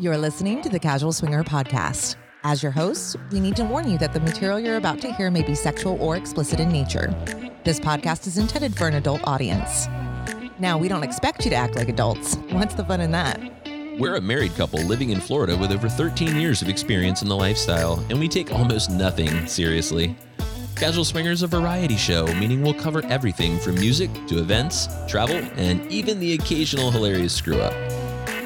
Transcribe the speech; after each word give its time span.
You're 0.00 0.16
listening 0.16 0.62
to 0.62 0.68
the 0.68 0.78
Casual 0.78 1.10
Swinger 1.10 1.42
Podcast. 1.42 2.14
As 2.44 2.62
your 2.62 2.70
hosts, 2.70 3.16
we 3.32 3.40
need 3.40 3.56
to 3.56 3.64
warn 3.64 3.90
you 3.90 3.98
that 3.98 4.12
the 4.12 4.20
material 4.20 4.60
you're 4.60 4.76
about 4.76 5.00
to 5.00 5.12
hear 5.12 5.28
may 5.28 5.42
be 5.42 5.56
sexual 5.56 6.00
or 6.00 6.16
explicit 6.16 6.60
in 6.60 6.68
nature. 6.68 7.12
This 7.64 7.80
podcast 7.80 8.28
is 8.28 8.38
intended 8.38 8.76
for 8.76 8.86
an 8.86 8.94
adult 8.94 9.22
audience. 9.24 9.88
Now, 10.60 10.78
we 10.78 10.86
don't 10.86 11.02
expect 11.02 11.44
you 11.44 11.50
to 11.50 11.56
act 11.56 11.74
like 11.74 11.88
adults. 11.88 12.36
What's 12.50 12.76
the 12.76 12.84
fun 12.84 13.00
in 13.00 13.10
that? 13.10 13.40
We're 13.98 14.14
a 14.14 14.20
married 14.20 14.54
couple 14.54 14.80
living 14.82 15.10
in 15.10 15.18
Florida 15.18 15.56
with 15.56 15.72
over 15.72 15.88
13 15.88 16.36
years 16.36 16.62
of 16.62 16.68
experience 16.68 17.22
in 17.22 17.28
the 17.28 17.34
lifestyle, 17.34 17.98
and 18.08 18.20
we 18.20 18.28
take 18.28 18.52
almost 18.52 18.92
nothing 18.92 19.48
seriously. 19.48 20.16
Casual 20.76 21.04
Swinger 21.04 21.32
is 21.32 21.42
a 21.42 21.48
variety 21.48 21.96
show, 21.96 22.24
meaning 22.36 22.62
we'll 22.62 22.72
cover 22.72 23.04
everything 23.06 23.58
from 23.58 23.74
music 23.74 24.12
to 24.28 24.38
events, 24.38 24.86
travel, 25.08 25.38
and 25.56 25.84
even 25.90 26.20
the 26.20 26.34
occasional 26.34 26.92
hilarious 26.92 27.34
screw 27.34 27.60
up. 27.60 27.74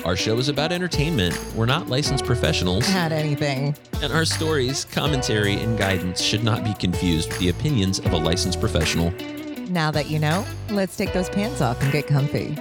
Our 0.05 0.17
show 0.17 0.37
is 0.39 0.49
about 0.49 0.73
entertainment. 0.73 1.39
We're 1.55 1.67
not 1.67 1.89
licensed 1.89 2.25
professionals, 2.25 2.85
Had 2.87 3.13
anything. 3.13 3.77
and 4.03 4.13
our 4.13 4.25
stories, 4.25 4.85
commentary, 4.87 5.55
and 5.55 5.79
guidance 5.79 6.21
should 6.21 6.43
not 6.43 6.65
be 6.65 6.75
confused 6.75 7.29
with 7.29 7.39
the 7.39 7.51
opinions 7.51 8.01
of 8.01 8.13
a 8.13 8.17
licensed 8.17 8.59
professional. 8.59 9.13
Now 9.71 9.93
that 9.93 10.11
you 10.11 10.19
know, 10.19 10.45
let's 10.71 10.97
take 10.97 11.13
those 11.13 11.29
pants 11.29 11.61
off 11.61 11.81
and 11.83 11.93
get 11.93 12.09
comfy. 12.09 12.57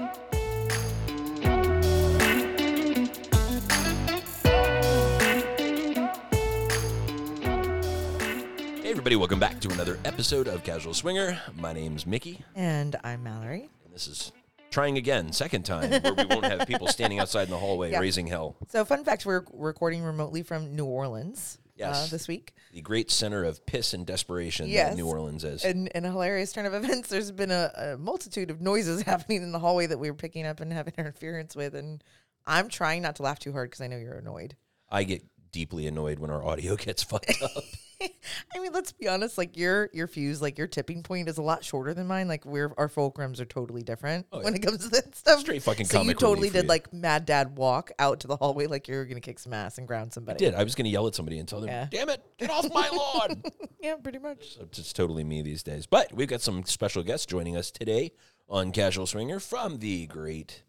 Hey, 8.82 8.90
everybody, 8.90 9.16
welcome 9.16 9.40
back 9.40 9.60
to 9.62 9.70
another 9.72 9.98
episode 10.06 10.48
of 10.48 10.64
Casual 10.64 10.94
Swinger. 10.94 11.40
My 11.58 11.74
name's 11.74 12.06
Mickey, 12.06 12.44
And 12.56 12.96
I'm 13.04 13.24
Mallory. 13.24 13.70
and 13.86 13.94
this 13.94 14.08
is 14.08 14.32
trying 14.72 14.98
again, 14.98 15.32
second 15.32 15.64
time, 15.64 15.92
where 15.92 16.14
we 16.16 16.26
won't 16.26 16.46
have 16.46 16.68
people 16.68 16.88
standing 16.88 17.20
outside 17.20 17.44
in 17.44 17.50
the 17.52 17.58
hallway 17.58 17.92
Yeah. 17.92 18.00
raising 18.00 18.26
hell. 18.26 18.56
So, 18.70 18.84
fun 18.86 19.04
fact 19.04 19.26
we're 19.26 19.44
recording 19.54 20.02
remotely 20.04 20.42
from 20.42 20.76
New 20.76 20.86
Orleans 20.86 21.60
uh, 21.84 22.08
this 22.08 22.28
week. 22.28 22.54
The 22.74 22.82
great 22.82 23.12
center 23.12 23.44
of 23.44 23.66
piss 23.66 23.94
and 23.94 24.06
desperation 24.06 24.68
Yes. 24.70 24.90
that 24.92 24.98
New 24.98 25.08
Orleans 25.08 25.44
is. 25.44 25.64
In, 25.66 25.88
in 25.88 26.06
a 26.06 26.12
hilarious 26.12 26.52
turn 26.54 26.66
of 26.66 26.74
events, 26.84 27.10
there's 27.10 27.32
been 27.32 27.52
a, 27.52 27.72
a 27.76 27.98
multitude 27.98 28.50
of 28.50 28.62
noises 28.62 29.02
happening 29.04 29.44
in 29.44 29.52
the 29.52 29.60
hallway 29.60 29.86
that 29.88 30.00
we 30.00 30.10
were 30.10 30.16
picking 30.18 30.46
up 30.46 30.60
and 30.60 30.72
having 30.74 30.94
interference 30.98 31.56
with. 31.56 31.76
And 31.76 32.04
I'm 32.48 32.70
trying 32.70 33.02
not 33.04 33.18
to 33.18 33.24
laugh 33.24 33.40
too 33.40 33.52
hard 33.52 33.70
because 33.70 33.82
I 33.82 33.88
know 33.88 33.98
you're 33.98 34.14
annoyed. 34.18 34.56
I 34.90 35.04
get 35.04 35.24
deeply 35.52 35.86
annoyed 35.88 36.20
when 36.20 36.30
our 36.32 36.44
audio 36.46 36.76
gets 36.78 37.04
fucked 37.04 37.42
up. 37.44 37.64
I 38.56 38.60
mean, 38.60 38.72
let's 38.74 38.92
be 38.92 39.08
honest. 39.08 39.38
Like 39.38 39.58
your 39.58 39.90
your 39.94 40.08
fuse, 40.08 40.42
like 40.42 40.58
your 40.58 40.68
tipping 40.68 41.04
point 41.04 41.30
is 41.30 41.38
a 41.38 41.42
lot 41.42 41.64
shorter 41.64 41.94
than 41.94 42.08
mine. 42.08 42.28
Like 42.28 42.46
we're 42.46 42.74
our 42.78 42.90
fulcrums 42.90 43.40
are 43.40 43.46
totally 43.46 43.84
different 43.84 44.26
oh, 44.32 44.42
when 44.42 44.56
it 44.56 44.60
comes 44.62 44.80
to 44.80 44.90
that 44.90 45.16
stuff. 45.16 45.38
Oh, 45.38 45.42
Straight 45.42 45.64
fucking 45.64 45.86
So 45.86 45.98
you 46.00 46.04
comic 46.06 46.18
totally 46.18 46.50
did 46.50 46.64
you. 46.64 46.70
like 46.70 46.92
Mad 46.94 47.26
Dad 47.26 47.56
walk 47.56 47.92
out 48.00 48.20
to 48.22 48.28
the 48.28 48.36
hallway 48.38 48.68
like 48.68 48.88
you're 48.88 49.06
gonna 49.06 49.20
kick 49.22 49.40
some 49.40 49.54
ass 49.54 49.78
and 49.78 49.88
ground 49.88 50.14
somebody. 50.14 50.46
I 50.46 50.50
did. 50.50 50.56
I 50.58 50.64
was 50.64 50.76
going 50.76 50.86
to 50.86 50.92
yell 50.92 51.08
at 51.08 51.16
somebody 51.16 51.40
and 51.40 51.48
tell 51.48 51.60
them, 51.62 51.70
Yeah. 51.70 51.88
damn 51.92 52.10
it, 52.10 52.24
get 52.38 52.50
off 52.50 52.72
my 52.74 52.90
lawn. 52.90 53.44
Yeah, 53.82 53.96
pretty 53.96 54.20
much. 54.20 54.58
It's 54.62 54.94
totally 54.94 55.24
me 55.24 55.42
these 55.42 55.64
days. 55.64 55.88
But 55.88 56.14
we've 56.14 56.28
got 56.28 56.42
some 56.42 56.64
special 56.66 57.02
guests 57.02 57.26
joining 57.26 57.58
us 57.58 57.72
today 57.72 58.12
on 58.48 58.72
Casual 58.72 59.08
Swinger 59.08 59.40
from 59.40 59.80
the 59.80 60.06
great 60.06 60.62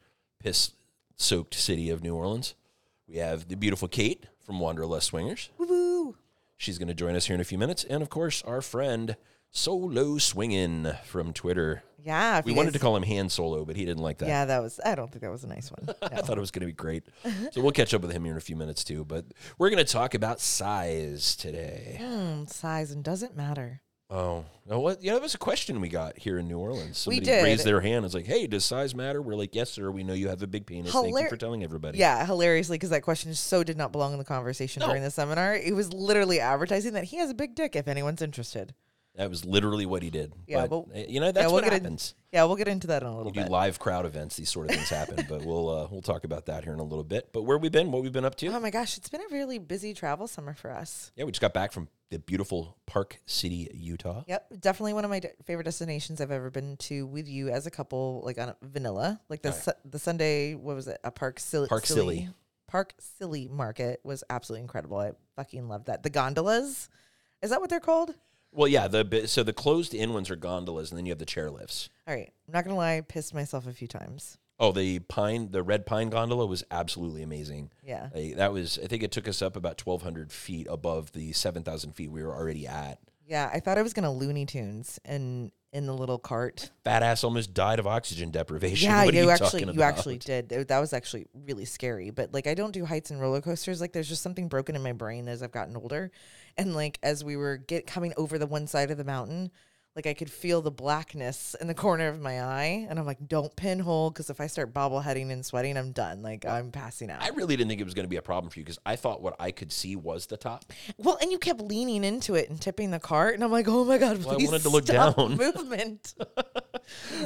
piss 0.42 0.70
soaked 1.16 1.52
city 1.52 1.90
of 1.90 2.02
New 2.02 2.14
Orleans. 2.14 2.54
We 3.06 3.16
have 3.16 3.48
the 3.48 3.54
beautiful 3.56 3.86
Kate 3.86 4.24
from 4.46 4.60
Wanderlust 4.60 5.08
Swingers. 5.08 5.50
Woo 5.58 5.66
woo. 5.66 5.91
She's 6.62 6.78
going 6.78 6.86
to 6.86 6.94
join 6.94 7.16
us 7.16 7.26
here 7.26 7.34
in 7.34 7.40
a 7.40 7.44
few 7.44 7.58
minutes. 7.58 7.82
And 7.82 8.04
of 8.04 8.08
course, 8.08 8.40
our 8.42 8.62
friend 8.62 9.16
Solo 9.50 10.16
Swingin 10.18 10.96
from 11.04 11.32
Twitter. 11.32 11.82
Yeah. 11.98 12.40
We 12.44 12.52
wanted 12.52 12.68
guys- 12.68 12.74
to 12.74 12.78
call 12.78 12.94
him 12.96 13.02
Han 13.02 13.28
Solo, 13.30 13.64
but 13.64 13.74
he 13.74 13.84
didn't 13.84 14.02
like 14.04 14.18
that. 14.18 14.28
Yeah, 14.28 14.44
that 14.44 14.62
was. 14.62 14.78
I 14.84 14.94
don't 14.94 15.10
think 15.10 15.22
that 15.22 15.30
was 15.32 15.42
a 15.42 15.48
nice 15.48 15.72
one. 15.72 15.92
I 16.02 16.20
thought 16.20 16.38
it 16.38 16.40
was 16.40 16.52
going 16.52 16.60
to 16.60 16.66
be 16.66 16.72
great. 16.72 17.02
So 17.50 17.60
we'll 17.62 17.72
catch 17.72 17.92
up 17.94 18.02
with 18.02 18.12
him 18.12 18.22
here 18.24 18.30
in 18.30 18.38
a 18.38 18.40
few 18.40 18.54
minutes 18.54 18.84
too. 18.84 19.04
But 19.04 19.24
we're 19.58 19.70
going 19.70 19.84
to 19.84 19.92
talk 19.92 20.14
about 20.14 20.40
size 20.40 21.34
today. 21.34 21.96
Hmm, 22.00 22.46
size 22.46 22.92
and 22.92 23.02
doesn't 23.02 23.36
matter. 23.36 23.82
Oh, 24.12 24.44
oh, 24.68 24.78
what? 24.78 25.02
Yeah, 25.02 25.14
that 25.14 25.22
was 25.22 25.34
a 25.34 25.38
question 25.38 25.80
we 25.80 25.88
got 25.88 26.18
here 26.18 26.38
in 26.38 26.46
New 26.46 26.58
Orleans. 26.58 27.06
We 27.06 27.16
Somebody 27.16 27.42
raised 27.42 27.64
their 27.64 27.80
hand. 27.80 28.04
It's 28.04 28.12
like, 28.14 28.26
hey, 28.26 28.46
does 28.46 28.62
size 28.62 28.94
matter? 28.94 29.22
We're 29.22 29.36
like, 29.36 29.54
yes, 29.54 29.70
sir. 29.70 29.90
We 29.90 30.04
know 30.04 30.12
you 30.12 30.28
have 30.28 30.42
a 30.42 30.46
big 30.46 30.66
penis. 30.66 30.92
Thank 30.92 31.18
you 31.18 31.28
for 31.30 31.38
telling 31.38 31.64
everybody. 31.64 31.96
Yeah, 31.96 32.26
hilariously, 32.26 32.76
because 32.76 32.90
that 32.90 33.00
question 33.02 33.34
so 33.34 33.64
did 33.64 33.78
not 33.78 33.90
belong 33.90 34.12
in 34.12 34.18
the 34.18 34.24
conversation 34.26 34.80
No. 34.80 34.88
during 34.88 35.02
the 35.02 35.10
seminar. 35.10 35.54
It 35.54 35.74
was 35.74 35.94
literally 35.94 36.40
advertising 36.40 36.92
that 36.92 37.04
he 37.04 37.16
has 37.16 37.30
a 37.30 37.34
big 37.34 37.54
dick 37.54 37.74
if 37.74 37.88
anyone's 37.88 38.20
interested. 38.20 38.74
That 39.16 39.28
was 39.28 39.44
literally 39.44 39.84
what 39.84 40.02
he 40.02 40.08
did. 40.08 40.32
Yeah, 40.46 40.66
but, 40.66 40.86
but- 40.88 40.96
uh, 40.96 41.04
you 41.06 41.20
know, 41.20 41.30
that's 41.32 41.44
we'll 41.46 41.54
what 41.56 41.64
get 41.64 41.74
in- 41.74 41.82
happens. 41.82 42.14
Yeah, 42.32 42.44
we'll 42.44 42.56
get 42.56 42.66
into 42.68 42.86
that 42.86 43.02
in 43.02 43.08
a 43.08 43.10
little. 43.10 43.24
You 43.24 43.26
little 43.26 43.42
do 43.42 43.48
bit. 43.48 43.52
live 43.52 43.78
crowd 43.78 44.06
events. 44.06 44.36
These 44.36 44.48
sort 44.50 44.70
of 44.70 44.74
things 44.76 44.88
happen. 44.88 45.26
But 45.28 45.42
we'll 45.44 45.68
uh, 45.68 45.86
we'll 45.90 46.00
talk 46.00 46.24
about 46.24 46.46
that 46.46 46.64
here 46.64 46.72
in 46.72 46.78
a 46.78 46.84
little 46.84 47.04
bit. 47.04 47.28
But 47.32 47.42
where 47.42 47.58
we 47.58 47.68
been? 47.68 47.92
What 47.92 48.02
we've 48.02 48.12
been 48.12 48.24
up 48.24 48.36
to? 48.36 48.46
Oh 48.46 48.58
my 48.58 48.70
gosh, 48.70 48.96
it's 48.96 49.10
been 49.10 49.20
a 49.20 49.30
really 49.30 49.58
busy 49.58 49.92
travel 49.92 50.26
summer 50.26 50.54
for 50.54 50.70
us. 50.70 51.12
yeah, 51.14 51.24
we 51.24 51.32
just 51.32 51.42
got 51.42 51.52
back 51.52 51.72
from 51.72 51.88
the 52.08 52.18
beautiful 52.20 52.76
Park 52.86 53.18
City, 53.26 53.70
Utah. 53.74 54.22
Yep, 54.28 54.60
definitely 54.60 54.94
one 54.94 55.04
of 55.04 55.10
my 55.10 55.20
de- 55.20 55.30
favorite 55.44 55.64
destinations 55.64 56.20
I've 56.22 56.30
ever 56.30 56.50
been 56.50 56.76
to 56.78 57.06
with 57.06 57.28
you 57.28 57.50
as 57.50 57.66
a 57.66 57.70
couple, 57.70 58.22
like 58.24 58.38
on 58.38 58.48
a 58.50 58.56
vanilla. 58.62 59.20
Like 59.28 59.42
the 59.42 59.50
yeah. 59.50 59.54
su- 59.54 59.72
the 59.84 59.98
Sunday, 59.98 60.54
what 60.54 60.74
was 60.74 60.88
it? 60.88 60.98
A 61.04 61.10
Park 61.10 61.38
Silly 61.38 61.68
Park 61.68 61.84
Silly. 61.84 62.30
Park 62.66 62.94
Silly 62.98 63.46
Market 63.48 64.00
was 64.04 64.24
absolutely 64.30 64.62
incredible. 64.62 64.96
I 64.98 65.12
fucking 65.36 65.68
loved 65.68 65.86
that. 65.88 66.02
The 66.02 66.08
gondolas, 66.08 66.88
is 67.42 67.50
that 67.50 67.60
what 67.60 67.68
they're 67.68 67.78
called? 67.80 68.14
Well, 68.52 68.68
yeah. 68.68 68.86
The 68.88 69.26
so 69.26 69.42
the 69.42 69.52
closed 69.52 69.94
in 69.94 70.12
ones 70.12 70.30
are 70.30 70.36
gondolas, 70.36 70.90
and 70.90 70.98
then 70.98 71.06
you 71.06 71.10
have 71.12 71.18
the 71.18 71.24
chairlifts. 71.26 71.88
All 72.06 72.14
right, 72.14 72.30
I'm 72.46 72.52
not 72.52 72.64
gonna 72.64 72.76
lie, 72.76 72.96
I 72.96 73.00
pissed 73.00 73.34
myself 73.34 73.66
a 73.66 73.72
few 73.72 73.88
times. 73.88 74.38
Oh, 74.60 74.70
the 74.70 75.00
pine, 75.00 75.50
the 75.50 75.62
red 75.62 75.86
pine 75.86 76.10
gondola 76.10 76.46
was 76.46 76.62
absolutely 76.70 77.22
amazing. 77.22 77.70
Yeah, 77.82 78.10
Like, 78.14 78.36
that 78.36 78.52
was, 78.52 78.78
I 78.80 78.86
think 78.86 79.02
it 79.02 79.10
took 79.10 79.26
us 79.26 79.42
up 79.42 79.56
about 79.56 79.84
1,200 79.84 80.30
feet 80.30 80.68
above 80.70 81.10
the 81.12 81.32
7,000 81.32 81.92
feet 81.94 82.12
we 82.12 82.22
were 82.22 82.32
already 82.32 82.68
at. 82.68 82.98
yeah. 83.26 83.50
I 83.52 83.58
thought 83.58 83.76
I 83.78 83.82
was 83.82 83.92
gonna 83.92 84.12
Looney 84.12 84.46
Tunes 84.46 85.00
in 85.04 85.50
in 85.72 85.86
the 85.86 85.94
little 85.94 86.18
cart. 86.18 86.70
Badass 86.84 87.24
almost 87.24 87.54
died 87.54 87.78
of 87.78 87.86
oxygen 87.86 88.30
deprivation. 88.30 88.90
Yeah, 88.90 89.04
What 89.06 89.14
are 89.14 89.16
you 89.16 89.24
you 89.24 89.30
actually 89.30 89.64
you 89.72 89.82
actually 89.82 90.18
did. 90.18 90.50
That 90.50 90.78
was 90.78 90.92
actually 90.92 91.26
really 91.46 91.64
scary. 91.64 92.10
But 92.10 92.32
like 92.34 92.46
I 92.46 92.52
don't 92.54 92.72
do 92.72 92.84
heights 92.84 93.10
and 93.10 93.18
roller 93.20 93.40
coasters. 93.40 93.80
Like 93.80 93.92
there's 93.92 94.08
just 94.08 94.22
something 94.22 94.48
broken 94.48 94.76
in 94.76 94.82
my 94.82 94.92
brain 94.92 95.28
as 95.28 95.42
I've 95.42 95.50
gotten 95.50 95.76
older. 95.76 96.10
And 96.56 96.74
like 96.74 96.98
as 97.02 97.24
we 97.24 97.36
were 97.36 97.56
get 97.56 97.86
coming 97.86 98.12
over 98.16 98.38
the 98.38 98.46
one 98.46 98.66
side 98.66 98.90
of 98.90 98.98
the 98.98 99.04
mountain, 99.04 99.50
like 99.94 100.06
I 100.06 100.14
could 100.14 100.30
feel 100.30 100.62
the 100.62 100.70
blackness 100.70 101.54
in 101.60 101.66
the 101.66 101.74
corner 101.74 102.08
of 102.08 102.18
my 102.18 102.40
eye, 102.42 102.86
and 102.88 102.98
I'm 102.98 103.04
like, 103.04 103.28
"Don't 103.28 103.54
pinhole, 103.56 104.08
because 104.10 104.30
if 104.30 104.40
I 104.40 104.46
start 104.46 104.72
bobbleheading 104.72 105.30
and 105.30 105.44
sweating, 105.44 105.76
I'm 105.76 105.92
done. 105.92 106.22
Like 106.22 106.46
I'm 106.46 106.70
passing 106.70 107.10
out." 107.10 107.22
I 107.22 107.28
really 107.28 107.56
didn't 107.56 107.68
think 107.68 107.80
it 107.82 107.84
was 107.84 107.92
going 107.92 108.04
to 108.06 108.08
be 108.10 108.16
a 108.16 108.22
problem 108.22 108.50
for 108.50 108.58
you 108.58 108.64
because 108.64 108.78
I 108.86 108.96
thought 108.96 109.20
what 109.20 109.36
I 109.38 109.50
could 109.50 109.70
see 109.70 109.94
was 109.96 110.26
the 110.26 110.38
top. 110.38 110.64
well, 110.96 111.18
and 111.20 111.30
you 111.30 111.38
kept 111.38 111.60
leaning 111.60 112.04
into 112.04 112.34
it 112.36 112.48
and 112.48 112.58
tipping 112.58 112.90
the 112.90 113.00
cart, 113.00 113.34
and 113.34 113.44
I'm 113.44 113.52
like, 113.52 113.68
"Oh 113.68 113.84
my 113.84 113.98
god, 113.98 114.24
Well, 114.24 114.40
I 114.40 114.44
wanted 114.44 114.62
to 114.62 114.70
look 114.70 114.86
down." 114.86 115.14
movement." 115.36 116.14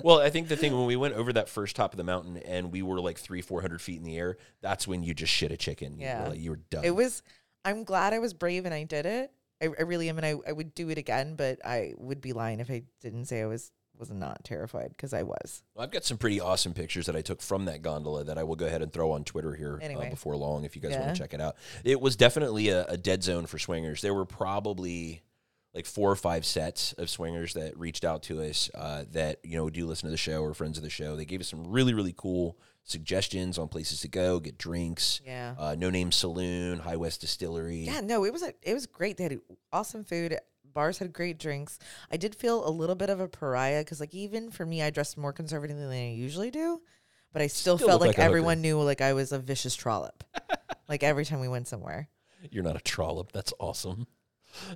well, 0.02 0.18
I 0.18 0.30
think 0.30 0.48
the 0.48 0.56
thing 0.56 0.76
when 0.76 0.86
we 0.86 0.96
went 0.96 1.14
over 1.14 1.32
that 1.34 1.48
first 1.48 1.76
top 1.76 1.92
of 1.92 1.98
the 1.98 2.04
mountain 2.04 2.36
and 2.38 2.72
we 2.72 2.82
were 2.82 3.00
like 3.00 3.18
three, 3.18 3.42
400 3.42 3.80
feet 3.80 3.98
in 3.98 4.02
the 4.02 4.16
air, 4.18 4.38
that's 4.60 4.88
when 4.88 5.02
you 5.04 5.14
just 5.14 5.32
shit 5.32 5.52
a 5.52 5.56
chicken. 5.56 5.98
You 6.00 6.06
Yeah. 6.06 6.24
were, 6.24 6.28
like, 6.30 6.40
you 6.40 6.50
were 6.50 6.56
done. 6.70 6.84
It 6.84 6.94
was. 6.96 7.22
I'm 7.66 7.84
glad 7.84 8.14
I 8.14 8.18
was 8.20 8.32
brave 8.32 8.64
and 8.64 8.72
I 8.74 8.84
did 8.84 9.04
it. 9.04 9.30
I, 9.62 9.66
I 9.66 9.82
really 9.82 10.08
am, 10.08 10.16
and 10.18 10.24
I, 10.26 10.34
I 10.48 10.52
would 10.52 10.74
do 10.74 10.88
it 10.90 10.98
again. 10.98 11.34
But 11.34 11.64
I 11.66 11.92
would 11.98 12.20
be 12.20 12.32
lying 12.32 12.60
if 12.60 12.70
I 12.70 12.82
didn't 13.00 13.24
say 13.26 13.42
I 13.42 13.46
was 13.46 13.72
was 13.98 14.10
not 14.10 14.44
terrified 14.44 14.90
because 14.90 15.14
I 15.14 15.22
was. 15.22 15.62
Well, 15.74 15.82
I've 15.82 15.90
got 15.90 16.04
some 16.04 16.18
pretty 16.18 16.38
awesome 16.40 16.74
pictures 16.74 17.06
that 17.06 17.16
I 17.16 17.22
took 17.22 17.40
from 17.40 17.64
that 17.64 17.80
gondola 17.80 18.24
that 18.24 18.36
I 18.36 18.42
will 18.42 18.54
go 18.56 18.66
ahead 18.66 18.82
and 18.82 18.92
throw 18.92 19.12
on 19.12 19.24
Twitter 19.24 19.54
here 19.54 19.78
Anyway. 19.82 20.08
uh, 20.08 20.10
before 20.10 20.36
long 20.36 20.64
if 20.64 20.76
you 20.76 20.82
guys 20.82 20.92
Yeah. 20.92 21.00
want 21.00 21.14
to 21.16 21.18
check 21.22 21.32
it 21.32 21.40
out. 21.40 21.56
It 21.82 21.98
was 22.00 22.14
definitely 22.14 22.68
a, 22.68 22.84
a 22.84 22.98
dead 22.98 23.22
zone 23.24 23.46
for 23.46 23.58
swingers. 23.58 24.02
There 24.02 24.12
were 24.12 24.26
probably 24.26 25.22
like 25.76 25.86
four 25.86 26.10
or 26.10 26.16
five 26.16 26.44
sets 26.44 26.92
of 26.94 27.08
swingers 27.08 27.54
that 27.54 27.78
reached 27.78 28.04
out 28.04 28.22
to 28.24 28.42
us 28.42 28.68
uh, 28.74 29.04
that 29.12 29.38
you 29.44 29.56
know 29.56 29.70
do 29.70 29.86
listen 29.86 30.06
to 30.08 30.10
the 30.10 30.16
show 30.16 30.40
or 30.42 30.54
friends 30.54 30.76
of 30.78 30.82
the 30.82 30.90
show. 30.90 31.14
They 31.14 31.24
gave 31.26 31.40
us 31.40 31.48
some 31.48 31.68
really 31.70 31.94
really 31.94 32.14
cool 32.16 32.58
suggestions 32.82 33.58
on 33.58 33.68
places 33.68 34.00
to 34.00 34.08
go, 34.08 34.40
get 34.40 34.56
drinks. 34.58 35.20
Yeah. 35.24 35.54
Uh, 35.58 35.74
no 35.78 35.90
Name 35.90 36.10
Saloon, 36.12 36.78
High 36.78 36.96
West 36.96 37.20
Distillery. 37.20 37.78
Yeah. 37.78 38.00
No, 38.00 38.24
it 38.24 38.32
was 38.32 38.42
a, 38.42 38.54
it 38.62 38.74
was 38.74 38.86
great. 38.86 39.16
They 39.16 39.24
had 39.24 39.40
awesome 39.72 40.04
food. 40.04 40.38
Bars 40.72 40.98
had 40.98 41.12
great 41.12 41.38
drinks. 41.38 41.78
I 42.12 42.16
did 42.16 42.34
feel 42.34 42.66
a 42.66 42.70
little 42.70 42.94
bit 42.94 43.10
of 43.10 43.18
a 43.18 43.26
pariah 43.28 43.80
because, 43.80 43.98
like, 43.98 44.14
even 44.14 44.50
for 44.50 44.64
me, 44.64 44.82
I 44.82 44.90
dressed 44.90 45.16
more 45.18 45.32
conservatively 45.32 45.82
than 45.82 45.92
I 45.92 46.12
usually 46.12 46.50
do. 46.50 46.80
But 47.32 47.42
I 47.42 47.48
still, 47.48 47.76
Still 47.76 47.88
felt 47.88 48.00
like, 48.02 48.08
like 48.08 48.16
hooker. 48.16 48.26
everyone 48.26 48.60
knew 48.60 48.80
like 48.80 49.00
I 49.00 49.12
was 49.14 49.32
a 49.32 49.38
vicious 49.38 49.74
trollop. 49.74 50.22
like 50.88 51.02
every 51.02 51.24
time 51.24 51.40
we 51.40 51.48
went 51.48 51.66
somewhere. 51.66 52.08
You're 52.50 52.62
not 52.62 52.76
a 52.76 52.80
trollop. 52.80 53.32
That's 53.32 53.52
awesome. 53.58 54.06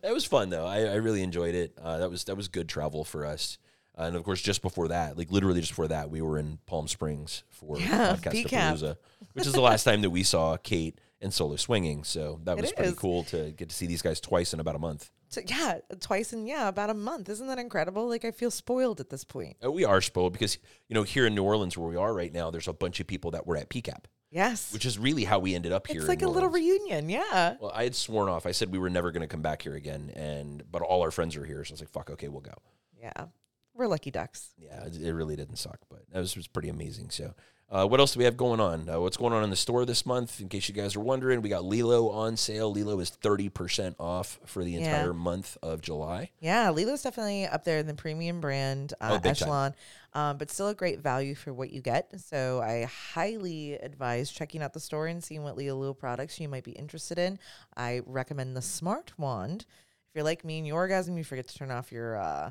It 0.02 0.12
was 0.12 0.24
fun 0.24 0.50
though. 0.50 0.66
I, 0.66 0.80
I 0.82 0.94
really 0.96 1.22
enjoyed 1.22 1.54
it. 1.54 1.76
Uh, 1.80 1.98
that 1.98 2.10
was 2.10 2.24
that 2.24 2.36
was 2.36 2.48
good 2.48 2.68
travel 2.68 3.04
for 3.04 3.24
us. 3.24 3.58
Uh, 3.98 4.04
and 4.04 4.16
of 4.16 4.24
course, 4.24 4.40
just 4.40 4.62
before 4.62 4.88
that, 4.88 5.18
like 5.18 5.30
literally 5.30 5.60
just 5.60 5.72
before 5.72 5.88
that, 5.88 6.10
we 6.10 6.22
were 6.22 6.38
in 6.38 6.58
Palm 6.66 6.88
Springs 6.88 7.42
for 7.50 7.78
Yeah, 7.78 8.16
podcast 8.16 8.96
which 9.32 9.46
is 9.46 9.52
the 9.52 9.60
last 9.60 9.84
time 9.84 10.02
that 10.02 10.10
we 10.10 10.22
saw 10.22 10.56
Kate 10.56 10.98
and 11.20 11.34
Solo 11.34 11.56
swinging. 11.56 12.04
So 12.04 12.40
that 12.44 12.56
It 12.58 12.62
was 12.62 12.72
pretty 12.72 12.96
cool 12.96 13.24
to 13.24 13.50
get 13.50 13.68
to 13.68 13.74
see 13.74 13.86
these 13.86 14.02
guys 14.02 14.20
twice 14.20 14.54
in 14.54 14.60
about 14.60 14.76
a 14.76 14.78
month. 14.78 15.10
So, 15.28 15.40
yeah, 15.46 15.78
twice 16.00 16.32
in 16.32 16.46
yeah 16.46 16.68
about 16.68 16.90
a 16.90 16.94
month. 16.94 17.28
Isn't 17.28 17.46
that 17.46 17.58
incredible? 17.58 18.08
Like 18.08 18.24
I 18.24 18.30
feel 18.30 18.50
spoiled 18.50 19.00
at 19.00 19.10
this 19.10 19.24
point. 19.24 19.56
Uh, 19.64 19.70
we 19.70 19.84
are 19.84 20.00
spoiled 20.00 20.32
because 20.32 20.58
you 20.88 20.94
know 20.94 21.02
here 21.02 21.26
in 21.26 21.34
New 21.34 21.44
Orleans 21.44 21.76
where 21.76 21.88
we 21.88 21.96
are 21.96 22.12
right 22.14 22.32
now, 22.32 22.50
there's 22.50 22.68
a 22.68 22.72
bunch 22.72 23.00
of 23.00 23.06
people 23.06 23.30
that 23.32 23.46
were 23.46 23.56
at 23.56 23.68
PCAP. 23.70 24.04
Yes. 24.30 24.72
which 24.72 24.84
is 24.86 24.98
really 24.98 25.24
how 25.24 25.38
we 25.40 25.54
ended 25.54 25.72
up 25.72 25.86
here. 25.86 25.98
it's 26.00 26.08
like 26.08 26.22
a 26.22 26.26
New 26.26 26.30
little 26.30 26.48
reunion. 26.50 27.08
Yeah. 27.08 27.56
Well, 27.60 27.72
I 27.74 27.84
had 27.84 27.94
sworn 27.94 28.28
off. 28.28 28.46
I 28.46 28.52
said 28.52 28.70
we 28.72 28.78
were 28.78 28.90
never 28.90 29.10
going 29.10 29.22
to 29.22 29.26
come 29.26 29.42
back 29.42 29.62
here 29.62 29.74
again, 29.74 30.12
and 30.14 30.62
but 30.70 30.82
all 30.82 31.02
our 31.02 31.10
friends 31.10 31.36
are 31.36 31.44
here, 31.44 31.64
so 31.64 31.72
I 31.72 31.74
was 31.74 31.80
like, 31.80 31.90
"Fuck, 31.90 32.10
okay, 32.10 32.28
we'll 32.28 32.40
go." 32.40 32.54
Yeah. 33.00 33.26
We're 33.74 33.86
lucky 33.86 34.10
ducks. 34.10 34.50
Yeah, 34.58 34.84
it, 34.84 35.00
it 35.00 35.12
really 35.14 35.36
didn't 35.36 35.56
suck, 35.56 35.78
but 35.88 36.00
that 36.12 36.18
was, 36.18 36.36
was 36.36 36.46
pretty 36.48 36.68
amazing. 36.68 37.10
So, 37.10 37.34
uh, 37.70 37.86
what 37.86 37.98
else 38.00 38.12
do 38.12 38.18
we 38.18 38.24
have 38.24 38.36
going 38.36 38.58
on? 38.60 38.88
Uh, 38.88 39.00
what's 39.00 39.16
going 39.16 39.32
on 39.32 39.42
in 39.44 39.48
the 39.48 39.56
store 39.56 39.84
this 39.86 40.04
month? 40.04 40.40
In 40.40 40.48
case 40.48 40.68
you 40.68 40.74
guys 40.74 40.96
are 40.96 41.00
wondering, 41.00 41.40
we 41.40 41.48
got 41.48 41.64
LELO 41.64 42.10
on 42.10 42.36
sale. 42.36 42.72
LELO 42.74 42.98
is 43.00 43.10
thirty 43.10 43.48
percent 43.48 43.96
off 43.98 44.38
for 44.44 44.64
the 44.64 44.72
Yeah. 44.72 44.78
entire 44.80 45.14
month 45.14 45.56
of 45.62 45.80
July. 45.80 46.30
Yeah, 46.40 46.68
LELO's 46.70 47.02
definitely 47.02 47.46
up 47.46 47.64
there 47.64 47.78
in 47.78 47.86
the 47.86 47.94
premium 47.94 48.40
brand 48.40 48.92
uh, 49.00 49.12
Oh, 49.12 49.18
big 49.18 49.36
time. 49.36 49.74
Um, 50.12 50.38
but 50.38 50.50
still 50.50 50.68
a 50.68 50.74
great 50.74 51.00
value 51.00 51.34
for 51.34 51.52
what 51.52 51.70
you 51.70 51.80
get. 51.80 52.10
So 52.20 52.60
I 52.60 52.84
highly 52.84 53.74
advise 53.74 54.30
checking 54.30 54.62
out 54.62 54.72
the 54.72 54.80
store 54.80 55.06
and 55.06 55.22
seeing 55.22 55.42
what 55.44 55.56
LELO 55.56 55.96
products 55.96 56.40
you 56.40 56.48
might 56.48 56.64
be 56.64 56.72
interested 56.72 57.18
in. 57.18 57.38
I 57.76 58.02
recommend 58.06 58.56
the 58.56 58.62
Smart 58.62 59.12
Wand. 59.18 59.66
If 60.08 60.16
you're 60.16 60.24
like 60.24 60.44
me 60.44 60.58
and 60.58 60.66
you 60.66 60.74
orgasm, 60.74 61.16
you 61.16 61.22
forget 61.22 61.46
to 61.46 61.56
turn 61.56 61.70
off 61.70 61.92
your 61.92 62.16
uh, 62.16 62.50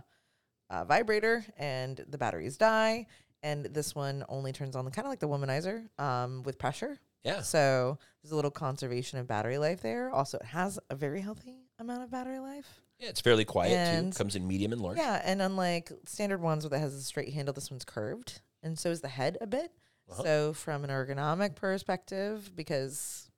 uh, 0.70 0.86
vibrator 0.86 1.46
and 1.58 2.04
the 2.08 2.18
batteries 2.18 2.56
die. 2.56 3.08
And 3.44 3.66
this 3.66 3.94
one 3.94 4.24
only 4.30 4.54
turns 4.54 4.76
on 4.76 4.90
kind 4.92 5.06
of 5.06 5.10
like 5.10 5.20
the 5.20 5.28
womanizer 5.28 5.88
um, 6.00 6.44
with 6.44 6.58
pressure. 6.58 7.00
Yeah, 7.24 7.42
So 7.42 7.98
there's 8.24 8.32
a 8.32 8.36
little 8.36 8.52
conservation 8.52 9.20
of 9.20 9.28
battery 9.28 9.58
life 9.58 9.82
there. 9.82 10.10
Also, 10.10 10.38
it 10.38 10.46
has 10.46 10.80
a 10.90 10.96
very 10.96 11.20
healthy 11.20 11.58
amount 11.78 12.04
of 12.04 12.12
battery 12.12 12.40
life. 12.40 12.82
Yeah, 13.00 13.10
it's 13.10 13.22
fairly 13.22 13.46
quiet 13.46 13.72
And- 13.74 14.14
too. 14.14 14.18
Comes 14.18 14.36
in 14.36 14.48
medium 14.48 14.72
and 14.74 14.82
large. 14.82 14.98
Yeah, 14.98 15.22
and 15.24 15.42
unlike 15.42 15.92
standard 16.06 16.42
ones 16.42 16.64
where 16.64 16.70
that 16.72 16.80
has 16.80 16.94
a 16.94 17.02
straight 17.02 17.34
handle, 17.34 17.54
this 17.54 17.72
one's 17.72 17.86
curved, 17.86 18.42
and 18.64 18.78
so 18.78 18.90
is 18.92 19.02
the 19.02 19.08
head 19.08 19.38
a 19.42 19.48
bit. 19.48 19.72
Uh-huh. 20.12 20.24
So 20.24 20.54
from 20.54 20.84
an 20.84 20.90
ergonomic 20.90 21.56
perspective, 21.56 22.52
because 22.56 23.30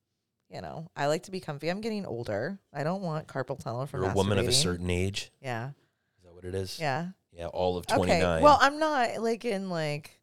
you 0.49 0.61
know 0.61 0.87
I 0.95 1.07
like 1.07 1.23
to 1.23 1.31
be 1.31 1.39
comfy. 1.39 1.69
I'm 1.69 1.81
getting 1.81 2.05
older. 2.05 2.59
I 2.73 2.83
don't 2.83 3.01
want 3.01 3.27
carpal 3.27 3.59
tunnel 3.59 3.85
from 3.87 4.01
You're 4.03 4.11
a 4.11 4.15
woman 4.15 4.37
of 4.37 4.47
a 4.47 4.51
certain 4.53 4.89
age. 4.89 5.31
Yeah, 5.41 5.69
Is 6.17 6.23
that 6.25 6.33
what 6.33 6.45
it 6.45 6.55
is? 6.55 6.79
yeah. 6.79 7.09
Yeah, 7.33 7.47
all 7.47 7.77
of 7.77 7.87
twenty 7.87 8.11
nine. 8.11 8.23
Okay. 8.23 8.43
Well, 8.43 8.57
I'm 8.59 8.77
not 8.79 9.21
like 9.21 9.45
in 9.45 9.69
like. 9.69 10.19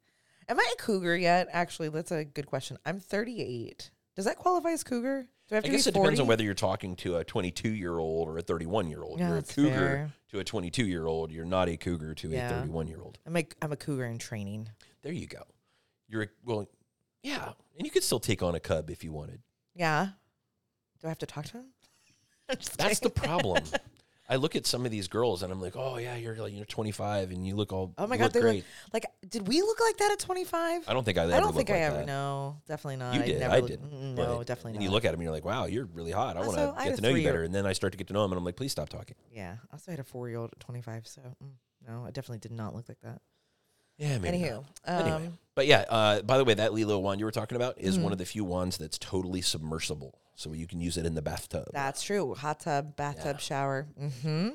Am 0.50 0.58
I 0.58 0.72
a 0.72 0.82
cougar 0.82 1.14
yet? 1.16 1.48
Actually, 1.52 1.90
that's 1.90 2.10
a 2.10 2.24
good 2.24 2.46
question. 2.46 2.78
I'm 2.86 3.00
38. 3.00 3.90
Does 4.16 4.24
that 4.24 4.36
qualify 4.38 4.70
as 4.70 4.82
cougar? 4.82 5.26
Do 5.48 5.54
I 5.54 5.56
have 5.56 5.64
I 5.64 5.68
to 5.68 5.72
guess 5.72 5.86
it 5.86 5.94
depends 5.94 6.20
on 6.20 6.26
whether 6.26 6.42
you're 6.44 6.52
talking 6.54 6.94
to 6.96 7.16
a 7.16 7.24
22 7.24 7.70
year 7.70 7.98
old 7.98 8.28
or 8.28 8.36
a 8.38 8.42
31 8.42 8.88
year 8.88 9.02
old. 9.02 9.18
Yeah, 9.18 9.28
you're 9.28 9.38
a 9.38 9.42
cougar 9.42 9.70
fair. 9.70 10.12
to 10.32 10.38
a 10.40 10.44
22 10.44 10.86
year 10.86 11.06
old. 11.06 11.32
You're 11.32 11.46
not 11.46 11.68
a 11.70 11.76
cougar 11.78 12.14
to 12.16 12.28
Yeah. 12.28 12.50
a 12.50 12.60
31 12.60 12.86
year 12.88 13.00
old. 13.00 13.18
I'm 13.26 13.36
a, 13.36 13.46
I'm 13.62 13.72
a 13.72 13.76
cougar 13.76 14.04
in 14.04 14.18
training. 14.18 14.68
There 15.02 15.12
you 15.12 15.26
go. 15.26 15.42
You're 16.08 16.24
a, 16.24 16.28
well, 16.44 16.68
yeah, 17.22 17.52
and 17.76 17.86
you 17.86 17.90
could 17.90 18.02
still 18.02 18.20
take 18.20 18.42
on 18.42 18.54
a 18.54 18.60
cub 18.60 18.90
if 18.90 19.02
you 19.02 19.10
wanted. 19.12 19.40
Yeah. 19.74 20.08
Do 21.00 21.06
I 21.06 21.08
have 21.08 21.18
to 21.18 21.26
talk 21.26 21.46
to 21.46 21.58
him? 21.58 21.66
That's 22.76 23.00
the 23.00 23.10
problem. 23.10 23.62
I 24.30 24.36
look 24.36 24.54
at 24.56 24.66
some 24.66 24.84
of 24.84 24.90
these 24.90 25.08
girls 25.08 25.42
and 25.42 25.50
I'm 25.52 25.60
like, 25.60 25.74
oh 25.76 25.96
yeah, 25.96 26.16
you're 26.16 26.36
like 26.36 26.52
you're 26.54 26.66
25 26.66 27.30
and 27.30 27.46
you 27.46 27.56
look 27.56 27.72
all 27.72 27.94
Oh 27.96 28.06
my 28.06 28.16
god, 28.18 28.32
they 28.32 28.40
great. 28.40 28.56
look 28.56 28.64
like. 28.92 29.06
Did 29.28 29.48
we 29.48 29.60
look 29.62 29.80
like 29.80 29.96
that 29.98 30.12
at 30.12 30.18
25? 30.18 30.84
I 30.86 30.92
don't 30.92 31.04
think 31.04 31.16
I 31.18 31.22
ever 31.24 31.32
I 31.32 31.40
don't 31.40 31.54
think 31.54 31.68
looked 31.68 31.70
I 31.70 31.74
like 31.74 31.82
ever. 31.82 31.96
that. 31.98 32.06
No, 32.06 32.56
definitely 32.66 32.96
not. 32.96 33.14
You 33.14 33.22
I 33.22 33.26
did. 33.26 33.40
never 33.40 33.54
I 33.54 33.60
didn't. 33.62 33.90
mm, 33.90 34.16
but- 34.16 34.28
No, 34.28 34.42
definitely 34.44 34.72
And 34.72 34.80
not. 34.80 34.84
you 34.84 34.90
look 34.90 35.04
at 35.04 35.08
him 35.08 35.14
and 35.14 35.22
you're 35.24 35.32
like, 35.32 35.44
wow, 35.44 35.64
you're 35.66 35.86
really 35.86 36.12
hot. 36.12 36.36
I 36.36 36.40
want 36.40 36.56
to 36.56 36.74
get 36.84 36.96
to 36.96 37.02
know 37.02 37.08
you 37.10 37.24
better. 37.26 37.42
And 37.42 37.54
then 37.54 37.64
I 37.66 37.72
start 37.72 37.92
to 37.94 37.96
get 37.96 38.06
to 38.08 38.12
know 38.12 38.24
him 38.24 38.32
and 38.32 38.38
I'm 38.38 38.44
like, 38.44 38.56
please 38.56 38.72
stop 38.72 38.88
talking. 38.90 39.16
Yeah. 39.32 39.56
I 39.70 39.74
also 39.74 39.90
had 39.90 40.00
a 40.00 40.04
four 40.04 40.28
year 40.28 40.38
old 40.38 40.50
at 40.52 40.60
25, 40.60 41.06
so 41.06 41.20
mm, 41.42 41.48
no, 41.88 42.04
I 42.04 42.10
definitely 42.10 42.38
did 42.40 42.52
not 42.52 42.74
look 42.74 42.88
like 42.88 43.00
that. 43.02 43.20
Yeah, 43.98 44.18
maybe. 44.18 44.38
Anywho, 44.38 44.64
not. 44.86 45.00
Anyway. 45.02 45.26
um, 45.26 45.38
But 45.54 45.66
yeah, 45.66 45.84
uh, 45.88 46.22
by 46.22 46.38
the 46.38 46.44
way, 46.44 46.54
that 46.54 46.72
LELO 46.72 46.98
wand 47.00 47.18
you 47.20 47.26
were 47.26 47.32
talking 47.32 47.56
about 47.56 47.78
is 47.78 47.98
Mhm. 47.98 48.02
one 48.02 48.12
of 48.12 48.18
the 48.18 48.24
few 48.24 48.44
wands 48.44 48.78
that's 48.78 48.96
totally 48.98 49.42
submersible. 49.42 50.18
So 50.36 50.52
you 50.52 50.68
can 50.68 50.80
use 50.80 50.96
it 50.96 51.04
in 51.04 51.14
the 51.16 51.22
bathtub. 51.22 51.66
that's 51.72 52.00
true. 52.02 52.32
Hot 52.36 52.60
tub, 52.60 52.94
bathtub, 52.94 53.36
Yeah. 53.36 53.36
shower. 53.38 53.88
Mm-hmm. 54.00 54.50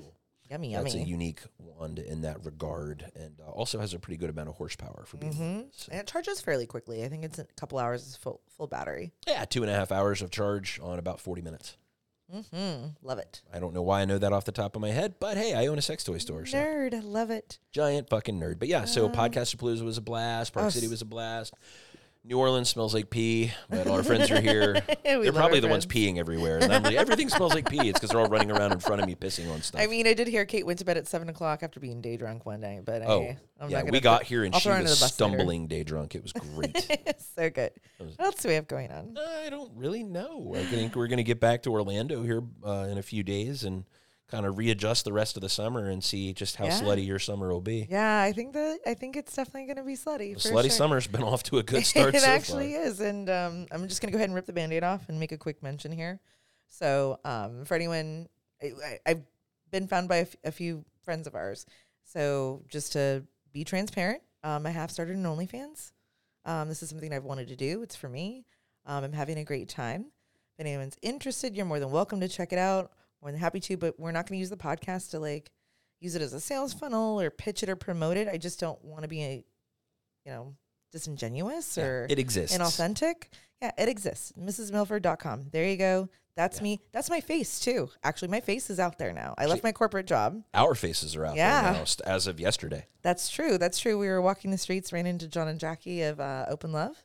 Yummy, 0.49 0.73
That's 0.75 0.93
a 0.93 0.99
unique 0.99 1.41
wand 1.57 1.99
in 1.99 2.21
that 2.21 2.45
regard, 2.45 3.11
and 3.15 3.39
uh, 3.41 3.49
also 3.49 3.79
has 3.79 3.93
a 3.93 3.99
pretty 3.99 4.17
good 4.17 4.29
amount 4.29 4.49
of 4.49 4.55
horsepower 4.55 5.03
for 5.07 5.17
being. 5.17 5.33
mm-hmm. 5.33 5.61
so- 5.71 5.89
And 5.91 5.99
it 6.01 6.07
charges 6.07 6.41
fairly 6.41 6.67
quickly. 6.67 7.03
I 7.03 7.09
think 7.09 7.23
it's 7.25 7.39
a 7.39 7.45
couple 7.57 7.79
hours 7.79 8.15
full 8.17 8.41
full 8.55 8.67
battery. 8.67 9.11
Yeah, 9.27 9.43
two 9.45 9.63
and 9.63 9.71
a 9.71 9.73
half 9.75 9.91
hours 9.91 10.21
of 10.21 10.29
charge 10.31 10.79
on 10.81 10.99
about 10.99 11.19
forty 11.19 11.41
minutes. 11.41 11.75
Mm-hmm. 12.33 12.87
Love 13.01 13.19
it. 13.19 13.41
I 13.53 13.59
don't 13.59 13.73
know 13.73 13.81
why 13.81 14.01
I 14.01 14.05
know 14.05 14.17
that 14.17 14.33
off 14.33 14.45
the 14.45 14.51
top 14.51 14.75
of 14.75 14.81
my 14.81 14.89
head, 14.89 15.15
but 15.19 15.37
hey, 15.37 15.53
I 15.53 15.67
own 15.67 15.77
a 15.77 15.81
sex 15.81 16.03
toy 16.03 16.17
store, 16.17 16.45
so 16.45 16.57
Nerd, 16.57 16.99
love 17.03 17.29
it. 17.29 17.59
giant 17.71 18.09
fucking 18.09 18.39
nerd. 18.39 18.59
But 18.59 18.67
yeah, 18.69 18.85
so 18.85 19.07
Uh, 19.07 19.11
Podcast 19.11 19.55
Palooza 19.57 19.83
was 19.83 19.97
a 19.97 20.01
blast. 20.01 20.53
Park 20.53 20.67
oh, 20.67 20.69
City 20.69 20.87
was 20.87 21.01
a 21.01 21.05
blast. 21.05 21.53
New 22.25 22.37
Orleans 22.39 22.69
smells 22.69 22.93
like 22.93 23.09
pee, 23.09 23.51
but 23.69 23.85
all 23.85 23.95
our 23.97 24.03
friends 24.03 24.31
are 24.31 24.39
here. 24.39 24.79
They're 25.03 25.33
probably 25.33 25.59
the 25.59 25.67
ones 25.67 25.85
peeing 25.85 26.17
everywhere, 26.17 26.59
and 26.59 26.71
I'm 26.71 26.81
like, 26.81 26.95
everything 26.95 27.27
smells 27.27 27.53
like 27.53 27.69
pee. 27.69 27.89
It's 27.89 27.99
because 27.99 28.11
they're 28.11 28.19
all 28.21 28.29
running 28.29 28.49
around 28.49 28.71
in 28.71 28.79
front 28.79 29.01
of 29.01 29.07
me 29.07 29.13
pissing 29.15 29.51
on 29.51 29.61
stuff. 29.61 29.81
I 29.81 29.87
mean, 29.87 30.07
I 30.07 30.13
did 30.13 30.29
hear 30.29 30.45
Kate 30.45 30.65
went 30.65 30.79
to 30.79 30.85
bed 30.85 30.95
at 30.95 31.05
seven 31.05 31.27
o'clock 31.27 31.63
after 31.63 31.81
being 31.81 31.99
day 31.99 32.15
drunk 32.15 32.45
one 32.45 32.61
night, 32.61 32.85
but 32.85 33.01
oh, 33.05 33.23
I, 33.23 33.37
I'm 33.59 33.69
yeah, 33.69 33.81
not 33.81 33.91
we 33.91 33.99
got 33.99 34.19
put- 34.21 34.27
here 34.27 34.45
and 34.45 34.53
I'll 34.53 34.61
she 34.61 34.69
throw 34.69 34.73
her 34.75 34.79
under 34.79 34.89
was 34.89 35.01
later. 35.01 35.13
stumbling 35.13 35.67
day 35.67 35.83
drunk. 35.83 36.15
It 36.15 36.23
was 36.23 36.31
great. 36.31 36.77
so 37.35 37.49
good. 37.49 37.71
Was- 37.99 38.17
What 38.17 38.25
else 38.27 38.35
do 38.37 38.47
we 38.47 38.55
have 38.55 38.69
going 38.69 38.89
on? 38.89 39.17
I 39.17 39.49
don't 39.49 39.71
really 39.75 40.03
know. 40.03 40.53
I 40.55 40.63
think 40.63 40.95
we're 40.95 41.07
going 41.07 41.17
to 41.17 41.23
get 41.23 41.41
back 41.41 41.63
to 41.63 41.71
Orlando 41.71 42.23
here 42.23 42.41
uh, 42.65 42.87
in 42.89 42.97
a 42.99 43.03
few 43.03 43.23
days 43.23 43.65
and 43.65 43.83
kind 44.29 44.45
of 44.45 44.57
readjust 44.57 45.05
the 45.05 45.13
rest 45.13 45.35
of 45.37 45.41
the 45.41 45.49
summer 45.49 45.87
and 45.89 46.03
see 46.03 46.33
just 46.33 46.55
how 46.55 46.65
Yeah. 46.65 46.79
slutty 46.81 47.05
your 47.05 47.19
summer 47.19 47.51
will 47.51 47.61
be. 47.61 47.87
Yeah, 47.89 48.21
I 48.21 48.31
think 48.31 48.53
that 48.53 48.79
I 48.85 48.93
think 48.93 49.15
it's 49.15 49.35
definitely 49.35 49.65
going 49.65 49.77
to 49.77 49.83
be 49.83 49.95
slutty. 49.95 50.33
The 50.41 50.49
slutty 50.49 50.63
sure. 50.63 50.69
summer's 50.71 51.07
been 51.07 51.23
off 51.23 51.43
to 51.43 51.59
a 51.59 51.63
good 51.63 51.85
start 51.85 52.15
it 52.15 52.21
so 52.21 52.27
actually 52.27 52.73
far. 52.73 52.83
is, 52.83 52.99
and 52.99 53.29
um, 53.29 53.67
I'm 53.71 53.87
just 53.87 54.01
going 54.01 54.07
to 54.11 54.13
go 54.13 54.17
ahead 54.17 54.29
and 54.29 54.35
rip 54.35 54.45
the 54.45 54.53
band-aid 54.53 54.83
off 54.83 55.07
and 55.09 55.19
make 55.19 55.31
a 55.31 55.37
quick 55.37 55.61
mention 55.61 55.91
here. 55.91 56.19
So, 56.67 57.19
um, 57.23 57.65
for 57.65 57.75
anyone, 57.75 58.27
I, 58.61 58.99
I've 59.05 59.21
been 59.69 59.87
found 59.87 60.09
by 60.09 60.15
a, 60.17 60.21
f- 60.21 60.35
a 60.43 60.51
few 60.51 60.83
friends 61.03 61.27
of 61.27 61.35
ours. 61.35 61.65
So, 62.03 62.63
just 62.67 62.93
to 62.93 63.23
be 63.51 63.63
transparent, 63.63 64.23
um, 64.43 64.65
I 64.65 64.71
have 64.71 64.89
started 64.89 65.15
an 65.15 65.23
OnlyFans. 65.23 65.91
Um, 66.45 66.69
this 66.69 66.81
is 66.81 66.89
something 66.89 67.13
I've 67.13 67.23
wanted 67.23 67.49
to 67.49 67.55
do. 67.55 67.83
It's 67.83 67.95
for 67.95 68.09
me. 68.09 68.45
Um, 68.87 69.03
I'm 69.03 69.13
having 69.13 69.37
a 69.37 69.43
great 69.43 69.69
time. 69.69 70.05
If 70.57 70.65
anyone's 70.65 70.97
interested, 71.01 71.55
you're 71.55 71.65
more 71.65 71.79
than 71.79 71.91
welcome 71.91 72.19
to 72.21 72.27
check 72.27 72.51
it 72.51 72.59
out. 72.59 72.91
More 73.23 73.31
than 73.31 73.39
happy 73.39 73.61
to, 73.61 73.77
but 73.77 73.97
we're 73.99 74.11
not 74.11 74.27
going 74.27 74.35
to 74.37 74.39
use 74.39 74.49
the 74.49 74.57
podcast 74.57 75.11
to 75.11 75.19
like 75.19 75.49
use 76.01 76.13
it 76.15 76.21
as 76.21 76.33
a 76.33 76.39
sales 76.41 76.73
funnel 76.73 77.19
or 77.21 77.29
pitch 77.29 77.63
it 77.63 77.69
or 77.69 77.77
promote 77.77 78.17
it. 78.17 78.27
I 78.27 78.37
just 78.37 78.59
don't 78.59 78.83
want 78.83 79.03
to 79.03 79.07
be 79.07 79.23
a, 79.23 79.45
you 80.25 80.31
know, 80.33 80.55
disingenuous 80.91 81.77
Yeah, 81.77 81.85
or 81.85 82.07
it 82.09 82.19
exists. 82.19 82.57
inauthentic. 82.57 83.27
Yeah, 83.61 83.71
it 83.77 83.87
exists. 83.87 84.33
MrsMilford.com. 84.37 85.47
There 85.51 85.65
you 85.65 85.77
go. 85.77 86.09
That's 86.35 86.57
Yeah. 86.57 86.63
me. 86.63 86.81
That's 86.91 87.09
my 87.09 87.21
face 87.21 87.59
too. 87.59 87.89
Actually, 88.03 88.27
my 88.29 88.41
face 88.41 88.69
is 88.69 88.79
out 88.79 88.97
there 88.97 89.13
now. 89.13 89.35
I 89.37 89.45
left 89.45 89.63
my 89.63 89.71
corporate 89.71 90.07
job. 90.07 90.43
Our 90.53 90.75
faces 90.75 91.15
are 91.15 91.25
out 91.25 91.35
Yeah. 91.37 91.61
there 91.71 91.73
now 91.73 91.85
as 92.05 92.27
of 92.27 92.39
yesterday. 92.41 92.87
That's 93.03 93.29
true. 93.29 93.57
That's 93.57 93.79
true. 93.79 93.97
We 93.97 94.07
were 94.07 94.21
walking 94.21 94.51
the 94.51 94.57
streets, 94.57 94.91
ran 94.91 95.05
into 95.05 95.27
John 95.27 95.47
and 95.47 95.59
Jackie 95.59 96.01
of 96.01 96.19
uh, 96.19 96.45
Open 96.49 96.71
Love, 96.73 97.03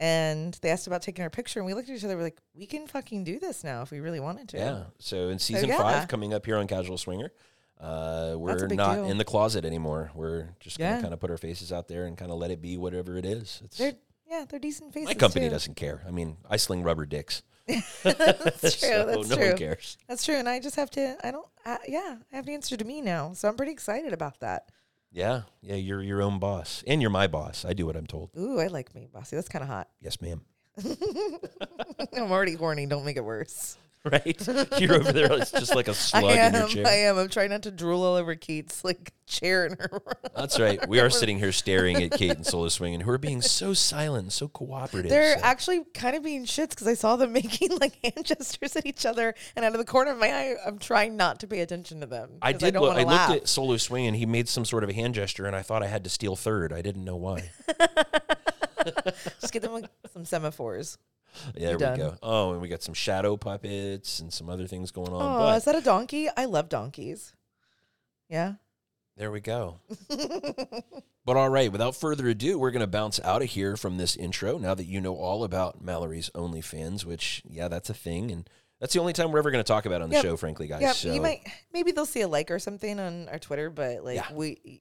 and 0.00 0.58
they 0.62 0.70
asked 0.70 0.86
about 0.86 1.02
taking 1.02 1.22
our 1.22 1.30
picture, 1.30 1.60
and 1.60 1.66
we 1.66 1.74
looked 1.74 1.88
at 1.90 1.96
each 1.96 2.04
other. 2.04 2.16
We're 2.16 2.22
like, 2.24 2.40
we 2.54 2.66
can 2.66 2.86
fucking 2.86 3.22
do 3.22 3.38
this 3.38 3.62
now 3.62 3.82
if 3.82 3.90
we 3.90 4.00
really 4.00 4.18
wanted 4.18 4.48
to. 4.48 4.56
Yeah. 4.56 4.82
So 4.98 5.28
in 5.28 5.38
season 5.38 5.68
yeah. 5.68 5.76
five, 5.78 6.08
coming 6.08 6.32
up 6.34 6.46
here 6.46 6.56
on 6.56 6.66
Casual 6.66 6.96
Swinger, 6.98 7.30
uh, 7.78 8.34
we're 8.36 8.66
not 8.68 8.94
deal. 8.96 9.04
in 9.04 9.18
the 9.18 9.24
closet 9.24 9.64
anymore. 9.64 10.10
We're 10.14 10.48
just 10.58 10.78
going 10.78 10.90
to 10.90 10.96
Yeah. 10.96 11.02
kind 11.02 11.12
of 11.14 11.20
put 11.20 11.30
our 11.30 11.36
faces 11.36 11.70
out 11.70 11.86
there 11.86 12.06
and 12.06 12.16
kind 12.16 12.30
of 12.32 12.38
let 12.38 12.50
it 12.50 12.60
be 12.62 12.76
whatever 12.78 13.16
it 13.18 13.24
is. 13.26 13.60
It's, 13.64 13.76
They're 13.78 13.94
yeah, 14.28 14.44
they're 14.48 14.60
decent 14.60 14.94
faces. 14.94 15.08
my 15.08 15.14
company 15.14 15.46
too. 15.46 15.50
doesn't 15.50 15.74
care. 15.74 16.02
I 16.06 16.12
mean, 16.12 16.36
I 16.48 16.56
sling 16.56 16.82
rubber 16.84 17.04
dicks. 17.04 17.42
That's 17.66 18.00
true. 18.60 18.70
so 18.70 19.06
that's 19.06 19.28
no 19.28 19.36
true. 19.36 19.48
one 19.48 19.56
cares. 19.56 19.98
That's 20.08 20.24
true. 20.24 20.36
And 20.36 20.48
I 20.48 20.60
just 20.60 20.76
have 20.76 20.90
to. 20.92 21.16
I 21.26 21.30
don't. 21.30 21.46
Uh, 21.66 21.76
yeah, 21.86 22.16
I 22.32 22.36
have 22.36 22.46
to 22.46 22.52
answer 22.52 22.76
to 22.76 22.84
me 22.84 23.00
now, 23.00 23.32
so 23.32 23.48
I'm 23.48 23.56
pretty 23.56 23.72
excited 23.72 24.12
about 24.12 24.40
that. 24.40 24.70
Yeah. 25.12 25.42
Yeah. 25.62 25.76
You're 25.76 26.02
your 26.02 26.22
own 26.22 26.38
boss. 26.38 26.84
And 26.86 27.00
you're 27.00 27.10
my 27.10 27.26
boss. 27.26 27.64
I 27.64 27.72
do 27.72 27.86
what 27.86 27.96
I'm 27.96 28.06
told. 28.06 28.30
Ooh, 28.38 28.58
I 28.60 28.68
like 28.68 28.94
me, 28.94 29.08
bossy. 29.12 29.36
That's 29.36 29.48
kind 29.48 29.62
of 29.62 29.68
hot. 29.68 29.88
Yes, 30.00 30.20
ma'am. 30.20 30.42
I'm 32.14 32.30
already 32.30 32.54
horny. 32.54 32.86
Don't 32.86 33.04
make 33.04 33.16
it 33.16 33.24
worse. 33.24 33.76
Right? 34.10 34.80
You're 34.80 34.94
over 34.94 35.12
there. 35.12 35.30
It's 35.34 35.50
just 35.50 35.74
like 35.74 35.86
a 35.86 35.92
slug 36.08 36.24
I 36.24 36.46
in 36.46 36.54
your 36.54 36.62
am. 36.62 36.68
chair. 36.68 36.86
I 36.86 36.94
am. 37.00 37.18
I'm 37.18 37.28
trying 37.28 37.50
not 37.50 37.64
to 37.64 37.70
drool 37.70 38.02
all 38.02 38.14
over 38.14 38.34
Kate's 38.34 38.82
like 38.82 39.12
chair 39.26 39.66
in 39.66 39.76
her. 39.78 39.88
Room. 39.92 40.00
That's 40.34 40.58
right. 40.58 40.88
We 40.88 41.00
are 41.00 41.10
sitting 41.10 41.38
here 41.38 41.52
staring 41.64 42.02
at 42.02 42.12
Kate 42.12 42.30
and 42.30 42.46
Solo 42.46 42.70
Swinging, 42.70 43.00
who 43.02 43.10
are 43.10 43.18
being 43.18 43.42
so 43.42 43.74
silent 43.74 44.22
and 44.22 44.32
so 44.32 44.48
cooperative. 44.48 45.10
They're 45.10 45.36
so- 45.38 45.44
actually 45.44 45.84
kind 45.92 46.16
of 46.16 46.22
being 46.22 46.46
shits 46.46 46.70
because 46.70 46.86
I 46.86 46.94
saw 46.94 47.16
them 47.16 47.32
making 47.34 47.76
like 47.78 47.98
hand 48.02 48.24
gestures 48.24 48.74
at 48.74 48.86
each 48.86 49.04
other, 49.04 49.34
and 49.54 49.66
out 49.66 49.72
of 49.72 49.78
the 49.78 49.84
corner 49.84 50.12
of 50.12 50.18
my 50.18 50.32
eye, 50.32 50.54
I'm 50.66 50.78
trying 50.78 51.16
not 51.18 51.40
to 51.40 51.46
pay 51.46 51.60
attention 51.60 52.00
to 52.00 52.06
them. 52.06 52.30
I 52.40 52.52
did. 52.52 52.72
don't 52.72 52.82
look, 52.82 52.96
I 52.96 53.02
looked 53.02 53.42
at 53.42 53.48
Solo 53.50 53.76
Swinging. 53.76 54.14
He 54.14 54.24
made 54.24 54.48
some 54.48 54.64
sort 54.64 54.82
of 54.82 54.88
a 54.88 54.94
hand 54.94 55.14
gesture, 55.14 55.44
and 55.44 55.54
I 55.54 55.60
thought 55.60 55.82
I 55.82 55.88
had 55.88 56.04
to 56.04 56.10
steal 56.10 56.36
third. 56.36 56.72
I 56.72 56.80
didn't 56.80 57.04
know 57.04 57.16
why. 57.16 57.50
Just 59.42 59.52
get 59.52 59.60
them 59.60 59.72
like, 59.74 59.84
some 60.14 60.24
semaphores. 60.24 60.96
Yeah, 61.54 61.68
there 61.68 61.78
done. 61.78 61.92
we 61.92 61.98
go. 62.04 62.16
Oh, 62.22 62.52
and 62.52 62.60
we 62.60 62.68
got 62.68 62.82
some 62.82 62.94
shadow 62.94 63.36
puppets 63.36 64.20
and 64.20 64.32
some 64.32 64.48
other 64.48 64.66
things 64.66 64.90
going 64.90 65.12
on. 65.12 65.22
Oh, 65.22 65.38
but 65.38 65.56
is 65.56 65.64
that 65.64 65.74
a 65.76 65.80
donkey? 65.80 66.28
I 66.36 66.44
love 66.46 66.68
donkeys. 66.68 67.34
Yeah. 68.28 68.54
There 69.16 69.30
we 69.30 69.40
go. 69.40 69.78
but 71.24 71.36
all 71.36 71.48
right, 71.50 71.70
without 71.70 71.94
further 71.94 72.28
ado, 72.28 72.58
we're 72.58 72.70
going 72.70 72.80
to 72.80 72.86
bounce 72.86 73.20
out 73.20 73.42
of 73.42 73.48
here 73.50 73.76
from 73.76 73.96
this 73.98 74.16
intro 74.16 74.56
now 74.58 74.74
that 74.74 74.84
you 74.84 75.00
know 75.00 75.14
all 75.16 75.44
about 75.44 75.82
Mallory's 75.82 76.30
OnlyFans, 76.34 77.04
which, 77.04 77.42
yeah, 77.48 77.68
that's 77.68 77.90
a 77.90 77.94
thing. 77.94 78.30
And 78.30 78.48
that's 78.80 78.94
the 78.94 79.00
only 79.00 79.12
time 79.12 79.30
we're 79.30 79.40
ever 79.40 79.50
going 79.50 79.62
to 79.62 79.68
talk 79.68 79.84
about 79.84 80.00
on 80.00 80.08
the 80.08 80.16
Yep. 80.16 80.24
show, 80.24 80.36
frankly, 80.36 80.66
guys. 80.68 80.80
Yeah, 80.80 80.92
so 80.92 81.12
you 81.12 81.20
might 81.20 81.46
maybe 81.72 81.92
they'll 81.92 82.06
see 82.06 82.22
a 82.22 82.28
like 82.28 82.50
or 82.50 82.58
something 82.58 82.98
on 82.98 83.28
our 83.28 83.38
Twitter, 83.38 83.68
but 83.68 84.04
like 84.04 84.16
Yeah. 84.16 84.32
we, 84.32 84.80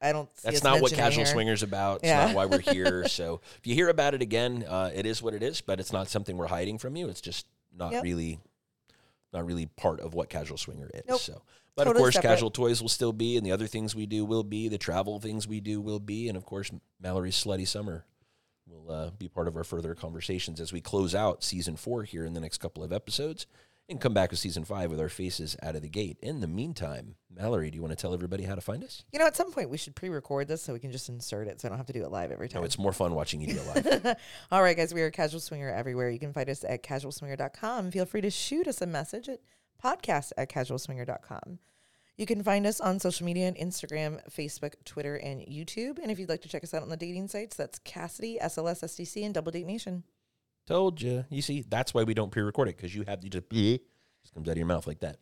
I 0.00 0.12
don't. 0.12 0.28
See 0.38 0.48
that's 0.50 0.64
not 0.64 0.80
what 0.80 0.92
Casual 0.92 1.24
here. 1.24 1.32
Swingers 1.32 1.62
about. 1.62 1.96
It's 1.96 2.06
Yeah. 2.06 2.26
not 2.26 2.34
why 2.34 2.46
we're 2.46 2.60
here. 2.60 3.06
so 3.08 3.40
if 3.58 3.66
you 3.66 3.74
hear 3.74 3.88
about 3.88 4.14
it 4.14 4.22
again, 4.22 4.64
uh, 4.66 4.90
it 4.94 5.04
is 5.06 5.22
what 5.22 5.34
it 5.34 5.42
is, 5.42 5.60
but 5.60 5.78
it's 5.80 5.92
not 5.92 6.08
something 6.08 6.36
we're 6.36 6.46
hiding 6.46 6.78
from 6.78 6.96
you. 6.96 7.08
It's 7.08 7.20
just 7.20 7.46
not 7.76 7.92
Yep. 7.92 8.02
really, 8.04 8.40
not 9.32 9.46
really 9.46 9.66
part 9.66 10.00
of 10.00 10.14
what 10.14 10.28
Casual 10.28 10.56
Swinger 10.56 10.90
is. 10.94 11.02
Nope. 11.06 11.20
So, 11.20 11.42
but 11.76 11.86
of 11.86 11.94
course, 11.96 12.14
separate. 12.14 12.30
Casual 12.30 12.50
Toys 12.50 12.80
will 12.80 12.88
still 12.88 13.12
be, 13.12 13.36
and 13.36 13.44
the 13.44 13.52
other 13.52 13.66
things 13.66 13.94
we 13.94 14.06
do 14.06 14.24
will 14.24 14.42
be, 14.42 14.68
the 14.68 14.78
travel 14.78 15.20
things 15.20 15.46
we 15.46 15.60
do 15.60 15.80
will 15.80 16.00
be, 16.00 16.28
and 16.28 16.36
of 16.36 16.44
course, 16.46 16.70
Mallory's 16.98 17.36
Slutty 17.36 17.66
Summer 17.68 18.04
will 18.66 18.90
uh, 18.90 19.10
be 19.10 19.28
part 19.28 19.48
of 19.48 19.56
our 19.56 19.64
further 19.64 19.94
conversations 19.94 20.60
as 20.60 20.72
we 20.72 20.80
close 20.80 21.14
out 21.14 21.42
season 21.44 21.76
four 21.76 22.04
here 22.04 22.24
in 22.24 22.32
the 22.34 22.40
next 22.40 22.58
couple 22.58 22.82
of 22.84 22.92
episodes. 22.92 23.46
And 23.90 24.00
come 24.00 24.14
back 24.14 24.30
with 24.30 24.38
season 24.38 24.64
five 24.64 24.88
with 24.88 25.00
our 25.00 25.08
faces 25.08 25.56
out 25.64 25.74
of 25.74 25.82
the 25.82 25.88
gate. 25.88 26.16
In 26.22 26.40
the 26.40 26.46
meantime, 26.46 27.16
Mallory, 27.28 27.72
do 27.72 27.76
you 27.76 27.82
want 27.82 27.90
to 27.90 28.00
tell 28.00 28.14
everybody 28.14 28.44
how 28.44 28.54
to 28.54 28.60
find 28.60 28.84
us? 28.84 29.02
You 29.12 29.18
know, 29.18 29.26
at 29.26 29.34
some 29.34 29.50
point 29.50 29.68
we 29.68 29.78
should 29.78 29.96
pre-record 29.96 30.46
this 30.46 30.62
so 30.62 30.72
we 30.72 30.78
can 30.78 30.92
just 30.92 31.08
insert 31.08 31.48
it, 31.48 31.60
so 31.60 31.66
I 31.66 31.70
don't 31.70 31.78
have 31.78 31.88
to 31.88 31.92
do 31.92 32.04
it 32.04 32.10
live 32.12 32.30
every 32.30 32.48
time. 32.48 32.62
No, 32.62 32.66
it's 32.66 32.78
more 32.78 32.92
fun 32.92 33.16
watching 33.16 33.40
you 33.40 33.48
do 33.48 33.60
it 33.60 34.04
live. 34.04 34.16
All 34.52 34.62
right, 34.62 34.76
guys, 34.76 34.94
we 34.94 35.02
are 35.02 35.10
Casual 35.10 35.40
Swinger 35.40 35.70
everywhere. 35.70 36.08
You 36.08 36.20
can 36.20 36.32
find 36.32 36.48
us 36.48 36.62
at 36.62 36.84
casualswinger.com. 36.84 37.90
Feel 37.90 38.06
free 38.06 38.20
to 38.20 38.30
shoot 38.30 38.68
us 38.68 38.80
a 38.80 38.86
message 38.86 39.28
at 39.28 39.40
podcast 39.82 40.30
at 40.38 40.48
casualswinger.com. 40.48 41.58
You 42.16 42.26
can 42.26 42.44
find 42.44 42.68
us 42.68 42.80
on 42.80 43.00
social 43.00 43.26
media 43.26 43.48
on 43.48 43.54
Instagram, 43.54 44.20
Facebook, 44.30 44.74
Twitter, 44.84 45.16
and 45.16 45.40
YouTube. 45.40 45.98
And 46.00 46.12
if 46.12 46.20
you'd 46.20 46.28
like 46.28 46.42
to 46.42 46.48
check 46.48 46.62
us 46.62 46.74
out 46.74 46.82
on 46.82 46.90
the 46.90 46.96
dating 46.96 47.26
sites, 47.26 47.56
that's 47.56 47.80
Kasidie, 47.80 48.40
SLS, 48.40 48.84
SDC, 48.84 49.24
and 49.24 49.34
Double 49.34 49.50
Date 49.50 49.66
Nation. 49.66 50.04
Told 50.66 51.00
you. 51.02 51.24
You 51.30 51.42
see, 51.42 51.64
that's 51.68 51.92
why 51.92 52.04
we 52.04 52.14
don't 52.14 52.30
pre-record 52.30 52.68
it 52.68 52.76
because 52.76 52.94
you 52.94 53.04
have 53.06 53.20
to 53.20 53.28
just 53.28 53.48
just 53.50 54.34
comes 54.34 54.48
out 54.48 54.52
of 54.52 54.56
your 54.58 54.66
mouth 54.66 54.86
like 54.86 55.00
that. 55.00 55.16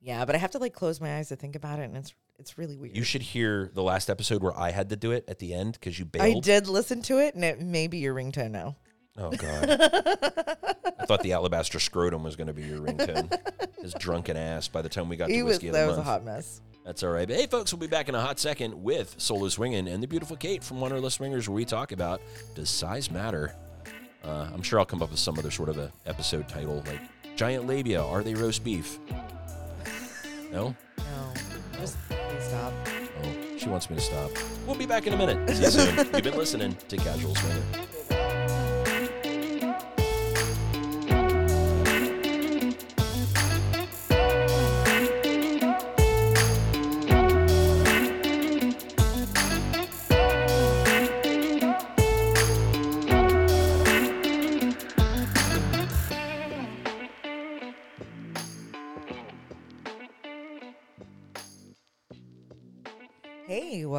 Yeah, 0.00 0.24
but 0.24 0.34
I 0.34 0.38
have 0.38 0.50
to 0.52 0.58
like 0.58 0.74
close 0.74 1.00
my 1.00 1.16
eyes 1.16 1.28
to 1.28 1.36
think 1.36 1.56
about 1.56 1.78
it, 1.78 1.84
and 1.84 1.96
it's 1.96 2.12
it's 2.38 2.58
really 2.58 2.76
weird. 2.76 2.96
You 2.96 3.04
should 3.04 3.22
hear 3.22 3.70
the 3.72 3.82
last 3.82 4.10
episode 4.10 4.42
where 4.42 4.56
I 4.58 4.70
had 4.70 4.90
to 4.90 4.96
do 4.96 5.12
it 5.12 5.24
at 5.28 5.38
the 5.38 5.54
end 5.54 5.74
because 5.74 5.98
you 5.98 6.04
bailed. 6.04 6.36
I 6.36 6.40
did 6.40 6.66
listen 6.66 7.02
to 7.02 7.18
it, 7.18 7.34
and 7.34 7.44
it 7.44 7.60
may 7.60 7.86
be 7.86 7.98
your 7.98 8.14
ringtone 8.14 8.50
now. 8.50 8.76
Oh 9.16 9.30
God! 9.30 9.70
I 11.00 11.06
thought 11.06 11.22
the 11.22 11.32
alabaster 11.32 11.78
scrotum 11.78 12.22
was 12.22 12.36
going 12.36 12.48
to 12.48 12.52
be 12.52 12.62
your 12.62 12.80
ringtone. 12.80 13.32
His 13.80 13.94
drunken 13.94 14.36
ass. 14.36 14.68
By 14.68 14.82
the 14.82 14.88
time 14.88 15.08
we 15.08 15.16
got 15.16 15.28
to 15.28 15.42
was 15.42 15.54
whiskey 15.54 15.70
that 15.70 15.82
of 15.82 15.88
was 15.88 15.96
the 15.96 16.02
a 16.02 16.04
hot 16.04 16.24
mess. 16.24 16.60
that's 16.84 17.02
all 17.02 17.10
right. 17.10 17.28
But 17.28 17.36
hey, 17.36 17.46
folks, 17.46 17.72
we'll 17.72 17.80
be 17.80 17.86
back 17.86 18.08
in 18.08 18.14
a 18.14 18.20
hot 18.20 18.38
second 18.40 18.74
with 18.82 19.14
Solo 19.18 19.48
Swinging 19.48 19.88
and 19.88 20.02
the 20.02 20.08
beautiful 20.08 20.36
Kate 20.36 20.64
from 20.64 20.80
one 20.80 20.90
Wanderlust 20.90 21.16
Swingers, 21.16 21.48
where 21.48 21.54
we 21.54 21.64
talk 21.64 21.92
about 21.92 22.20
does 22.54 22.68
size 22.70 23.10
matter. 23.10 23.54
Uh, 24.26 24.48
I'm 24.52 24.62
sure 24.62 24.78
I'll 24.78 24.86
come 24.86 25.02
up 25.02 25.10
with 25.10 25.20
some 25.20 25.38
other 25.38 25.50
sort 25.50 25.68
of 25.68 25.78
a 25.78 25.92
episode 26.06 26.48
title 26.48 26.82
like 26.86 27.00
Giant 27.36 27.66
Labia. 27.66 28.02
Are 28.02 28.22
they 28.22 28.34
roast 28.34 28.64
beef? 28.64 28.98
No. 30.50 30.74
No, 30.98 31.32
just 31.74 31.96
stop. 32.40 32.72
Oh, 33.22 33.56
she 33.58 33.68
wants 33.68 33.90
me 33.90 33.96
to 33.96 34.02
stop. 34.02 34.30
We'll 34.66 34.76
be 34.76 34.86
back 34.86 35.06
in 35.06 35.14
a 35.14 35.16
minute. 35.16 35.50
See 35.50 35.64
you 35.64 35.70
soon. 35.70 35.96
You've 35.96 36.22
been 36.22 36.36
listening 36.38 36.76
to 36.88 36.96
Casual 36.96 37.34
Swinger. 37.34 37.62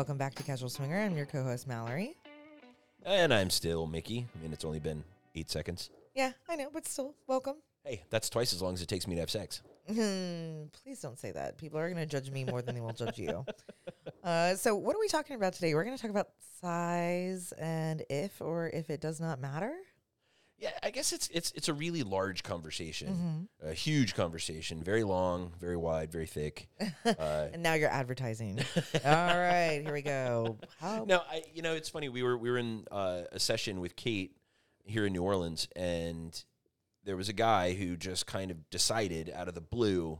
Welcome 0.06 0.18
back 0.20 0.36
to 0.36 0.44
Casual 0.44 0.70
Swinger. 0.70 1.00
I'm 1.02 1.18
your 1.18 1.26
co-host 1.26 1.68
Mallory. 1.68 2.16
And 3.08 3.34
I'm 3.34 3.50
still 3.50 3.88
Mickey. 3.88 4.28
I 4.38 4.44
mean, 4.44 4.54
it's 4.54 4.64
only 4.64 4.78
been 4.78 5.04
eight 5.34 5.50
seconds. 5.50 5.90
Yeah, 6.14 6.34
I 6.48 6.56
know, 6.56 6.70
but 6.72 6.88
still, 6.88 7.16
welcome. 7.26 7.56
Hey, 7.84 8.04
that's 8.12 8.30
twice 8.30 8.54
as 8.54 8.62
long 8.62 8.76
as 8.76 8.84
it 8.84 8.88
takes 8.88 9.08
me 9.08 9.16
to 9.16 9.22
have 9.22 9.32
sex. 9.32 9.64
Hmm, 9.88 10.66
Please 10.84 11.02
don't 11.02 11.18
say 11.18 11.32
that. 11.32 11.58
People 11.58 11.80
are 11.80 11.90
going 11.90 12.00
to 12.00 12.06
judge 12.06 12.30
me 12.30 12.44
more 12.46 12.62
than 12.62 12.76
they 12.76 12.82
will 12.82 12.94
judge 12.94 13.18
you. 13.18 13.46
Uh, 14.24 14.56
so, 14.56 14.76
what 14.76 14.96
are 14.96 15.00
we 15.00 15.08
talking 15.08 15.36
about 15.36 15.54
today? 15.54 15.76
We're 15.76 15.84
going 15.84 15.96
to 15.96 16.02
talk 16.02 16.10
about 16.10 16.30
size 16.60 17.54
and 17.60 18.02
if 18.10 18.42
or 18.42 18.72
if 18.74 18.90
it 18.90 19.00
does 19.00 19.22
not 19.22 19.40
matter. 19.40 19.72
Yeah, 20.58 20.72
I 20.82 20.90
guess 20.90 21.12
it's 21.12 21.28
it's 21.34 21.52
it's 21.54 21.68
a 21.68 21.74
really 21.74 22.02
large 22.04 22.42
conversation, 22.44 23.48
Mm-hmm. 23.62 23.70
a 23.70 23.74
huge 23.74 24.16
conversation, 24.16 24.82
very 24.84 25.04
long, 25.04 25.52
very 25.60 25.76
wide, 25.78 26.12
very 26.12 26.26
thick. 26.28 26.70
Uh, 27.06 27.48
And 27.54 27.62
now 27.62 27.74
you're 27.74 27.90
advertising. 27.90 28.60
All 29.06 29.12
right, 29.38 29.82
here 29.84 29.94
we 29.94 30.02
go. 30.02 30.58
How? 30.80 31.04
no, 31.06 31.22
I 31.30 31.44
you 31.54 31.62
know 31.62 31.74
it's 31.74 31.90
funny. 31.90 32.08
We 32.10 32.24
were 32.24 32.38
we 32.38 32.50
were 32.50 32.58
in 32.58 32.86
uh, 32.90 33.24
a 33.34 33.40
session 33.40 33.82
with 33.82 33.96
Kate 33.98 34.32
here 34.86 35.06
in 35.06 35.12
New 35.14 35.24
Orleans, 35.24 35.68
and 35.76 36.42
there 37.04 37.18
was 37.18 37.28
a 37.30 37.34
guy 37.34 37.74
who 37.74 37.98
just 37.98 38.26
kind 38.26 38.50
of 38.50 38.70
decided 38.70 39.30
out 39.36 39.48
of 39.48 39.56
the 39.56 39.62
blue. 39.62 40.20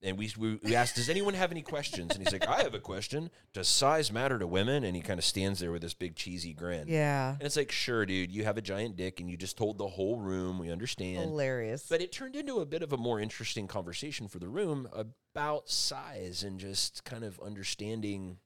And 0.00 0.16
we, 0.16 0.30
we 0.38 0.60
we 0.62 0.76
asked, 0.76 0.94
"Does 0.94 1.08
anyone 1.08 1.34
have 1.34 1.50
any 1.50 1.62
questions?" 1.62 2.14
And 2.14 2.22
he's 2.22 2.32
like, 2.32 2.46
"I 2.46 2.62
have 2.62 2.72
a 2.74 2.78
question. 2.78 3.30
Does 3.52 3.66
size 3.66 4.12
matter 4.12 4.38
to 4.38 4.46
women?" 4.46 4.84
And 4.84 4.94
he 4.94 5.02
kind 5.02 5.18
of 5.18 5.24
stands 5.24 5.58
there 5.58 5.72
with 5.72 5.82
this 5.82 5.94
big 5.94 6.14
cheesy 6.14 6.54
grin. 6.54 6.84
Yeah, 6.86 7.32
And 7.32 7.42
it's 7.42 7.56
like, 7.56 7.72
"Sure, 7.72 8.06
dude. 8.06 8.30
You 8.30 8.44
have 8.44 8.56
a 8.56 8.62
giant 8.62 8.94
dick, 8.94 9.18
and 9.20 9.28
you 9.28 9.36
just 9.36 9.56
told 9.58 9.76
the 9.76 9.88
whole 9.88 10.16
room. 10.18 10.60
We 10.60 10.70
understand." 10.70 11.18
hilarious. 11.24 11.86
But 11.88 12.00
it 12.00 12.12
turned 12.12 12.36
into 12.36 12.60
a 12.60 12.66
bit 12.66 12.84
of 12.84 12.92
a 12.92 12.96
more 12.96 13.18
interesting 13.18 13.66
conversation 13.66 14.28
for 14.28 14.38
the 14.38 14.48
room 14.48 14.88
about 14.92 15.68
size 15.68 16.44
and 16.44 16.60
just 16.60 17.02
kind 17.04 17.24
of 17.24 17.40
understanding 17.40 18.38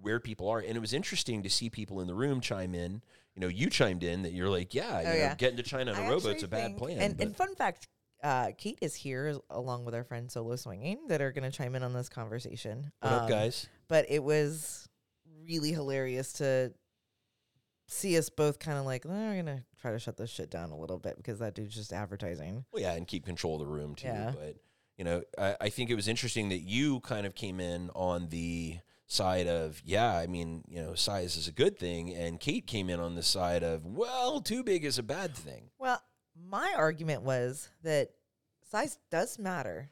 where 0.00 0.20
people 0.20 0.48
are. 0.48 0.60
And 0.60 0.74
it 0.74 0.80
was 0.80 0.94
interesting 0.94 1.42
to 1.42 1.50
see 1.50 1.68
people 1.68 2.00
in 2.00 2.06
the 2.06 2.14
room 2.14 2.40
chime 2.40 2.74
in. 2.74 3.02
You 3.34 3.40
know, 3.42 3.48
you 3.48 3.68
chimed 3.68 4.02
in 4.02 4.22
that 4.22 4.32
you're 4.32 4.48
like, 4.48 4.74
yeah, 4.74 4.84
oh, 4.90 5.00
you 5.00 5.06
Oh, 5.06 5.10
know, 5.10 5.16
yeah. 5.16 5.34
getting 5.36 5.58
to 5.58 5.62
China 5.62 5.92
on 5.92 5.98
a 5.98 6.02
rowboat's 6.10 6.26
actually 6.42 6.44
a 6.46 6.48
bad 6.48 6.76
plan. 6.78 6.98
And, 6.98 7.20
and 7.20 7.36
fun 7.36 7.54
fact, 7.54 7.86
uh, 8.22 8.50
Kate 8.56 8.78
is 8.80 8.94
here 8.94 9.36
along 9.50 9.84
with 9.84 9.94
our 9.94 10.04
friend 10.04 10.30
Solo 10.30 10.56
Swinging 10.56 11.06
that 11.08 11.20
are 11.20 11.32
going 11.32 11.50
to 11.50 11.56
chime 11.56 11.74
in 11.74 11.82
on 11.82 11.92
this 11.92 12.08
conversation. 12.08 12.90
what 13.00 13.12
up, 13.12 13.22
Um, 13.22 13.28
guys? 13.28 13.68
But 13.88 14.06
it 14.08 14.22
was 14.22 14.88
really 15.46 15.72
hilarious 15.72 16.32
to 16.34 16.72
see 17.86 18.18
us 18.18 18.28
both 18.28 18.58
kind 18.58 18.78
of 18.78 18.84
like, 18.84 19.06
"Oh, 19.06 19.10
we're 19.10 19.34
going 19.42 19.46
to 19.46 19.64
try 19.80 19.92
to 19.92 19.98
shut 19.98 20.16
this 20.16 20.30
shit 20.30 20.50
down 20.50 20.70
a 20.70 20.76
little 20.78 20.98
bit 20.98 21.16
because 21.16 21.38
that 21.38 21.54
dude's 21.54 21.74
just 21.74 21.92
advertising. 21.92 22.64
Well, 22.72 22.82
yeah, 22.82 22.92
and 22.94 23.06
keep 23.06 23.24
control 23.24 23.54
of 23.54 23.60
the 23.60 23.66
room 23.66 23.94
too. 23.94 24.08
Yeah. 24.08 24.32
But 24.36 24.56
you 24.96 25.04
know, 25.04 25.22
I, 25.38 25.56
I 25.60 25.68
think 25.70 25.88
it 25.90 25.94
was 25.94 26.08
interesting 26.08 26.48
that 26.48 26.58
you 26.58 27.00
kind 27.00 27.24
of 27.26 27.34
came 27.34 27.60
in 27.60 27.88
on 27.94 28.28
the 28.30 28.78
side 29.06 29.46
of, 29.46 29.80
yeah, 29.84 30.14
I 30.18 30.26
mean, 30.26 30.64
you 30.68 30.82
know, 30.82 30.94
size 30.94 31.36
is 31.36 31.48
a 31.48 31.52
good 31.52 31.78
thing, 31.78 32.12
and 32.14 32.38
Kate 32.40 32.66
came 32.66 32.90
in 32.90 32.98
on 33.00 33.14
the 33.14 33.22
side 33.22 33.62
of, 33.62 33.86
well, 33.86 34.40
too 34.40 34.62
big 34.62 34.84
is 34.84 34.98
a 34.98 35.02
bad 35.02 35.34
thing. 35.34 35.70
Well, 35.78 36.02
my 36.46 36.74
argument 36.76 37.22
was 37.22 37.68
that 37.82 38.10
size 38.70 38.98
does 39.10 39.38
matter, 39.38 39.90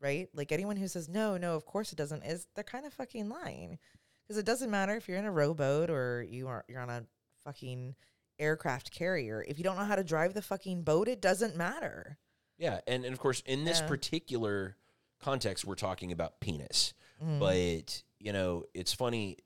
right? 0.00 0.28
Like 0.34 0.52
anyone 0.52 0.76
who 0.76 0.88
says 0.88 1.08
no, 1.08 1.36
no, 1.36 1.54
of 1.54 1.66
course 1.66 1.92
it 1.92 1.96
doesn't 1.96 2.22
is 2.22 2.46
they're 2.54 2.64
kind 2.64 2.86
of 2.86 2.92
fucking 2.92 3.28
lying 3.28 3.78
because 4.22 4.38
it 4.38 4.46
doesn't 4.46 4.70
matter 4.70 4.94
if 4.96 5.08
you're 5.08 5.18
in 5.18 5.24
a 5.24 5.32
rowboat 5.32 5.90
or 5.90 6.24
you 6.28 6.48
are 6.48 6.64
you're 6.68 6.80
on 6.80 6.90
a 6.90 7.04
fucking 7.44 7.94
aircraft 8.38 8.90
carrier. 8.90 9.44
If 9.46 9.58
you 9.58 9.64
don't 9.64 9.76
know 9.76 9.84
how 9.84 9.96
to 9.96 10.04
drive 10.04 10.34
the 10.34 10.42
fucking 10.42 10.82
boat, 10.82 11.08
it 11.08 11.20
doesn't 11.20 11.56
matter. 11.56 12.18
Yeah, 12.58 12.80
and, 12.86 13.04
and 13.04 13.12
of 13.12 13.18
course, 13.18 13.42
in 13.46 13.64
this 13.64 13.80
Yeah. 13.80 13.86
particular 13.86 14.76
context, 15.20 15.64
we're 15.64 15.74
talking 15.74 16.12
about 16.12 16.40
penis. 16.40 16.94
Mm. 17.22 17.38
But 17.38 18.02
you 18.18 18.32
know, 18.32 18.64
it's 18.74 18.92
funny 18.92 19.38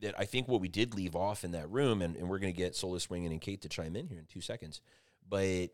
that 0.00 0.14
I 0.18 0.24
think 0.24 0.48
what 0.48 0.60
we 0.60 0.68
did 0.68 0.94
leave 0.94 1.14
off 1.16 1.44
in 1.44 1.52
that 1.52 1.70
room, 1.70 2.02
and, 2.02 2.16
and 2.16 2.28
we're 2.28 2.38
going 2.38 2.52
to 2.52 2.56
get 2.56 2.74
Solo 2.74 2.98
Swinging 2.98 3.32
and 3.32 3.40
Kate 3.40 3.62
to 3.62 3.68
chime 3.68 3.96
in 3.96 4.08
here 4.08 4.18
in 4.18 4.26
two 4.26 4.40
seconds. 4.40 4.80
But 5.28 5.70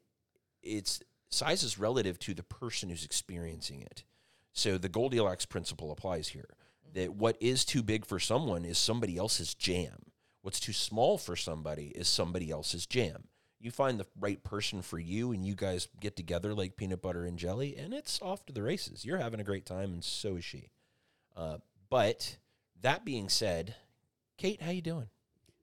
it's 0.62 1.00
size 1.30 1.62
is 1.62 1.78
relative 1.78 2.19
to 2.21 2.35
the 2.35 2.42
person 2.42 2.88
who's 2.88 3.04
experiencing 3.04 3.83
it. 3.83 4.04
So 4.52 4.78
the 4.78 4.88
Goldilocks 4.88 5.47
principle 5.47 5.92
applies 5.92 6.28
here. 6.28 6.49
That 6.95 7.14
what 7.14 7.37
is 7.40 7.64
too 7.64 7.83
big 7.83 8.04
for 8.04 8.19
someone 8.19 8.64
is 8.64 8.76
somebody 8.76 9.16
else's 9.16 9.54
jam. 9.54 10.11
What's 10.42 10.59
too 10.59 10.73
small 10.73 11.19
for 11.19 11.37
somebody 11.37 11.88
is 11.88 12.09
somebody 12.09 12.50
else's 12.50 12.87
jam. 12.87 13.25
You 13.61 13.71
find 13.71 14.00
the 14.00 14.07
right 14.19 14.42
person 14.42 14.80
for 14.80 14.99
you, 14.99 15.33
and 15.33 15.45
you 15.45 15.54
guys 15.54 15.88
get 16.00 16.16
together 16.16 16.54
like 16.54 16.76
peanut 16.76 17.02
butter 17.02 17.26
and 17.26 17.38
jelly, 17.38 17.76
and 17.76 17.92
it's 17.92 18.21
off 18.23 18.47
to 18.47 18.52
the 18.54 18.62
races. 18.62 19.04
You're 19.04 19.19
having 19.19 19.38
a 19.38 19.45
great 19.45 19.66
time, 19.66 19.92
and 19.92 20.02
so 20.02 20.37
is 20.37 20.45
she. 20.45 20.71
Uh, 21.37 21.59
but 21.90 22.38
that 22.80 23.04
being 23.04 23.28
said, 23.28 23.75
Kate, 24.38 24.62
how 24.62 24.71
you 24.71 24.80
doing? 24.80 25.09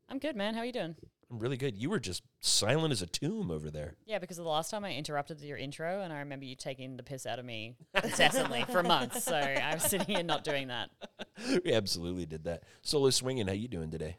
I'm 0.07 0.19
good, 0.19 0.35
man. 0.35 0.53
How 0.53 0.61
you 0.61 0.71
doing? 0.71 0.95
I'm 1.29 1.39
really 1.39 1.57
good. 1.57 1.77
You 1.77 1.89
were 1.89 1.99
just 1.99 2.23
silent 2.39 2.91
as 2.93 3.01
a 3.01 3.07
tomb 3.07 3.51
over 3.51 3.69
there. 3.69 3.95
Yeah, 4.05 4.19
because 4.19 4.37
the 4.37 4.43
last 4.43 4.71
time 4.71 4.85
I 4.85 4.93
interrupted 4.93 5.41
your 5.41 5.57
intro, 5.57 6.01
and 6.01 6.13
I 6.13 6.19
remember 6.19 6.45
you 6.45 6.55
taking 6.55 6.95
the 6.95 7.03
piss 7.03 7.25
out 7.25 7.37
of 7.37 7.45
me 7.45 7.75
incessantly 8.01 8.63
for 8.71 8.81
months. 8.81 9.23
So 9.25 9.35
I 9.35 9.73
was 9.73 9.83
sitting 9.83 10.07
here 10.07 10.23
not 10.23 10.43
doing 10.45 10.69
that. 10.69 10.89
we 11.65 11.73
absolutely 11.73 12.25
did 12.25 12.45
that. 12.45 12.63
Solo 12.81 13.09
swinging. 13.09 13.47
How 13.47 13.53
you 13.53 13.67
doing 13.67 13.91
today? 13.91 14.17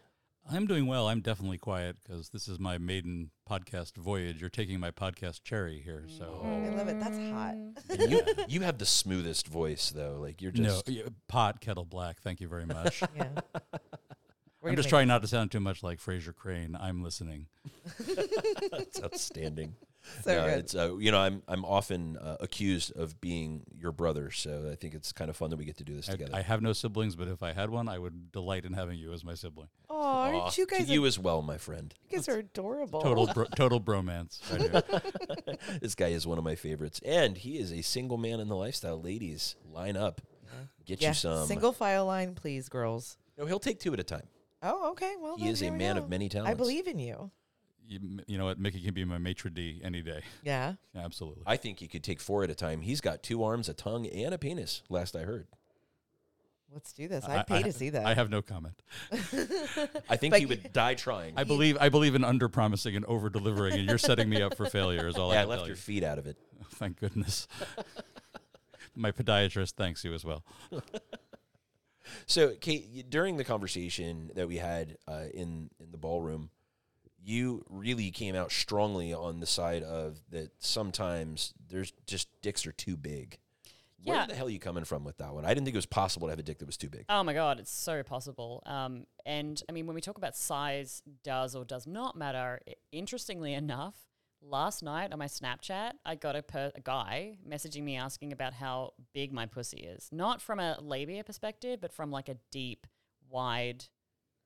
I'm 0.51 0.67
doing 0.67 0.87
well. 0.87 1.09
I'm 1.09 1.21
definitely 1.21 1.59
quiet 1.59 1.97
because 2.03 2.31
this 2.31 2.49
is 2.49 2.59
my 2.59 2.79
maiden 2.79 3.31
podcast 3.49 3.97
voyage. 3.97 4.41
You're 4.41 4.49
taking 4.49 4.81
my 4.81 4.91
podcast 4.91 5.43
cherry 5.45 5.81
here, 5.85 6.05
so 6.09 6.43
mm. 6.45 6.73
I 6.73 6.77
love 6.77 6.89
it. 6.89 6.99
That's 6.99 7.19
hot. 7.19 7.55
And 7.91 8.11
you 8.11 8.23
you 8.49 8.61
have 8.63 8.79
the 8.79 8.87
smoothest 8.87 9.47
voice 9.47 9.91
though. 9.91 10.19
Like 10.21 10.41
you're 10.41 10.53
just 10.53 10.89
no 10.89 11.03
pot 11.29 11.61
kettle 11.61 11.85
black. 11.85 12.21
Thank 12.23 12.41
you 12.41 12.49
very 12.49 12.67
much. 12.67 13.03
Yeah. 13.17 13.41
We're 14.69 14.73
I'm 14.73 14.77
just 14.77 14.87
make- 14.87 14.91
trying 14.91 15.09
not 15.09 15.23
to 15.23 15.29
sound 15.29 15.51
too 15.51 15.61
much 15.61 15.83
like 15.83 15.99
Frasier 15.99 16.37
Crane. 16.37 16.77
I'm 16.79 17.03
listening. 17.03 17.47
that's 18.71 19.03
outstanding. 19.03 19.75
So 20.25 20.35
No, 20.35 20.49
good. 20.49 20.59
It's 20.61 20.75
uh, 20.75 20.97
you 20.97 21.11
know 21.11 21.19
I'm 21.19 21.43
I'm 21.47 21.67
often 21.67 22.17
uh, 22.17 22.39
accused 22.41 22.97
of 22.97 23.21
being 23.21 23.65
your 23.79 23.93
brother, 23.93 24.31
so 24.31 24.71
I 24.73 24.75
think 24.75 24.95
it's 24.95 25.13
kind 25.13 25.29
of 25.29 25.37
fun 25.37 25.51
that 25.51 25.59
we 25.59 25.67
get 25.67 25.77
to 25.79 25.85
do 25.85 25.95
this 25.95 26.09
I, 26.09 26.13
together. 26.13 26.31
I 26.35 26.41
have 26.41 26.63
no 26.63 26.73
siblings, 26.73 27.15
but 27.15 27.29
if 27.29 27.43
I 27.43 27.53
had 27.53 27.69
one, 27.69 27.91
I 27.91 27.99
would 27.99 28.33
delight 28.33 28.65
in 28.65 28.73
having 28.73 28.99
you 28.99 29.13
as 29.13 29.23
my 29.23 29.35
sibling. 29.35 29.69
Oh, 29.91 30.01
Aw, 30.01 30.41
aren't 30.41 30.57
you 30.57 30.65
to 30.65 30.77
guys? 30.79 30.89
you 30.89 31.05
as 31.05 31.19
well, 31.19 31.43
my 31.43 31.59
friend. 31.59 31.93
you 32.09 32.17
guys 32.17 32.27
are 32.27 32.39
adorable. 32.39 33.03
Total, 33.03 33.27
bro- 33.35 33.49
total 33.55 33.83
bromance. 33.83 34.41
Right 34.51 34.71
here. 35.43 35.59
this 35.83 35.95
guy 35.95 36.09
is 36.09 36.27
one 36.27 36.39
of 36.39 36.45
my 36.45 36.55
favorites, 36.55 37.03
and 37.05 37.37
he 37.37 37.59
is 37.59 37.71
a 37.71 37.83
single 37.83 38.17
man 38.17 38.41
in 38.41 38.49
the 38.49 38.57
lifestyle. 38.57 38.99
Ladies, 38.99 39.57
line 39.71 39.99
up, 39.99 40.23
get 40.87 41.03
yeah. 41.03 41.09
you 41.09 41.15
some. 41.15 41.47
Single 41.47 41.73
file 41.73 42.07
line, 42.07 42.35
please, 42.35 42.71
girls. 42.71 43.19
No, 43.37 43.45
he'll 43.45 43.61
take 43.61 43.79
two 43.79 43.93
at 43.93 44.01
a 44.01 44.05
time. 44.05 44.27
Oh, 44.63 44.91
okay. 44.93 45.15
Well, 45.21 45.37
He 45.37 45.49
is 45.49 45.63
a 45.63 45.71
man 45.71 45.97
go. 45.97 46.03
of 46.03 46.09
many 46.09 46.29
talents. 46.29 46.51
I 46.51 46.55
believe 46.55 46.87
in 46.89 46.99
you. 46.99 47.31
you, 47.87 48.01
you 48.27 48.39
know 48.39 48.45
what? 48.47 48.59
Mickey 48.59 48.81
can 48.81 48.93
be 48.95 49.05
my 49.05 49.19
maitre 49.19 49.51
d 49.51 49.81
any 49.85 50.03
day. 50.03 50.23
Yeah. 50.43 50.75
Yeah, 50.95 51.05
absolutely. 51.05 51.45
I 51.47 51.57
think 51.57 51.79
he 51.79 51.87
could 51.89 52.03
take 52.03 52.21
four 52.21 52.43
at 52.45 52.51
a 52.51 52.55
time. 52.55 52.81
He's 52.81 53.01
got 53.01 53.23
two 53.23 53.43
arms, 53.45 53.69
a 53.69 53.75
tongue, 53.75 54.07
and 54.07 54.35
a 54.35 54.39
penis. 54.39 54.83
Last 54.89 55.15
I 55.17 55.21
heard, 55.23 55.47
Let's 56.71 56.93
do 56.93 57.09
this. 57.09 57.25
I'd 57.25 57.47
pay 57.47 57.63
to 57.63 57.73
see 57.73 57.89
that. 57.91 58.05
I 58.05 58.13
have 58.13 58.29
no 58.29 58.43
comment. 58.43 58.75
I 59.11 60.17
think 60.17 60.33
But 60.33 60.41
he 60.41 60.45
y- 60.45 60.51
would 60.51 60.71
die 60.75 60.95
trying. 60.95 61.33
I 61.35 61.45
believe 61.45 61.79
I 61.81 61.89
believe 61.89 62.15
in 62.15 62.25
under 62.25 62.49
promising 62.51 62.95
and 62.95 63.07
over 63.07 63.31
delivering, 63.31 63.73
and 63.79 63.89
you're 63.89 63.97
setting 63.97 64.29
me 64.29 64.43
up 64.43 64.55
for 64.55 64.67
failure. 64.67 65.09
Is 65.09 65.17
all 65.17 65.33
yeah, 65.33 65.41
I 65.41 65.43
I 65.43 65.47
left 65.47 65.61
your 65.63 65.71
you. 65.71 65.75
feet 65.77 66.05
out 66.05 66.19
of 66.19 66.27
it. 66.27 66.37
Thank 66.73 67.01
goodness. 67.01 67.49
My 68.95 69.13
podiatrist 69.13 69.73
thanks 69.77 70.05
you 70.05 70.13
as 70.13 70.25
well. 70.27 70.43
So, 72.27 72.55
Kate, 72.61 73.09
during 73.11 73.37
the 73.37 73.45
conversation 73.45 74.31
that 74.35 74.49
we 74.49 74.57
had 74.57 74.97
uh, 75.07 75.25
in 75.35 75.71
in 75.81 75.91
the 75.93 75.99
ballroom, 75.99 76.51
you 77.23 77.65
really 77.69 78.11
came 78.11 78.35
out 78.35 78.53
strongly 78.53 79.13
on 79.13 79.41
the 79.41 79.47
side 79.47 79.83
of 79.83 80.19
that. 80.31 80.51
Sometimes 80.59 81.53
there's 81.69 81.93
just 82.07 82.29
dicks 82.43 82.67
are 82.67 82.73
too 82.73 82.97
big. 82.97 83.39
Where 84.05 84.17
Yeah. 84.17 84.27
the 84.27 84.35
hell 84.37 84.47
are 84.47 84.51
you 84.51 84.61
coming 84.61 84.85
from 84.85 85.03
with 85.03 85.19
that 85.19 85.35
one? 85.35 85.45
I 85.45 85.49
didn't 85.49 85.65
think 85.65 85.75
it 85.75 85.79
was 85.79 85.85
possible 85.87 86.29
to 86.29 86.31
have 86.33 86.39
a 86.39 86.43
dick 86.45 86.59
that 86.61 86.67
was 86.67 86.77
too 86.77 86.89
big. 86.89 87.05
Oh 87.09 87.25
my 87.25 87.33
god, 87.35 87.59
it's 87.59 87.73
so 87.73 88.03
possible. 88.05 88.63
Um, 88.65 89.07
and 89.27 89.61
I 89.69 89.73
mean, 89.73 89.87
when 89.87 89.95
we 89.97 90.01
talk 90.01 90.17
about 90.17 90.37
size, 90.37 91.03
does 91.25 91.57
or 91.57 91.65
does 91.65 91.87
not 91.87 92.17
matter. 92.17 92.61
Interestingly 92.93 93.55
enough, 93.55 93.97
last 94.43 94.83
night 94.83 95.13
on 95.13 95.19
my 95.19 95.27
Snapchat, 95.27 95.93
I 96.05 96.15
got 96.15 96.37
a, 96.37 96.43
per- 96.43 96.73
a 96.75 96.81
guy 96.81 97.39
messaging 97.49 97.83
me 97.83 97.97
asking 97.97 98.33
about 98.33 98.55
how 98.55 98.93
big 99.13 99.33
my 99.33 99.47
pussy 99.47 99.79
is, 99.79 100.09
not 100.13 100.41
from 100.41 100.61
a 100.61 100.79
labia 100.81 101.25
perspective, 101.25 101.81
but 101.81 101.93
from 101.93 102.11
like 102.11 102.29
a 102.29 102.37
deep, 102.51 102.87
wide 103.29 103.85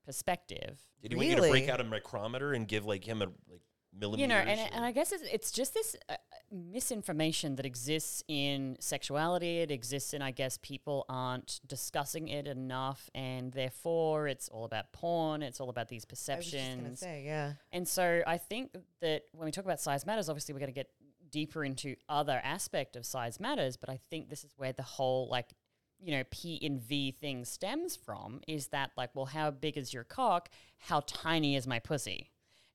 perspective. 0.05 0.81
Did 1.01 1.13
he 1.13 1.17
want 1.17 1.29
you 1.29 1.37
to 1.37 1.43
break 1.43 1.69
out 1.69 1.81
a 1.81 1.85
micrometer 1.85 2.53
and 2.53 2.67
give 2.67 2.85
like 2.85 3.07
him 3.07 3.23
a 3.23 3.27
like 3.49 3.63
millimeters? 3.99 4.21
you 4.21 4.29
know, 4.29 4.37
and, 4.37 4.73
and 4.73 4.85
I 4.85 4.93
guess 4.93 5.13
it's, 5.13 5.23
it's 5.31 5.51
just 5.51 5.75
this 5.75 5.97
uh, 6.09 6.17
misinformation 6.51 7.57
that 7.57 7.67
exists 7.67 8.23
in 8.29 8.77
sexuality. 8.81 9.61
It 9.61 9.71
exists 9.71 10.15
in, 10.15 10.23
I 10.23 10.31
guess, 10.31 10.59
people 10.63 11.05
aren't 11.09 11.61
discussing 11.67 12.29
it 12.29 12.47
enough, 12.47 13.11
and 13.15 13.53
therefore 13.53 14.29
it's 14.29 14.49
all 14.49 14.65
about 14.65 14.93
porn. 14.93 15.43
It's 15.43 15.61
all 15.61 15.71
about 15.71 15.89
these 15.89 16.05
I 16.05 16.13
was 16.13 16.21
just 16.21 16.27
perceptions. 16.27 17.01
say, 17.01 17.25
yeah. 17.25 17.53
And 17.73 17.87
so 17.87 18.23
I 18.27 18.39
think 18.39 18.77
that 19.01 19.23
when 19.33 19.47
we 19.47 19.53
talk 19.53 19.65
about 19.65 19.81
size 19.81 20.07
matters, 20.07 20.29
obviously 20.29 20.55
we're 20.55 20.61
going 20.61 20.73
to 20.73 20.75
get 20.75 20.91
deeper 21.33 21.65
into 21.65 21.97
other 22.09 22.41
aspect 22.45 22.95
of 22.95 23.05
size 23.05 23.41
matters, 23.41 23.77
but 23.77 23.89
I 23.89 23.99
think 24.11 24.29
this 24.29 24.45
is 24.45 24.53
where 24.57 24.73
the 24.73 24.83
whole 24.83 25.29
like 25.29 25.55
you 25.99 26.17
know 26.17 26.25
P 26.31 26.61
and 26.63 26.81
V 26.81 27.11
thing 27.13 27.45
stems 27.45 27.97
from 27.97 28.41
is 28.47 28.69
that 28.69 28.91
like 28.97 29.11
well 29.15 29.27
how 29.27 29.51
big 29.51 29.77
is 29.77 29.93
your 29.93 30.05
cock? 30.05 30.51
How 30.79 31.03
tiny 31.07 31.57
is 31.57 31.67
my 31.67 31.79
pussy? 31.79 32.32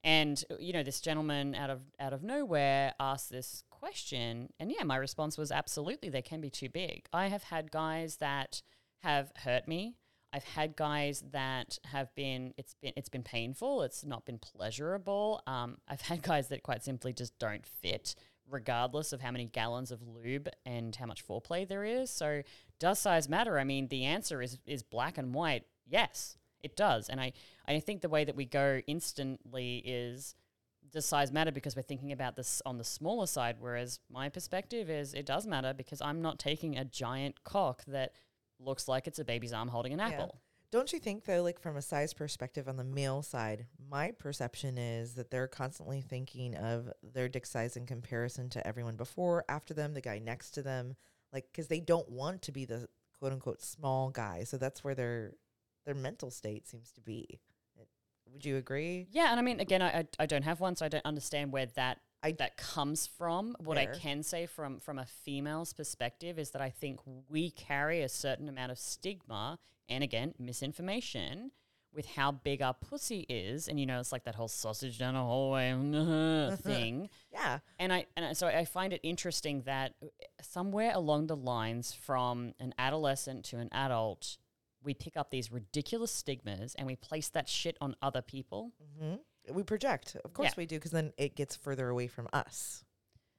And 0.07 0.43
you 0.59 0.73
know 0.73 0.83
this 0.83 1.01
gentleman 1.01 1.53
out 1.53 1.69
of 1.69 1.81
out 1.99 2.13
of 2.13 2.23
nowhere 2.23 2.93
asked 2.99 3.29
this 3.29 3.63
question 3.69 4.49
and 4.59 4.71
yeah 4.71 4.83
my 4.83 4.95
response 4.95 5.37
was 5.37 5.51
absolutely 5.51 6.09
they 6.09 6.21
can 6.21 6.41
be 6.41 6.49
too 6.49 6.69
big. 6.69 7.07
I 7.11 7.27
have 7.27 7.43
had 7.43 7.71
guys 7.71 8.17
that 8.17 8.61
have 9.03 9.31
hurt 9.43 9.67
me 9.67 9.97
I've 10.33 10.43
had 10.43 10.75
guys 10.75 11.23
that 11.31 11.79
have 11.85 12.13
been 12.15 12.53
it's 12.57 12.75
been 12.75 12.93
it's 12.95 13.09
been 13.09 13.23
painful. 13.23 13.81
It's 13.83 14.03
not 14.03 14.25
been 14.25 14.39
pleasurable. 14.39 15.41
Um, 15.47 15.77
I've 15.87 16.01
had 16.01 16.21
guys 16.21 16.49
that 16.49 16.63
quite 16.63 16.83
simply 16.83 17.13
just 17.13 17.37
don't 17.39 17.65
fit, 17.65 18.15
regardless 18.49 19.13
of 19.13 19.21
how 19.21 19.31
many 19.31 19.45
gallons 19.45 19.91
of 19.91 20.01
lube 20.03 20.49
and 20.65 20.95
how 20.95 21.05
much 21.05 21.25
foreplay 21.25 21.67
there 21.67 21.83
is. 21.83 22.09
So, 22.09 22.43
does 22.79 22.99
size 22.99 23.29
matter? 23.29 23.57
I 23.57 23.63
mean, 23.63 23.87
the 23.87 24.05
answer 24.05 24.41
is 24.41 24.59
is 24.65 24.83
black 24.83 25.17
and 25.17 25.33
white. 25.33 25.63
Yes, 25.87 26.37
it 26.63 26.75
does. 26.75 27.09
And 27.09 27.19
I 27.21 27.33
I 27.67 27.79
think 27.79 28.01
the 28.01 28.09
way 28.09 28.23
that 28.25 28.35
we 28.35 28.45
go 28.45 28.81
instantly 28.87 29.77
is 29.85 30.35
does 30.91 31.05
size 31.05 31.31
matter 31.31 31.51
because 31.51 31.75
we're 31.75 31.81
thinking 31.81 32.11
about 32.13 32.35
this 32.35 32.61
on 32.65 32.77
the 32.77 32.83
smaller 32.83 33.27
side, 33.27 33.57
whereas 33.59 33.99
my 34.09 34.29
perspective 34.29 34.89
is 34.89 35.13
it 35.13 35.25
does 35.25 35.45
matter 35.45 35.73
because 35.73 36.01
I'm 36.01 36.21
not 36.21 36.39
taking 36.39 36.77
a 36.77 36.85
giant 36.85 37.43
cock 37.43 37.83
that 37.87 38.13
looks 38.59 38.87
like 38.87 39.05
it's 39.07 39.19
a 39.19 39.25
baby's 39.25 39.53
arm 39.53 39.67
holding 39.67 39.93
an 39.93 39.99
Yeah. 39.99 40.07
apple. 40.09 40.41
Don't 40.69 40.91
you 40.91 40.99
think 40.99 41.23
though, 41.25 41.43
like 41.43 41.59
from 41.59 41.77
a 41.77 41.81
size 41.81 42.13
perspective 42.13 42.67
on 42.67 42.75
the 42.75 42.83
male 42.83 43.21
side, 43.21 43.67
my 43.89 44.11
perception 44.11 44.77
is 44.77 45.13
that 45.15 45.29
they're 45.31 45.47
constantly 45.47 46.01
thinking 46.01 46.55
of 46.55 46.91
their 47.01 47.29
dick 47.29 47.45
size 47.45 47.77
in 47.77 47.85
comparison 47.85 48.49
to 48.49 48.65
everyone 48.67 48.97
before, 48.97 49.45
after 49.47 49.73
them, 49.73 49.93
the 49.93 50.01
guy 50.01 50.19
next 50.19 50.51
to 50.51 50.61
them, 50.61 50.95
like 51.31 51.47
because 51.51 51.67
they 51.67 51.79
don't 51.79 52.09
want 52.09 52.41
to 52.43 52.51
be 52.51 52.65
the 52.65 52.89
quote 53.17 53.31
unquote 53.33 53.61
small 53.61 54.09
guy. 54.09 54.43
So 54.43 54.57
that's 54.57 54.83
where 54.83 54.95
their 54.95 55.33
their 55.87 55.95
mental 55.95 56.29
state 56.29 56.67
seems 56.67 56.91
to 56.91 57.01
be. 57.01 57.39
Would 58.33 58.45
you 58.45 58.57
agree? 58.57 59.07
Yeah, 59.09 59.31
and 59.31 59.39
I 59.39 59.41
mean, 59.41 59.61
again, 59.61 59.81
I, 59.81 59.99
I, 59.99 60.07
I 60.19 60.25
don't 60.25 60.43
have 60.43 60.59
one, 60.59 60.75
so 60.75 60.85
I 60.85 60.89
don't 60.89 61.05
understand 61.05 61.53
where 61.53 61.65
that 61.75 62.01
I- 62.21 62.33
that 62.33 62.57
comes 62.57 63.07
from. 63.07 63.55
What 63.63 63.77
I 63.77 63.85
can 63.85 64.21
say 64.21 64.45
from 64.47 64.79
from 64.79 64.99
a 64.99 65.05
female's 65.05 65.71
perspective 65.71 66.37
is 66.37 66.51
that 66.51 66.61
I 66.61 66.69
think 66.69 66.99
we 67.29 67.49
carry 67.51 68.01
a 68.01 68.09
certain 68.09 68.49
amount 68.49 68.73
of 68.73 68.77
stigma 68.77 69.59
and 69.87 70.03
again 70.03 70.33
misinformation 70.37 71.51
with 71.93 72.05
how 72.05 72.31
big 72.33 72.61
our 72.61 72.73
pussy 72.73 73.25
is, 73.29 73.69
and 73.69 73.79
you 73.79 73.85
know, 73.85 73.99
it's 73.99 74.11
like 74.11 74.25
that 74.25 74.35
whole 74.35 74.49
sausage 74.49 74.99
down 74.99 75.15
a 75.15 75.23
hallway 75.23 75.71
uh-huh, 75.71 76.55
thing. 76.61 77.09
Yeah. 77.31 77.59
And 77.79 77.93
I 77.93 78.07
and 78.17 78.25
I- 78.25 78.33
so 78.33 78.47
I 78.47 78.65
find 78.65 78.91
it 78.91 78.99
interesting 79.03 79.61
that 79.61 79.93
somewhere 80.41 80.91
along 80.93 81.27
the 81.27 81.37
lines 81.37 81.93
from 81.93 82.53
an 82.59 82.73
adolescent 82.77 83.45
to 83.45 83.57
an 83.57 83.69
adult, 83.71 84.37
we 84.87 84.93
pick 84.95 85.15
up 85.17 85.29
these 85.29 85.51
ridiculous 85.51 86.11
stigmas 86.11 86.73
and 86.75 86.87
we 86.87 86.95
place 86.95 87.29
that 87.29 87.47
shit 87.47 87.77
on 87.81 87.95
other 88.01 88.21
people. 88.23 88.71
hmm 88.99 89.15
We 89.53 89.63
project, 89.63 90.15
of 90.25 90.33
course 90.33 90.49
Yeah. 90.49 90.53
we 90.57 90.65
do, 90.65 90.77
because 90.77 90.91
then 90.91 91.13
it 91.17 91.35
gets 91.35 91.55
further 91.55 91.89
away 91.89 92.07
from 92.07 92.27
us 92.33 92.83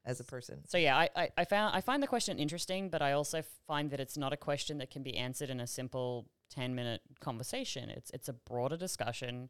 as 0.04 0.20
a 0.20 0.24
person. 0.24 0.62
So 0.68 0.78
yeah, 0.78 0.96
I, 0.96 1.08
I, 1.16 1.28
I 1.38 1.44
found 1.44 1.74
I 1.74 1.80
find 1.80 2.02
the 2.02 2.06
question 2.06 2.38
interesting, 2.38 2.88
but 2.90 3.02
I 3.02 3.12
also 3.12 3.42
find 3.66 3.90
that 3.90 4.00
it's 4.00 4.16
not 4.16 4.32
a 4.32 4.36
question 4.36 4.78
that 4.78 4.90
can 4.90 5.02
be 5.02 5.16
answered 5.16 5.50
in 5.50 5.58
a 5.60 5.66
simple 5.66 6.28
ten 6.50 6.74
minute 6.74 7.00
conversation. 7.20 7.90
It's 7.90 8.10
it's 8.10 8.28
a 8.28 8.32
broader 8.34 8.76
discussion, 8.76 9.48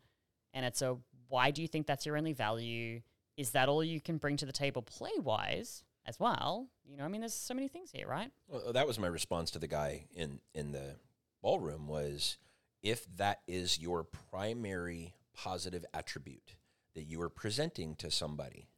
and 0.54 0.64
it's 0.64 0.82
a 0.82 0.96
why 1.28 1.50
do 1.50 1.60
you 1.62 1.68
think 1.68 1.86
that's 1.86 2.06
your 2.06 2.16
only 2.16 2.32
value? 2.32 3.02
Is 3.36 3.50
that 3.50 3.68
all 3.68 3.84
you 3.84 4.00
can 4.00 4.16
bring 4.18 4.36
to 4.38 4.46
the 4.46 4.52
table 4.64 4.82
play 4.82 5.16
wise 5.18 5.84
as 6.06 6.18
well? 6.18 6.68
You 6.84 6.96
know, 6.96 7.04
I 7.04 7.08
mean, 7.08 7.20
there's 7.20 7.34
so 7.34 7.54
many 7.54 7.68
things 7.68 7.90
here, 7.92 8.08
right? 8.08 8.32
Well, 8.48 8.72
that 8.72 8.86
was 8.86 8.98
my 8.98 9.06
response 9.06 9.50
to 9.52 9.58
the 9.60 9.68
guy 9.68 10.06
in 10.12 10.40
in 10.54 10.72
the 10.72 10.96
ballroom 11.42 11.86
was 11.88 12.36
if 12.82 13.06
that 13.16 13.40
is 13.46 13.78
your 13.78 14.04
primary 14.04 15.14
positive 15.34 15.84
attribute 15.94 16.54
that 16.94 17.04
you 17.04 17.20
are 17.22 17.28
presenting 17.28 17.94
to 17.96 18.10
somebody 18.10 18.68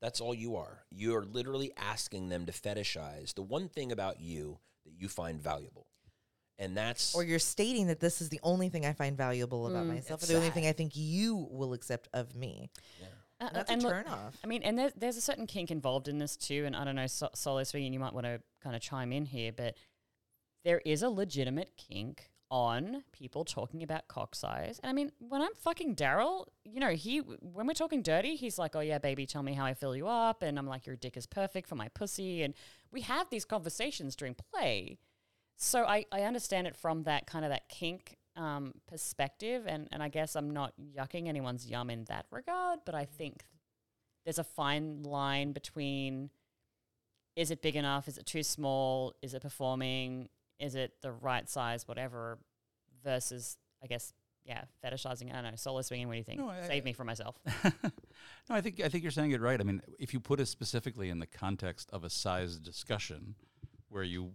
that's 0.00 0.20
all 0.20 0.34
you 0.34 0.56
are 0.56 0.84
you 0.90 1.14
are 1.16 1.24
literally 1.24 1.72
asking 1.76 2.28
them 2.28 2.46
to 2.46 2.52
fetishize 2.52 3.34
the 3.34 3.42
one 3.42 3.68
thing 3.68 3.90
about 3.92 4.20
you 4.20 4.58
that 4.84 4.92
you 4.96 5.08
find 5.08 5.40
valuable 5.40 5.86
and 6.58 6.76
that's 6.76 7.14
Or 7.14 7.24
you're 7.24 7.38
stating 7.40 7.88
that 7.88 7.98
this 7.98 8.20
is 8.20 8.28
the 8.28 8.38
only 8.42 8.68
thing 8.68 8.84
I 8.86 8.92
find 8.92 9.16
valuable 9.16 9.66
about 9.66 9.84
Mm. 9.84 9.94
myself, 9.94 10.20
or 10.20 10.24
It's 10.24 10.28
the 10.28 10.36
only 10.36 10.50
thing 10.50 10.66
I 10.66 10.72
think 10.72 10.92
you 10.94 11.48
will 11.50 11.72
accept 11.72 12.08
of 12.12 12.36
me. 12.36 12.70
Uh, 13.00 13.06
And 13.46 13.50
that's 13.56 13.70
and 13.70 13.80
a 13.80 13.84
look, 13.84 13.92
turn 13.92 14.06
off. 14.06 14.38
I 14.44 14.46
mean, 14.46 14.62
and 14.62 14.78
there's 14.78 14.92
there's 14.94 15.16
a 15.16 15.20
certain 15.22 15.46
kink 15.48 15.70
involved 15.72 16.06
in 16.06 16.18
this 16.18 16.36
too, 16.36 16.64
and 16.66 16.76
I 16.76 16.84
don't 16.84 16.94
know, 16.94 17.06
so, 17.08 17.30
solo 17.34 17.64
swinging, 17.64 17.92
you 17.92 17.98
might 17.98 18.12
want 18.12 18.26
to 18.26 18.40
kind 18.62 18.76
of 18.76 18.82
chime 18.82 19.12
in 19.12 19.24
here, 19.24 19.50
but 19.50 19.74
there 20.64 20.80
is 20.84 21.02
a 21.02 21.08
legitimate 21.08 21.72
kink 21.76 22.30
on 22.50 23.02
people 23.12 23.46
talking 23.46 23.82
about 23.82 24.08
cock 24.08 24.34
size. 24.34 24.78
And 24.82 24.90
I 24.90 24.92
mean, 24.92 25.10
when 25.18 25.40
I'm 25.40 25.54
fucking 25.54 25.96
Daryl, 25.96 26.44
you 26.64 26.80
know, 26.80 26.90
he 26.90 27.18
when 27.18 27.66
we're 27.66 27.72
talking 27.72 28.02
dirty, 28.02 28.36
he's 28.36 28.58
like, 28.58 28.76
"Oh 28.76 28.80
yeah, 28.80 28.98
baby, 28.98 29.24
tell 29.24 29.42
me 29.42 29.54
how 29.54 29.64
I 29.64 29.72
fill 29.72 29.96
you 29.96 30.06
up," 30.06 30.42
and 30.42 30.58
I'm 30.58 30.66
like, 30.66 30.86
"Your 30.86 30.96
dick 30.96 31.16
is 31.16 31.26
perfect 31.26 31.66
for 31.66 31.76
my 31.76 31.88
pussy," 31.88 32.42
and 32.42 32.52
we 32.90 33.00
have 33.02 33.30
these 33.30 33.46
conversations 33.46 34.14
during 34.14 34.34
play. 34.34 34.98
So 35.56 35.84
I, 35.84 36.04
I 36.12 36.22
understand 36.22 36.66
it 36.66 36.76
from 36.76 37.04
that 37.04 37.26
kind 37.26 37.44
of 37.44 37.50
that 37.50 37.68
kink 37.68 38.18
um, 38.36 38.74
perspective, 38.86 39.64
and, 39.66 39.88
and 39.92 40.02
I 40.02 40.08
guess 40.08 40.36
I'm 40.36 40.50
not 40.50 40.74
yucking 40.78 41.28
anyone's 41.28 41.66
yum 41.66 41.88
in 41.88 42.04
that 42.04 42.26
regard, 42.30 42.80
but 42.84 42.94
I 42.94 43.04
think 43.04 43.44
there's 44.24 44.38
a 44.38 44.44
fine 44.44 45.02
line 45.02 45.52
between 45.52 46.30
is 47.34 47.50
it 47.50 47.62
big 47.62 47.76
enough, 47.76 48.08
is 48.08 48.18
it 48.18 48.26
too 48.26 48.42
small, 48.42 49.14
is 49.22 49.32
it 49.32 49.40
performing, 49.40 50.28
is 50.62 50.74
it 50.76 50.92
the 51.02 51.12
right 51.12 51.48
size, 51.48 51.86
whatever, 51.88 52.38
versus 53.04 53.58
I 53.82 53.86
guess 53.88 54.12
yeah, 54.44 54.62
fetishizing. 54.84 55.30
I 55.30 55.42
don't 55.42 55.44
know, 55.44 55.56
solo 55.56 55.82
swinging. 55.82 56.08
What 56.08 56.14
do 56.14 56.18
you 56.18 56.24
think? 56.24 56.40
No, 56.40 56.48
I- 56.48 56.66
Save 56.66 56.84
me 56.84 56.92
from 56.92 57.06
myself. 57.06 57.36
no, 57.84 57.90
I 58.50 58.60
think 58.60 58.80
I 58.80 58.88
think 58.88 59.02
you're 59.02 59.10
saying 59.12 59.32
it 59.32 59.40
right. 59.40 59.60
I 59.60 59.64
mean, 59.64 59.82
if 59.98 60.12
you 60.12 60.20
put 60.20 60.40
it 60.40 60.46
specifically 60.46 61.10
in 61.10 61.18
the 61.18 61.26
context 61.26 61.90
of 61.92 62.04
a 62.04 62.10
size 62.10 62.56
discussion, 62.58 63.34
where 63.88 64.02
you 64.02 64.32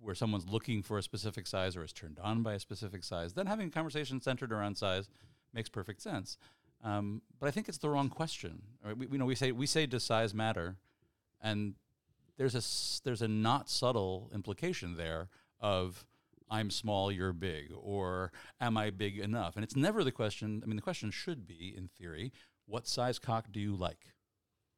where 0.00 0.14
someone's 0.14 0.46
looking 0.48 0.82
for 0.82 0.98
a 0.98 1.02
specific 1.02 1.46
size 1.46 1.76
or 1.76 1.82
is 1.82 1.92
turned 1.92 2.18
on 2.20 2.42
by 2.42 2.54
a 2.54 2.60
specific 2.60 3.02
size, 3.02 3.32
then 3.34 3.46
having 3.46 3.66
a 3.66 3.70
conversation 3.70 4.20
centered 4.20 4.52
around 4.52 4.76
size 4.76 5.08
makes 5.52 5.68
perfect 5.68 6.00
sense. 6.00 6.38
Um, 6.84 7.22
but 7.40 7.48
I 7.48 7.50
think 7.50 7.68
it's 7.68 7.78
the 7.78 7.88
wrong 7.88 8.08
question. 8.08 8.62
Right? 8.84 8.96
We, 8.96 9.08
you 9.10 9.18
know, 9.18 9.26
we 9.26 9.34
say 9.34 9.50
we 9.52 9.66
say 9.66 9.86
does 9.86 10.04
size 10.04 10.32
matter, 10.34 10.76
and 11.40 11.74
there's 12.36 12.54
a 12.54 12.62
there's 13.04 13.22
a 13.22 13.28
not 13.28 13.68
subtle 13.68 14.30
implication 14.32 14.96
there 14.96 15.28
of 15.60 16.06
I'm 16.50 16.70
small, 16.70 17.12
you're 17.12 17.32
big, 17.32 17.72
or 17.76 18.32
am 18.60 18.76
I 18.78 18.90
big 18.90 19.18
enough? 19.18 19.56
And 19.56 19.64
it's 19.64 19.76
never 19.76 20.02
the 20.02 20.12
question. 20.12 20.62
I 20.62 20.66
mean, 20.66 20.76
the 20.76 20.82
question 20.82 21.10
should 21.10 21.46
be, 21.46 21.74
in 21.76 21.88
theory, 21.88 22.32
what 22.66 22.86
size 22.86 23.18
cock 23.18 23.46
do 23.52 23.60
you 23.60 23.76
like? 23.76 24.14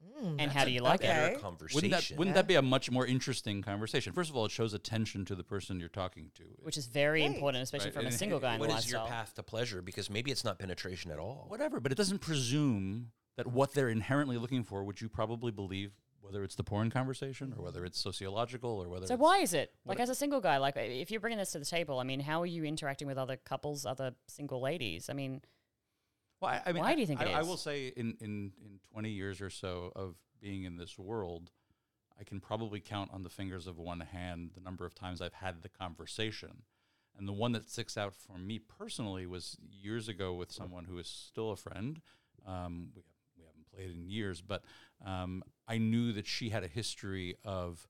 Mm, 0.03 0.37
and 0.39 0.51
how 0.51 0.65
do 0.65 0.71
you 0.71 0.81
like 0.81 1.01
okay. 1.01 1.11
it? 1.11 1.13
Better 1.15 1.33
Okay. 1.35 1.41
conversation. 1.43 1.77
Wouldn't 1.91 2.09
that 2.09 2.17
wouldn't 2.19 2.35
that 2.35 2.47
be 2.47 2.55
a 2.55 2.63
much 2.63 2.91
more 2.91 3.07
interesting 3.07 3.61
conversation? 3.61 4.15
First 4.15 4.31
of 4.31 4.37
all, 4.37 4.47
it 4.47 4.51
shows 4.51 4.73
attention 4.73 5.27
to 5.27 5.35
the 5.35 5.45
person 5.45 5.79
you're 5.79 5.91
talking 5.91 6.31
to. 6.37 6.45
Which 6.63 6.79
is 6.79 6.87
very 6.87 7.21
Right. 7.21 7.35
important, 7.35 7.63
especially 7.63 7.89
Right, 7.89 7.95
from 7.95 8.05
a 8.07 8.09
and 8.09 8.17
single 8.17 8.41
guy 8.41 8.55
in 8.55 8.61
the 8.61 8.67
What 8.67 8.79
is 8.79 8.91
your 8.91 9.07
path 9.07 9.35
to 9.35 9.43
pleasure? 9.43 9.83
Because 9.83 10.09
maybe 10.09 10.31
it's 10.31 10.43
not 10.43 10.59
penetration 10.59 11.11
at 11.11 11.19
all. 11.19 11.45
whatever, 11.49 11.81
but 11.81 11.93
it 11.93 11.97
doesn't 11.97 12.21
presume 12.21 13.13
that 13.37 13.47
what 13.47 13.75
they're 13.75 13.91
inherently 13.91 14.39
looking 14.39 14.65
for, 14.65 14.85
which 14.85 15.03
you 15.03 15.09
probably 15.11 15.53
believe, 15.53 15.93
whether 16.31 16.45
it's 16.45 16.55
the 16.55 16.63
porn 16.63 16.91
conversation 16.91 17.53
or 17.57 17.65
whether 17.65 17.85
it's 17.85 17.99
sociological 17.99 18.71
or 18.71 18.89
whether 18.89 19.07
So 19.07 19.17
why 19.17 19.39
is 19.39 19.53
it 19.53 19.73
like 19.85 19.99
as 19.99 20.11
a 20.11 20.15
single 20.15 20.41
guy? 20.41 20.59
Like 20.59 20.77
if 20.77 21.11
you're 21.11 21.21
bringing 21.21 21.39
this 21.39 21.51
to 21.53 21.59
the 21.59 21.65
table, 21.65 21.99
I 21.99 22.05
mean, 22.05 22.21
how 22.21 22.41
are 22.41 22.47
you 22.47 22.63
interacting 22.63 23.09
with 23.09 23.19
other 23.19 23.37
couples, 23.37 23.85
other 23.85 24.15
single 24.29 24.61
ladies? 24.61 25.11
I 25.11 25.15
mean, 25.15 25.43
Well, 26.41 26.53
I, 26.53 26.63
I 26.67 26.73
mean, 26.73 26.85
Why 26.85 26.91
I- 26.91 26.95
do 26.95 27.01
you 27.01 27.07
think 27.09 27.21
I, 27.21 27.25
it 27.25 27.35
I 27.35 27.43
will 27.43 27.57
say 27.57 27.89
in, 27.89 28.17
in, 28.21 28.53
in 28.65 28.79
20 28.93 29.11
years 29.11 29.41
or 29.41 29.51
so 29.51 29.93
of 29.97 30.15
being 30.41 30.63
in 30.63 30.77
this 30.77 30.97
world, 30.97 31.51
I 32.19 32.23
can 32.23 32.39
probably 32.39 32.79
count 32.79 33.11
on 33.13 33.25
the 33.25 33.29
fingers 33.31 33.67
of 33.67 33.79
one 33.79 34.01
hand 34.01 34.51
the 34.55 34.61
number 34.61 34.87
of 34.87 34.95
times 34.95 35.21
I've 35.21 35.35
had 35.35 35.63
the 35.63 35.69
conversation. 35.69 36.63
And 37.19 37.27
the 37.27 37.33
one 37.33 37.51
that 37.53 37.69
sticks 37.69 37.99
out 37.99 38.15
for 38.15 38.39
me 38.39 38.61
personally 38.61 39.27
was 39.27 39.57
years 39.69 40.09
ago 40.09 40.33
with 40.35 40.53
someone 40.53 40.85
who 40.85 40.97
is 40.99 41.09
still 41.09 41.51
a 41.51 41.57
friend. 41.57 42.01
Um, 42.47 42.91
we, 42.95 43.03
we 43.37 43.45
haven't 43.45 43.67
played 43.75 43.91
in 43.91 44.09
years, 44.09 44.41
but 44.41 44.63
um, 45.05 45.43
I 45.69 45.79
knew 45.79 46.13
that 46.13 46.27
she 46.27 46.51
had 46.51 46.65
a 46.65 46.69
history 46.69 47.37
of 47.45 47.87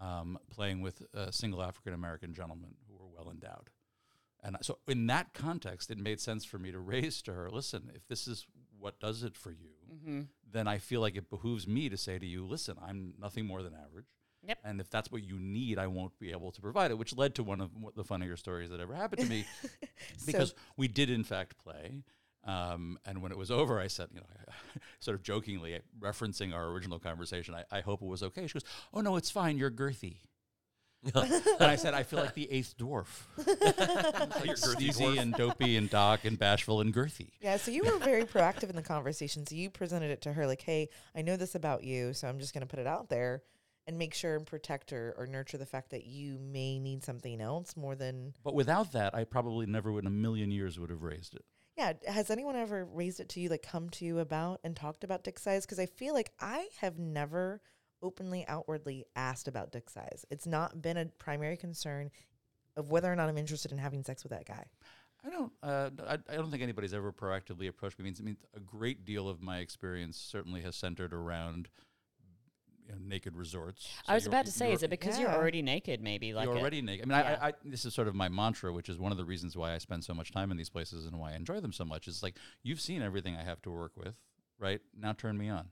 um, 0.00 0.38
playing 0.50 0.80
with 0.80 1.02
uh, 1.14 1.30
single 1.30 1.62
African 1.62 1.92
American 1.94 2.32
gentlemen 2.34 2.74
who 2.88 2.94
were 2.94 3.08
well 3.08 3.30
endowed. 3.30 3.70
And 4.42 4.56
so, 4.62 4.78
in 4.88 5.06
that 5.08 5.34
context, 5.34 5.90
it 5.90 5.98
made 5.98 6.18
sense 6.20 6.44
for 6.46 6.58
me 6.58 6.72
to 6.72 6.78
raise 6.78 7.20
to 7.22 7.34
her 7.34 7.50
listen, 7.50 7.90
if 7.94 8.06
this 8.08 8.26
is 8.26 8.46
what 8.78 8.98
does 9.00 9.22
it 9.22 9.36
for 9.36 9.50
you, 9.50 9.68
Mm-hmm. 9.92 10.20
then 10.48 10.68
I 10.68 10.78
feel 10.78 11.00
like 11.00 11.16
it 11.16 11.28
behooves 11.28 11.66
me 11.66 11.88
to 11.88 11.96
say 11.96 12.16
to 12.18 12.24
you, 12.24 12.46
listen, 12.46 12.76
I'm 12.80 13.12
nothing 13.20 13.44
more 13.44 13.60
than 13.60 13.74
average. 13.74 14.06
Yep. 14.46 14.58
And 14.64 14.80
if 14.80 14.88
that's 14.88 15.10
what 15.10 15.24
you 15.24 15.38
need, 15.40 15.78
I 15.80 15.88
won't 15.88 16.16
be 16.20 16.30
able 16.30 16.52
to 16.52 16.60
provide 16.60 16.92
it, 16.92 16.96
which 16.96 17.14
led 17.16 17.34
to 17.34 17.42
one 17.42 17.60
of 17.60 17.70
the 17.96 18.04
funnier 18.04 18.36
stories 18.36 18.70
that 18.70 18.78
ever 18.78 18.94
happened 18.94 19.22
to 19.22 19.28
me 19.28 19.44
because 20.26 20.54
we 20.76 20.86
did, 20.86 21.10
in 21.10 21.24
fact, 21.24 21.58
play. 21.58 22.04
Um, 22.44 22.98
and 23.04 23.22
when 23.22 23.32
it 23.32 23.38
was 23.38 23.50
over, 23.50 23.78
I 23.78 23.86
said, 23.86 24.08
you 24.12 24.20
know, 24.20 24.26
sort 25.00 25.14
of 25.14 25.22
jokingly 25.22 25.78
referencing 25.98 26.54
our 26.54 26.68
original 26.68 26.98
conversation, 26.98 27.54
I, 27.54 27.64
I 27.70 27.80
hope 27.80 28.02
it 28.02 28.08
was 28.08 28.22
okay. 28.22 28.46
She 28.46 28.54
goes, 28.54 28.64
oh, 28.94 29.00
no, 29.00 29.16
it's 29.16 29.30
fine. 29.30 29.58
You're 29.58 29.70
girthy. 29.70 30.16
and 31.14 31.34
I 31.60 31.76
said, 31.76 31.94
I 31.94 32.02
feel 32.02 32.18
like 32.18 32.34
the 32.34 32.50
eighth 32.50 32.74
dwarf. 32.78 33.06
like 34.46 34.56
sleazy 34.56 35.16
and 35.16 35.32
dopey 35.32 35.76
and 35.76 35.88
dark 35.88 36.26
and 36.26 36.38
bashful 36.38 36.82
and 36.82 36.92
girthy. 36.92 37.30
Yeah, 37.40 37.56
so 37.56 37.70
you 37.70 37.84
were 37.84 37.98
very 37.98 38.24
proactive 38.24 38.68
in 38.68 38.76
the 38.76 38.82
conversation. 38.82 39.46
So 39.46 39.54
you 39.54 39.70
presented 39.70 40.10
it 40.10 40.20
to 40.22 40.32
her 40.34 40.46
like, 40.46 40.60
"Hey, 40.60 40.90
I 41.14 41.22
know 41.22 41.38
this 41.38 41.54
about 41.54 41.84
you, 41.84 42.12
so 42.12 42.28
I'm 42.28 42.38
just 42.38 42.52
going 42.52 42.60
to 42.60 42.66
put 42.66 42.80
it 42.80 42.86
out 42.86 43.08
there 43.08 43.42
and 43.86 43.98
make 43.98 44.12
sure 44.12 44.36
and 44.36 44.46
protect 44.46 44.90
her 44.90 45.14
or 45.16 45.26
nurture 45.26 45.56
the 45.58 45.66
fact 45.66 45.90
that 45.90 46.04
you 46.04 46.38
may 46.38 46.78
need 46.78 47.02
something 47.02 47.40
else 47.40 47.76
more 47.76 47.94
than 47.94 48.34
But 48.44 48.54
without 48.54 48.92
that, 48.92 49.14
I 49.14 49.24
probably 49.24 49.66
never 49.66 49.90
would 49.90 50.04
in 50.04 50.06
a 50.06 50.10
million 50.10 50.50
years 50.50 50.78
would 50.78 50.90
have 50.90 51.02
raised 51.02 51.34
it. 51.34 51.44
Yeah, 51.80 51.94
has 52.06 52.28
anyone 52.28 52.56
ever 52.56 52.84
raised 52.84 53.20
it 53.20 53.30
to 53.30 53.40
you 53.40 53.48
like 53.48 53.62
come 53.62 53.88
to 53.88 54.04
you 54.04 54.18
about 54.18 54.60
and 54.62 54.76
talked 54.76 55.02
about 55.02 55.24
dick 55.24 55.38
size 55.38 55.64
because 55.64 55.78
I 55.78 55.86
feel 55.86 56.12
like 56.12 56.30
I 56.38 56.68
have 56.82 56.98
never 56.98 57.62
openly 58.02 58.44
outwardly 58.46 59.06
asked 59.16 59.48
about 59.48 59.72
dick 59.72 59.88
size. 59.88 60.26
It's 60.30 60.46
not 60.46 60.82
been 60.82 60.98
a 60.98 61.06
primary 61.06 61.56
concern 61.56 62.10
of 62.76 62.90
whether 62.90 63.10
or 63.10 63.16
not 63.16 63.30
I'm 63.30 63.38
interested 63.38 63.72
in 63.72 63.78
having 63.78 64.04
sex 64.04 64.22
with 64.22 64.32
that 64.32 64.44
guy. 64.44 64.66
I 65.24 65.30
don't. 65.30 65.52
Uh, 65.62 65.88
I, 66.06 66.18
I 66.30 66.36
don't 66.36 66.50
think 66.50 66.62
anybody's 66.62 66.92
ever 66.92 67.14
proactively 67.14 67.66
approached 67.66 67.98
me. 67.98 68.02
I 68.02 68.08
mean, 68.08 68.16
I 68.20 68.22
mean, 68.24 68.36
a 68.54 68.60
great 68.60 69.06
deal 69.06 69.26
of 69.26 69.40
my 69.40 69.60
experience 69.60 70.18
certainly 70.18 70.60
has 70.60 70.76
centered 70.76 71.14
around 71.14 71.70
you 72.90 72.96
know, 73.00 73.08
naked 73.08 73.36
resorts. 73.36 73.88
I 74.08 74.14
was 74.14 74.26
about 74.26 74.46
to 74.46 74.52
say, 74.52 74.72
is 74.72 74.82
it 74.82 74.90
because 74.90 75.18
you're 75.18 75.30
already 75.30 75.62
naked? 75.62 76.02
Maybe 76.02 76.32
like 76.32 76.46
you're 76.46 76.56
a- 76.56 76.60
already 76.60 76.82
naked. 76.82 77.10
I 77.10 77.16
mean, 77.16 77.24
yeah. 77.24 77.38
I, 77.40 77.48
I, 77.48 77.52
this 77.64 77.84
is 77.84 77.94
sort 77.94 78.08
of 78.08 78.14
my 78.14 78.28
mantra, 78.28 78.72
which 78.72 78.88
is 78.88 78.98
one 78.98 79.12
of 79.12 79.18
the 79.18 79.24
reasons 79.24 79.56
why 79.56 79.74
I 79.74 79.78
spend 79.78 80.04
so 80.04 80.14
much 80.14 80.32
time 80.32 80.50
in 80.50 80.56
these 80.56 80.70
places 80.70 81.06
and 81.06 81.18
why 81.18 81.32
I 81.32 81.36
enjoy 81.36 81.60
them 81.60 81.72
so 81.72 81.84
much. 81.84 82.08
Is 82.08 82.22
like 82.22 82.36
you've 82.62 82.80
seen 82.80 83.02
everything 83.02 83.36
I 83.36 83.42
have 83.44 83.62
to 83.62 83.70
work 83.70 83.92
with, 83.96 84.14
right? 84.58 84.80
Now 84.98 85.12
turn 85.12 85.38
me 85.38 85.48
on, 85.48 85.68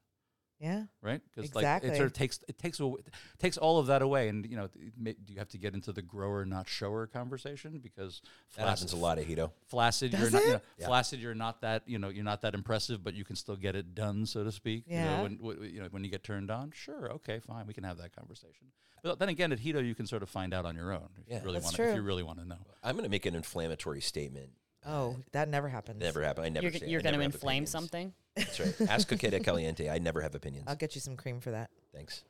Yeah. 0.60 0.84
right? 1.02 1.20
Because 1.34 1.54
like 1.54 1.84
it 1.84 1.94
sort 1.96 2.06
of 2.06 2.12
takes 2.12 2.40
it 2.48 2.58
takes 2.58 2.80
aw- 2.80 2.96
takes 3.38 3.56
all 3.56 3.78
of 3.78 3.86
that 3.86 4.02
away, 4.02 4.28
and 4.28 4.44
you 4.44 4.56
know, 4.56 4.64
it 5.04 5.24
do 5.24 5.32
you 5.32 5.38
have 5.38 5.48
to 5.50 5.58
get 5.58 5.74
into 5.74 5.92
the 5.92 6.02
grower 6.02 6.44
not 6.44 6.68
shower 6.68 7.06
conversation 7.06 7.78
because 7.78 8.22
That 8.56 8.68
happens 8.68 8.92
a 8.92 8.96
lot, 8.96 9.18
Ahito. 9.18 9.52
flaccid 9.66 10.10
Does 10.10 10.20
you're 10.20 10.30
not 10.30 10.42
you 10.42 10.48
it? 10.48 10.52
know, 10.54 10.60
Yeah. 10.78 10.86
flaccid 10.86 11.20
you're 11.20 11.34
not 11.34 11.60
that 11.60 11.82
you 11.86 11.98
know 11.98 12.08
you're 12.08 12.24
not 12.24 12.42
that 12.42 12.54
impressive 12.54 13.04
but 13.04 13.14
you 13.14 13.24
can 13.24 13.36
still 13.36 13.56
get 13.56 13.76
it 13.76 13.94
done 13.94 14.26
so 14.26 14.42
to 14.44 14.50
speak 14.52 14.84
you 14.86 14.94
Yeah. 14.96 15.16
know 15.16 15.22
when 15.22 15.36
w- 15.36 15.62
you 15.64 15.80
know 15.80 15.88
when 15.90 16.02
you 16.04 16.10
get 16.10 16.24
turned 16.24 16.50
on 16.50 16.72
sure 16.72 17.12
okay 17.12 17.38
fine 17.40 17.66
we 17.66 17.74
can 17.74 17.84
have 17.84 17.98
that 17.98 18.14
conversation 18.14 18.66
but 19.02 19.18
then 19.20 19.28
again 19.28 19.52
at 19.52 19.60
Hito 19.60 19.78
you 19.80 19.94
can 19.94 20.06
sort 20.06 20.22
of 20.24 20.28
find 20.30 20.52
out 20.52 20.64
on 20.66 20.74
your 20.74 20.92
own 20.92 21.08
if 21.18 21.28
Yeah. 21.28 21.38
you 21.38 21.44
really 21.44 21.60
That's 21.60 21.76
want 21.78 21.90
if 21.90 21.94
you 21.96 22.02
really 22.02 22.22
want 22.24 22.38
to 22.40 22.44
know 22.44 22.58
I'm 22.82 22.94
going 22.94 23.04
to 23.04 23.10
make 23.10 23.26
an 23.26 23.34
inflammatory 23.34 24.00
statement. 24.00 24.50
Oh, 24.88 25.16
that 25.32 25.48
never 25.48 25.68
happens. 25.68 26.00
Never 26.00 26.22
happened. 26.22 26.46
I 26.46 26.48
never. 26.48 26.64
you're, 26.64 26.72
say- 26.72 26.88
you're 26.88 27.00
going 27.02 27.12
to 27.12 27.18
never 27.20 27.22
inflame 27.34 27.64
opinions. 27.64 27.70
something. 27.70 28.12
That's 28.36 28.58
right. 28.58 28.74
Ask 28.88 29.08
Coqueta 29.08 29.42
Caliente. 29.44 29.88
I 29.90 29.98
never 29.98 30.20
have 30.22 30.34
opinions. 30.34 30.64
I'll 30.66 30.76
get 30.76 30.94
you 30.94 31.00
some 31.00 31.16
cream 31.16 31.40
for 31.40 31.50
that. 31.50 31.70
Thanks. 31.94 32.24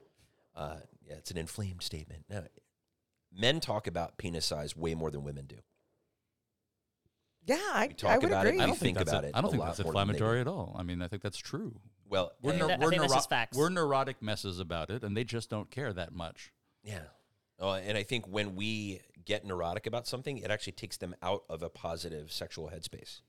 Uh, 0.57 0.77
yeah, 1.07 1.15
it's 1.15 1.31
an 1.31 1.39
inflamed 1.39 1.83
statement. 1.83 2.25
No, 2.29 2.43
men 3.33 3.61
talk 3.61 3.87
about 3.87 4.19
penis 4.19 4.45
size 4.45 4.77
way 4.77 4.95
more 4.95 5.11
than 5.11 5.23
women 5.23 5.47
do. 5.47 5.57
Yeah, 7.47 7.57
I, 7.73 7.87
We 7.89 7.95
talk 7.95 8.11
I 8.11 8.19
would 8.19 8.27
about 8.27 8.47
it, 8.47 8.49
agree. 8.51 8.59
we 8.59 8.63
I 8.65 8.67
don't 8.67 8.75
think 8.77 8.97
think 8.97 8.99
that's 8.99 9.11
about 9.11 9.25
a- 9.25 9.29
it 9.29 9.35
I 9.35 9.41
don't 9.41 9.49
a 9.49 9.51
think 9.53 9.61
lot 9.61 9.67
that's 9.69 9.79
more 9.85 9.93
than 9.95 10.09
they 10.09 10.13
inflammatory 10.15 10.41
at 10.43 10.49
all 10.49 10.77
I 10.79 10.83
mean 10.83 11.01
I 11.01 11.09
think 11.09 11.23
that's 11.23 11.39
true 11.39 11.81
Well, 12.07 12.33
we're, 12.43 12.53
neu- 12.53 12.67
that- 12.67 12.81
I 12.81 12.85
we're, 12.85 12.91
think 12.91 13.01
that's 13.01 13.11
neuro- 13.13 13.19
just 13.19 13.29
facts. 13.31 13.57
we're 13.57 13.71
neurotic 13.71 14.21
messes 14.21 14.61
about 14.61 14.91
it 14.91 15.03
and 15.03 15.17
they 15.17 15.25
just 15.25 15.49
don't 15.49 15.71
care 15.71 15.93
that 15.95 16.13
much 16.13 16.53
yeah. 16.85 17.01
Oh, 17.61 17.73
and 17.73 17.99
I 17.99 18.03
think 18.03 18.27
when 18.27 18.55
we 18.55 19.01
get 19.25 19.45
neurotic 19.45 19.87
about 19.87 20.07
something, 20.07 20.39
it 20.39 20.51
actually 20.51 20.73
takes 20.73 20.97
them 20.97 21.15
out 21.23 21.43
of 21.49 21.63
a 21.63 21.69
positive 21.69 22.33
sexual 22.33 22.69
headspace. 22.69 23.21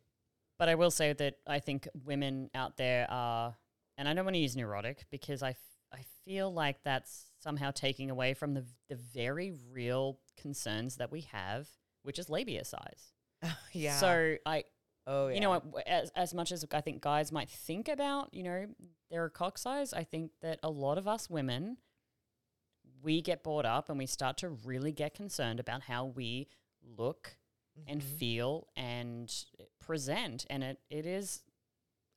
But 0.58 0.70
I 0.70 0.76
will 0.76 0.92
say 0.92 1.14
that 1.14 1.36
I 1.48 1.60
think 1.60 1.88
women 2.06 2.50
out 2.54 2.78
there 2.78 3.08
are, 3.10 3.56
and 3.98 4.08
I 4.08 4.14
don't 4.14 4.26
want 4.26 4.36
to 4.36 4.40
use 4.40 4.56
neurotic 4.56 5.06
because 5.10 5.42
I, 5.42 5.52
f- 5.52 5.58
I 5.94 6.02
feel 6.26 6.54
like 6.54 6.84
that's 6.84 7.26
somehow 7.40 7.72
taking 7.72 8.10
away 8.10 8.34
from 8.34 8.54
the 8.54 8.66
the 8.90 8.96
very 8.96 9.54
real 9.72 10.20
concerns 10.38 10.98
that 10.98 11.12
we 11.12 11.22
have, 11.32 11.68
which 12.04 12.20
is 12.20 12.30
labia 12.30 12.66
size. 12.66 13.14
yeah. 13.72 13.96
So 13.96 14.36
I, 14.46 14.66
oh, 15.08 15.28
yeah. 15.28 15.36
you 15.36 15.42
know, 15.42 15.62
as 15.88 16.12
as 16.16 16.34
much 16.34 16.52
as 16.52 16.66
I 16.72 16.82
think 16.82 17.02
guys 17.02 17.32
might 17.32 17.50
think 17.50 17.88
about, 17.88 18.34
you 18.34 18.44
know, 18.44 18.66
their 19.10 19.30
cock 19.30 19.58
size, 19.58 19.94
I 19.94 20.04
think 20.04 20.32
that 20.42 20.60
a 20.62 20.70
lot 20.70 20.98
of 20.98 21.08
us 21.08 21.30
women, 21.30 21.78
we 23.02 23.22
get 23.22 23.44
brought 23.44 23.66
up 23.66 23.90
and 23.90 23.98
we 23.98 24.06
start 24.06 24.38
to 24.38 24.50
really 24.50 24.92
get 24.92 25.14
concerned 25.14 25.60
about 25.60 25.84
how 25.84 26.06
we 26.06 26.48
look 26.98 27.38
and 27.88 28.02
Mhm. 28.02 28.18
feel 28.18 28.68
and 28.76 29.34
present, 29.80 30.46
and 30.50 30.64
it 30.64 30.80
it 30.90 31.06
is 31.06 31.44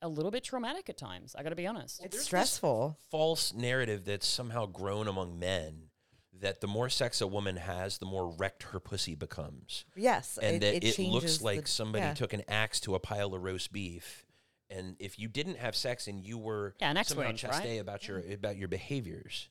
a 0.01 0.09
little 0.09 0.31
bit 0.31 0.43
traumatic 0.43 0.89
at 0.89 0.97
times. 0.97 1.33
I 1.35 1.43
got 1.43 1.49
to 1.49 1.55
be 1.55 1.65
honest. 1.67 2.03
it's 2.03 2.15
there's 2.17 2.25
stressful. 2.25 2.97
False 3.09 3.53
narrative 3.53 4.03
that's 4.03 4.27
somehow 4.27 4.65
grown 4.65 5.07
among 5.07 5.39
men 5.39 5.89
that 6.33 6.59
the 6.59 6.67
more 6.67 6.89
sex 6.89 7.21
a 7.21 7.27
woman 7.27 7.55
has, 7.55 7.99
the 7.99 8.05
more 8.05 8.27
wrecked 8.27 8.63
her 8.63 8.79
pussy 8.81 9.15
becomes. 9.15 9.85
Yes, 9.95 10.37
and 10.37 10.61
that 10.61 10.75
it, 10.75 10.83
looks 10.83 10.95
changes 10.97 11.37
the- 11.39 11.45
like 11.45 11.67
somebody 11.67 12.03
yeah. 12.03 12.13
took 12.13 12.33
an 12.33 12.43
axe 12.49 12.81
to 12.81 12.95
a 12.95 12.99
pile 12.99 13.33
of 13.33 13.41
roast 13.41 13.71
beef. 13.71 14.25
And 14.69 14.97
if 14.99 15.17
you 15.17 15.29
didn't 15.29 15.55
have 15.59 15.75
sex 15.75 16.07
and 16.07 16.19
you 16.19 16.37
were 16.37 16.75
Yeah, 16.81 16.89
an 16.91 16.97
axe 16.97 17.09
somehow 17.09 17.27
wound, 17.27 17.41
right? 17.43 17.53
chasté 17.63 17.79
about 17.79 18.05
your 18.07 18.19
about 18.33 18.57
your 18.57 18.67
behaviors, 18.67 19.47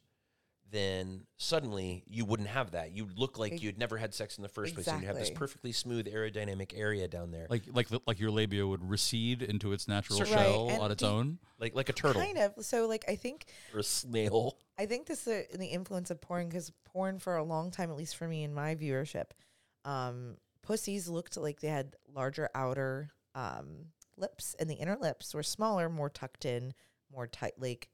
then 0.72 1.22
suddenly 1.38 2.02
you 2.08 2.24
wouldn't 2.24 2.48
have 2.48 2.72
that. 2.72 2.90
You'd 2.92 3.16
look 3.18 3.38
like 3.38 3.62
you'd 3.62 3.78
never 3.78 3.96
had 3.96 4.12
sex 4.14 4.38
in 4.38 4.42
the 4.42 4.48
first 4.48 4.74
place, 4.74 4.88
and 4.88 5.00
you'd 5.02 5.06
have 5.06 5.14
this 5.16 5.28
Exactly. 5.28 5.38
perfectly 5.38 5.72
smooth 5.72 6.06
aerodynamic 6.06 6.72
area 6.74 7.06
down 7.06 7.30
there, 7.30 7.46
Like 7.48 7.62
like 7.72 7.88
the, 7.88 8.00
like 8.06 8.18
your 8.18 8.30
labia 8.32 8.66
would 8.66 8.82
recede 8.88 9.42
into 9.42 9.72
its 9.72 9.86
natural 9.86 10.18
Right, 10.20 10.28
shell 10.28 10.70
and 10.70 10.80
on 10.82 10.90
its 10.90 11.02
the- 11.02 11.08
own. 11.10 11.38
like 11.60 11.74
like 11.76 11.88
a 11.88 11.92
turtle 11.92 12.20
Kind 12.20 12.38
of. 12.38 12.54
So 12.64 12.88
like 12.88 13.04
I 13.06 13.14
think 13.16 13.44
or 13.72 13.80
a 13.80 13.82
snail. 13.84 14.56
I 14.78 14.86
think 14.86 15.06
this 15.06 15.26
is 15.26 15.46
the 15.56 15.66
influence 15.66 16.10
of 16.10 16.20
porn 16.20 16.48
because 16.48 16.72
porn 16.86 17.18
for 17.20 17.36
a 17.36 17.44
long 17.44 17.70
time, 17.70 17.90
at 17.90 17.96
least 17.96 18.16
for 18.16 18.26
me 18.26 18.42
in 18.42 18.52
my 18.54 18.74
viewership, 18.74 19.26
um, 19.84 20.36
pussies 20.62 21.08
looked 21.08 21.36
like 21.36 21.60
they 21.60 21.68
had 21.68 21.94
larger 22.12 22.48
outer 22.54 23.10
um, 23.34 23.86
lips, 24.16 24.56
and 24.58 24.68
the 24.70 24.74
inner 24.74 24.96
lips 25.00 25.34
were 25.34 25.42
smaller, 25.42 25.88
more 25.88 26.08
tucked 26.08 26.44
in, 26.44 26.72
more 27.12 27.26
tight, 27.26 27.52
like 27.58 27.88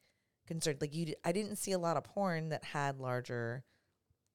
concerned. 0.48 0.78
Like 0.80 0.94
you, 0.94 1.06
d- 1.06 1.16
I 1.24 1.30
didn't 1.32 1.56
see 1.56 1.72
a 1.72 1.78
lot 1.78 1.96
of 1.96 2.04
porn 2.04 2.48
that 2.48 2.64
had 2.64 2.98
larger 2.98 3.62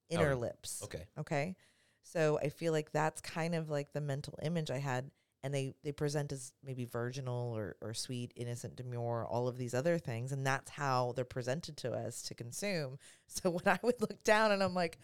inner 0.10 0.28
Outer- 0.28 0.36
lips. 0.36 0.82
Okay. 0.84 1.04
Okay. 1.19 1.56
So 2.04 2.39
I 2.41 2.49
feel 2.49 2.71
like 2.71 2.91
that's 2.91 3.21
kind 3.21 3.56
of 3.56 3.69
like 3.69 3.91
the 3.91 4.02
mental 4.02 4.38
image 4.41 4.71
I 4.71 4.78
had. 4.78 5.12
And 5.45 5.54
they, 5.54 5.73
they 5.84 5.91
present 5.91 6.32
as 6.32 6.54
maybe 6.63 6.86
virginal 6.86 7.52
or, 7.54 7.76
or 7.82 7.93
sweet, 7.93 8.32
innocent, 8.38 8.78
demure, 8.78 9.26
all 9.30 9.49
of 9.49 9.58
these 9.58 9.73
other 9.73 9.97
things. 9.97 10.32
And 10.32 10.47
that's 10.47 10.71
how 10.71 11.12
they're 11.17 11.26
presented 11.26 11.76
to 11.78 11.91
us 11.91 12.21
to 12.23 12.34
consume. 12.34 12.97
So 13.28 13.49
when 13.49 13.67
I 13.67 13.80
would 13.82 13.99
look 13.99 14.23
down 14.23 14.52
and 14.54 14.63
I'm 14.63 14.73
like, 14.76 14.99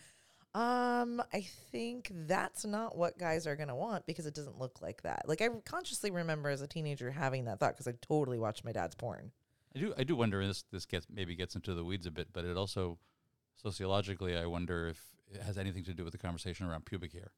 um, 0.56 1.22
I 1.34 1.42
think 1.72 2.12
that's 2.14 2.66
not 2.66 2.98
what 2.98 3.18
guys 3.18 3.48
are 3.48 3.56
going 3.56 3.70
to 3.70 3.76
want 3.76 4.06
because 4.06 4.26
it 4.26 4.34
doesn't 4.34 4.60
look 4.60 4.82
like 4.82 5.02
that. 5.04 5.28
Like 5.28 5.42
I 5.42 5.50
consciously 5.66 6.10
remember 6.10 6.50
as 6.50 6.62
a 6.62 6.68
teenager 6.68 7.12
having 7.12 7.46
that 7.46 7.60
thought 7.60 7.74
because 7.74 7.88
I 7.88 7.94
totally 8.02 8.40
watched 8.40 8.64
my 8.64 8.72
dad's 8.72 8.96
porn. 8.96 9.32
I 9.76 9.80
do 9.80 9.94
I 9.98 10.04
do 10.04 10.16
wonder 10.16 10.40
and 10.42 10.50
this 10.50 10.64
this 10.72 10.86
gets 10.86 11.08
maybe 11.10 11.36
gets 11.36 11.56
into 11.56 11.74
the 11.74 11.84
weeds 11.84 12.06
a 12.06 12.12
bit, 12.12 12.30
but 12.34 12.46
it 12.46 12.58
also 12.58 12.98
sociologically 13.56 14.36
I 14.36 14.46
wonder 14.46 14.88
if 14.88 15.00
it 15.32 15.42
has 15.42 15.58
anything 15.58 15.84
to 15.86 15.94
do 15.94 16.04
with 16.04 16.12
the 16.14 16.18
conversation 16.18 16.66
around 16.68 16.86
pubic 16.86 17.14
hair. 17.14 17.32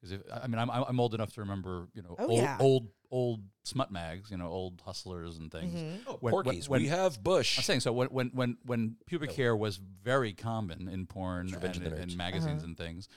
Because 0.00 0.12
if 0.12 0.20
I 0.32 0.46
mean 0.46 0.58
I'm 0.58 0.70
I'm 0.70 1.00
old 1.00 1.14
enough 1.14 1.32
to 1.34 1.40
remember 1.40 1.88
you 1.94 2.02
know 2.02 2.16
Oh, 2.18 2.26
old, 2.26 2.38
yeah. 2.38 2.56
old 2.60 2.88
old 3.10 3.40
smut 3.64 3.90
mags 3.90 4.30
you 4.30 4.36
know 4.36 4.48
old 4.48 4.80
hustlers 4.84 5.38
and 5.38 5.50
things. 5.50 5.74
Mm-hmm. 5.80 5.96
Oh, 6.08 6.16
When- 6.20 6.34
when- 6.34 6.44
Porky's, 6.44 6.68
when- 6.68 6.82
we 6.82 6.88
have 6.88 7.22
Bush. 7.22 7.58
I'm 7.58 7.62
saying 7.64 7.80
so 7.80 7.92
when 7.92 8.08
when 8.08 8.28
when 8.34 8.56
when 8.64 8.96
pubic 9.06 9.32
hair 9.32 9.56
was 9.56 9.76
very 9.76 10.32
common 10.34 10.88
in 10.88 11.06
porn 11.06 11.46
Revenge 11.48 11.76
and, 11.78 11.86
of 11.86 11.92
the 11.92 11.96
in- 11.98 12.02
in 12.04 12.08
Nerds. 12.10 12.16
magazines 12.16 12.62
Uh-huh. 12.62 12.64
and 12.68 12.76
things, 12.76 13.08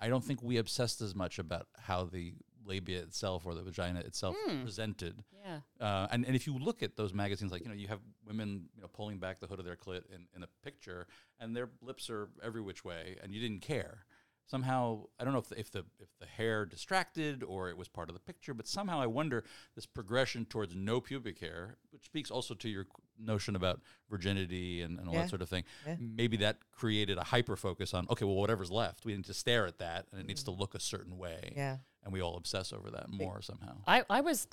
I 0.00 0.08
don't 0.08 0.24
think 0.24 0.42
we 0.42 0.56
obsessed 0.56 1.00
as 1.00 1.14
much 1.14 1.38
about 1.38 1.68
how 1.78 2.04
the 2.04 2.34
labia 2.64 3.00
itself 3.00 3.46
or 3.46 3.54
the 3.54 3.62
vagina 3.62 4.00
itself 4.00 4.36
presented. 4.62 5.22
Yeah. 5.44 5.60
Uh, 5.80 6.06
and, 6.10 6.24
and 6.24 6.34
if 6.34 6.46
you 6.46 6.58
look 6.58 6.82
at 6.82 6.96
those 6.96 7.12
magazines, 7.12 7.52
like, 7.52 7.62
you 7.62 7.68
know, 7.68 7.74
you 7.74 7.88
have 7.88 8.00
women, 8.26 8.68
you 8.74 8.82
know, 8.82 8.88
pulling 8.88 9.18
back 9.18 9.40
the 9.40 9.46
hood 9.46 9.58
of 9.58 9.64
their 9.64 9.76
clit 9.76 10.02
in, 10.14 10.26
in 10.34 10.42
a 10.42 10.48
picture 10.62 11.06
and 11.38 11.54
their 11.54 11.68
lips 11.82 12.08
are 12.10 12.28
every 12.42 12.60
which 12.60 12.84
way 12.84 13.16
and 13.22 13.32
you 13.32 13.40
didn't 13.40 13.60
care. 13.60 14.06
Somehow, 14.46 15.04
I 15.18 15.24
don't 15.24 15.32
know 15.32 15.38
if 15.38 15.48
the, 15.48 15.58
if 15.58 15.70
the 15.70 15.84
if 15.98 16.08
the 16.20 16.26
hair 16.26 16.66
distracted 16.66 17.42
or 17.42 17.70
it 17.70 17.76
was 17.78 17.88
part 17.88 18.10
of 18.10 18.14
the 18.14 18.20
picture, 18.20 18.52
but 18.52 18.66
somehow 18.68 19.00
I 19.00 19.06
wonder 19.06 19.42
this 19.74 19.86
progression 19.86 20.44
towards 20.44 20.74
no 20.76 21.00
pubic 21.00 21.38
hair, 21.38 21.76
which 21.90 22.04
speaks 22.04 22.30
also 22.30 22.54
to 22.54 22.68
your 22.68 22.86
notion 23.18 23.56
about 23.56 23.80
virginity 24.10 24.82
and, 24.82 24.98
and 24.98 25.08
all 25.08 25.14
Yeah. 25.14 25.22
that 25.22 25.30
sort 25.30 25.40
of 25.42 25.48
thing. 25.48 25.64
Yeah. 25.86 25.96
Maybe 25.98 26.36
that 26.38 26.58
created 26.72 27.16
a 27.18 27.24
hyper 27.24 27.56
focus 27.56 27.94
on 27.94 28.06
okay, 28.10 28.24
well, 28.26 28.34
whatever's 28.36 28.70
left, 28.70 29.04
we 29.04 29.14
need 29.16 29.24
to 29.24 29.34
stare 29.34 29.66
at 29.66 29.78
that, 29.78 30.06
and 30.12 30.20
it 30.20 30.26
needs 30.26 30.42
to 30.44 30.50
look 30.50 30.74
a 30.74 30.80
certain 30.80 31.16
way. 31.16 31.50
Mm. 31.52 31.56
Yeah. 31.56 31.76
and 32.04 32.12
we 32.12 32.20
all 32.20 32.36
obsess 32.36 32.72
over 32.72 32.90
that 32.90 33.08
more 33.10 33.40
somehow. 33.40 33.76
I, 33.86 34.04
I 34.10 34.20
was, 34.20 34.46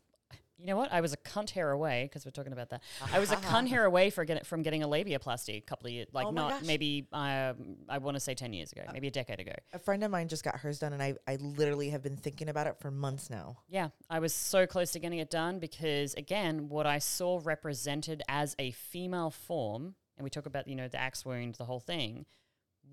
you 0.62 0.68
know 0.68 0.78
what? 0.78 0.94
I 0.94 1.02
was 1.02 1.12
a 1.12 1.18
cunt 1.18 1.50
hair 1.50 1.72
away 1.72 2.04
because 2.04 2.24
we're 2.24 2.32
talking 2.32 2.54
about 2.54 2.70
that. 2.70 2.84
I 3.12 3.20
was 3.20 3.32
a 3.32 3.36
cunt 3.52 3.68
hair 3.68 3.84
away 3.86 4.12
for 4.12 4.24
get, 4.26 4.46
from 4.46 4.62
getting 4.62 4.84
a 4.84 4.88
labiaplasty 4.88 5.58
a 5.58 5.62
couple 5.62 5.88
of 5.88 5.94
years, 5.94 6.08
like 6.14 6.28
Oh 6.28 6.32
my 6.32 6.42
not 6.42 6.52
gosh. 6.52 6.68
maybe 6.68 7.08
um, 7.12 7.56
I 7.90 7.98
want 7.98 8.16
to 8.16 8.20
say 8.20 8.36
ten 8.36 8.54
years 8.54 8.72
ago, 8.72 8.84
maybe 8.94 9.08
a 9.08 9.12
decade 9.12 9.40
ago. 9.40 9.54
A 9.74 9.80
friend 9.80 10.04
of 10.04 10.12
mine 10.12 10.28
just 10.28 10.44
got 10.44 10.58
hers 10.58 10.80
done, 10.80 10.94
and 10.94 11.02
I, 11.02 11.16
I 11.28 11.38
literally 11.38 11.90
have 11.90 12.04
been 12.04 12.16
thinking 12.16 12.48
about 12.48 12.68
it 12.68 12.78
for 12.80 12.92
months 12.92 13.30
now. 13.30 13.58
Yeah, 13.68 13.90
I 14.10 14.20
was 14.20 14.34
so 14.34 14.68
close 14.68 14.92
to 14.92 15.00
getting 15.00 15.20
it 15.20 15.32
done 15.32 15.58
because 15.58 16.14
again, 16.14 16.70
what 16.70 16.86
I 16.86 17.00
saw 17.00 17.40
represented 17.44 18.22
as 18.30 18.56
a 18.60 18.72
female 18.72 19.32
form, 19.32 19.96
and 20.18 20.24
we 20.24 20.30
talk 20.30 20.46
about 20.46 20.68
you 20.68 20.76
know 20.76 20.88
the 20.88 21.00
axe 21.02 21.26
wound, 21.26 21.56
the 21.56 21.66
whole 21.66 21.80
thing, 21.80 22.26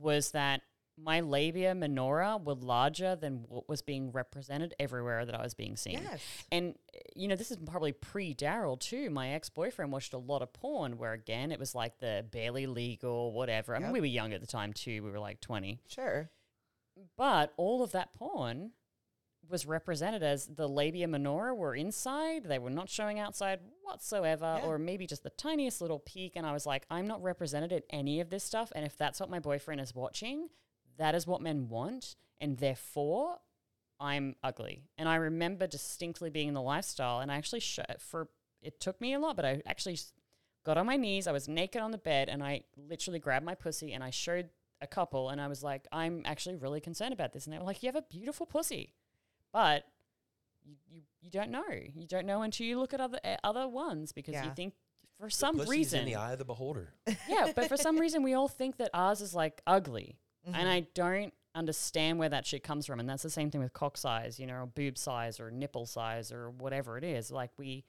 was 0.00 0.30
that 0.30 0.62
my 1.00 1.20
labia 1.20 1.74
minora 1.74 2.36
were 2.36 2.54
larger 2.54 3.14
than 3.14 3.44
what 3.48 3.68
was 3.68 3.82
being 3.82 4.10
represented 4.10 4.74
everywhere 4.80 5.24
that 5.24 5.34
I 5.34 5.42
was 5.42 5.54
being 5.54 5.76
seen. 5.76 6.00
Yes. 6.02 6.20
And 6.50 6.74
you 7.14 7.28
know, 7.28 7.36
this 7.36 7.50
is 7.50 7.56
probably 7.56 7.92
pre 7.92 8.34
Daryl 8.34 8.78
too. 8.78 9.08
My 9.10 9.30
ex 9.30 9.48
boyfriend 9.48 9.92
watched 9.92 10.12
a 10.12 10.18
lot 10.18 10.42
of 10.42 10.52
porn 10.52 10.98
where 10.98 11.12
again 11.12 11.52
it 11.52 11.58
was 11.60 11.74
like 11.74 11.98
the 11.98 12.24
barely 12.30 12.66
legal, 12.66 13.32
whatever. 13.32 13.76
I 13.76 13.78
mean, 13.78 13.92
we 13.92 14.00
were 14.00 14.06
young 14.06 14.32
at 14.32 14.40
the 14.40 14.46
time 14.46 14.72
too. 14.72 15.02
We 15.02 15.10
were 15.10 15.20
like 15.20 15.40
twenty. 15.40 15.80
Sure. 15.88 16.30
But 17.16 17.52
all 17.56 17.82
of 17.82 17.92
that 17.92 18.12
porn 18.12 18.72
was 19.48 19.64
represented 19.64 20.22
as 20.22 20.46
the 20.46 20.68
labia 20.68 21.06
minora 21.08 21.54
were 21.54 21.74
inside. 21.74 22.44
They 22.44 22.58
were 22.58 22.70
not 22.70 22.90
showing 22.90 23.18
outside 23.18 23.60
whatsoever, 23.82 24.58
Yeah. 24.60 24.66
or 24.66 24.78
maybe 24.78 25.06
just 25.06 25.22
the 25.22 25.30
tiniest 25.30 25.80
little 25.80 26.00
peek. 26.00 26.32
And 26.36 26.44
I 26.44 26.52
was 26.52 26.66
like, 26.66 26.84
I'm 26.90 27.06
not 27.06 27.22
represented 27.22 27.72
in 27.72 27.82
any 27.88 28.20
of 28.20 28.30
this 28.30 28.44
stuff. 28.44 28.72
And 28.74 28.84
if 28.84 28.96
that's 28.98 29.20
what 29.20 29.30
my 29.30 29.38
boyfriend 29.38 29.80
is 29.80 29.94
watching, 29.94 30.48
that 30.98 31.14
is 31.14 31.26
what 31.26 31.40
men 31.40 31.68
want. 31.68 32.16
And 32.40 32.58
therefore, 32.58 33.38
I'm 33.98 34.36
ugly. 34.42 34.84
And 34.96 35.08
I 35.08 35.16
remember 35.16 35.66
distinctly 35.66 36.30
being 36.30 36.48
in 36.48 36.54
the 36.54 36.62
lifestyle. 36.62 37.20
And 37.20 37.32
I 37.32 37.36
actually, 37.36 37.60
sh- 37.60 37.80
for 37.98 38.28
it 38.62 38.80
took 38.80 39.00
me 39.00 39.14
a 39.14 39.18
lot, 39.18 39.36
but 39.36 39.44
I 39.44 39.62
actually 39.66 39.98
got 40.64 40.76
on 40.76 40.86
my 40.86 40.96
knees. 40.96 41.26
I 41.26 41.32
was 41.32 41.48
naked 41.48 41.80
on 41.80 41.90
the 41.90 41.98
bed 41.98 42.28
and 42.28 42.42
I 42.42 42.62
literally 42.76 43.18
grabbed 43.18 43.44
my 43.46 43.54
pussy 43.54 43.92
and 43.92 44.04
I 44.04 44.10
showed 44.10 44.50
a 44.80 44.86
couple 44.86 45.30
and 45.30 45.40
I 45.40 45.48
was 45.48 45.62
like, 45.62 45.86
I'm 45.90 46.22
actually 46.24 46.56
really 46.56 46.80
concerned 46.80 47.12
about 47.12 47.32
this. 47.32 47.46
And 47.46 47.52
they 47.54 47.58
were 47.58 47.64
like, 47.64 47.82
You 47.82 47.88
have 47.88 47.96
a 47.96 48.02
beautiful 48.02 48.46
pussy. 48.46 48.94
But 49.52 49.84
you, 50.64 50.76
you, 50.88 51.00
you 51.20 51.30
don't 51.30 51.50
know. 51.50 51.64
You 51.94 52.06
don't 52.06 52.26
know 52.26 52.42
until 52.42 52.66
you 52.66 52.78
look 52.78 52.92
at 52.94 53.00
other 53.00 53.18
uh, 53.24 53.36
other 53.42 53.66
ones 53.66 54.12
because 54.12 54.34
you 54.44 54.50
think 54.54 54.74
for 55.18 55.30
some 55.30 55.56
reason 55.70 56.00
in 56.00 56.06
the 56.06 56.14
eye 56.16 56.32
of 56.32 56.38
the 56.38 56.44
beholder. 56.44 56.92
yeah, 57.28 57.50
but 57.56 57.68
for 57.68 57.76
some 57.76 57.98
reason 57.98 58.22
we 58.22 58.34
all 58.34 58.48
think 58.48 58.76
that 58.76 58.90
ours 58.94 59.20
is 59.20 59.34
like 59.34 59.60
ugly, 59.66 60.18
Mm-hmm. 60.48 60.60
and 60.60 60.68
I 60.68 60.86
don't 60.94 61.32
understand 61.54 62.18
where 62.18 62.28
that 62.28 62.46
shit 62.46 62.62
comes 62.62 62.86
from. 62.86 63.00
And 63.00 63.08
that's 63.08 63.22
the 63.22 63.30
same 63.30 63.50
thing 63.50 63.60
with 63.60 63.72
cock 63.72 63.96
size, 63.96 64.38
you 64.38 64.46
know, 64.46 64.54
or 64.54 64.66
boob 64.66 64.96
size, 64.96 65.40
or 65.40 65.50
nipple 65.50 65.86
size, 65.86 66.32
or 66.32 66.50
whatever 66.50 66.96
it 66.96 67.04
is. 67.04 67.30
Like 67.30 67.50
we 67.56 67.84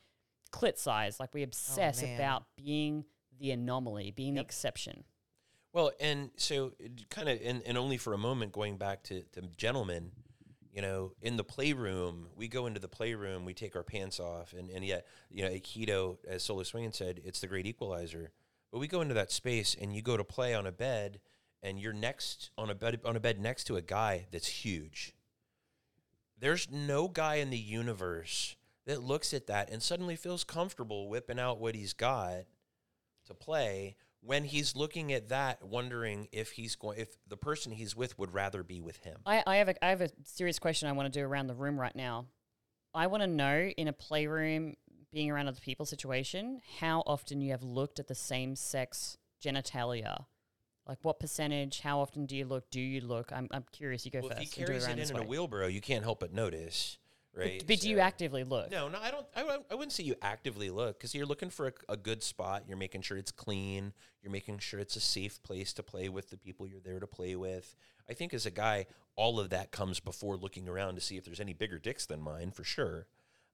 clit 0.52 0.78
size, 0.78 1.20
like 1.20 1.34
we 1.34 1.44
obsess 1.44 2.04
Oh, 2.04 2.16
about 2.16 2.46
being 2.58 3.06
the 3.40 3.52
anomaly, 3.52 4.12
being 4.12 4.34
the 4.34 4.42
exception. 4.42 5.04
Well, 5.72 5.92
and 6.00 6.32
so 6.36 6.74
kind 7.10 7.30
of, 7.30 7.40
and, 7.44 7.62
and 7.66 7.78
only 7.78 7.98
for 7.98 8.14
a 8.14 8.18
moment, 8.18 8.52
going 8.52 8.78
back 8.78 9.04
to, 9.04 9.22
to 9.34 9.42
gentlemen, 9.56 10.12
you 10.74 10.82
know, 10.82 11.14
in 11.22 11.38
the 11.38 11.44
playroom, 11.44 12.28
we 12.36 12.48
go 12.48 12.66
into 12.66 12.80
the 12.80 12.88
playroom, 12.88 13.46
we 13.46 13.54
take 13.54 13.76
our 13.76 13.84
pants 13.84 14.20
off, 14.20 14.54
and, 14.58 14.70
and 14.70 14.84
yet, 14.84 15.06
you 15.30 15.44
know, 15.44 15.50
Aikido, 15.50 16.18
as 16.28 16.44
Solo 16.44 16.64
Swinging 16.64 16.92
said, 16.92 17.22
it's 17.24 17.40
the 17.40 17.48
great 17.48 17.68
equalizer. 17.68 18.32
But 18.72 18.80
we 18.80 18.88
go 18.88 19.02
into 19.02 19.14
that 19.14 19.32
space, 19.32 19.76
and 19.80 19.96
you 19.96 20.02
go 20.02 20.18
to 20.18 20.24
play 20.24 20.54
on 20.54 20.66
a 20.66 20.72
bed, 20.72 21.20
and 21.62 21.80
you're 21.80 21.94
next 21.94 22.52
on 22.58 22.70
a 22.70 22.76
bed 22.76 23.00
on 23.06 23.16
a 23.16 23.20
bed 23.20 23.40
next 23.40 23.66
to 23.66 23.76
a 23.76 23.82
guy 23.82 24.28
that's 24.32 24.48
huge. 24.48 25.14
There's 26.40 26.70
no 26.72 27.08
guy 27.08 27.36
in 27.36 27.50
the 27.50 27.58
universe 27.58 28.56
that 28.86 29.04
looks 29.04 29.34
at 29.34 29.48
that 29.48 29.70
and 29.70 29.84
suddenly 29.84 30.16
feels 30.16 30.44
comfortable 30.44 31.10
whipping 31.10 31.40
out 31.40 31.60
what 31.60 31.76
he's 31.76 31.94
got 31.94 32.46
to 33.26 33.34
play 33.34 33.96
when 34.22 34.44
he's 34.44 34.76
looking 34.76 35.14
at 35.14 35.30
that 35.30 35.64
wondering 35.64 36.28
if 36.32 36.52
he's 36.52 36.76
going 36.76 37.00
if 37.00 37.18
the 37.28 37.38
person 37.38 37.72
he's 37.72 37.96
with 37.96 38.18
would 38.18 38.34
rather 38.34 38.64
be 38.64 38.82
with 38.82 38.98
him 39.04 39.18
I, 39.26 39.44
I 39.46 39.56
have 39.58 39.70
a 39.70 39.86
I 39.86 39.90
have 39.90 40.02
a 40.02 40.10
serious 40.24 40.60
question 40.60 40.90
I 40.90 40.94
want 40.94 41.12
to 41.12 41.20
do 41.20 41.26
around 41.26 41.48
the 41.48 41.56
room 41.56 41.80
right 41.80 41.96
now. 41.96 42.26
I 42.94 43.08
want 43.08 43.22
to 43.22 43.28
know 43.28 43.70
in 43.78 43.88
a 43.88 43.94
playroom, 43.94 44.76
being 45.12 45.30
around 45.30 45.48
other 45.48 45.60
people 45.62 45.86
situation, 45.86 46.62
how 46.80 47.04
often 47.06 47.42
you 47.42 47.52
have 47.52 47.64
looked 47.64 48.00
at 48.00 48.08
the 48.08 48.16
same 48.16 48.56
sex 48.56 49.18
genitalia. 49.44 50.26
Like 50.90 50.98
what 51.04 51.20
percentage? 51.20 51.82
How 51.82 52.00
often 52.00 52.26
do 52.26 52.36
you 52.36 52.46
look? 52.46 52.70
Do 52.72 52.82
you 52.82 53.02
look? 53.02 53.32
I'm, 53.32 53.48
I'm 53.52 53.64
curious. 53.72 54.06
You 54.06 54.12
go 54.12 54.22
well, 54.22 54.32
if 54.32 54.38
first. 54.40 54.56
he 54.56 54.62
and 54.62 54.66
do 54.68 54.72
carries 54.74 54.88
it 54.88 54.96
this 54.98 55.10
in, 55.12 55.18
in 55.18 55.22
a 55.22 55.26
wheelbarrow 55.26 55.68
you 55.68 55.82
can't 55.82 56.04
help 56.04 56.20
but 56.20 56.34
notice 56.34 56.98
right 57.36 57.60
But, 57.60 57.68
but 57.68 57.80
do 57.82 57.90
you 57.92 58.00
actively 58.00 58.44
look? 58.44 58.72
no 58.72 58.90
no 58.90 58.98
i 59.00 59.12
don't 59.12 59.28
i, 59.36 59.44
wouldn't- 59.44 59.66
I 59.70 59.76
wouldn't 59.76 59.92
say 59.92 60.04
you 60.04 60.16
actively 60.24 60.72
look 60.72 60.98
because 60.98 61.14
you're 61.14 61.28
looking 61.28 61.52
for 61.52 61.68
a, 61.68 61.72
a 61.90 61.96
good 61.96 62.24
spot 62.24 62.64
you're 62.68 62.76
making 62.76 63.02
sure 63.04 63.18
it's 63.18 63.32
clean 63.32 63.94
you're 64.24 64.32
making 64.32 64.58
sure 64.58 64.80
it's 64.80 64.96
a 64.96 65.00
safe 65.00 65.42
place 65.44 65.72
to 65.74 65.84
play 65.84 66.10
with 66.10 66.32
the 66.32 66.38
people 66.38 66.66
you're 66.66 66.80
there 66.80 67.00
to 67.00 67.06
play 67.06 67.36
with 67.36 67.76
i 68.10 68.14
think 68.14 68.34
as 68.34 68.48
a 68.48 68.52
guy 68.52 68.88
all 69.16 69.40
of 69.40 69.52
that 69.52 69.72
comes 69.72 70.00
before 70.00 70.38
looking 70.38 70.68
around 70.68 70.96
to 70.96 71.02
see 71.02 71.18
if 71.18 71.24
there's 71.24 71.40
any 71.40 71.54
bigger 71.54 71.78
dicks 71.78 72.08
than 72.08 72.20
mine 72.20 72.50
for 72.50 72.64
sure 72.64 73.06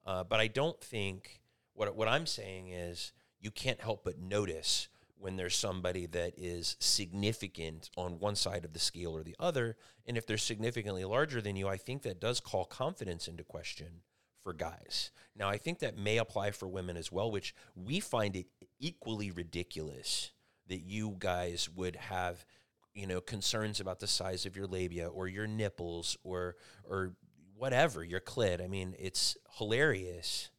uh, 0.06 0.24
but 0.24 0.40
i 0.40 0.48
don't 0.48 0.80
think 0.80 1.42
what, 1.74 1.94
what 1.98 2.08
i'm 2.08 2.26
saying 2.26 2.70
is 2.70 3.12
you 3.42 3.52
can't 3.52 3.82
help 3.82 4.06
but 4.06 4.18
notice 4.18 4.88
when 5.18 5.38
there's 5.38 5.56
somebody 5.56 6.06
that 6.08 6.34
is 6.38 6.76
significant 6.80 7.90
on 7.96 8.20
one 8.20 8.36
side 8.36 8.66
of 8.66 8.74
the 8.74 8.80
scale 8.80 9.16
or 9.16 9.24
the 9.24 9.36
other. 9.40 9.78
And 10.06 10.18
if 10.18 10.28
they're 10.28 10.38
significantly 10.38 11.06
larger 11.06 11.42
than 11.42 11.56
you, 11.56 11.68
I 11.68 11.78
think 11.78 12.04
that 12.04 12.20
does 12.20 12.40
call 12.40 12.66
confidence 12.66 13.28
into 13.28 13.44
question 13.44 14.02
for 14.44 14.54
guys. 14.54 15.12
Now, 15.36 15.50
I 15.50 15.58
think 15.58 15.80
that 15.80 15.98
may 15.98 16.18
apply 16.18 16.52
for 16.52 16.68
women 16.68 16.98
as 16.98 17.12
well, 17.12 17.32
which 17.32 17.56
we 17.76 18.00
find 18.00 18.36
it 18.36 18.46
equally 18.80 19.32
ridiculous 19.32 20.32
that 20.68 20.82
you 20.82 21.16
guys 21.20 21.70
would 21.70 21.96
have 21.96 22.46
you 22.94 23.06
know 23.06 23.22
concerns 23.22 23.80
about 23.80 24.00
the 24.00 24.08
size 24.08 24.46
of 24.46 24.56
your 24.56 24.66
labia 24.66 25.08
or 25.08 25.28
your 25.28 25.46
nipples 25.46 26.18
or 26.24 26.56
or 26.84 27.14
whatever 27.56 28.04
your 28.04 28.20
clit. 28.20 28.64
I 28.64 28.68
mean, 28.68 28.96
it's 28.98 29.38
hilarious 29.58 30.50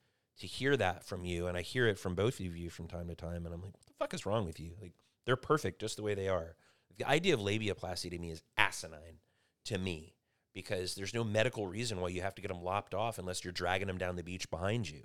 to 0.40 0.46
hear 0.46 0.76
that 0.76 1.04
from 1.04 1.24
you, 1.24 1.46
and 1.46 1.56
I 1.56 1.62
hear 1.62 1.86
it 1.86 1.98
from 1.98 2.14
both 2.14 2.40
of 2.40 2.56
you 2.56 2.70
from 2.70 2.88
time 2.88 3.08
to 3.08 3.14
time, 3.14 3.46
and 3.46 3.54
I'm 3.54 3.62
like, 3.62 3.74
fuck 3.98 4.14
is 4.14 4.26
wrong 4.26 4.44
with 4.44 4.60
you? 4.60 4.72
Like 4.80 4.92
they're 5.24 5.36
perfect 5.36 5.80
just 5.80 5.96
the 5.96 6.02
way 6.02 6.14
they 6.14 6.28
are. 6.28 6.56
The 6.96 7.06
idea 7.06 7.34
of 7.34 7.40
labiaplasty 7.40 8.10
to 8.10 8.18
me 8.18 8.30
is 8.30 8.42
asinine 8.56 9.20
to 9.66 9.78
me 9.78 10.14
because 10.54 10.94
there's 10.94 11.12
no 11.12 11.24
medical 11.24 11.66
reason 11.66 12.00
why 12.00 12.08
you 12.08 12.22
have 12.22 12.34
to 12.34 12.42
get 12.42 12.48
them 12.48 12.62
lopped 12.62 12.94
off 12.94 13.18
unless 13.18 13.44
you're 13.44 13.52
dragging 13.52 13.88
them 13.88 13.98
down 13.98 14.16
the 14.16 14.22
beach 14.22 14.48
behind 14.50 14.88
you. 14.88 15.02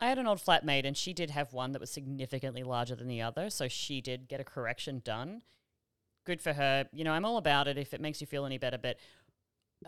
I 0.00 0.08
had 0.08 0.18
an 0.18 0.26
old 0.26 0.38
flatmate, 0.38 0.84
and 0.84 0.96
she 0.96 1.14
did 1.14 1.30
have 1.30 1.54
one 1.54 1.72
that 1.72 1.80
was 1.80 1.90
significantly 1.90 2.62
larger 2.62 2.94
than 2.94 3.08
the 3.08 3.22
other, 3.22 3.48
so 3.48 3.68
she 3.68 4.02
did 4.02 4.28
get 4.28 4.40
a 4.40 4.44
correction 4.44 5.00
done. 5.02 5.40
Good 6.26 6.42
for 6.42 6.52
her. 6.52 6.86
You 6.92 7.04
know, 7.04 7.12
I'm 7.12 7.24
all 7.24 7.38
about 7.38 7.68
it 7.68 7.78
if 7.78 7.94
it 7.94 8.00
makes 8.00 8.20
you 8.20 8.26
feel 8.26 8.44
any 8.44 8.58
better, 8.58 8.76
but 8.76 8.98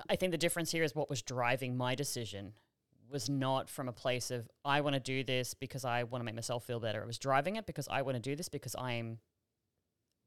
I 0.08 0.16
think 0.16 0.32
the 0.32 0.38
difference 0.38 0.72
here 0.72 0.84
is 0.84 0.94
what 0.94 1.10
was 1.10 1.20
driving 1.20 1.76
my 1.76 1.94
decision 1.94 2.54
was 3.10 3.28
not 3.28 3.68
from 3.68 3.88
a 3.88 3.92
place 3.92 4.30
of 4.30 4.48
I 4.64 4.80
want 4.80 4.94
to 4.94 5.00
do 5.00 5.24
this 5.24 5.54
because 5.54 5.84
I 5.84 6.04
want 6.04 6.20
to 6.20 6.24
make 6.24 6.34
myself 6.34 6.64
feel 6.64 6.80
better. 6.80 7.02
It 7.02 7.06
was 7.06 7.18
driving 7.18 7.56
it 7.56 7.66
because 7.66 7.88
I 7.88 8.02
want 8.02 8.16
to 8.16 8.20
do 8.20 8.36
this 8.36 8.48
because 8.48 8.74
I'm 8.76 9.18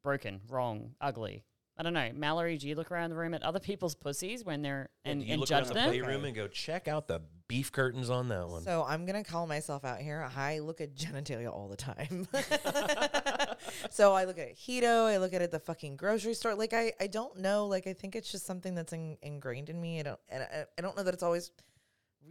broken, 0.04 0.42
wrong, 0.50 0.96
ugly. 1.02 1.44
I 1.80 1.82
don't 1.82 1.94
know, 1.94 2.12
Mallory. 2.14 2.58
Do 2.58 2.68
you 2.68 2.76
look 2.76 2.92
around 2.92 3.10
the 3.12 3.16
room 3.16 3.34
at 3.34 3.42
other 3.42 3.60
people's 3.60 3.96
pussies 3.96 4.44
when 4.44 4.62
they're 4.62 4.90
and, 5.06 5.22
do 5.22 5.26
you 5.26 5.32
and 5.32 5.40
look 5.40 5.48
judge 5.48 5.64
around 5.64 5.68
the 5.70 5.74
them? 5.76 5.90
playroom 5.90 6.26
and 6.26 6.36
go 6.36 6.50
check 6.50 6.90
out 6.90 7.08
the 7.08 7.22
beef 7.48 7.72
curtains 7.72 8.10
on 8.10 8.28
that 8.28 8.50
one. 8.50 8.64
So 8.64 8.86
I'm 8.86 9.06
gonna 9.06 9.24
call 9.24 9.48
myself 9.48 9.86
out 9.86 10.00
here. 10.00 10.30
I 10.36 10.60
look 10.60 10.82
at 10.82 10.94
genitalia 10.94 11.50
all 11.50 11.70
the 11.70 11.78
time. 11.78 12.28
so 13.90 14.14
I 14.14 14.26
look 14.26 14.38
at 14.38 14.50
it 14.50 14.58
Hedo. 14.58 15.06
I 15.06 15.18
look 15.18 15.34
at 15.34 15.42
it 15.42 15.46
at 15.46 15.52
the 15.52 15.60
fucking 15.60 15.96
grocery 15.96 16.34
store. 16.34 16.54
Like 16.54 16.74
I, 16.74 16.92
I 17.00 17.08
don't 17.08 17.38
know. 17.38 17.68
Like 17.68 17.88
I 17.88 17.94
think 17.94 18.14
it's 18.14 18.30
just 18.30 18.46
something 18.46 18.76
that's 18.76 18.92
in, 18.92 19.18
ingrained 19.22 19.70
in 19.70 19.80
me. 19.80 20.02
I 20.02 20.04
don't, 20.04 20.20
and 20.28 20.44
I, 20.44 20.66
I 20.78 20.82
don't 20.82 20.98
know 20.98 21.04
that 21.04 21.14
it's 21.14 21.24
always 21.24 21.50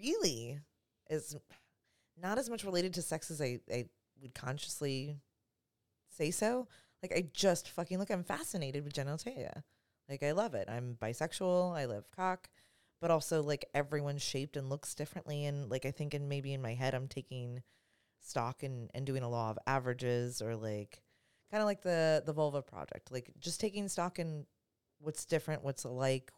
really 0.00 0.58
is 1.10 1.36
not 2.20 2.38
as 2.38 2.50
much 2.50 2.64
related 2.64 2.94
to 2.94 3.02
sex 3.02 3.30
as 3.30 3.40
I, 3.40 3.60
I 3.72 3.86
would 4.20 4.34
consciously 4.34 5.16
say 6.10 6.30
so. 6.30 6.68
Like 7.02 7.12
I 7.14 7.28
just 7.32 7.70
fucking 7.70 7.98
look. 7.98 8.10
I'm 8.10 8.24
fascinated 8.24 8.84
with 8.84 8.94
genitalia. 8.94 9.62
Like 10.08 10.22
I 10.22 10.32
love 10.32 10.54
it. 10.54 10.68
I'm 10.68 10.96
bisexual. 11.00 11.76
I 11.76 11.84
love 11.84 12.10
cock 12.14 12.48
but 13.00 13.10
also 13.10 13.42
like 13.42 13.68
everyone's 13.74 14.22
shaped 14.22 14.56
and 14.56 14.68
looks 14.68 14.94
differently 14.94 15.46
and 15.46 15.70
like 15.70 15.86
i 15.86 15.90
think 15.90 16.14
and 16.14 16.28
maybe 16.28 16.52
in 16.52 16.62
my 16.62 16.74
head 16.74 16.94
i'm 16.94 17.08
taking 17.08 17.62
stock 18.20 18.62
and 18.62 18.90
and 18.94 19.06
doing 19.06 19.22
a 19.22 19.28
law 19.28 19.50
of 19.50 19.58
averages 19.66 20.42
or 20.42 20.56
like 20.56 21.02
kind 21.50 21.60
of 21.60 21.66
like 21.66 21.82
the 21.82 22.22
the 22.26 22.32
vulva 22.32 22.62
project 22.62 23.10
like 23.10 23.30
just 23.38 23.60
taking 23.60 23.88
stock 23.88 24.18
in 24.18 24.44
what's 25.00 25.24
different 25.24 25.64
what's 25.64 25.84
alike 25.84 26.32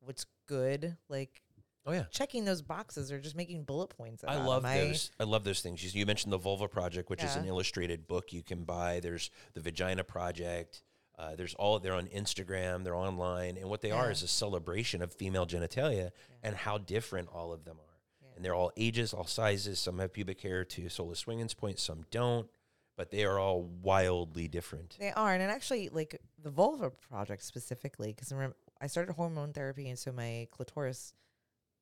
what's 0.00 0.26
good 0.46 0.96
like 1.08 1.40
oh 1.88 1.92
yeah. 1.92 2.04
checking 2.10 2.44
those 2.44 2.62
boxes 2.62 3.10
or 3.10 3.18
just 3.18 3.34
making 3.36 3.64
bullet 3.64 3.88
points 3.88 4.22
I 4.26 4.36
love 4.36 4.64
'em. 4.64 4.88
those. 4.88 5.10
I 5.18 5.24
love 5.24 5.44
those 5.44 5.60
things. 5.60 5.82
You, 5.82 6.00
you 6.00 6.06
mentioned 6.06 6.32
the 6.32 6.38
Vulva 6.38 6.68
Project, 6.68 7.10
which 7.10 7.24
is 7.24 7.34
an 7.36 7.46
illustrated 7.46 8.06
book 8.06 8.32
you 8.32 8.42
can 8.42 8.64
buy. 8.64 9.00
There's 9.00 9.30
the 9.54 9.60
Vagina 9.60 10.04
Project. 10.04 10.82
Uh, 11.18 11.34
there's 11.34 11.54
all 11.54 11.78
they're 11.80 11.94
on 11.94 12.06
Instagram. 12.08 12.84
They're 12.84 12.94
online, 12.94 13.56
and 13.56 13.68
what 13.68 13.80
they 13.80 13.90
are 13.90 14.10
is 14.10 14.22
a 14.22 14.28
celebration 14.28 15.02
of 15.02 15.12
female 15.12 15.46
genitalia 15.46 16.10
and 16.44 16.54
how 16.54 16.78
different 16.78 17.28
all 17.34 17.52
of 17.52 17.64
them 17.64 17.76
are. 17.78 17.98
Yeah. 18.22 18.28
And 18.36 18.44
they're 18.44 18.54
all 18.54 18.70
ages, 18.76 19.12
all 19.12 19.26
sizes. 19.26 19.80
Some 19.80 19.98
have 19.98 20.12
pubic 20.12 20.40
hair 20.40 20.64
to 20.64 20.88
Solo 20.88 21.14
Swinging's 21.14 21.54
point. 21.54 21.80
Some 21.80 22.04
don't, 22.12 22.48
but 22.96 23.10
they 23.10 23.24
are 23.24 23.38
all 23.38 23.62
wildly 23.62 24.46
different. 24.46 24.96
They 25.00 25.10
are, 25.10 25.34
and 25.34 25.42
actually 25.42 25.88
like 25.88 26.20
the 26.40 26.50
vulva 26.50 26.90
project 26.90 27.42
specifically 27.42 28.12
because 28.14 28.32
I 28.80 28.86
started 28.86 29.14
hormone 29.14 29.52
therapy, 29.52 29.88
and 29.88 29.98
so 29.98 30.12
my 30.12 30.46
clitoris 30.52 31.14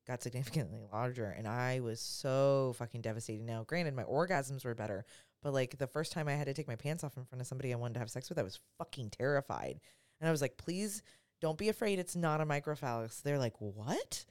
got 0.07 0.23
significantly 0.23 0.79
larger, 0.91 1.25
and 1.37 1.47
I 1.47 1.79
was 1.81 1.99
so 1.99 2.73
fucking 2.77 3.01
devastated. 3.01 3.45
Now, 3.45 3.63
granted, 3.63 3.93
my 3.95 4.03
orgasms 4.03 4.63
were 4.65 4.73
better, 4.75 5.05
but 5.43 5.53
like 5.53 5.77
the 5.77 5.87
first 5.87 6.11
time 6.13 6.27
I 6.27 6.33
had 6.33 6.47
to 6.47 6.53
take 6.53 6.67
my 6.67 6.75
pants 6.75 7.03
off 7.03 7.17
in 7.17 7.25
front 7.25 7.41
of 7.41 7.47
somebody 7.47 7.73
I 7.73 7.77
wanted 7.77 7.95
to 7.95 7.99
have 7.99 8.09
sex 8.09 8.29
with, 8.29 8.39
I 8.39 8.43
was 8.43 8.59
fucking 8.77 9.09
terrified, 9.11 9.79
and 10.19 10.27
I 10.27 10.31
was 10.31 10.41
like, 10.41 10.57
please 10.57 11.01
don't 11.41 11.57
be 11.57 11.69
afraid. 11.69 11.99
It's 11.99 12.15
not 12.15 12.41
a 12.41 12.45
microphallus. 12.45 13.21
They're 13.21 13.37
like, 13.37 13.59
what? 13.59 14.25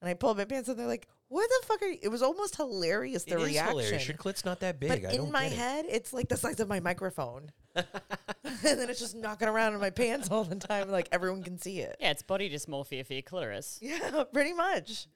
And 0.00 0.08
I 0.08 0.14
pulled 0.14 0.36
my 0.38 0.44
pants, 0.44 0.68
and 0.68 0.78
they're 0.78 0.86
like, 0.86 1.08
"What 1.26 1.48
the 1.48 1.66
fuck 1.66 1.82
are 1.82 1.86
you?" 1.88 1.98
It 2.00 2.06
was 2.08 2.22
almost 2.22 2.54
hilarious. 2.54 3.24
The 3.24 3.32
It 3.32 3.40
is 3.40 3.46
reaction. 3.46 3.78
hilarious. 3.78 4.06
Your 4.06 4.16
clit's 4.16 4.44
not 4.44 4.60
that 4.60 4.78
big. 4.78 4.90
But 4.90 5.04
I 5.04 5.10
in 5.14 5.16
don't 5.22 5.32
my 5.32 5.48
get 5.48 5.52
it. 5.52 5.58
head, 5.58 5.84
it's 5.88 6.12
like 6.12 6.28
the 6.28 6.36
size 6.36 6.60
of 6.60 6.68
my 6.68 6.78
microphone. 6.78 7.50
and 7.74 7.84
then 8.62 8.88
it's 8.90 9.00
just 9.00 9.16
knocking 9.16 9.48
around 9.48 9.74
in 9.74 9.80
my 9.80 9.90
pants 9.90 10.30
all 10.30 10.44
the 10.44 10.54
time. 10.54 10.88
Like 10.88 11.08
everyone 11.10 11.42
can 11.42 11.58
see 11.58 11.80
it. 11.80 11.96
Yeah, 11.98 12.12
it's 12.12 12.22
body 12.22 12.48
dysmorphia 12.48 13.04
for 13.04 13.12
your 13.14 13.22
clitoris. 13.22 13.80
Yeah, 13.82 14.22
pretty 14.32 14.52
much. 14.52 15.08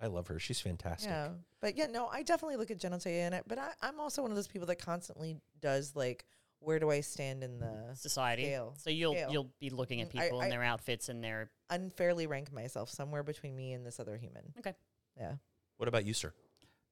I 0.00 0.06
love 0.08 0.26
her. 0.28 0.38
She's 0.38 0.60
fantastic. 0.60 1.08
Yeah. 1.10 1.28
But 1.60 1.76
yeah, 1.76 1.86
no, 1.86 2.06
I 2.08 2.22
definitely 2.22 2.56
look 2.56 2.70
at 2.70 2.78
genitalia 2.78 3.26
in 3.26 3.32
it. 3.32 3.44
But 3.46 3.58
I, 3.58 3.70
I'm 3.82 3.98
also 4.00 4.22
one 4.22 4.30
of 4.30 4.36
those 4.36 4.48
people 4.48 4.66
that 4.68 4.76
constantly 4.76 5.36
does 5.60 5.96
like, 5.96 6.26
where 6.60 6.78
do 6.78 6.90
I 6.90 7.00
stand 7.00 7.42
in 7.42 7.58
the 7.58 7.90
Society. 7.94 8.44
Scale. 8.44 8.74
So 8.78 8.90
you'll 8.90 9.14
Scale. 9.14 9.30
you'll 9.32 9.50
be 9.60 9.70
looking 9.70 10.00
at 10.00 10.08
Mm, 10.10 10.20
people 10.22 10.40
I- 10.40 10.44
and 10.44 10.52
their 10.52 10.62
outfits 10.62 11.08
and 11.08 11.22
their 11.22 11.50
unfairly 11.70 12.26
rank 12.26 12.52
myself 12.52 12.90
somewhere 12.90 13.22
between 13.22 13.54
me 13.56 13.72
and 13.72 13.86
this 13.86 13.98
other 14.00 14.16
human. 14.16 14.52
Okay. 14.58 14.74
Yeah. 15.18 15.32
What 15.78 15.88
about 15.88 16.04
you, 16.06 16.12
sir? 16.14 16.32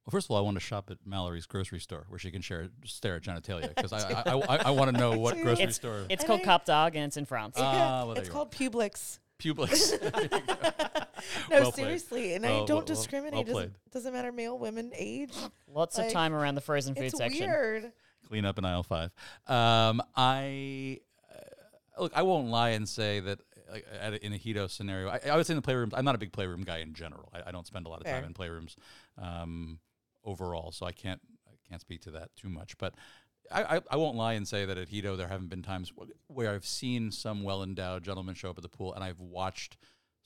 Well, 0.06 0.10
first 0.10 0.26
of 0.26 0.32
all, 0.32 0.36
I 0.36 0.40
want 0.42 0.56
to 0.56 0.60
shop 0.60 0.90
at 0.90 0.98
Mallory's 1.06 1.46
grocery 1.46 1.80
store 1.80 2.04
where 2.10 2.18
she 2.18 2.30
can 2.30 2.42
share 2.42 2.68
stare 2.84 3.16
at 3.16 3.22
genitalia 3.22 3.74
because 3.74 3.92
I 3.94 4.22
I, 4.26 4.32
I, 4.34 4.56
I 4.66 4.70
want 4.70 4.92
to 4.94 4.98
know 5.00 5.18
what 5.18 5.34
grocery 5.42 5.62
It's- 5.64 5.76
store 5.76 6.04
It's 6.10 6.22
And 6.22 6.26
called 6.26 6.40
I- 6.40 6.44
Cap 6.44 6.64
d'Agde 6.66 6.96
and 6.96 7.04
it's 7.06 7.16
in 7.16 7.24
France. 7.24 7.56
Ah, 7.58 8.04
well, 8.06 8.12
it's 8.12 8.28
called 8.28 8.50
Publix. 8.52 9.18
Publix. 9.38 9.92
There 10.14 10.22
you 10.22 10.28
go. 10.28 10.44
No, 11.50 11.60
Well 11.62 11.72
seriously. 11.72 12.34
And 12.34 12.44
Well- 12.44 12.64
I 12.64 12.66
don't 12.66 12.76
well- 12.76 12.82
discriminate. 12.82 13.46
well 13.46 13.54
doesn't, 13.54 13.90
doesn't 13.92 14.12
matter 14.12 14.32
male, 14.32 14.58
women, 14.58 14.92
age. 14.94 15.32
Lots 15.72 15.98
of 15.98 16.12
time 16.12 16.34
around 16.34 16.54
the 16.54 16.60
frozen 16.60 16.94
food 16.94 17.04
it's 17.04 17.18
section. 17.18 17.46
weird. 17.46 17.92
Clean 18.28 18.44
up 18.44 18.58
in 18.58 18.64
aisle 18.64 18.82
five. 18.82 19.10
Um, 19.46 20.02
I 20.16 21.00
uh, 21.30 22.02
look. 22.02 22.12
I 22.14 22.22
won't 22.22 22.48
lie 22.48 22.70
and 22.70 22.88
say 22.88 23.20
that 23.20 23.38
like, 23.70 23.86
at 24.00 24.14
a, 24.14 24.24
in 24.24 24.32
a 24.32 24.36
Hedo 24.36 24.70
scenario. 24.70 25.08
I, 25.08 25.20
I 25.30 25.36
would 25.36 25.46
say 25.46 25.52
in 25.52 25.56
the 25.56 25.62
playroom. 25.62 25.90
I'm 25.94 26.04
not 26.06 26.14
a 26.14 26.18
big 26.18 26.32
playroom 26.32 26.62
guy 26.62 26.78
in 26.78 26.94
general. 26.94 27.30
I, 27.34 27.48
I 27.48 27.52
don't 27.52 27.66
spend 27.66 27.86
a 27.86 27.90
lot 27.90 28.00
of 28.00 28.06
time 28.06 28.24
in 28.24 28.32
playrooms 28.32 28.76
um, 29.18 29.78
overall, 30.24 30.72
so 30.72 30.86
I 30.86 30.92
can't 30.92 31.20
I 31.46 31.52
can't 31.68 31.80
speak 31.82 32.00
to 32.02 32.10
that 32.12 32.34
too 32.34 32.48
much. 32.48 32.78
But 32.78 32.94
I, 33.50 33.76
I, 33.76 33.80
I 33.90 33.96
won't 33.96 34.16
lie 34.16 34.32
and 34.34 34.46
say 34.48 34.64
that 34.64 34.78
at 34.78 34.88
Hedo 34.90 35.16
there 35.16 35.28
haven't 35.28 35.48
been 35.48 35.62
times 35.62 35.92
where 36.28 36.50
I've 36.52 36.66
seen 36.66 37.10
some 37.10 37.42
well 37.42 37.62
endowed 37.62 38.02
gentleman 38.04 38.34
show 38.34 38.50
up 38.50 38.58
at 38.58 38.62
the 38.62 38.68
pool 38.68 38.94
and 38.94 39.02
I've 39.04 39.20
watched 39.20 39.76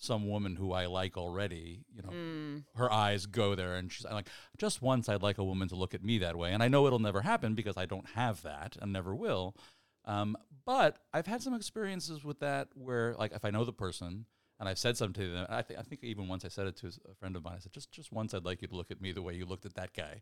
some 0.00 0.28
woman 0.28 0.54
who 0.54 0.72
I 0.72 0.86
like 0.86 1.16
already, 1.16 1.80
you 1.92 2.02
know, 2.02 2.10
Mm. 2.10 2.64
her 2.76 2.92
eyes 2.92 3.26
go 3.26 3.54
there 3.56 3.74
and 3.74 3.90
she's 3.90 4.06
I'm 4.06 4.12
like 4.12 4.28
just 4.56 4.80
once 4.80 5.08
I'd 5.08 5.22
like 5.22 5.38
a 5.38 5.44
woman 5.44 5.68
to 5.68 5.74
look 5.76 5.92
at 5.94 6.04
me 6.04 6.18
that 6.18 6.36
way 6.36 6.52
and 6.52 6.62
I 6.62 6.68
know 6.68 6.86
it'll 6.86 7.00
never 7.00 7.22
happen 7.22 7.54
because 7.54 7.76
I 7.76 7.86
don't 7.86 8.06
have 8.10 8.42
that 8.42 8.76
and 8.80 8.92
never 8.92 9.14
will 9.14 9.56
um, 10.04 10.36
but 10.64 10.98
I've 11.12 11.26
had 11.26 11.42
some 11.42 11.52
experiences 11.54 12.22
with 12.24 12.38
that 12.40 12.68
where 12.74 13.14
like 13.18 13.32
if 13.32 13.44
I 13.44 13.50
know 13.50 13.64
the 13.64 13.72
person 13.72 14.26
and 14.58 14.68
I've 14.68 14.78
said 14.78 14.96
something 14.96 15.22
to 15.22 15.32
them. 15.32 15.46
I, 15.48 15.62
th- 15.62 15.78
I 15.78 15.82
think 15.82 16.02
even 16.02 16.28
once 16.28 16.44
I 16.44 16.48
said 16.48 16.66
it 16.66 16.76
to 16.78 16.88
a 16.88 17.14
friend 17.14 17.36
of 17.36 17.44
mine 17.44 17.54
I 17.56 17.60
said 17.60 17.72
just 17.72 17.92
just 17.92 18.12
once 18.12 18.34
I'd 18.34 18.44
like 18.44 18.62
you 18.62 18.68
to 18.68 18.76
look 18.76 18.90
at 18.90 19.00
me 19.00 19.12
the 19.12 19.22
way 19.22 19.34
you 19.34 19.46
looked 19.46 19.66
at 19.66 19.74
that 19.74 19.94
guy. 19.94 20.20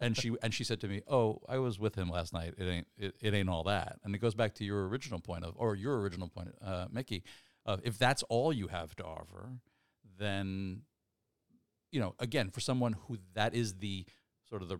And 0.00 0.16
she 0.16 0.34
and 0.42 0.52
she 0.52 0.64
said 0.64 0.80
to 0.80 0.88
me 0.88 1.02
oh 1.08 1.40
I 1.48 1.58
was 1.58 1.78
with 1.78 1.94
him 1.94 2.10
last 2.10 2.32
night. 2.32 2.54
It 2.58 2.64
ain't 2.64 2.86
it, 2.96 3.14
it 3.20 3.34
ain't 3.34 3.48
all 3.48 3.64
that. 3.64 3.98
And 4.04 4.14
it 4.14 4.18
goes 4.18 4.34
back 4.34 4.54
to 4.56 4.64
your 4.64 4.88
original 4.88 5.20
point 5.20 5.44
of 5.44 5.54
or 5.56 5.74
your 5.74 6.00
original 6.00 6.28
point 6.28 6.54
uh, 6.64 6.86
Mickey 6.90 7.22
of 7.66 7.80
if 7.84 7.98
that's 7.98 8.22
all 8.24 8.52
you 8.52 8.68
have 8.68 8.94
to 8.96 9.04
offer 9.04 9.50
then 10.18 10.82
you 11.90 12.00
know, 12.00 12.14
again, 12.18 12.50
for 12.50 12.60
someone 12.60 12.94
who 13.06 13.18
that 13.34 13.54
is 13.54 13.74
the 13.74 14.04
sort 14.48 14.62
of 14.62 14.68
the 14.68 14.78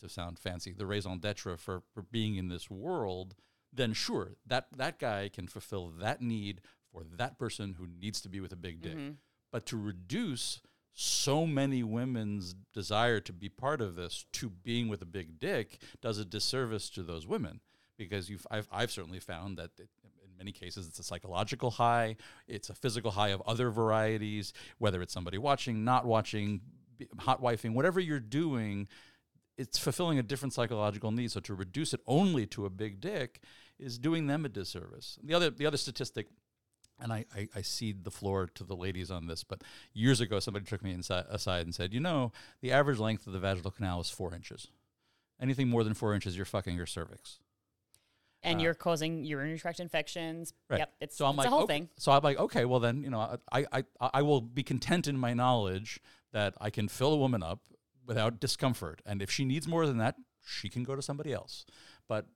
to 0.00 0.08
sound 0.08 0.38
fancy, 0.38 0.72
the 0.72 0.86
raison 0.86 1.18
d'etre 1.18 1.56
for 1.56 1.82
for 1.92 2.02
being 2.02 2.36
in 2.36 2.48
this 2.48 2.70
world, 2.70 3.34
then 3.72 3.92
sure, 3.92 4.36
that 4.46 4.66
that 4.76 4.98
guy 4.98 5.28
can 5.32 5.46
fulfill 5.46 5.88
that 6.00 6.20
need 6.20 6.60
for 7.04 7.16
that 7.16 7.38
person 7.38 7.74
who 7.78 7.86
needs 8.00 8.20
to 8.22 8.28
be 8.28 8.40
with 8.40 8.52
a 8.52 8.56
big 8.56 8.80
dick. 8.80 8.96
Mm-hmm. 8.96 9.12
But 9.52 9.66
to 9.66 9.76
reduce 9.76 10.60
so 10.98 11.46
many 11.46 11.82
women's 11.82 12.54
desire 12.72 13.20
to 13.20 13.32
be 13.32 13.50
part 13.50 13.82
of 13.82 13.96
this 13.96 14.24
to 14.32 14.48
being 14.48 14.88
with 14.88 15.02
a 15.02 15.06
big 15.06 15.38
dick 15.38 15.78
does 16.00 16.18
a 16.18 16.24
disservice 16.24 16.88
to 16.88 17.02
those 17.02 17.26
women 17.26 17.60
because 17.98 18.30
you've 18.30 18.46
I've, 18.50 18.66
I've 18.72 18.90
certainly 18.90 19.20
found 19.20 19.58
that 19.58 19.72
it, 19.78 19.90
in 20.24 20.36
many 20.38 20.52
cases 20.52 20.86
it's 20.86 20.98
a 20.98 21.02
psychological 21.02 21.70
high 21.70 22.16
it's 22.48 22.70
a 22.70 22.74
physical 22.74 23.10
high 23.10 23.28
of 23.28 23.42
other 23.46 23.70
varieties 23.70 24.54
whether 24.78 25.02
it's 25.02 25.12
somebody 25.12 25.36
watching 25.36 25.84
not 25.84 26.06
watching 26.06 26.62
hot 27.18 27.42
wifing 27.42 27.74
whatever 27.74 28.00
you're 28.00 28.18
doing 28.18 28.88
it's 29.58 29.76
fulfilling 29.76 30.18
a 30.18 30.22
different 30.22 30.54
psychological 30.54 31.10
need 31.10 31.30
so 31.30 31.40
to 31.40 31.54
reduce 31.54 31.92
it 31.92 32.00
only 32.06 32.46
to 32.46 32.64
a 32.64 32.70
big 32.70 33.02
dick 33.02 33.42
is 33.78 33.98
doing 33.98 34.28
them 34.28 34.46
a 34.46 34.48
disservice 34.48 35.18
the 35.22 35.34
other 35.34 35.50
the 35.50 35.66
other 35.66 35.76
statistic 35.76 36.28
and 37.00 37.12
I, 37.12 37.24
I, 37.34 37.48
I 37.56 37.62
cede 37.62 38.04
the 38.04 38.10
floor 38.10 38.48
to 38.54 38.64
the 38.64 38.76
ladies 38.76 39.10
on 39.10 39.26
this, 39.26 39.44
but 39.44 39.62
years 39.92 40.20
ago, 40.20 40.40
somebody 40.40 40.64
took 40.64 40.82
me 40.82 40.92
inside, 40.92 41.24
aside 41.28 41.66
and 41.66 41.74
said, 41.74 41.92
You 41.92 42.00
know, 42.00 42.32
the 42.60 42.72
average 42.72 42.98
length 42.98 43.26
of 43.26 43.32
the 43.32 43.38
vaginal 43.38 43.70
canal 43.70 44.00
is 44.00 44.10
four 44.10 44.34
inches. 44.34 44.68
Anything 45.40 45.68
more 45.68 45.84
than 45.84 45.94
four 45.94 46.14
inches, 46.14 46.36
you're 46.36 46.46
fucking 46.46 46.74
your 46.74 46.86
cervix. 46.86 47.38
and 48.42 48.58
uh, 48.58 48.62
you're 48.62 48.74
causing 48.74 49.24
urinary 49.24 49.58
tract 49.58 49.80
infections. 49.80 50.54
Right. 50.70 50.78
Yep, 50.78 50.92
it's, 51.00 51.16
so 51.16 51.26
I'm 51.26 51.32
it's 51.32 51.38
like, 51.38 51.46
a 51.48 51.50
whole 51.50 51.62
okay. 51.64 51.74
thing. 51.74 51.88
So 51.98 52.12
I'm 52.12 52.22
like, 52.22 52.38
okay, 52.38 52.64
well 52.64 52.80
then, 52.80 53.02
you 53.02 53.10
know, 53.10 53.38
I, 53.52 53.66
I, 53.72 53.84
I 54.00 54.22
will 54.22 54.40
be 54.40 54.62
content 54.62 55.06
in 55.06 55.18
my 55.18 55.34
knowledge 55.34 56.00
that 56.32 56.54
I 56.60 56.70
can 56.70 56.88
fill 56.88 57.12
a 57.12 57.16
woman 57.18 57.42
up 57.42 57.60
without 58.06 58.40
discomfort, 58.40 59.02
and 59.04 59.20
if 59.20 59.30
she 59.30 59.44
needs 59.44 59.66
more 59.66 59.86
than 59.86 59.98
that, 59.98 60.14
she 60.44 60.68
can 60.68 60.84
go 60.84 60.94
to 60.94 61.02
somebody 61.02 61.32
else. 61.32 61.66
But 62.08 62.26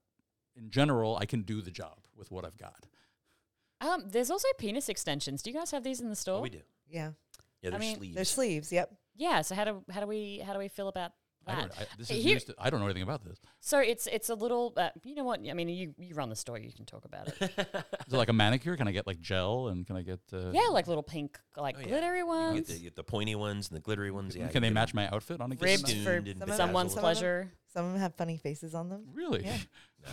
in 0.56 0.70
general, 0.70 1.16
I 1.16 1.26
can 1.26 1.42
do 1.42 1.62
the 1.62 1.70
job 1.70 1.98
with 2.16 2.30
what 2.30 2.44
I've 2.44 2.56
got. 2.58 2.86
Um, 3.80 4.04
there's 4.08 4.30
also 4.30 4.48
penis 4.58 4.88
extensions. 4.88 5.42
Do 5.42 5.50
you 5.50 5.56
guys 5.56 5.70
have 5.70 5.82
these 5.82 6.00
in 6.00 6.08
the 6.08 6.16
store? 6.16 6.38
Oh, 6.38 6.42
we 6.42 6.50
do. 6.50 6.60
Yeah. 6.88 7.12
Yeah, 7.62 7.68
I 7.68 7.70
there's 7.70 7.80
mean, 7.80 7.96
sleeves. 7.96 8.14
There's 8.14 8.30
sleeves. 8.30 8.72
Yep. 8.72 8.94
Yeah. 9.16 9.42
So 9.42 9.54
how 9.54 9.64
do 9.64 9.84
how 9.90 10.00
do 10.00 10.06
we 10.06 10.42
how 10.44 10.52
do 10.52 10.58
we 10.58 10.68
feel 10.68 10.88
about 10.88 11.12
I 11.46 11.54
don't, 11.54 11.72
I, 11.72 11.86
this 11.98 12.10
is 12.10 12.22
Here- 12.22 12.38
to, 12.38 12.54
I 12.58 12.70
don't 12.70 12.80
know 12.80 12.86
anything 12.86 13.02
about 13.02 13.24
this. 13.24 13.38
So 13.60 13.78
it's 13.80 14.06
it's 14.06 14.28
a 14.28 14.34
little. 14.34 14.72
Uh, 14.76 14.90
you 15.04 15.14
know 15.14 15.24
what? 15.24 15.40
I 15.48 15.52
mean, 15.54 15.68
you 15.68 15.94
you 15.98 16.14
run 16.14 16.28
the 16.28 16.36
store. 16.36 16.58
You 16.58 16.70
can 16.72 16.84
talk 16.84 17.04
about 17.04 17.28
it. 17.28 17.34
Is 17.40 18.12
it 18.12 18.16
like 18.16 18.28
a 18.28 18.32
manicure? 18.32 18.76
Can 18.76 18.86
I 18.86 18.92
get 18.92 19.06
like 19.06 19.20
gel 19.20 19.68
and 19.68 19.86
can 19.86 19.96
I 19.96 20.02
get? 20.02 20.20
Uh, 20.32 20.50
yeah, 20.52 20.68
like 20.70 20.86
little 20.86 21.02
pink, 21.02 21.38
like 21.56 21.76
Oh, 21.76 21.80
yeah. 21.80 21.86
glittery 21.88 22.18
You 22.18 22.26
ones. 22.26 22.54
get 22.60 22.66
the, 22.68 22.74
you 22.74 22.82
get 22.84 22.96
the 22.96 23.02
pointy 23.04 23.34
ones 23.34 23.68
and 23.68 23.76
the 23.76 23.80
glittery 23.80 24.10
ones. 24.10 24.36
Yeah, 24.36 24.48
can 24.48 24.62
they 24.62 24.70
match 24.70 24.94
my 24.94 25.08
outfit 25.08 25.40
on 25.40 25.50
a 25.50 25.56
given 25.56 25.80
Ribs 25.82 26.04
for 26.04 26.22
some 26.46 26.56
someone's 26.56 26.56
some 26.56 26.70
of 26.70 26.92
them- 26.94 27.00
pleasure. 27.00 27.52
Some 27.72 27.86
of 27.86 27.92
them 27.92 28.00
have 28.02 28.14
funny 28.16 28.36
faces 28.36 28.74
on 28.74 28.88
them. 28.88 29.04
Really? 29.14 29.44
Yeah. 29.44 29.56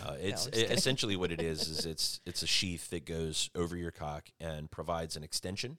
No, 0.04 0.12
it's 0.20 0.44
just 0.44 0.48
e- 0.54 0.60
kidding. 0.60 0.76
essentially 0.76 1.16
what 1.16 1.32
it 1.32 1.40
is. 1.40 1.66
Is 1.66 1.86
it's 1.92 2.20
it's 2.26 2.42
a 2.42 2.46
sheath 2.46 2.90
that 2.90 3.06
goes 3.06 3.48
over 3.54 3.74
your 3.74 3.90
cock 3.90 4.28
and 4.38 4.70
provides 4.70 5.16
an 5.16 5.22
extension, 5.22 5.78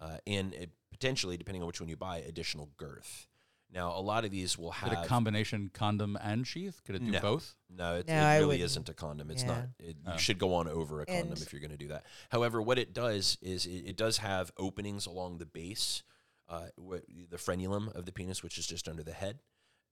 uh, 0.00 0.16
and 0.26 0.54
it 0.54 0.70
potentially, 0.90 1.36
depending 1.36 1.60
on 1.62 1.66
which 1.66 1.78
one 1.78 1.90
you 1.90 1.96
buy, 1.96 2.16
additional 2.18 2.70
girth. 2.78 3.26
Now, 3.72 3.96
a 3.96 4.00
lot 4.00 4.24
of 4.26 4.30
these 4.30 4.58
will 4.58 4.70
Is 4.70 4.76
it 4.82 4.88
have 4.90 5.04
a 5.04 5.06
combination 5.08 5.70
condom 5.72 6.18
and 6.20 6.46
sheath? 6.46 6.82
Could 6.84 6.96
it 6.96 7.04
do 7.04 7.10
No. 7.12 7.20
both? 7.20 7.54
No, 7.70 7.96
it, 7.96 8.06
No, 8.06 8.14
it 8.14 8.34
really 8.34 8.46
wouldn't. 8.46 8.64
isn't 8.64 8.88
a 8.90 8.94
condom. 8.94 9.30
It's 9.30 9.42
Yeah. 9.42 9.48
not. 9.48 9.68
It, 9.78 9.96
Oh. 10.06 10.12
You 10.12 10.18
should 10.18 10.38
go 10.38 10.54
on 10.54 10.68
over 10.68 11.00
a 11.00 11.06
condom 11.06 11.32
And- 11.32 11.40
if 11.40 11.52
you're 11.52 11.60
going 11.60 11.70
to 11.70 11.76
do 11.78 11.88
that. 11.88 12.04
However, 12.30 12.60
what 12.60 12.78
it 12.78 12.92
does 12.92 13.38
is 13.40 13.64
it, 13.64 13.86
it 13.86 13.96
does 13.96 14.18
have 14.18 14.52
openings 14.58 15.06
along 15.06 15.38
the 15.38 15.46
base, 15.46 16.02
uh, 16.48 16.68
what, 16.76 17.04
the 17.08 17.38
frenulum 17.38 17.94
of 17.94 18.04
the 18.04 18.12
penis, 18.12 18.42
which 18.42 18.58
is 18.58 18.66
just 18.66 18.88
under 18.88 19.02
the 19.02 19.14
head. 19.14 19.40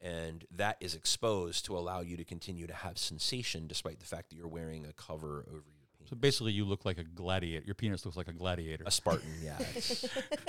And 0.03 0.47
that 0.51 0.76
is 0.81 0.95
exposed 0.95 1.64
to 1.66 1.76
allow 1.76 2.01
you 2.01 2.16
to 2.18 2.24
continue 2.24 2.66
to 2.66 2.74
have 2.74 2.99
sensation 2.99 3.66
despite 3.66 3.99
the 4.01 4.07
fact 4.07 4.28
that 4.31 4.37
you're 4.37 4.49
wearing 4.49 4.85
a 4.85 4.93
cover 4.93 5.41
over 5.49 5.53
your 5.55 5.62
penis. 5.62 5.80
So 6.11 6.16
basically, 6.16 6.50
you 6.50 6.64
look 6.64 6.84
like 6.84 6.98
a 6.98 7.04
gladiator. 7.04 7.64
Your 7.64 7.76
penis 7.76 8.04
looks 8.04 8.16
like 8.16 8.26
a 8.26 8.32
gladiator. 8.32 8.82
a 8.84 8.90
Spartan, 8.90 9.30
yeah. 9.42 9.61
it's- 9.61 10.04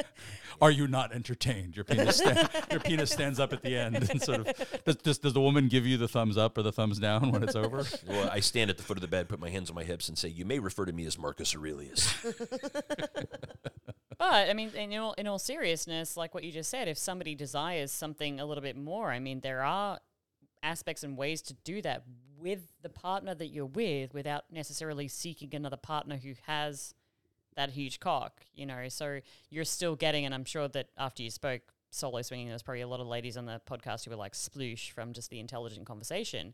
Are 0.62 0.72
you 0.72 0.88
not 0.88 1.14
entertained? 1.14 1.76
Your 1.76 1.86
penis, 1.86 2.18
sta- 2.18 2.49
your 2.72 2.80
penis 2.80 3.12
stands 3.12 3.39
up 3.39 3.53
at 3.53 3.62
the 3.62 3.78
end 3.78 3.95
and 4.09 4.20
sort 4.22 4.39
of. 4.39 4.84
Does, 4.86 4.95
does, 4.97 5.18
does 5.20 5.34
the 5.34 5.41
woman 5.41 5.68
give 5.68 5.86
you 5.86 5.97
the 5.97 6.07
thumbs 6.07 6.36
up 6.36 6.57
or 6.57 6.64
the 6.64 6.72
thumbs 6.72 6.97
down 6.97 7.32
when 7.32 7.43
it's 7.43 7.55
over? 7.55 7.86
well, 8.07 8.28
I 8.32 8.39
stand 8.39 8.72
at 8.72 8.78
the 8.78 8.84
foot 8.84 8.97
of 8.97 9.01
the 9.01 9.07
bed, 9.07 9.30
put 9.30 9.39
my 9.39 9.49
hands 9.51 9.70
on 9.70 9.76
my 9.76 9.84
hips, 9.84 10.09
and 10.09 10.18
say, 10.18 10.30
"You 10.30 10.45
may 10.45 10.57
refer 10.57 10.86
to 10.86 10.91
me 10.91 11.05
as 11.05 11.18
Marcus 11.18 11.55
Aurelius." 11.55 12.12
But 14.18 14.49
I 14.49 14.53
mean, 14.53 14.70
in 14.76 14.93
all 14.99 15.14
in 15.14 15.26
all 15.26 15.39
seriousness, 15.39 16.16
like 16.16 16.36
what 16.36 16.43
you 16.43 16.51
just 16.51 16.70
said, 16.70 16.88
if 16.88 16.95
somebody 16.97 17.34
desires 17.34 17.91
something 17.91 18.39
a 18.39 18.45
little 18.45 18.62
bit 18.62 18.78
more, 18.78 19.09
I 19.12 19.18
mean, 19.18 19.39
there 19.39 19.64
are 19.64 19.97
aspects 20.62 21.01
and 21.03 21.18
ways 21.18 21.41
to 21.41 21.55
do 21.64 21.82
that 21.82 22.03
with 22.42 22.62
the 22.82 22.89
partner 22.89 23.34
that 23.36 23.48
you're 23.48 23.66
with, 23.66 24.14
without 24.14 24.46
necessarily 24.52 25.08
seeking 25.08 25.54
another 25.56 25.78
partner 25.78 26.18
who 26.18 26.34
has 26.48 26.94
that 27.56 27.72
huge 27.72 28.00
cock. 28.00 28.42
You 28.54 28.66
know, 28.66 28.88
so 28.89 29.20
you're 29.50 29.66
still 29.66 29.96
getting, 29.96 30.26
and 30.26 30.34
I'm 30.34 30.46
sure 30.46 30.68
that 30.70 30.89
after 30.98 31.24
you 31.24 31.30
spoke 31.30 31.62
solo 31.89 32.22
swinging, 32.22 32.48
there's 32.50 32.64
probably 32.64 32.82
a 32.82 32.88
lot 32.88 33.00
of 33.02 33.08
ladies 33.08 33.38
on 33.38 33.46
the 33.46 33.62
podcast 33.70 34.06
who 34.06 34.12
were 34.12 34.18
like 34.18 34.34
sploosh 34.34 34.92
from 34.92 35.14
just 35.14 35.30
the 35.30 35.39
intelligent 35.39 35.86
conversation. 35.86 36.54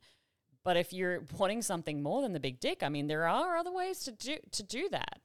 But 0.63 0.75
if 0.77 0.91
you're 0.91 1.23
wanting 1.37 1.61
something 1.61 2.01
more 2.03 2.21
than 2.21 2.33
the 2.33 2.39
big 2.39 2.59
dick, 2.59 2.83
I 2.83 2.89
mean, 2.89 3.07
there 3.07 3.27
are 3.27 3.55
other 3.57 3.71
ways 3.71 3.99
to 4.01 4.11
do 4.11 4.37
to 4.51 4.63
do 4.63 4.89
that. 4.89 5.19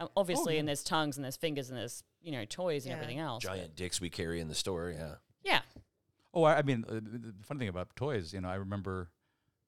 Um, 0.00 0.08
obviously, 0.16 0.58
and 0.58 0.66
there's 0.66 0.82
tongues 0.82 1.16
and 1.16 1.24
there's 1.24 1.36
fingers 1.36 1.68
and 1.70 1.78
there's 1.78 2.02
you 2.22 2.32
know 2.32 2.44
toys 2.44 2.84
and 2.84 2.90
Yeah. 2.90 2.96
everything 2.96 3.18
else. 3.20 3.44
but- 3.44 3.54
Giant 3.54 3.76
dicks 3.76 4.00
we 4.00 4.10
carry 4.10 4.40
in 4.40 4.48
the 4.48 4.54
store, 4.54 4.90
yeah. 4.90 5.16
Yeah. 5.44 5.60
Oh, 6.34 6.42
I, 6.44 6.58
I 6.58 6.62
mean, 6.62 6.84
uh, 6.88 6.94
the 6.94 7.00
the 7.18 7.34
funny 7.44 7.58
thing 7.60 7.68
about 7.68 7.94
toys, 7.96 8.32
you 8.32 8.40
know, 8.40 8.48
I 8.48 8.54
remember 8.56 9.10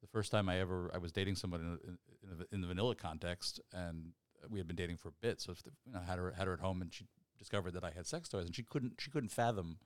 the 0.01 0.07
first 0.09 0.31
time 0.31 0.49
I 0.49 0.61
ever 0.61 0.91
I 0.95 0.99
was 0.99 1.13
dating 1.13 1.37
someone 1.37 1.61
in, 1.61 1.67
in, 1.67 1.99
in, 2.31 2.39
the, 2.39 2.47
in 2.53 2.61
the 2.61 2.67
vanilla 2.67 2.95
context, 2.95 3.61
and 3.73 4.13
we 4.49 4.59
had 4.59 4.67
been 4.67 4.77
dating 4.77 4.97
for 4.97 5.09
a 5.09 5.13
bit. 5.21 5.41
So, 5.41 5.53
if 5.53 5.63
the, 5.63 5.71
you 5.87 5.93
know, 5.93 6.01
I 6.01 6.11
had 6.11 6.19
her 6.19 6.33
had 6.37 6.47
her 6.47 6.53
at 6.53 6.61
home, 6.61 6.83
and 6.83 6.93
she 6.93 7.07
discovered 7.39 7.73
that 7.75 7.85
I 7.85 7.91
had 7.91 8.07
sex 8.07 8.29
toys, 8.29 8.47
and 8.47 8.55
she 8.55 8.63
couldn't 8.63 8.95
she 8.99 9.11
couldn't 9.11 9.31
fathom 9.31 9.79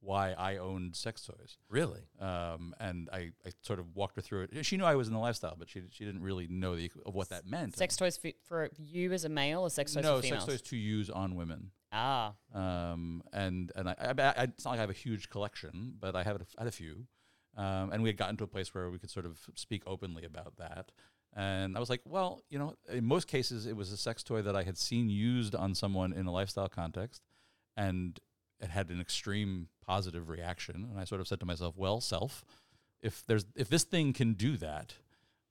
why 0.00 0.32
I 0.32 0.58
owned 0.58 0.94
sex 0.96 1.22
toys. 1.26 1.58
Really? 1.68 2.02
Um, 2.20 2.74
and 2.78 3.08
I, 3.12 3.32
I 3.44 3.50
sort 3.62 3.80
of 3.80 3.96
walked 3.96 4.16
her 4.16 4.22
through 4.22 4.48
it. 4.52 4.64
She 4.66 4.76
knew 4.76 4.84
I 4.84 4.94
was 4.94 5.08
in 5.08 5.14
the 5.14 5.18
lifestyle, 5.18 5.56
but 5.58 5.68
she 5.68 5.82
she 5.90 6.04
didn't 6.04 6.22
really 6.22 6.46
know 6.48 6.76
the 6.76 6.90
of 7.04 7.14
what 7.14 7.30
that 7.30 7.46
meant. 7.46 7.76
Sex 7.76 7.96
toys 7.96 8.16
for, 8.16 8.30
for 8.44 8.70
you 8.78 9.12
as 9.12 9.24
a 9.24 9.28
male 9.28 9.62
or 9.62 9.70
sex 9.70 9.94
toys 9.94 10.04
no 10.04 10.16
for 10.16 10.22
females? 10.22 10.44
sex 10.44 10.52
toys 10.52 10.62
to 10.70 10.76
use 10.76 11.10
on 11.10 11.34
women. 11.34 11.70
Ah. 11.90 12.34
um, 12.52 13.22
and 13.32 13.72
and 13.74 13.88
I, 13.88 13.94
I, 13.98 14.22
I, 14.22 14.42
it's 14.42 14.64
not 14.64 14.72
like 14.72 14.78
I 14.78 14.82
have 14.82 14.90
a 14.90 14.94
huge 14.94 15.30
collection, 15.30 15.94
but 15.98 16.14
I 16.14 16.22
have 16.22 16.36
a, 16.36 16.46
had 16.58 16.68
a 16.68 16.72
few, 16.72 17.06
um, 17.58 17.92
and 17.92 18.02
we 18.02 18.08
had 18.08 18.16
gotten 18.16 18.36
to 18.38 18.44
a 18.44 18.48
place 18.48 18.72
where 18.74 18.88
we 18.88 18.98
could 18.98 19.10
sort 19.10 19.26
of 19.26 19.38
speak 19.54 19.82
openly 19.86 20.24
about 20.24 20.56
that. 20.56 20.90
And 21.36 21.76
I 21.76 21.80
was 21.80 21.90
like, 21.90 22.00
well, 22.06 22.40
you 22.48 22.58
know, 22.58 22.74
in 22.90 23.04
most 23.04 23.28
cases, 23.28 23.66
it 23.66 23.76
was 23.76 23.92
a 23.92 23.96
sex 23.98 24.22
toy 24.22 24.40
that 24.42 24.56
I 24.56 24.62
had 24.62 24.78
seen 24.78 25.10
used 25.10 25.54
on 25.54 25.74
someone 25.74 26.12
in 26.14 26.24
a 26.26 26.32
lifestyle 26.32 26.68
context, 26.70 27.20
and 27.76 28.18
it 28.60 28.70
had 28.70 28.88
an 28.90 29.00
extreme 29.00 29.68
positive 29.86 30.28
reaction. 30.30 30.88
And 30.90 30.98
I 30.98 31.04
sort 31.04 31.20
of 31.20 31.28
said 31.28 31.40
to 31.40 31.46
myself, 31.46 31.76
well, 31.76 32.00
self, 32.00 32.44
if 33.02 33.24
there's 33.26 33.44
if 33.54 33.68
this 33.68 33.84
thing 33.84 34.12
can 34.14 34.32
do 34.34 34.56
that, 34.56 34.94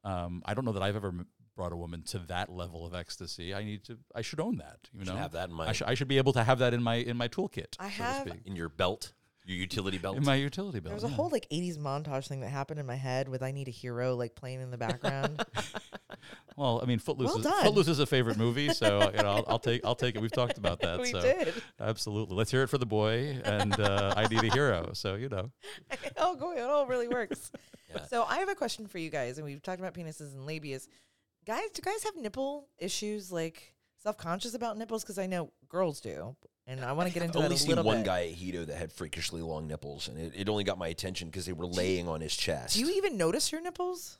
um, 0.04 0.42
I 0.46 0.54
don't 0.56 0.66
know 0.66 0.74
that 0.74 0.84
I've 0.84 0.96
ever 0.96 1.14
brought 1.56 1.72
a 1.72 1.78
woman 1.78 2.02
to 2.04 2.20
that 2.20 2.50
level 2.50 2.86
of 2.86 2.94
ecstasy. 2.94 3.54
I 3.54 3.64
need 3.64 3.84
to, 3.86 3.98
I 4.14 4.22
should 4.22 4.40
own 4.40 4.58
that. 4.58 4.78
You 4.94 5.06
Should 5.06 5.14
know, 5.14 5.20
have 5.20 5.32
that 5.32 5.50
in 5.50 5.56
my 5.56 5.68
I, 5.70 5.72
sh- 5.72 5.82
I 5.88 5.94
should 5.96 6.08
be 6.08 6.18
able 6.20 6.34
to 6.34 6.44
have 6.44 6.60
that 6.60 6.74
in 6.74 6.84
my 6.84 6.96
in 6.96 7.18
my 7.18 7.28
toolkit. 7.28 7.76
I 7.80 7.90
so 7.90 8.04
have- 8.04 8.24
to 8.26 8.30
speak. 8.32 8.42
in 8.46 8.56
your 8.56 8.70
belt, 8.70 9.14
your 9.48 9.58
utility 9.58 9.98
belt. 9.98 10.18
in 10.18 10.26
my 10.26 10.36
utility 10.36 10.80
belt. 10.80 10.90
There 10.90 10.96
was 10.96 11.04
a 11.04 11.08
yeah. 11.08 11.16
whole 11.16 11.30
like 11.30 11.48
'80s 11.50 11.78
montage 11.78 12.28
thing 12.28 12.42
that 12.42 12.50
happened 12.50 12.80
in 12.80 12.86
my 12.86 12.96
head 12.96 13.30
with 13.30 13.42
"I 13.42 13.52
Need 13.52 13.68
a 13.70 13.72
Hero" 13.72 14.16
like 14.16 14.36
playing 14.36 14.62
in 14.62 14.72
the 14.72 14.78
background. 14.78 15.44
well, 16.58 16.82
I 16.84 16.86
mean, 16.86 17.00
Footloose. 17.00 17.30
Well 17.30 17.38
is, 17.38 17.44
done. 17.46 17.64
Footloose 17.64 17.88
is 17.88 18.00
a 18.00 18.06
favorite 18.06 18.38
movie, 18.38 18.70
so 18.74 19.10
you 19.16 19.24
know, 19.24 19.30
I'll, 19.30 19.46
I'll 19.48 19.60
take 19.60 19.86
I'll 19.86 19.96
take 19.96 20.16
it. 20.16 20.22
We've 20.22 20.32
talked 20.32 20.58
about 20.58 20.82
that. 20.82 21.00
we 21.02 21.12
so 21.12 21.22
did. 21.22 21.54
absolutely, 21.80 22.36
let's 22.36 22.52
hear 22.52 22.64
it 22.64 22.68
for 22.68 22.78
the 22.78 22.86
boy, 22.86 23.40
and 23.46 23.80
uh, 23.80 24.14
I 24.18 24.28
need 24.28 24.44
a 24.44 24.54
hero. 24.54 24.92
So 24.94 25.16
you 25.16 25.30
know, 25.30 25.50
oh, 26.18 26.36
go 26.36 26.52
it 26.52 26.62
all 26.62 26.86
really 26.86 27.08
works. 27.08 27.52
Yeah. 27.90 28.04
So 28.06 28.24
I 28.26 28.40
have 28.40 28.50
a 28.50 28.56
question 28.56 28.86
for 28.88 28.98
you 28.98 29.10
guys, 29.10 29.38
and 29.38 29.46
we've 29.46 29.62
talked 29.62 29.80
about 29.80 29.94
penises 29.94 30.34
and 30.34 30.48
labias. 30.48 30.88
Guys, 31.46 31.70
do 31.74 31.82
guys 31.82 32.04
have 32.04 32.18
nipple 32.18 32.68
issues? 32.78 33.32
Like 33.32 33.76
self 33.98 34.18
conscious 34.18 34.54
about 34.54 34.78
nipples? 34.78 35.04
Because 35.04 35.18
I 35.18 35.26
know 35.26 35.54
girls 35.70 36.02
do, 36.02 36.36
and 36.68 36.84
I 36.84 36.92
want 36.92 37.08
to 37.08 37.14
get 37.14 37.24
into 37.24 37.38
I've 37.38 37.44
that 37.44 37.46
only 37.46 37.56
a 37.56 37.60
seen 37.60 37.70
little 37.70 37.84
one 37.86 37.98
bit. 37.98 38.06
guy 38.06 38.20
at 38.28 38.36
Hedo 38.36 38.66
that 38.68 38.76
had 38.78 38.92
freakishly 38.92 39.42
long 39.42 39.68
nipples, 39.68 40.08
and 40.08 40.18
it, 40.20 40.34
it 40.36 40.50
only 40.50 40.64
got 40.64 40.78
my 40.78 40.88
attention 40.90 41.30
because 41.30 41.46
they 41.46 41.54
were 41.54 41.66
laying 41.66 42.08
on 42.08 42.22
his 42.22 42.36
chest. 42.36 42.76
Do 42.76 42.82
you 42.82 42.92
even 42.98 43.18
notice 43.18 43.52
your 43.52 43.62
nipples? 43.62 44.18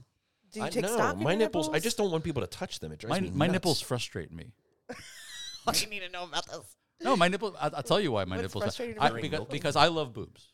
Do 0.54 0.62
you 0.62 0.66
I, 0.66 0.70
take 0.70 0.84
no, 0.84 0.94
stock? 0.94 1.18
in 1.18 1.24
my 1.24 1.32
your 1.32 1.40
nipples. 1.40 1.70
I 1.70 1.80
just 1.80 1.98
don't 1.98 2.10
want 2.10 2.24
people 2.24 2.42
to 2.42 2.48
touch 2.48 2.80
them. 2.80 2.92
It 2.94 3.00
drives 3.00 3.12
my 3.16 3.20
me 3.20 3.32
my 3.36 3.46
nuts. 3.48 3.54
nipples 3.54 3.82
frustrate 3.82 4.32
me. 4.32 4.54
What 5.64 5.76
do 5.76 5.84
you 5.84 5.90
need 5.90 6.00
to 6.00 6.10
know 6.10 6.24
about 6.24 6.46
this. 6.48 6.62
No, 7.04 7.18
my 7.18 7.28
nipple. 7.28 7.54
I, 7.60 7.70
I'll 7.74 7.84
tell 7.84 8.00
you 8.00 8.12
why 8.14 8.24
my 8.24 8.38
What's 8.38 8.44
nipples. 8.48 8.64
frustrating 8.64 8.98
I, 9.00 9.08
about 9.08 9.16
because, 9.22 9.32
nipples? 9.40 9.50
because 9.52 9.76
I 9.76 9.88
love 9.88 10.14
boobs. 10.14 10.48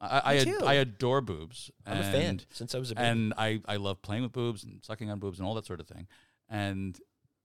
I 0.00 0.20
I, 0.24 0.32
Me 0.34 0.40
ad- 0.40 0.46
too. 0.46 0.64
I 0.64 0.74
adore 0.74 1.20
boobs. 1.20 1.70
I'm 1.84 1.98
a 1.98 2.02
fan 2.04 2.40
since 2.50 2.74
I 2.74 2.78
was 2.78 2.92
a 2.92 2.94
baby. 2.94 3.08
and 3.08 3.34
I, 3.36 3.60
I 3.66 3.76
love 3.76 4.00
playing 4.02 4.22
with 4.22 4.32
boobs 4.32 4.62
and 4.62 4.78
sucking 4.84 5.10
on 5.10 5.18
boobs 5.18 5.38
and 5.40 5.48
all 5.48 5.54
that 5.54 5.66
sort 5.66 5.80
of 5.80 5.88
thing. 5.88 6.06
And, 6.48 6.98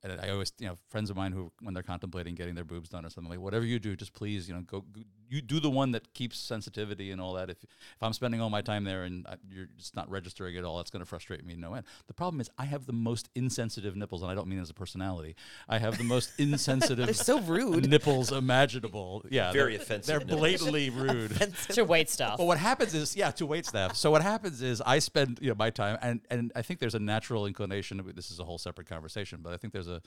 and 0.03 0.19
I 0.19 0.29
always, 0.29 0.51
you 0.59 0.67
know, 0.67 0.77
friends 0.89 1.09
of 1.09 1.15
mine 1.15 1.31
who, 1.31 1.51
when 1.61 1.73
they're 1.73 1.83
contemplating 1.83 2.35
getting 2.35 2.55
their 2.55 2.63
boobs 2.63 2.89
done 2.89 3.05
or 3.05 3.09
something, 3.09 3.29
like 3.29 3.39
whatever 3.39 3.65
you 3.65 3.79
do, 3.79 3.95
just 3.95 4.13
please, 4.13 4.47
you 4.47 4.55
know, 4.55 4.61
go, 4.61 4.81
go 4.81 5.01
you 5.31 5.41
do 5.41 5.59
the 5.59 5.69
one 5.69 5.91
that 5.93 6.13
keeps 6.13 6.37
sensitivity 6.37 7.09
and 7.11 7.19
all 7.21 7.33
that. 7.33 7.49
If 7.49 7.63
if 7.63 7.69
I'm 8.03 8.13
spending 8.13 8.41
all 8.41 8.49
my 8.49 8.61
time 8.61 8.83
there 8.83 9.03
and 9.03 9.25
I, 9.27 9.35
you're 9.49 9.69
just 9.77 9.95
not 9.95 10.09
registering 10.11 10.57
at 10.57 10.63
all, 10.65 10.77
that's 10.77 10.91
going 10.91 10.99
to 11.01 11.05
frustrate 11.05 11.45
me 11.45 11.55
no 11.55 11.73
end. 11.73 11.85
The 12.07 12.13
problem 12.13 12.41
is 12.41 12.49
I 12.57 12.65
have 12.65 12.85
the 12.85 12.93
most 12.93 13.29
insensitive 13.33 13.95
nipples, 13.95 14.21
and 14.21 14.29
I 14.31 14.35
don't 14.35 14.47
mean 14.47 14.59
as 14.59 14.69
a 14.69 14.73
personality. 14.73 15.35
I 15.69 15.79
have 15.79 15.97
the 15.97 16.03
most 16.03 16.31
insensitive. 16.37 17.05
They're 17.05 17.13
so 17.13 17.39
rude. 17.39 17.89
Nipples 17.89 18.31
imaginable. 18.31 19.23
Yeah, 19.31 19.51
Very 19.51 19.73
they're- 19.73 19.81
offensive 19.81 20.07
They're 20.07 20.19
nipples. 20.19 20.39
blatantly 20.39 20.89
rude. 21.05 21.31
to 21.69 21.83
wait 21.85 22.09
stuff. 22.09 22.37
But 22.37 22.45
what 22.45 22.57
happens 22.57 22.93
is, 22.93 23.15
yeah, 23.15 23.31
to 23.31 23.45
wait 23.45 23.65
staff. 23.65 23.95
So 23.95 24.11
what 24.11 24.21
happens 24.21 24.61
is, 24.61 24.81
I 24.85 24.99
spend 24.99 25.39
you 25.41 25.49
know 25.49 25.55
my 25.57 25.69
time, 25.69 25.97
and 26.01 26.19
and 26.29 26.51
I 26.55 26.61
think 26.61 26.79
there's 26.81 26.95
a 26.95 26.99
natural 26.99 27.45
inclination. 27.45 28.01
This 28.15 28.31
is 28.31 28.39
a 28.39 28.43
whole 28.43 28.57
separate 28.57 28.87
conversation, 28.87 29.39
but 29.41 29.53
I 29.53 29.57
think 29.57 29.71
there's 29.73 29.87
a 29.87 30.01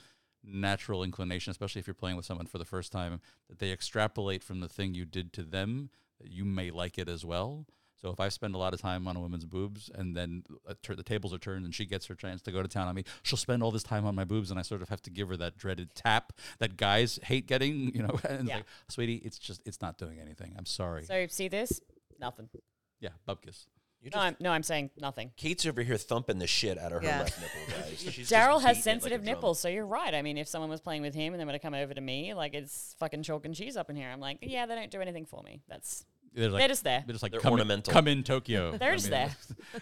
natural 0.47 1.03
inclination, 1.03 1.51
especially 1.51 1.79
if 1.79 1.87
you're 1.87 1.93
playing 1.93 2.17
with 2.17 2.25
someone 2.25 2.45
for 2.47 2.57
the 2.57 2.65
first 2.65 2.91
time, 2.91 3.19
that 3.49 3.59
they 3.59 3.71
extrapolate 3.71 4.43
from 4.43 4.59
the 4.59 4.67
thing 4.69 4.93
you 4.93 5.05
did 5.05 5.33
to 5.33 5.43
them 5.43 5.89
that 6.21 6.31
you 6.31 6.45
may 6.45 6.71
like 6.71 6.97
it 6.97 7.09
as 7.09 7.25
well. 7.25 7.65
So 8.01 8.11
if 8.11 8.19
I 8.19 8.29
spend 8.29 8.53
a 8.55 8.57
lot 8.57 8.73
of 8.73 8.81
time 8.81 9.07
on 9.07 9.15
a 9.15 9.19
woman's 9.19 9.45
boobs, 9.45 9.89
and 9.95 10.15
then 10.15 10.43
tur- 10.83 10.95
the 10.95 11.01
tables 11.03 11.33
are 11.33 11.37
turned, 11.39 11.65
and 11.65 11.73
she 11.73 11.85
gets 11.85 12.05
her 12.05 12.13
chance 12.15 12.41
to 12.43 12.51
go 12.51 12.61
to 12.61 12.67
town 12.67 12.87
on 12.87 12.93
me, 12.95 13.03
she'll 13.23 13.37
spend 13.37 13.63
all 13.63 13.71
this 13.71 13.83
time 13.83 14.05
on 14.05 14.13
my 14.15 14.25
boobs, 14.25 14.51
and 14.51 14.59
I 14.59 14.63
sort 14.63 14.81
of 14.81 14.89
have 14.89 15.01
to 15.03 15.09
give 15.09 15.27
her 15.29 15.37
that 15.37 15.57
dreaded 15.57 15.95
tap 15.95 16.33
that 16.59 16.77
guys 16.77 17.19
hate 17.23 17.47
getting. 17.47 17.91
You 17.95 18.03
know, 18.03 18.19
and 18.27 18.41
it's 18.41 18.49
Yeah. 18.49 18.55
like, 18.57 18.65
sweetie, 18.89 19.15
it's 19.25 19.39
just 19.39 19.61
it's 19.65 19.81
not 19.81 19.97
doing 19.97 20.19
anything. 20.19 20.53
I'm 20.57 20.65
sorry. 20.65 21.03
so 21.05 21.25
see 21.27 21.47
this? 21.47 21.81
Nothing. 22.19 22.49
yeah, 22.99 23.09
bub 23.25 23.41
kiss. 24.05 24.13
You 24.13 24.19
No, 24.19 24.25
I'm, 24.25 24.35
no, 24.39 24.51
I'm 24.51 24.63
saying 24.63 24.91
nothing. 24.99 25.31
Kate's 25.37 25.65
over 25.65 25.81
here 25.81 25.97
thumping 25.97 26.39
the 26.39 26.47
shit 26.47 26.77
out 26.77 26.91
of 26.93 27.01
her 27.01 27.07
Yeah. 27.07 27.19
left 27.19 27.39
nipple, 27.41 27.59
guys. 27.77 27.99
She's 27.99 28.13
just 28.29 28.31
Daryl 28.31 28.55
beating 28.57 28.61
it 28.61 28.67
has 28.67 28.75
like 28.77 28.83
sensitive 28.83 29.21
a 29.21 29.23
drum. 29.25 29.35
nipples, 29.35 29.59
so 29.59 29.67
you're 29.67 29.85
right. 29.85 30.13
I 30.13 30.21
mean, 30.21 30.37
if 30.37 30.47
someone 30.47 30.69
was 30.69 30.81
playing 30.81 31.01
with 31.01 31.13
him 31.15 31.33
and 31.33 31.39
then 31.39 31.47
would 31.47 31.53
have 31.53 31.61
come 31.61 31.73
over 31.73 31.93
to 31.93 32.01
me, 32.01 32.33
like 32.33 32.53
it's 32.53 32.95
fucking 32.99 33.23
chalk 33.23 33.45
and 33.45 33.53
cheese 33.55 33.75
up 33.77 33.89
in 33.89 33.95
here. 33.95 34.09
I'm 34.09 34.19
like, 34.19 34.37
yeah, 34.41 34.65
they 34.65 34.75
don't 34.75 34.91
do 34.91 35.01
anything 35.01 35.25
for 35.25 35.41
me. 35.43 35.61
That's 35.67 36.05
They're, 36.33 36.49
like, 36.49 36.61
they're 36.61 36.67
just 36.67 36.83
there. 36.83 37.03
they're 37.05 37.13
just 37.13 37.23
like 37.23 37.31
They're 37.31 37.41
come 37.41 37.53
ornamental. 37.53 37.91
In, 37.91 37.93
come 37.93 38.07
in 38.07 38.23
Tokyo. 38.23 38.77
They're 38.77 38.93
I 38.93 38.95
just 38.97 39.09
mean, 39.11 39.29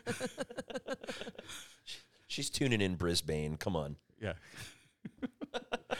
there. 0.07 0.15
She's 2.27 2.49
tuning 2.49 2.81
in 2.81 2.95
Brisbane. 2.95 3.57
Come 3.57 3.75
on. 3.75 3.95
Yeah. 4.21 4.33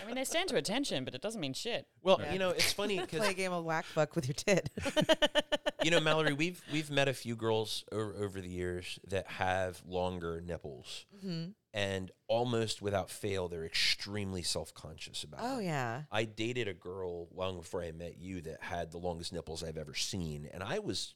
I 0.02 0.06
mean, 0.06 0.16
they 0.16 0.24
stand 0.24 0.50
to 0.50 0.56
attention, 0.56 1.04
but 1.06 1.14
it 1.16 1.22
doesn't 1.22 1.40
mean 1.42 1.54
shit. 1.54 1.88
Well, 2.02 2.20
Yeah. 2.22 2.34
you 2.34 2.40
know, 2.40 2.50
it's 2.50 2.74
funny 2.74 3.00
because 3.02 3.20
Play 3.20 3.32
a 3.32 3.34
game 3.34 3.52
of 3.54 3.64
whack 3.64 3.86
fuck 3.86 4.16
with 4.16 4.28
your 4.28 4.34
tit. 4.34 4.70
you 5.84 5.92
know, 5.92 6.00
Mallory, 6.00 6.34
we've 6.34 6.62
we've 6.72 6.90
met 6.90 7.08
a 7.08 7.14
few 7.14 7.36
girls 7.36 7.84
o- 7.92 8.14
over 8.18 8.42
the 8.42 8.50
years 8.50 9.00
that 9.08 9.28
have 9.28 9.82
longer 9.86 10.42
nipples, 10.42 11.06
mm-hmm. 11.16 11.50
and 11.74 12.12
almost 12.28 12.82
without 12.82 13.10
fail, 13.10 13.48
they're 13.48 13.66
extremely 13.66 14.42
self 14.44 14.74
conscious 14.74 15.24
about. 15.24 15.40
It. 15.42 15.46
Oh 15.48 15.60
it. 15.60 15.66
yeah. 15.66 16.04
I 16.12 16.26
dated 16.26 16.68
a 16.68 16.74
girl 16.74 17.28
long 17.34 17.58
before 17.58 17.84
I 17.84 17.92
met 17.92 18.18
you 18.18 18.42
that 18.42 18.62
had 18.64 18.92
the 18.92 18.98
longest 18.98 19.34
nipples 19.34 19.64
I've 19.64 19.78
ever 19.78 19.94
seen, 19.94 20.50
and 20.54 20.64
I 20.64 20.80
was, 20.80 21.16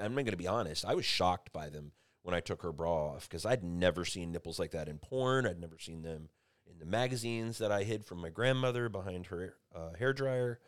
I'm 0.00 0.14
not 0.14 0.22
going 0.22 0.32
to 0.32 0.36
be 0.36 0.48
honest, 0.48 0.84
I 0.84 0.94
was 0.94 1.04
shocked 1.04 1.52
by 1.52 1.68
them 1.68 1.92
when 2.22 2.34
I 2.34 2.40
took 2.40 2.62
her 2.62 2.72
bra 2.72 3.12
off 3.12 3.28
because 3.28 3.46
I'd 3.46 3.64
never 3.64 4.04
seen 4.04 4.30
nipples 4.32 4.58
like 4.58 4.72
that 4.72 4.88
in 4.88 4.98
porn. 4.98 5.46
I'd 5.46 5.60
never 5.60 5.78
seen 5.78 6.02
them 6.02 6.28
in 6.72 6.78
the 6.78 6.86
magazines 6.86 7.58
that 7.58 7.72
I 7.72 7.82
hid 7.84 8.04
from 8.04 8.18
my 8.18 8.28
grandmother 8.30 8.88
behind 8.88 9.26
her 9.26 9.54
uh, 9.74 9.92
hair 9.98 10.12
dryer. 10.12 10.60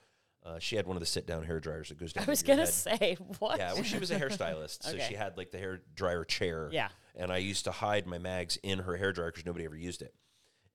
Uh, 0.44 0.58
she 0.58 0.74
had 0.74 0.86
one 0.88 0.96
of 0.96 1.00
the 1.00 1.06
sit 1.06 1.24
down 1.26 1.44
hair 1.44 1.60
dryers 1.60 1.88
that 1.90 1.98
goes 1.98 2.12
down. 2.12 2.24
I 2.26 2.30
was 2.30 2.42
gonna 2.42 2.62
head. 2.64 2.68
say 2.68 3.16
what? 3.38 3.58
Yeah, 3.58 3.74
well, 3.74 3.84
she 3.84 3.98
was 3.98 4.10
a 4.10 4.18
hairstylist, 4.18 4.82
so 4.82 4.98
she 4.98 5.14
had 5.14 5.36
like 5.36 5.52
the 5.52 5.58
hair 5.58 5.80
dryer 5.94 6.24
chair. 6.24 6.68
Yeah. 6.72 6.88
and 7.14 7.30
I 7.30 7.36
used 7.36 7.64
to 7.66 7.70
hide 7.70 8.06
my 8.08 8.18
mags 8.18 8.58
in 8.64 8.80
her 8.80 8.96
hair 8.96 9.12
dryer 9.12 9.30
because 9.30 9.46
nobody 9.46 9.64
ever 9.64 9.76
used 9.76 10.02
it. 10.02 10.12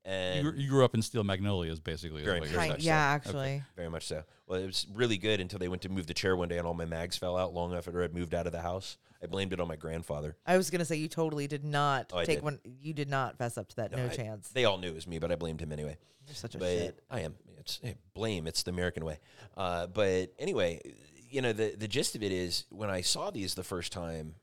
And 0.06 0.46
You, 0.46 0.52
grew- 0.52 0.60
you 0.62 0.70
grew 0.70 0.86
up 0.86 0.96
in 0.96 1.02
Steel 1.02 1.26
Magnolias, 1.26 1.82
basically. 1.82 2.24
Very 2.24 2.40
much 2.40 2.50
you're 2.50 2.60
much 2.60 2.68
saying. 2.70 2.80
so. 2.80 2.86
yeah, 2.86 3.16
Okay. 3.20 3.28
actually. 3.28 3.64
Very 3.76 3.90
much 3.90 4.08
so. 4.08 4.24
Well, 4.48 4.62
it 4.62 4.66
was 4.66 4.88
really 4.94 5.18
good 5.18 5.42
until 5.42 5.60
they 5.60 5.68
went 5.68 5.82
to 5.82 5.90
move 5.90 6.08
the 6.08 6.14
chair 6.14 6.38
one 6.38 6.48
day 6.48 6.58
and 6.58 6.66
all 6.66 6.74
my 6.74 6.86
mags 6.86 7.18
fell 7.18 7.36
out 7.36 7.54
long 7.54 7.74
after 7.76 8.02
I'd 8.02 8.14
moved 8.14 8.34
out 8.34 8.46
of 8.46 8.54
the 8.54 8.62
house. 8.62 8.98
I 9.22 9.28
blamed 9.28 9.54
it 9.54 9.60
on 9.60 9.68
my 9.68 9.76
grandfather. 9.76 10.36
I 10.46 10.58
was 10.58 10.70
gonna 10.70 10.86
say 10.86 10.96
you 10.98 11.08
totally 11.08 11.48
did 11.48 11.64
not 11.64 12.12
Oh, 12.14 12.20
I 12.20 12.26
take 12.26 12.38
did. 12.38 12.44
one. 12.44 12.60
You 12.64 12.94
did 12.94 13.10
not 13.10 13.38
fess 13.38 13.58
up 13.58 13.68
to 13.70 13.76
that. 13.78 13.92
No, 13.92 14.06
I- 14.06 14.10
chance. 14.10 14.50
They 14.50 14.66
all 14.66 14.78
knew 14.78 14.90
it 14.90 14.96
was 14.96 15.08
me, 15.08 15.20
but 15.20 15.32
I 15.32 15.36
blamed 15.36 15.62
him 15.62 15.72
anyway. 15.72 15.98
You're 16.28 16.36
such 16.36 16.56
a 16.56 16.58
but 16.58 16.66
shit. 16.68 17.04
I 17.10 17.22
am. 17.22 17.36
It's 17.58 17.80
hey, 17.82 17.96
blame. 18.14 18.48
It's 18.48 18.64
the 18.64 18.72
American 18.72 19.06
way. 19.06 19.20
Uh, 19.56 19.88
but 19.88 20.34
anyway, 20.38 20.82
you 21.30 21.42
know 21.42 21.54
the 21.54 21.76
the 21.78 21.88
gist 21.88 22.16
of 22.16 22.24
it 22.24 22.32
is 22.32 22.66
when 22.70 22.90
I 22.90 23.02
saw 23.02 23.32
these 23.32 23.56
the 23.56 23.64
first 23.64 23.92
time, 23.92 24.36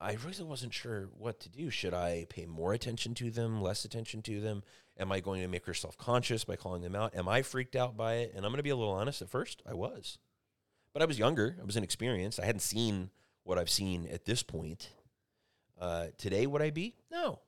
I 0.00 0.14
really 0.24 0.44
wasn't 0.44 0.74
sure 0.74 1.08
what 1.16 1.38
to 1.40 1.48
do. 1.48 1.70
Should 1.70 1.94
I 1.94 2.26
pay 2.28 2.44
more 2.46 2.72
attention 2.72 3.14
to 3.14 3.30
them, 3.30 3.62
less 3.62 3.84
attention 3.84 4.20
to 4.22 4.40
them? 4.40 4.62
Am 4.98 5.10
I 5.12 5.20
going 5.20 5.40
to 5.40 5.48
make 5.48 5.64
her 5.66 5.74
self 5.74 5.96
conscious 5.96 6.44
by 6.44 6.56
calling 6.56 6.82
them 6.82 6.94
out? 6.96 7.14
Am 7.14 7.28
I 7.28 7.42
freaked 7.42 7.76
out 7.76 7.96
by 7.96 8.14
it? 8.16 8.32
And 8.34 8.44
I'm 8.44 8.50
going 8.52 8.58
to 8.58 8.62
be 8.64 8.70
a 8.70 8.76
little 8.76 8.92
honest. 8.92 9.22
At 9.22 9.30
first, 9.30 9.62
I 9.66 9.74
was, 9.74 10.18
but 10.92 11.02
I 11.02 11.06
was 11.06 11.18
younger. 11.18 11.56
I 11.60 11.64
was 11.64 11.76
inexperienced. 11.76 12.38
I 12.40 12.44
hadn't 12.44 12.60
seen 12.60 13.10
what 13.44 13.58
I've 13.58 13.70
seen 13.70 14.08
at 14.10 14.24
this 14.24 14.42
point. 14.42 14.90
Uh, 15.80 16.06
today, 16.16 16.46
would 16.46 16.62
I 16.62 16.70
be? 16.70 16.96
No. 17.10 17.40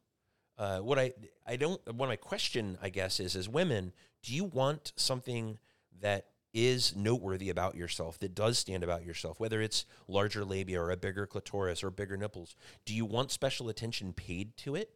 Uh, 0.56 0.78
what 0.78 0.98
I 0.98 1.12
I 1.46 1.56
don't 1.56 1.80
what 1.94 2.08
my 2.08 2.16
question 2.16 2.78
I 2.80 2.88
guess 2.88 3.18
is 3.18 3.34
as 3.34 3.48
women, 3.48 3.92
do 4.22 4.32
you 4.32 4.44
want 4.44 4.92
something 4.96 5.58
that 6.00 6.26
is 6.52 6.94
noteworthy 6.94 7.50
about 7.50 7.74
yourself 7.74 8.18
that 8.20 8.34
does 8.34 8.58
stand 8.58 8.84
about 8.84 9.04
yourself, 9.04 9.40
whether 9.40 9.60
it's 9.60 9.84
larger 10.06 10.44
labia 10.44 10.80
or 10.80 10.90
a 10.92 10.96
bigger 10.96 11.26
clitoris 11.26 11.82
or 11.82 11.90
bigger 11.90 12.16
nipples? 12.16 12.54
Do 12.84 12.94
you 12.94 13.04
want 13.04 13.32
special 13.32 13.68
attention 13.68 14.12
paid 14.12 14.56
to 14.58 14.76
it? 14.76 14.90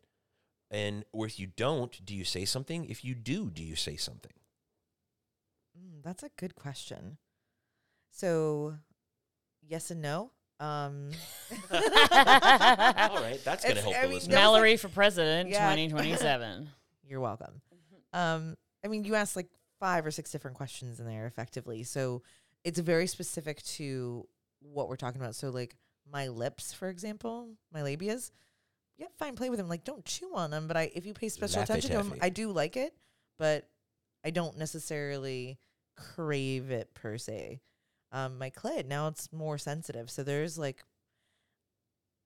And 0.71 1.05
or 1.13 1.27
if 1.27 1.41
you 1.41 1.47
don't, 1.47 2.05
do 2.05 2.15
you 2.15 2.25
say 2.25 2.45
something? 2.45 2.85
If 2.85 3.05
you 3.05 3.15
do, 3.15 3.51
do 3.51 3.63
you 3.63 3.75
say 3.75 3.97
something? 3.97 4.33
Mm, 5.77 6.03
that's 6.03 6.23
a 6.23 6.31
good 6.37 6.55
question. 6.55 7.19
So, 8.11 8.75
yes 9.61 9.91
and 9.91 10.03
no. 10.03 10.33
Um, 10.61 11.11
All 11.71 11.79
right, 13.21 13.39
that's 13.45 13.65
going 13.65 13.77
to 13.77 13.83
help 13.83 13.95
I 13.95 14.03
the 14.03 14.09
mean, 14.09 14.15
listener. 14.17 14.35
no- 14.35 14.41
Mallory 14.41 14.77
for 14.77 14.89
president, 14.89 15.51
Yeah. 15.51 15.71
2027. 15.75 16.69
You're 17.09 17.21
welcome. 17.21 17.61
Um, 18.13 18.57
I 18.85 18.89
mean, 18.89 19.05
you 19.05 19.15
asked 19.15 19.37
like 19.37 19.49
five 19.81 20.05
or 20.05 20.11
six 20.11 20.31
different 20.31 20.57
questions 20.57 20.99
in 21.01 21.07
there 21.07 21.27
effectively. 21.27 21.83
So 21.85 22.23
it's 22.65 22.79
very 22.81 23.07
specific 23.07 23.63
to 23.63 24.27
what 24.61 24.89
we're 24.89 24.97
talking 24.97 25.21
about. 25.21 25.35
So 25.35 25.51
like 25.51 25.77
my 26.11 26.29
lips, 26.29 26.73
for 26.73 26.89
example, 26.89 27.51
my 27.73 27.81
labias. 27.81 28.31
Yeah, 28.99 29.07
fine, 29.19 29.37
play 29.37 29.49
with 29.51 29.59
them. 29.59 29.69
Like 29.69 29.85
don't 29.85 30.05
chew 30.05 30.33
on 30.35 30.51
them, 30.51 30.67
but 30.67 30.77
I 30.77 30.91
if 30.95 31.07
you 31.07 31.15
pay 31.15 31.29
special 31.29 31.61
Laffy 31.61 31.65
attention 31.65 31.91
to 31.93 31.97
them, 31.99 32.09
taffy. 32.09 32.23
I 32.23 32.29
do 32.31 32.51
like 32.51 32.77
it, 32.77 32.93
but 33.39 33.69
I 34.25 34.31
don't 34.31 34.59
necessarily 34.59 35.59
crave 35.97 36.71
it 36.73 36.93
per 36.95 37.17
se. 37.17 37.61
Um, 38.11 38.39
my 38.39 38.51
clit 38.51 38.87
now 38.87 39.09
it's 39.09 39.31
more 39.33 39.59
sensitive, 39.59 40.11
so 40.11 40.23
there's 40.23 40.57
like 40.59 40.83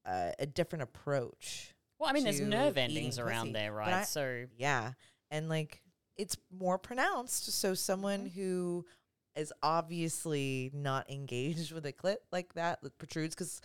a, 0.06 0.32
a 0.38 0.46
different 0.46 0.82
approach. 0.84 1.74
Well, 1.98 2.08
I 2.10 2.12
mean, 2.12 2.24
there's 2.24 2.40
nerve 2.40 2.76
endings 2.78 3.18
around 3.18 3.46
pussy. 3.48 3.52
there, 3.54 3.72
right? 3.72 3.92
I- 3.94 4.02
so 4.04 4.46
Yeah. 4.56 4.92
And 5.30 5.48
like 5.48 5.82
it's 6.16 6.36
more 6.56 6.78
pronounced. 6.78 7.52
So 7.52 7.74
someone 7.74 8.26
Mm-hmm. 8.26 8.40
who 8.40 8.86
is 9.34 9.52
obviously 9.62 10.70
not 10.74 11.10
engaged 11.10 11.72
with 11.72 11.86
a 11.86 11.92
clit 11.92 12.16
like 12.30 12.52
that 12.54 12.82
that 12.82 12.98
protrudes 12.98 13.34
because 13.34 13.60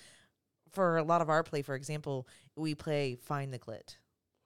for 0.72 0.98
a 0.98 1.04
lot 1.04 1.22
of 1.22 1.30
our 1.30 1.44
play, 1.44 1.62
for 1.62 1.76
example, 1.76 2.28
we 2.56 2.74
play 2.74 3.16
find 3.16 3.54
the 3.54 3.60
clit. 3.60 3.98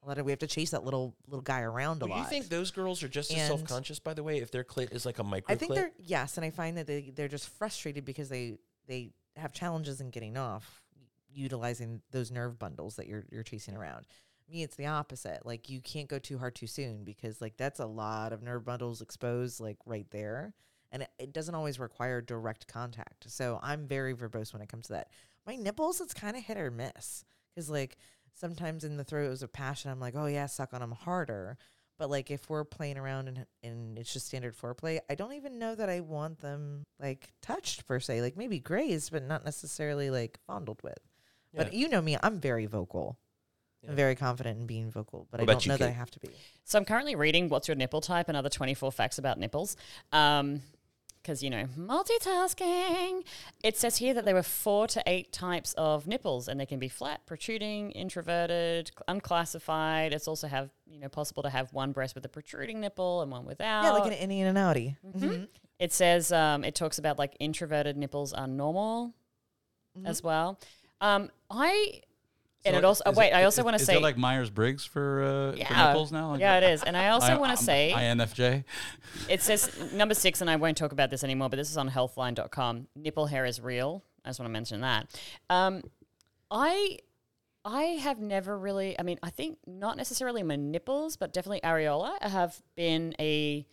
A 0.04 0.08
lot 0.08 0.18
of 0.18 0.26
we 0.26 0.32
have 0.32 0.39
to 0.39 0.47
chase 0.47 0.72
that 0.72 0.84
little 0.84 1.16
little 1.28 1.43
guy 1.43 1.62
around 1.62 2.02
a 2.02 2.06
lot. 2.08 2.16
Do 2.16 2.22
you 2.22 2.28
think 2.28 2.49
those 2.49 2.72
girls 2.72 3.04
are 3.04 3.08
just 3.08 3.32
as 3.32 3.38
And- 3.38 3.47
self 3.47 3.64
conscious, 3.66 3.99
by 3.99 4.14
the 4.14 4.24
way, 4.24 4.39
if 4.39 4.49
their 4.52 4.64
clit 4.64 4.91
is 4.91 5.06
like 5.06 5.20
a 5.20 5.24
micro 5.24 5.54
I 5.54 5.58
think 5.58 5.72
clit? 5.72 5.76
they're 5.76 5.91
yes, 5.97 6.38
and 6.38 6.45
I 6.45 6.49
find 6.49 6.78
that 6.78 6.88
they 6.88 7.12
they're 7.14 7.28
just 7.28 7.49
frustrated 7.49 8.04
because 8.06 8.28
they 8.30 8.58
they 8.88 9.12
have 9.38 9.54
challenges 9.54 10.02
in 10.02 10.10
getting 10.10 10.38
off 10.38 10.82
utilizing 11.34 12.02
those 12.12 12.32
nerve 12.32 12.58
bundles 12.60 12.95
that 12.95 13.08
you're 13.08 13.26
you're 13.32 13.43
chasing 13.43 13.76
around. 13.76 14.08
Me, 14.49 14.64
it's 14.64 14.76
the 14.76 14.88
opposite. 14.88 15.45
Like 15.45 15.70
you 15.70 15.80
can't 15.80 16.10
go 16.10 16.20
too 16.20 16.38
hard 16.38 16.56
too 16.56 16.68
soon 16.68 17.04
because 17.04 17.39
like 17.39 17.56
that's 17.58 17.80
a 17.80 17.86
lot 17.86 18.34
of 18.34 18.41
nerve 18.43 18.66
bundles 18.66 19.02
exposed 19.02 19.60
like 19.62 19.78
right 19.86 20.10
there, 20.12 20.54
and 20.91 21.04
it, 21.04 21.10
it 21.20 21.34
doesn't 21.34 21.56
always 21.56 21.80
require 21.80 22.22
direct 22.22 22.68
contact. 22.68 23.32
So 23.32 23.60
I'm 23.62 23.88
very 23.88 24.14
verbose 24.14 24.52
when 24.52 24.62
it 24.62 24.68
comes 24.70 24.88
to 24.88 24.93
that. 24.93 25.10
My 25.45 25.56
nipples, 25.56 26.02
it's 26.02 26.14
kind 26.14 26.36
of 26.36 26.43
hit 26.43 26.58
or 26.58 26.70
miss 26.70 27.24
because 27.54 27.70
like 27.70 27.97
sometimes 28.34 28.84
in 28.84 28.98
the 28.98 29.04
throes 29.04 29.44
of 29.44 29.54
passion, 29.54 29.92
I'm 29.92 30.00
like, 30.00 30.16
oh 30.16 30.26
yeah, 30.26 30.46
suck 30.46 30.74
on 30.74 30.82
them 30.82 30.92
harder. 30.92 31.58
But 31.98 32.10
like 32.10 32.32
if 32.32 32.50
we're 32.50 32.64
playing 32.64 32.98
around 32.98 33.28
and 33.28 33.46
and 33.62 34.00
it's 34.00 34.12
just 34.12 34.26
standard 34.28 34.56
foreplay, 34.58 35.00
I 35.10 35.16
don't 35.16 35.34
even 35.34 35.60
know 35.60 35.76
that 35.76 35.90
I 35.90 36.00
want 36.00 36.40
them 36.40 36.84
like 37.00 37.32
touched 37.42 37.86
per 37.86 38.00
se. 38.00 38.22
Like 38.22 38.36
maybe 38.36 38.60
grazed, 38.60 39.12
but 39.12 39.24
not 39.24 39.46
necessarily 39.46 40.10
like 40.10 40.40
fondled 40.48 40.82
with. 40.84 41.00
But 41.54 41.74
you 41.74 41.90
know 41.90 42.02
me, 42.02 42.18
I'm 42.24 42.40
very 42.40 42.66
vocal. 42.66 43.18
Yeah. 43.84 43.90
I'm 43.90 43.96
very 43.96 44.16
confident 44.16 44.60
in 44.60 44.68
being 44.68 44.92
vocal, 44.92 45.28
but 45.32 45.42
What 45.42 45.50
I 45.50 45.54
don't 45.54 45.66
you, 45.66 45.72
know 45.72 45.78
that 45.78 45.88
I 45.88 45.92
have 45.92 46.12
to 46.12 46.20
be. 46.20 46.30
So 46.64 46.78
I'm 46.78 46.86
currently 46.86 47.16
reading 47.16 47.50
What's 47.50 47.68
Your 47.68 47.76
Nipple 47.76 48.02
Type 48.02 48.30
and 48.30 48.38
other 48.38 48.50
24 48.50 48.92
facts 48.92 49.18
about 49.18 49.40
nipples. 49.40 49.76
Um, 50.12 50.62
because, 51.22 51.43
you 51.43 51.49
know, 51.49 51.65
multitasking. 51.78 53.24
It 53.63 53.78
says 53.78 53.97
here 53.97 54.13
that 54.13 54.26
there 54.26 54.34
were 54.36 54.43
four 54.43 54.88
to 54.88 55.03
eight 55.05 55.32
types 55.32 55.74
of 55.78 56.07
nipples, 56.07 56.47
and 56.47 56.59
they 56.59 56.65
can 56.65 56.80
be 56.80 56.88
flat, 56.88 57.26
protruding, 57.26 57.91
introverted, 57.91 58.89
cl- 58.95 59.03
unclassified. 59.07 60.13
It's 60.13 60.28
also 60.28 60.47
have, 60.47 60.69
you 60.86 60.99
know, 60.99 61.09
possible 61.09 61.43
to 61.43 61.49
have 61.49 61.72
one 61.74 61.91
breast 61.91 62.15
with 62.15 62.26
a 62.26 62.30
protruding 62.30 62.80
nipple 62.80 63.22
and 63.22 63.32
one 63.32 63.45
without. 63.45 63.84
Yeah, 63.84 63.91
like 63.91 64.11
an 64.11 64.17
innie 64.30 64.39
and 64.39 64.57
an 64.57 64.63
outie. 64.63 64.97
Mhm. 65.05 65.47
It 65.80 65.91
says 65.93 66.32
um, 66.32 66.63
it 66.63 66.76
talks 66.76 66.99
about 66.99 67.17
like 67.17 67.36
introverted 67.39 67.97
nipples 67.97 68.34
are 68.34 68.47
normal 68.47 69.13
Mm-hmm. 69.97 70.07
as 70.07 70.24
well. 70.24 70.57
Um, 71.01 71.30
I 71.49 71.99
and 72.66 72.74
So 72.74 72.78
it 72.80 72.86
also 72.86 73.03
is 73.09 73.16
wait. 73.18 73.32
I 73.34 73.43
also 73.43 73.64
want 73.64 73.78
to 73.78 73.84
say- 73.84 73.95
it 73.95 74.01
like 74.01 74.18
Myers 74.18 74.49
Briggs 74.49 74.86
for, 74.86 75.24
uh, 75.24 75.51
for 75.66 75.74
nipples 75.74 76.12
now? 76.12 76.32
Like 76.32 76.39
yeah, 76.41 76.57
it 76.57 76.64
is. 76.64 76.84
And 76.84 76.95
I 76.95 77.09
also 77.16 77.39
want 77.39 77.57
to 77.57 77.64
say 77.64 77.93
INFJ. 77.95 78.64
it 79.30 79.41
says 79.41 79.91
number 79.93 80.14
six, 80.14 80.41
and 80.41 80.49
I 80.49 80.55
won't 80.55 80.78
talk 80.78 80.91
about 80.91 81.09
this 81.09 81.24
anymore, 81.24 81.49
but 81.49 81.57
this 81.57 81.70
is 81.72 81.78
on 81.78 81.89
healthline.com. 81.89 82.88
Nipple 82.95 83.28
hair 83.28 83.45
is 83.45 83.59
real. 83.59 84.03
I 84.24 84.30
just 84.30 84.39
want 84.39 84.47
to 84.49 84.53
mention 84.53 84.82
that. 84.82 85.07
Um, 85.49 85.82
I 86.51 86.99
I 87.64 87.84
have 87.84 88.20
never 88.20 88.57
really, 88.57 88.99
I 88.99 89.03
mean, 89.03 89.20
I 89.22 89.30
think 89.30 89.59
not 89.68 89.95
necessarily 89.97 90.41
my 90.43 90.55
nipples, 90.55 91.16
but 91.16 91.32
definitely 91.32 91.62
areola 91.62 92.22
have 92.22 92.59
been 92.76 93.14
a 93.20 93.68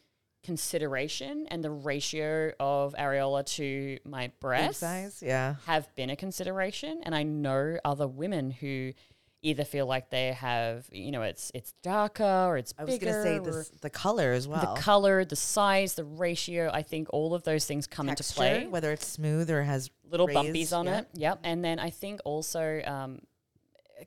consideration, 0.49 1.47
and 1.51 1.63
the 1.63 1.71
ratio 1.71 2.53
of 2.59 2.95
areola 2.99 3.45
to 3.57 3.99
my 4.05 4.31
breast 4.41 4.81
size, 4.81 5.23
yeah. 5.25 5.57
have 5.67 5.95
been 5.95 6.11
a 6.11 6.17
consideration. 6.17 7.01
And 7.05 7.15
I 7.15 7.23
know 7.23 7.79
other 7.85 8.09
women 8.09 8.51
who 8.51 8.93
either 9.43 9.65
feel 9.65 9.87
like 9.87 10.11
they 10.11 10.33
have, 10.33 10.87
you 10.91 11.13
know, 11.13 11.23
it's 11.23 11.53
it's 11.55 11.73
darker 11.83 12.25
or 12.49 12.57
it's 12.57 12.73
I 12.79 12.85
was 12.85 12.99
gonna 12.99 13.23
say 13.23 13.39
or- 13.39 13.45
this 13.45 13.69
the 13.83 13.91
color 13.91 14.33
as 14.33 14.49
well. 14.49 14.75
the 14.75 14.81
color, 14.81 15.25
the 15.25 15.37
size, 15.37 15.95
the 15.95 16.05
ratio. 16.05 16.71
I 16.73 16.83
think 16.83 17.09
all 17.11 17.35
of 17.35 17.43
those 17.45 17.65
things 17.67 17.87
come 17.87 18.07
Texture, 18.09 18.43
into 18.43 18.61
play. 18.61 18.67
whether 18.69 18.91
it's 18.91 19.07
smooth 19.07 19.51
or 19.51 19.63
has 19.63 19.91
Little 20.11 20.27
raised, 20.27 20.41
bumpies 20.41 20.77
on 20.77 20.87
yeah. 20.87 20.99
it. 21.01 21.09
Yep. 21.15 21.41
And 21.45 21.63
then 21.65 21.79
I 21.79 21.91
think 21.91 22.21
also 22.25 22.81
um, 22.87 23.21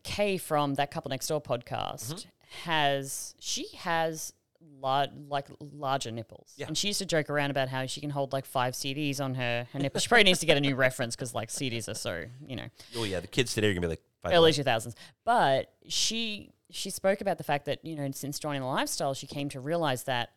Kay 0.03 0.37
from 0.37 0.73
that 0.75 0.89
couple 0.91 1.09
next 1.09 1.27
door 1.27 1.41
podcast 1.41 2.13
Mm-hmm. 2.13 2.69
has 2.69 3.35
she 3.39 3.65
has 3.77 4.33
lar- 4.79 5.07
like 5.27 5.47
larger 5.59 6.11
nipples, 6.11 6.53
Yeah. 6.57 6.67
and 6.67 6.77
she 6.77 6.87
used 6.87 6.99
to 6.99 7.05
joke 7.05 7.29
around 7.29 7.51
about 7.51 7.69
how 7.69 7.85
she 7.85 8.01
can 8.01 8.09
hold 8.09 8.33
like 8.33 8.45
five 8.45 8.73
CDs 8.73 9.19
on 9.19 9.35
her 9.35 9.67
her 9.73 9.79
nipple. 9.79 9.99
She 9.99 10.07
probably 10.07 10.23
needs 10.25 10.39
to 10.39 10.45
get 10.45 10.57
a 10.57 10.61
new 10.61 10.75
reference 10.75 11.15
because 11.15 11.33
like 11.33 11.49
CDs 11.49 11.87
are 11.89 11.93
so 11.93 12.25
you 12.45 12.55
know 12.55 12.65
Oh 12.95 13.03
yeah, 13.03 13.19
the 13.19 13.27
kids 13.27 13.53
today 13.53 13.69
are 13.69 13.73
gonna 13.73 13.81
be 13.81 13.87
like 13.87 14.01
five 14.23 14.33
early 14.33 14.49
one. 14.49 14.53
two 14.53 14.63
thousands. 14.63 14.95
But 15.25 15.73
she 15.87 16.51
she 16.69 16.89
spoke 16.89 17.21
about 17.21 17.37
the 17.37 17.43
fact 17.43 17.65
that 17.65 17.83
you 17.83 17.95
know 17.95 18.09
since 18.11 18.39
joining 18.39 18.61
the 18.61 18.67
lifestyle, 18.67 19.13
she 19.13 19.27
came 19.27 19.49
to 19.49 19.59
realize 19.59 20.03
that 20.03 20.31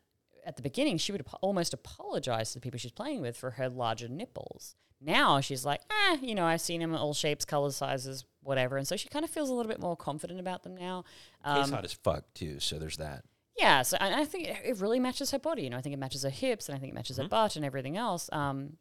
at 0.46 0.56
the 0.56 0.62
beginning 0.62 0.98
she 0.98 1.10
would 1.12 1.22
ap- 1.22 1.38
almost 1.40 1.72
apologize 1.72 2.48
to 2.52 2.54
the 2.58 2.60
people 2.60 2.78
she's 2.78 2.92
playing 2.92 3.20
with 3.20 3.36
for 3.36 3.52
her 3.52 3.68
larger 3.68 4.08
nipples. 4.08 4.74
Now 5.00 5.40
she's 5.40 5.64
like, 5.66 5.80
eh, 5.90 6.16
you 6.22 6.34
know, 6.34 6.44
I've 6.46 6.60
seen 6.62 6.80
them 6.80 6.94
all 6.94 7.12
shapes, 7.14 7.44
colors, 7.44 7.76
sizes, 7.76 8.24
whatever, 8.42 8.76
and 8.78 8.86
so 8.88 8.96
she 8.96 9.08
kind 9.08 9.24
of 9.24 9.30
feels 9.30 9.50
a 9.50 9.54
little 9.54 9.70
bit 9.70 9.80
more 9.80 9.96
confident 9.96 10.40
about 10.40 10.62
them 10.62 10.74
now. 10.76 11.04
Um, 11.44 11.70
hot 11.70 11.84
as 11.84 11.92
fuck 11.92 12.24
too, 12.34 12.58
so 12.60 12.78
there's 12.78 12.96
that. 12.98 13.24
Yeah, 13.56 13.82
so 13.82 13.96
and 14.00 14.14
I 14.14 14.24
think 14.24 14.48
it, 14.48 14.56
it 14.64 14.80
really 14.80 14.98
matches 15.00 15.30
her 15.30 15.38
body. 15.38 15.62
You 15.62 15.70
know, 15.70 15.76
I 15.76 15.80
think 15.80 15.92
it 15.94 15.98
matches 15.98 16.22
her 16.22 16.30
hips, 16.30 16.68
and 16.68 16.76
I 16.76 16.78
think 16.80 16.92
it 16.92 16.94
matches 16.94 17.16
Mm-hmm. 17.16 17.24
her 17.24 17.28
butt 17.28 17.56
and 17.56 17.64
everything 17.64 17.96
else. 17.96 18.28
Um, 18.32 18.76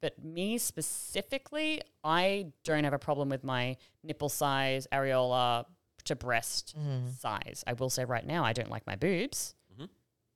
but 0.00 0.22
me 0.24 0.58
specifically, 0.58 1.80
I 2.02 2.46
don't 2.64 2.84
have 2.84 2.92
a 2.92 2.98
problem 2.98 3.28
with 3.28 3.44
my 3.44 3.76
nipple 4.02 4.28
size, 4.28 4.86
areola 4.92 5.64
to 6.04 6.16
breast 6.16 6.74
size. 7.20 7.62
I 7.66 7.74
will 7.74 7.90
say 7.90 8.04
right 8.04 8.26
now, 8.26 8.44
I 8.44 8.52
don't 8.52 8.70
like 8.70 8.84
my 8.86 8.96
boobs. 8.96 9.54
Mm-hmm. 9.72 9.84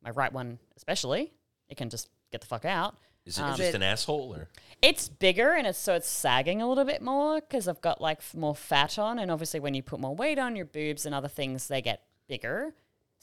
My 0.05 0.11
right 0.11 0.33
one, 0.33 0.59
especially, 0.77 1.33
it 1.69 1.77
can 1.77 1.91
just 1.91 2.09
get 2.31 2.41
the 2.41 2.47
fuck 2.47 2.65
out. 2.65 2.97
Is 3.25 3.39
it 3.39 3.43
Um, 3.43 3.57
just 3.57 3.75
an 3.75 3.83
asshole 3.83 4.33
or? 4.37 4.49
It's 4.81 5.09
bigger 5.09 5.51
and 5.55 5.67
it's 5.67 5.79
so 5.79 5.95
it's 5.95 6.09
sagging 6.09 6.63
a 6.63 6.69
little 6.69 6.85
bit 6.85 7.03
more 7.03 7.41
because 7.41 7.67
I've 7.67 7.81
got 7.81 8.01
like 8.01 8.19
f- 8.19 8.37
more 8.37 8.55
fat 8.55 9.01
on, 9.01 9.19
and 9.19 9.33
obviously 9.33 9.59
when 9.59 9.75
you 9.75 9.83
put 9.83 9.99
more 9.99 10.15
weight 10.15 10.39
on 10.39 10.55
your 10.55 10.67
boobs 10.67 11.07
and 11.07 11.13
other 11.15 11.27
things, 11.27 11.67
they 11.67 11.83
get 11.83 12.03
bigger. 12.29 12.73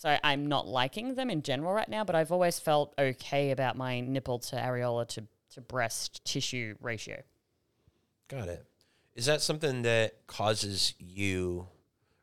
So 0.04 0.18
I'm 0.22 0.48
not 0.48 0.68
liking 0.68 1.16
them 1.16 1.30
in 1.30 1.44
general 1.44 1.72
right 1.72 1.88
now, 1.88 2.04
but 2.04 2.14
I've 2.14 2.30
always 2.34 2.60
felt 2.60 2.94
okay 3.00 3.52
about 3.52 3.78
my 3.78 4.02
nipple 4.02 4.38
to 4.40 4.58
areola 4.58 5.08
to, 5.08 5.24
to 5.54 5.62
breast 5.62 6.26
tissue 6.26 6.76
ratio. 6.82 7.22
Got 8.28 8.50
it. 8.50 8.66
Is 9.16 9.28
that 9.28 9.42
something 9.42 9.84
that 9.84 10.28
causes 10.28 10.94
you, 11.00 11.70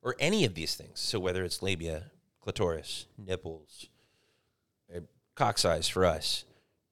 or 0.03 0.15
any 0.19 0.45
of 0.45 0.55
these 0.55 0.75
things? 0.75 1.01
So 1.01 1.19
whether 1.19 1.43
it's 1.43 1.63
labia, 1.63 2.11
clitoris, 2.43 3.07
nipples, 3.17 3.87
uh, 4.95 5.01
cock 5.35 5.57
size 5.57 5.89
for 5.89 6.05
us, 6.05 6.45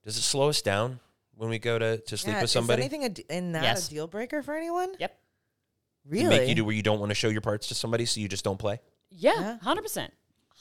does 0.06 0.16
it 0.16 0.22
slow 0.22 0.48
us 0.48 0.62
down 0.62 1.00
when 1.34 1.50
we 1.50 1.58
go 1.58 1.78
to, 1.78 1.98
to 1.98 2.16
sleep 2.16 2.36
Yeah, 2.36 2.40
with 2.40 2.50
somebody? 2.50 2.80
Is 2.80 2.86
anything 2.86 3.04
a 3.04 3.08
d- 3.10 3.24
in 3.28 3.52
that 3.52 3.62
Yes. 3.62 3.88
a 3.88 3.90
deal 3.90 4.06
breaker 4.06 4.42
for 4.42 4.54
anyone? 4.54 4.94
Yep. 4.98 5.18
Really? 6.08 6.28
Make 6.30 6.48
you 6.48 6.54
do 6.54 6.64
where 6.64 6.74
you 6.74 6.82
don't 6.82 6.98
want 6.98 7.10
to 7.10 7.14
show 7.14 7.28
your 7.28 7.42
parts 7.42 7.68
to 7.68 7.74
somebody, 7.74 8.06
so 8.06 8.20
you 8.22 8.28
just 8.28 8.42
don't 8.42 8.56
play. 8.58 8.80
Yeah, 9.10 9.34
Yeah. 9.38 9.58
hundred 9.58 9.82
percent, 9.82 10.14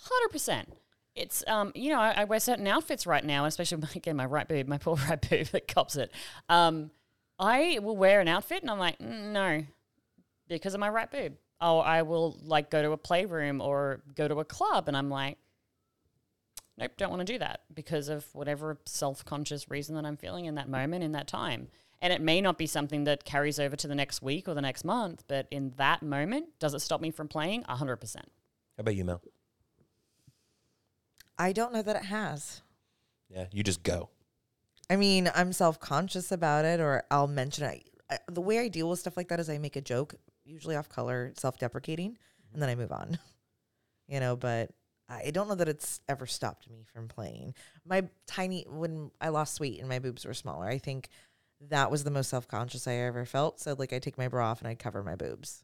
hundred 0.04 0.30
percent. 0.30 0.74
It's 1.16 1.44
um, 1.48 1.72
you 1.76 1.92
know, 1.92 2.00
I, 2.00 2.12
I 2.12 2.24
wear 2.26 2.40
certain 2.40 2.68
outfits 2.68 3.08
right 3.08 3.24
now, 3.24 3.46
especially 3.46 3.82
again 3.96 4.16
my 4.16 4.26
right 4.26 4.48
boob, 4.48 4.68
my 4.68 4.78
poor 4.78 4.96
right 5.10 5.30
boob 5.30 5.48
that 5.48 5.68
cops 5.68 5.96
it. 5.96 6.12
Um, 6.50 6.92
I 7.40 7.80
will 7.82 7.98
wear 7.98 8.20
an 8.20 8.28
outfit 8.28 8.62
and 8.62 8.72
I'm 8.72 8.80
like, 8.80 9.00
"Mm, 9.00 9.32
no, 9.32 9.64
because 10.48 10.74
of 10.74 10.80
my 10.80 10.90
right 10.90 11.10
boob. 11.10 11.34
Oh, 11.60 11.80
I 11.80 12.04
will 12.04 12.38
like 12.44 12.70
go 12.70 12.82
to 12.82 12.92
a 12.92 12.98
playroom 12.98 13.62
or 13.62 14.02
go 14.16 14.28
to 14.28 14.40
a 14.40 14.46
club, 14.46 14.88
and 14.88 14.96
I'm 14.96 15.10
like, 15.10 15.38
nope, 16.78 16.92
don't 16.98 17.10
want 17.10 17.26
to 17.26 17.34
do 17.34 17.40
that 17.40 17.62
because 17.74 18.10
of 18.10 18.26
whatever 18.34 18.78
self 18.86 19.26
conscious 19.26 19.70
reason 19.70 19.96
that 19.96 20.06
I'm 20.06 20.18
feeling 20.18 20.46
in 20.46 20.56
that 20.56 20.70
moment, 20.70 21.04
in 21.04 21.14
that 21.14 21.28
time. 21.28 21.70
And 22.00 22.14
it 22.14 22.22
may 22.22 22.42
not 22.42 22.60
be 22.60 22.68
something 22.68 23.06
that 23.06 23.26
carries 23.26 23.60
over 23.60 23.76
to 23.76 23.88
the 23.88 23.96
next 23.96 24.22
week 24.22 24.48
or 24.48 24.54
the 24.54 24.62
next 24.62 24.86
month, 24.86 25.24
but 25.28 25.48
in 25.50 25.74
that 25.78 26.04
moment, 26.04 26.60
does 26.60 26.76
it 26.76 26.80
stop 26.80 27.02
me 27.02 27.10
from 27.10 27.28
playing? 27.28 27.64
100%. 27.64 28.16
How 28.18 28.24
about 28.78 28.96
you, 28.96 29.04
Mel? 29.04 29.20
I 31.38 31.52
don't 31.54 31.74
know 31.74 31.82
that 31.82 31.96
it 31.96 32.06
has. 32.06 32.62
Yeah, 33.30 33.46
you 33.52 33.64
just 33.64 33.84
go. 33.84 34.10
I 34.90 34.96
mean, 34.96 35.30
I'm 35.36 35.54
self 35.54 35.80
conscious 35.80 36.32
about 36.32 36.66
it, 36.66 36.80
or 36.80 37.04
I'll 37.12 37.28
mention 37.28 37.66
it. 37.66 37.90
I, 38.10 38.20
the 38.32 38.42
way 38.42 38.60
I 38.60 38.68
deal 38.70 38.90
with 38.90 39.00
stuff 39.00 39.18
like 39.18 39.28
that 39.30 39.40
is 39.40 39.50
I 39.50 39.58
make 39.58 39.76
a 39.76 39.82
joke, 39.82 40.16
usually 40.46 40.76
off 40.76 40.90
color, 40.90 41.34
self 41.38 41.60
deprecating, 41.60 42.18
and 42.54 42.62
then 42.62 42.70
I 42.70 42.76
move 42.76 42.92
on. 42.92 43.20
You 44.10 44.22
know, 44.22 44.38
but 44.38 44.72
I 45.10 45.32
don't 45.32 45.50
know 45.50 45.56
that 45.56 45.68
it's 45.68 46.00
ever 46.08 46.26
stopped 46.26 46.70
me 46.70 46.86
from 46.94 47.10
playing. 47.10 47.56
My 47.86 48.08
tiny, 48.26 48.66
when 48.70 49.12
I 49.20 49.30
lost 49.30 49.60
weight 49.60 49.80
and 49.80 49.90
my 49.90 50.00
boobs 50.00 50.26
were 50.26 50.34
smaller, 50.34 50.66
I 50.66 50.78
think 50.78 51.10
that 51.70 51.92
was 51.92 52.06
the 52.06 52.12
most 52.12 52.30
self 52.30 52.48
conscious 52.48 52.88
I 52.88 52.94
ever 52.94 53.26
felt. 53.26 53.60
So, 53.60 53.76
like, 53.78 53.92
I 53.92 54.00
take 54.00 54.18
my 54.18 54.30
bra 54.30 54.52
off 54.52 54.60
and 54.60 54.68
I 54.70 54.76
cover 54.76 55.04
my 55.04 55.16
boobs. 55.16 55.64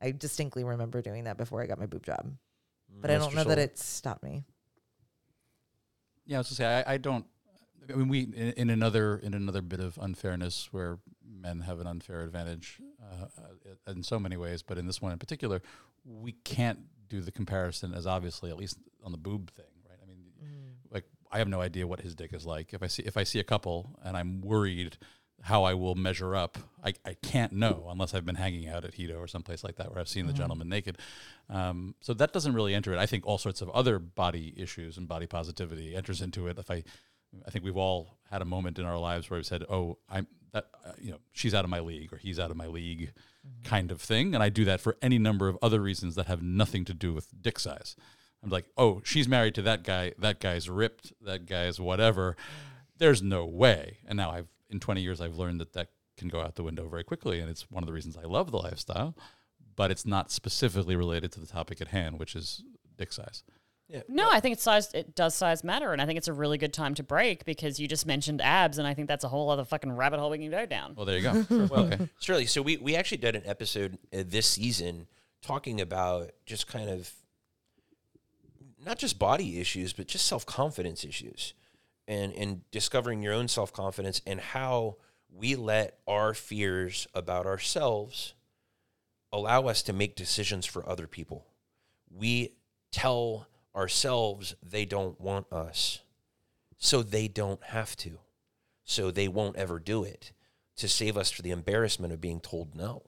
I 0.00 0.12
distinctly 0.12 0.64
remember 0.64 1.02
doing 1.02 1.24
that 1.24 1.36
before 1.36 1.62
I 1.62 1.66
got 1.66 1.78
my 1.78 1.84
boob 1.84 2.04
job, 2.04 2.32
but 2.88 3.10
mm, 3.10 3.14
I 3.14 3.18
don't 3.18 3.34
know 3.34 3.44
that 3.44 3.58
it 3.58 3.78
stopped 3.78 4.22
me. 4.22 4.44
Yeah, 6.30 6.36
I 6.36 6.40
was 6.40 6.48
to 6.50 6.54
say 6.54 6.84
I, 6.86 6.94
I 6.94 6.96
don't. 6.96 7.26
I 7.92 7.96
mean, 7.96 8.06
we 8.06 8.20
in, 8.20 8.52
in 8.52 8.70
another 8.70 9.16
in 9.16 9.34
another 9.34 9.62
bit 9.62 9.80
of 9.80 9.98
unfairness 10.00 10.68
where 10.70 11.00
men 11.28 11.62
have 11.62 11.80
an 11.80 11.88
unfair 11.88 12.20
advantage 12.20 12.80
uh, 13.02 13.24
uh, 13.36 13.90
in 13.90 14.04
so 14.04 14.20
many 14.20 14.36
ways, 14.36 14.62
but 14.62 14.78
in 14.78 14.86
this 14.86 15.02
one 15.02 15.10
in 15.10 15.18
particular, 15.18 15.60
we 16.04 16.30
can't 16.44 16.78
do 17.08 17.20
the 17.20 17.32
comparison 17.32 17.92
as 17.92 18.06
obviously, 18.06 18.48
at 18.48 18.56
least 18.56 18.78
on 19.02 19.10
the 19.10 19.18
boob 19.18 19.50
thing, 19.50 19.64
right? 19.88 19.98
I 20.00 20.06
mean, 20.06 20.18
like 20.88 21.02
I 21.32 21.38
have 21.38 21.48
no 21.48 21.60
idea 21.60 21.88
what 21.88 22.00
his 22.00 22.14
dick 22.14 22.32
is 22.32 22.46
like. 22.46 22.72
If 22.72 22.80
I 22.80 22.86
see 22.86 23.02
if 23.02 23.16
I 23.16 23.24
see 23.24 23.40
a 23.40 23.44
couple 23.44 23.98
and 24.04 24.16
I'm 24.16 24.40
worried 24.40 24.98
how 25.42 25.64
I 25.64 25.74
will 25.74 25.94
measure 25.94 26.36
up, 26.36 26.58
I, 26.84 26.92
I 27.04 27.14
can't 27.14 27.52
know 27.52 27.86
unless 27.90 28.14
I've 28.14 28.26
been 28.26 28.34
hanging 28.36 28.68
out 28.68 28.84
at 28.84 28.92
Hedo 28.92 29.18
or 29.18 29.26
someplace 29.26 29.64
like 29.64 29.76
that 29.76 29.90
where 29.90 29.98
I've 29.98 30.08
seen 30.08 30.26
the 30.26 30.32
gentleman 30.32 30.68
naked. 30.68 30.98
Um, 31.48 31.94
so 32.00 32.14
that 32.14 32.32
doesn't 32.32 32.52
really 32.52 32.74
enter 32.74 32.92
it. 32.92 32.98
I 32.98 33.06
think 33.06 33.26
all 33.26 33.38
sorts 33.38 33.60
of 33.60 33.70
other 33.70 33.98
body 33.98 34.54
issues 34.56 34.96
and 34.98 35.08
body 35.08 35.26
positivity 35.26 35.94
enters 35.96 36.20
into 36.20 36.46
it. 36.46 36.58
If 36.58 36.70
I, 36.70 36.84
I 37.46 37.50
think 37.50 37.64
we've 37.64 37.76
all 37.76 38.18
had 38.30 38.42
a 38.42 38.44
moment 38.44 38.78
in 38.78 38.84
our 38.84 38.98
lives 38.98 39.30
where 39.30 39.38
we've 39.38 39.46
said, 39.46 39.64
"Oh, 39.68 39.98
I'm 40.08 40.26
that," 40.52 40.66
uh, 40.84 40.92
you 41.00 41.10
know, 41.10 41.18
she's 41.32 41.54
out 41.54 41.64
of 41.64 41.70
my 41.70 41.80
league 41.80 42.12
or 42.12 42.18
he's 42.18 42.38
out 42.38 42.50
of 42.50 42.56
my 42.56 42.66
league, 42.66 43.12
kind 43.64 43.90
of 43.90 44.00
thing. 44.00 44.34
And 44.34 44.42
I 44.42 44.48
do 44.48 44.64
that 44.66 44.80
for 44.80 44.96
any 45.00 45.18
number 45.18 45.48
of 45.48 45.58
other 45.62 45.80
reasons 45.80 46.14
that 46.16 46.26
have 46.26 46.42
nothing 46.42 46.84
to 46.84 46.94
do 46.94 47.12
with 47.12 47.42
dick 47.42 47.58
size. 47.58 47.96
I'm 48.42 48.50
like, 48.50 48.66
"Oh, 48.76 49.00
she's 49.04 49.28
married 49.28 49.54
to 49.56 49.62
that 49.62 49.84
guy. 49.84 50.12
That 50.18 50.38
guy's 50.40 50.68
ripped. 50.68 51.12
That 51.22 51.46
guy's 51.46 51.80
whatever." 51.80 52.36
There's 52.98 53.22
no 53.22 53.46
way. 53.46 53.98
And 54.06 54.18
now 54.18 54.30
I've 54.30 54.48
in 54.70 54.80
20 54.80 55.00
years 55.00 55.20
I've 55.20 55.36
learned 55.36 55.60
that 55.60 55.72
that 55.74 55.88
can 56.16 56.28
go 56.28 56.40
out 56.40 56.54
the 56.54 56.62
window 56.62 56.88
very 56.88 57.04
quickly, 57.04 57.40
and 57.40 57.50
it's 57.50 57.70
one 57.70 57.82
of 57.82 57.86
the 57.86 57.92
reasons 57.92 58.16
I 58.16 58.26
love 58.26 58.50
the 58.50 58.58
lifestyle. 58.58 59.16
But 59.76 59.90
it's 59.90 60.04
not 60.04 60.30
specifically 60.30 60.96
related 60.96 61.32
to 61.32 61.40
the 61.40 61.46
topic 61.46 61.80
at 61.80 61.88
hand, 61.88 62.18
which 62.18 62.36
is 62.36 62.62
dick 62.98 63.12
size. 63.12 63.42
No, 64.08 64.28
I 64.30 64.38
think 64.40 64.54
it's 64.54 64.62
size. 64.62 64.92
It 64.94 65.14
does 65.14 65.34
size 65.34 65.64
matter, 65.64 65.92
and 65.92 66.00
I 66.00 66.06
think 66.06 66.16
it's 66.16 66.28
a 66.28 66.32
really 66.32 66.58
good 66.58 66.72
time 66.72 66.94
to 66.94 67.02
break 67.02 67.44
because 67.44 67.80
you 67.80 67.88
just 67.88 68.06
mentioned 68.06 68.40
abs, 68.40 68.78
and 68.78 68.86
I 68.86 68.94
think 68.94 69.08
that's 69.08 69.24
a 69.24 69.28
whole 69.28 69.50
other 69.50 69.64
fucking 69.64 69.90
rabbit 69.92 70.20
hole 70.20 70.30
we 70.30 70.38
can 70.38 70.50
go 70.50 70.66
down. 70.66 70.94
Well, 70.94 71.06
there 71.06 71.18
you 71.18 71.22
go. 71.22 71.42
Sure. 71.48 71.66
Well, 71.66 71.86
okay. 71.86 72.08
Shirley, 72.20 72.46
so 72.46 72.62
we, 72.62 72.76
we 72.76 72.94
actually 72.94 73.18
did 73.18 73.34
an 73.34 73.42
episode 73.46 73.98
uh, 74.14 74.22
this 74.24 74.46
season 74.46 75.06
talking 75.42 75.80
about 75.80 76.30
just 76.46 76.66
kind 76.68 76.88
of 76.88 77.10
not 78.84 78.98
just 78.98 79.18
body 79.18 79.58
issues, 79.58 79.92
but 79.92 80.06
just 80.06 80.26
self 80.26 80.46
confidence 80.46 81.04
issues 81.04 81.54
and, 82.10 82.32
and 82.34 82.68
discovering 82.72 83.22
your 83.22 83.32
own 83.32 83.46
self 83.46 83.72
confidence 83.72 84.20
and 84.26 84.40
how 84.40 84.96
we 85.32 85.54
let 85.54 85.98
our 86.08 86.34
fears 86.34 87.06
about 87.14 87.46
ourselves 87.46 88.34
allow 89.32 89.68
us 89.68 89.80
to 89.84 89.92
make 89.92 90.16
decisions 90.16 90.66
for 90.66 90.86
other 90.88 91.06
people. 91.06 91.46
We 92.10 92.56
tell 92.90 93.46
ourselves 93.76 94.56
they 94.60 94.84
don't 94.84 95.20
want 95.20 95.52
us, 95.52 96.00
so 96.76 97.04
they 97.04 97.28
don't 97.28 97.62
have 97.62 97.96
to. 97.98 98.18
So 98.82 99.12
they 99.12 99.28
won't 99.28 99.54
ever 99.54 99.78
do 99.78 100.02
it 100.02 100.32
to 100.78 100.88
save 100.88 101.16
us 101.16 101.30
for 101.30 101.42
the 101.42 101.52
embarrassment 101.52 102.12
of 102.12 102.20
being 102.20 102.40
told 102.40 102.74
no. 102.74 103.04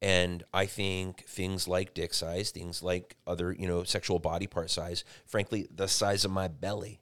And 0.00 0.44
I 0.54 0.66
think 0.66 1.24
things 1.24 1.66
like 1.66 1.92
dick 1.92 2.14
size, 2.14 2.52
things 2.52 2.84
like 2.84 3.16
other, 3.26 3.50
you 3.50 3.66
know, 3.66 3.82
sexual 3.82 4.20
body 4.20 4.46
part 4.46 4.70
size, 4.70 5.02
frankly, 5.26 5.66
the 5.74 5.88
size 5.88 6.24
of 6.24 6.30
my 6.30 6.46
belly, 6.46 7.00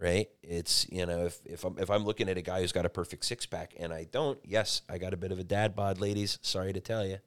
right? 0.00 0.28
It's, 0.42 0.86
you 0.90 1.04
know, 1.06 1.26
if, 1.26 1.38
if 1.44 1.64
I'm 1.64 1.78
if 1.78 1.90
I'm 1.90 2.04
looking 2.04 2.28
at 2.28 2.38
a 2.38 2.42
guy 2.42 2.60
who's 2.60 2.72
got 2.72 2.86
a 2.86 2.88
perfect 2.88 3.24
six 3.24 3.46
pack 3.46 3.74
and 3.78 3.92
I 3.92 4.06
don't, 4.10 4.38
yes, 4.44 4.82
I 4.88 4.98
got 4.98 5.12
a 5.12 5.16
bit 5.16 5.30
of 5.30 5.38
a 5.38 5.44
dad 5.44 5.76
bod, 5.76 6.00
ladies. 6.00 6.38
Sorry 6.42 6.72
to 6.72 6.80
tell 6.80 7.06
you. 7.06 7.18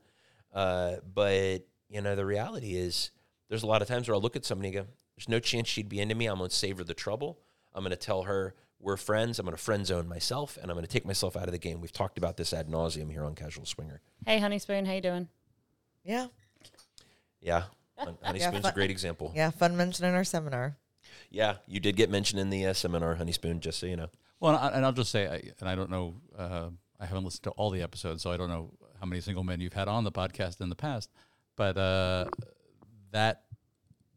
Uh, 0.52 0.96
but 1.14 1.60
you 1.90 2.02
know, 2.02 2.16
the 2.16 2.26
reality 2.26 2.76
is 2.76 3.12
there's 3.50 3.64
a 3.64 3.68
lot 3.68 3.82
of 3.82 3.88
times 3.88 4.08
where 4.08 4.16
I'll 4.16 4.22
look 4.22 4.36
at 4.36 4.44
somebody 4.44 4.70
and 4.70 4.86
go, 4.88 4.92
There's 5.16 5.30
no 5.30 5.40
chance 5.40 5.68
she'd 5.68 5.88
be 5.90 6.00
into 6.00 6.16
me. 6.16 6.26
I'm 6.26 6.40
gonna 6.40 6.50
save 6.50 6.80
her 6.80 6.84
the 6.84 6.94
trouble. 6.96 7.40
I'm 7.74 7.84
gonna 7.84 7.96
tell 7.96 8.24
her 8.24 8.56
we're 8.80 8.98
friends. 8.98 9.40
I'm 9.40 9.46
gonna 9.46 9.58
friend 9.58 9.86
zone 9.86 10.08
myself 10.08 10.58
and 10.62 10.70
I'm 10.72 10.76
gonna 10.76 10.88
take 10.88 11.06
myself 11.06 11.38
out 11.38 11.46
of 11.46 11.52
the 11.52 11.60
game. 11.60 11.80
We've 11.80 11.92
talked 11.94 12.18
about 12.18 12.38
this 12.38 12.54
ad 12.54 12.68
nauseum 12.68 13.12
here 13.12 13.24
on 13.24 13.36
Casual 13.36 13.66
Swinger. 13.66 14.02
Hey, 14.26 14.40
Honey 14.40 14.60
Spoon, 14.60 14.86
how 14.86 14.94
you 14.94 15.02
doing? 15.02 15.28
Yeah. 16.04 16.28
Yeah. 17.40 17.64
Hon- 17.98 18.18
Honey 18.24 18.40
Yeah, 18.40 18.50
Spoon's 18.50 18.66
a 18.66 18.72
great 18.72 18.90
example. 18.92 19.32
Yeah. 19.36 19.52
Fun 19.52 19.78
mention 19.78 20.06
in 20.06 20.16
our 20.16 20.24
seminar. 20.24 20.76
Yeah, 21.34 21.56
you 21.68 21.80
did 21.80 21.96
get 21.96 22.12
mentioned 22.12 22.40
in 22.40 22.52
the 22.52 22.68
uh, 22.68 22.74
seminar, 22.74 23.16
Honey 23.16 23.32
Spoon, 23.32 23.60
just 23.60 23.80
so 23.80 23.88
you 23.88 23.96
know. 23.96 24.10
Well, 24.40 24.56
and, 24.56 24.86
I'll 24.86 24.92
just 24.94 25.12
say, 25.12 25.52
and 25.60 25.68
I 25.68 25.74
don't 25.74 25.90
know, 25.90 26.16
uh, 26.38 26.70
I 27.00 27.06
haven't 27.06 27.24
listened 27.24 27.44
to 27.46 27.50
all 27.52 27.72
the 27.72 27.82
episodes, 27.82 28.22
so 28.22 28.32
I 28.32 28.38
don't 28.38 28.50
know 28.50 28.70
how 29.00 29.08
many 29.08 29.20
single 29.20 29.44
men 29.44 29.60
you've 29.60 29.74
had 29.74 29.88
on 29.88 30.04
the 30.04 30.12
podcast 30.12 30.62
in 30.62 30.70
the 30.70 30.76
past. 30.76 31.10
but 31.56 31.78
uh, 31.78 32.26
that 33.12 33.44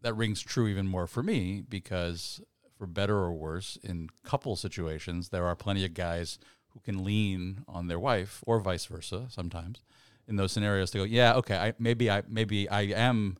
that 0.02 0.14
rings 0.14 0.40
true 0.40 0.68
even 0.68 0.86
more 0.86 1.06
for 1.06 1.22
me 1.22 1.62
because 1.68 2.40
for 2.78 2.86
better 2.86 3.16
or 3.16 3.32
worse 3.32 3.78
in 3.82 4.08
couple 4.22 4.56
situations 4.56 5.30
there 5.30 5.46
are 5.46 5.56
plenty 5.56 5.84
of 5.84 5.94
guys 5.94 6.38
who 6.68 6.80
can 6.80 7.02
lean 7.02 7.64
on 7.66 7.88
their 7.88 7.98
wife 7.98 8.42
or 8.46 8.60
vice 8.60 8.86
versa 8.86 9.26
sometimes 9.28 9.80
in 10.28 10.36
those 10.36 10.52
scenarios 10.52 10.90
to 10.90 10.98
go 10.98 11.04
yeah 11.04 11.34
okay 11.34 11.56
I, 11.56 11.72
maybe 11.78 12.10
i 12.10 12.22
maybe 12.28 12.68
i 12.68 12.82
am 12.82 13.36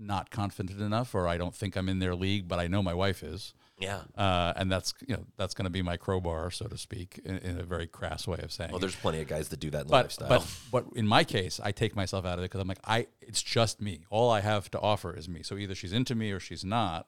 not 0.00 0.30
confident 0.30 0.80
enough 0.80 1.14
or 1.14 1.28
i 1.28 1.36
don't 1.36 1.54
think 1.54 1.76
i'm 1.76 1.88
in 1.88 1.98
their 1.98 2.14
league 2.14 2.48
but 2.48 2.58
i 2.58 2.66
know 2.66 2.82
my 2.82 2.94
wife 2.94 3.22
is 3.22 3.52
Yeah. 3.78 4.00
uh, 4.16 4.52
and 4.56 4.72
that's 4.72 4.94
you 5.06 5.14
know 5.14 5.26
that's 5.36 5.52
going 5.54 5.64
to 5.64 5.70
be 5.70 5.82
my 5.82 5.96
crowbar 5.98 6.50
so 6.50 6.66
to 6.66 6.78
speak 6.78 7.20
in, 7.24 7.36
in 7.38 7.58
a 7.60 7.62
very 7.64 7.86
crass 7.86 8.26
way 8.26 8.38
of 8.42 8.50
saying 8.50 8.70
Well, 8.70 8.78
there's 8.80 8.96
plenty 8.96 9.20
of 9.20 9.28
guys 9.28 9.48
that 9.50 9.60
do 9.60 9.70
that 9.70 9.82
in 9.82 9.88
but 9.88 10.04
lifestyle. 10.06 10.28
but 10.28 10.46
but 10.72 10.84
in 10.96 11.06
my 11.06 11.22
case, 11.24 11.60
I 11.62 11.70
take 11.72 11.94
myself 11.94 12.24
out 12.24 12.38
of 12.38 12.44
it 12.44 12.48
because 12.50 12.60
I'm 12.62 12.68
like 12.68 12.80
I 12.84 13.06
it's 13.20 13.42
just 13.42 13.80
me. 13.80 14.04
All 14.10 14.30
I 14.30 14.40
have 14.40 14.70
to 14.72 14.80
offer 14.80 15.14
is 15.14 15.28
me. 15.28 15.42
So 15.42 15.56
either 15.56 15.74
she's 15.74 15.92
into 15.92 16.14
me 16.14 16.30
or 16.32 16.40
she's 16.40 16.64
not, 16.64 17.06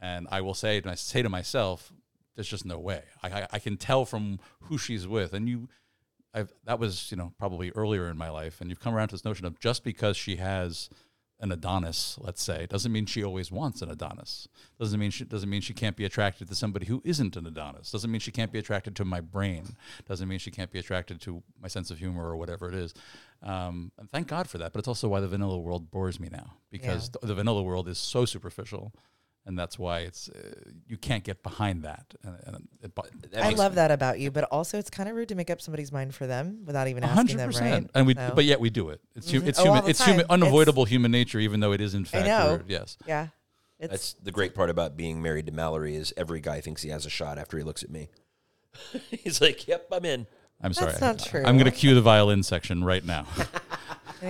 and 0.00 0.26
I 0.30 0.40
will 0.40 0.54
say 0.54 0.80
to 0.80 0.86
my, 0.88 0.94
say 0.96 1.22
to 1.22 1.28
myself, 1.28 1.92
there's 2.34 2.48
just 2.48 2.64
no 2.64 2.78
way. 2.78 3.02
I, 3.22 3.28
I 3.42 3.46
I 3.52 3.58
can 3.60 3.76
tell 3.76 4.04
from 4.04 4.40
who 4.62 4.76
she's 4.78 5.06
with, 5.06 5.32
and 5.34 5.48
you. 5.48 5.68
I've, 6.36 6.52
that 6.64 6.80
was 6.80 7.10
you 7.12 7.16
know 7.16 7.32
probably 7.38 7.70
earlier 7.72 8.08
in 8.10 8.16
my 8.18 8.28
life, 8.28 8.60
and 8.60 8.68
you've 8.68 8.80
come 8.80 8.92
around 8.94 9.08
to 9.08 9.14
this 9.14 9.24
notion 9.24 9.46
of 9.46 9.60
just 9.60 9.84
because 9.84 10.16
she 10.16 10.36
has 10.36 10.90
an 11.40 11.52
Adonis, 11.52 12.16
let's 12.20 12.42
say, 12.42 12.66
doesn't 12.66 12.92
mean 12.92 13.06
she 13.06 13.22
always 13.22 13.50
wants 13.50 13.82
an 13.82 13.90
Adonis. 13.90 14.48
Doesn't 14.78 14.98
mean 14.98 15.10
she 15.10 15.24
doesn't 15.24 15.50
mean 15.50 15.60
she 15.60 15.74
can't 15.74 15.96
be 15.96 16.04
attracted 16.04 16.48
to 16.48 16.54
somebody 16.54 16.86
who 16.86 17.02
isn't 17.04 17.36
an 17.36 17.46
Adonis. 17.46 17.90
Doesn't 17.90 18.10
mean 18.10 18.20
she 18.20 18.30
can't 18.30 18.52
be 18.52 18.58
attracted 18.58 18.94
to 18.96 19.04
my 19.04 19.20
brain. 19.20 19.76
Doesn't 20.08 20.28
mean 20.28 20.38
she 20.38 20.50
can't 20.50 20.70
be 20.70 20.78
attracted 20.78 21.20
to 21.22 21.42
my 21.60 21.68
sense 21.68 21.90
of 21.90 21.98
humor 21.98 22.24
or 22.24 22.36
whatever 22.36 22.68
it 22.68 22.74
is. 22.74 22.94
Um, 23.42 23.92
and 23.98 24.10
thank 24.10 24.28
God 24.28 24.48
for 24.48 24.58
that. 24.58 24.72
But 24.72 24.78
it's 24.78 24.88
also 24.88 25.08
why 25.08 25.20
the 25.20 25.28
vanilla 25.28 25.58
world 25.58 25.90
bores 25.90 26.18
me 26.18 26.28
now 26.30 26.54
because 26.70 27.10
the, 27.10 27.18
the 27.26 27.34
vanilla 27.34 27.62
world 27.62 27.88
is 27.88 27.98
so 27.98 28.24
superficial, 28.24 28.92
and 29.46 29.58
that's 29.58 29.78
why 29.78 30.00
it's 30.00 30.28
uh, 30.30 30.38
you 30.86 30.96
can't 30.96 31.22
get 31.24 31.42
behind 31.42 31.82
that. 31.82 32.14
And, 32.22 32.36
and 32.46 32.68
it, 32.82 32.94
bo- 32.94 33.04
That 33.32 33.44
I 33.44 33.48
makes- 33.48 33.58
love 33.58 33.74
that 33.76 33.90
about 33.90 34.18
you, 34.18 34.30
but 34.30 34.44
also 34.44 34.78
it's 34.78 34.90
kind 34.90 35.08
of 35.08 35.14
rude 35.16 35.28
to 35.28 35.34
make 35.34 35.50
up 35.50 35.60
somebody's 35.60 35.92
mind 35.92 36.14
for 36.14 36.26
them 36.26 36.62
without 36.64 36.88
even 36.88 37.02
asking 37.04 37.16
hundred 37.16 37.38
them, 37.38 37.48
right? 37.50 37.52
percent, 37.56 37.90
and 37.94 38.06
we, 38.06 38.14
So, 38.14 38.32
but 38.34 38.44
yet 38.44 38.60
we 38.60 38.70
do 38.70 38.88
it. 38.90 39.00
It's 39.14 39.30
hu- 39.30 39.40
Mhm. 39.42 39.46
it's 39.48 39.58
Oh, 39.58 39.64
human. 39.64 39.84
the 39.84 39.90
It's 39.90 40.04
human, 40.04 40.26
time. 40.26 40.34
It's- 40.36 40.42
unavoidable 40.42 40.84
human 40.86 41.10
nature, 41.10 41.38
even 41.38 41.60
though 41.60 41.72
it 41.72 41.80
is 41.80 41.94
in 41.94 42.04
fact. 42.04 42.26
know. 42.26 42.46
weird. 42.48 42.64
Yes. 42.68 42.96
yeah, 43.06 43.28
it's 43.78 43.90
That's 43.90 44.12
the 44.22 44.32
great 44.32 44.54
part 44.54 44.70
about 44.70 44.96
being 44.96 45.20
married 45.20 45.46
to 45.46 45.52
Mallory 45.52 45.94
is 45.96 46.14
every 46.16 46.40
guy 46.40 46.60
thinks 46.60 46.82
he 46.82 46.88
has 46.90 47.04
a 47.04 47.10
shot 47.10 47.38
after 47.38 47.58
he 47.58 47.64
looks 47.64 47.82
at 47.82 47.90
me. 47.90 48.08
He's 49.10 49.40
like, 49.40 49.68
"Yep, 49.68 49.88
I'm 49.92 50.04
in." 50.04 50.26
I'm 50.62 50.72
sorry. 50.72 50.92
That's 50.92 51.00
not 51.00 51.18
true. 51.18 51.42
I'm 51.44 51.58
going 51.58 51.70
to 51.70 51.76
cue 51.76 51.94
the 51.94 52.00
violin 52.00 52.42
section 52.42 52.82
right 52.84 53.04
now. 53.04 53.26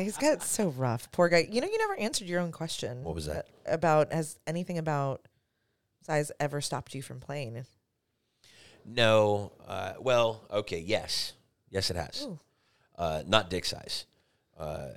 he's 0.00 0.16
got 0.16 0.42
so 0.42 0.68
rough. 0.70 1.10
Poor 1.12 1.28
guy. 1.28 1.46
You 1.50 1.60
know, 1.60 1.66
you 1.66 1.78
never 1.78 1.96
answered 1.96 2.28
your 2.28 2.40
own 2.40 2.52
question. 2.52 3.02
What 3.04 3.14
was 3.14 3.26
that? 3.26 3.46
About 3.66 4.12
has 4.12 4.38
anything 4.46 4.78
about 4.78 5.26
size 6.06 6.30
ever 6.40 6.60
stopped 6.60 6.94
you 6.94 7.02
from 7.02 7.20
playing? 7.20 7.64
No. 8.84 9.52
Uh, 9.66 9.94
well, 10.00 10.44
okay. 10.50 10.78
Yes. 10.78 11.32
Yes, 11.70 11.90
it 11.90 11.96
has. 11.96 12.26
Uh, 12.96 13.22
not 13.26 13.50
dick 13.50 13.64
size. 13.64 14.06
Uh, 14.58 14.88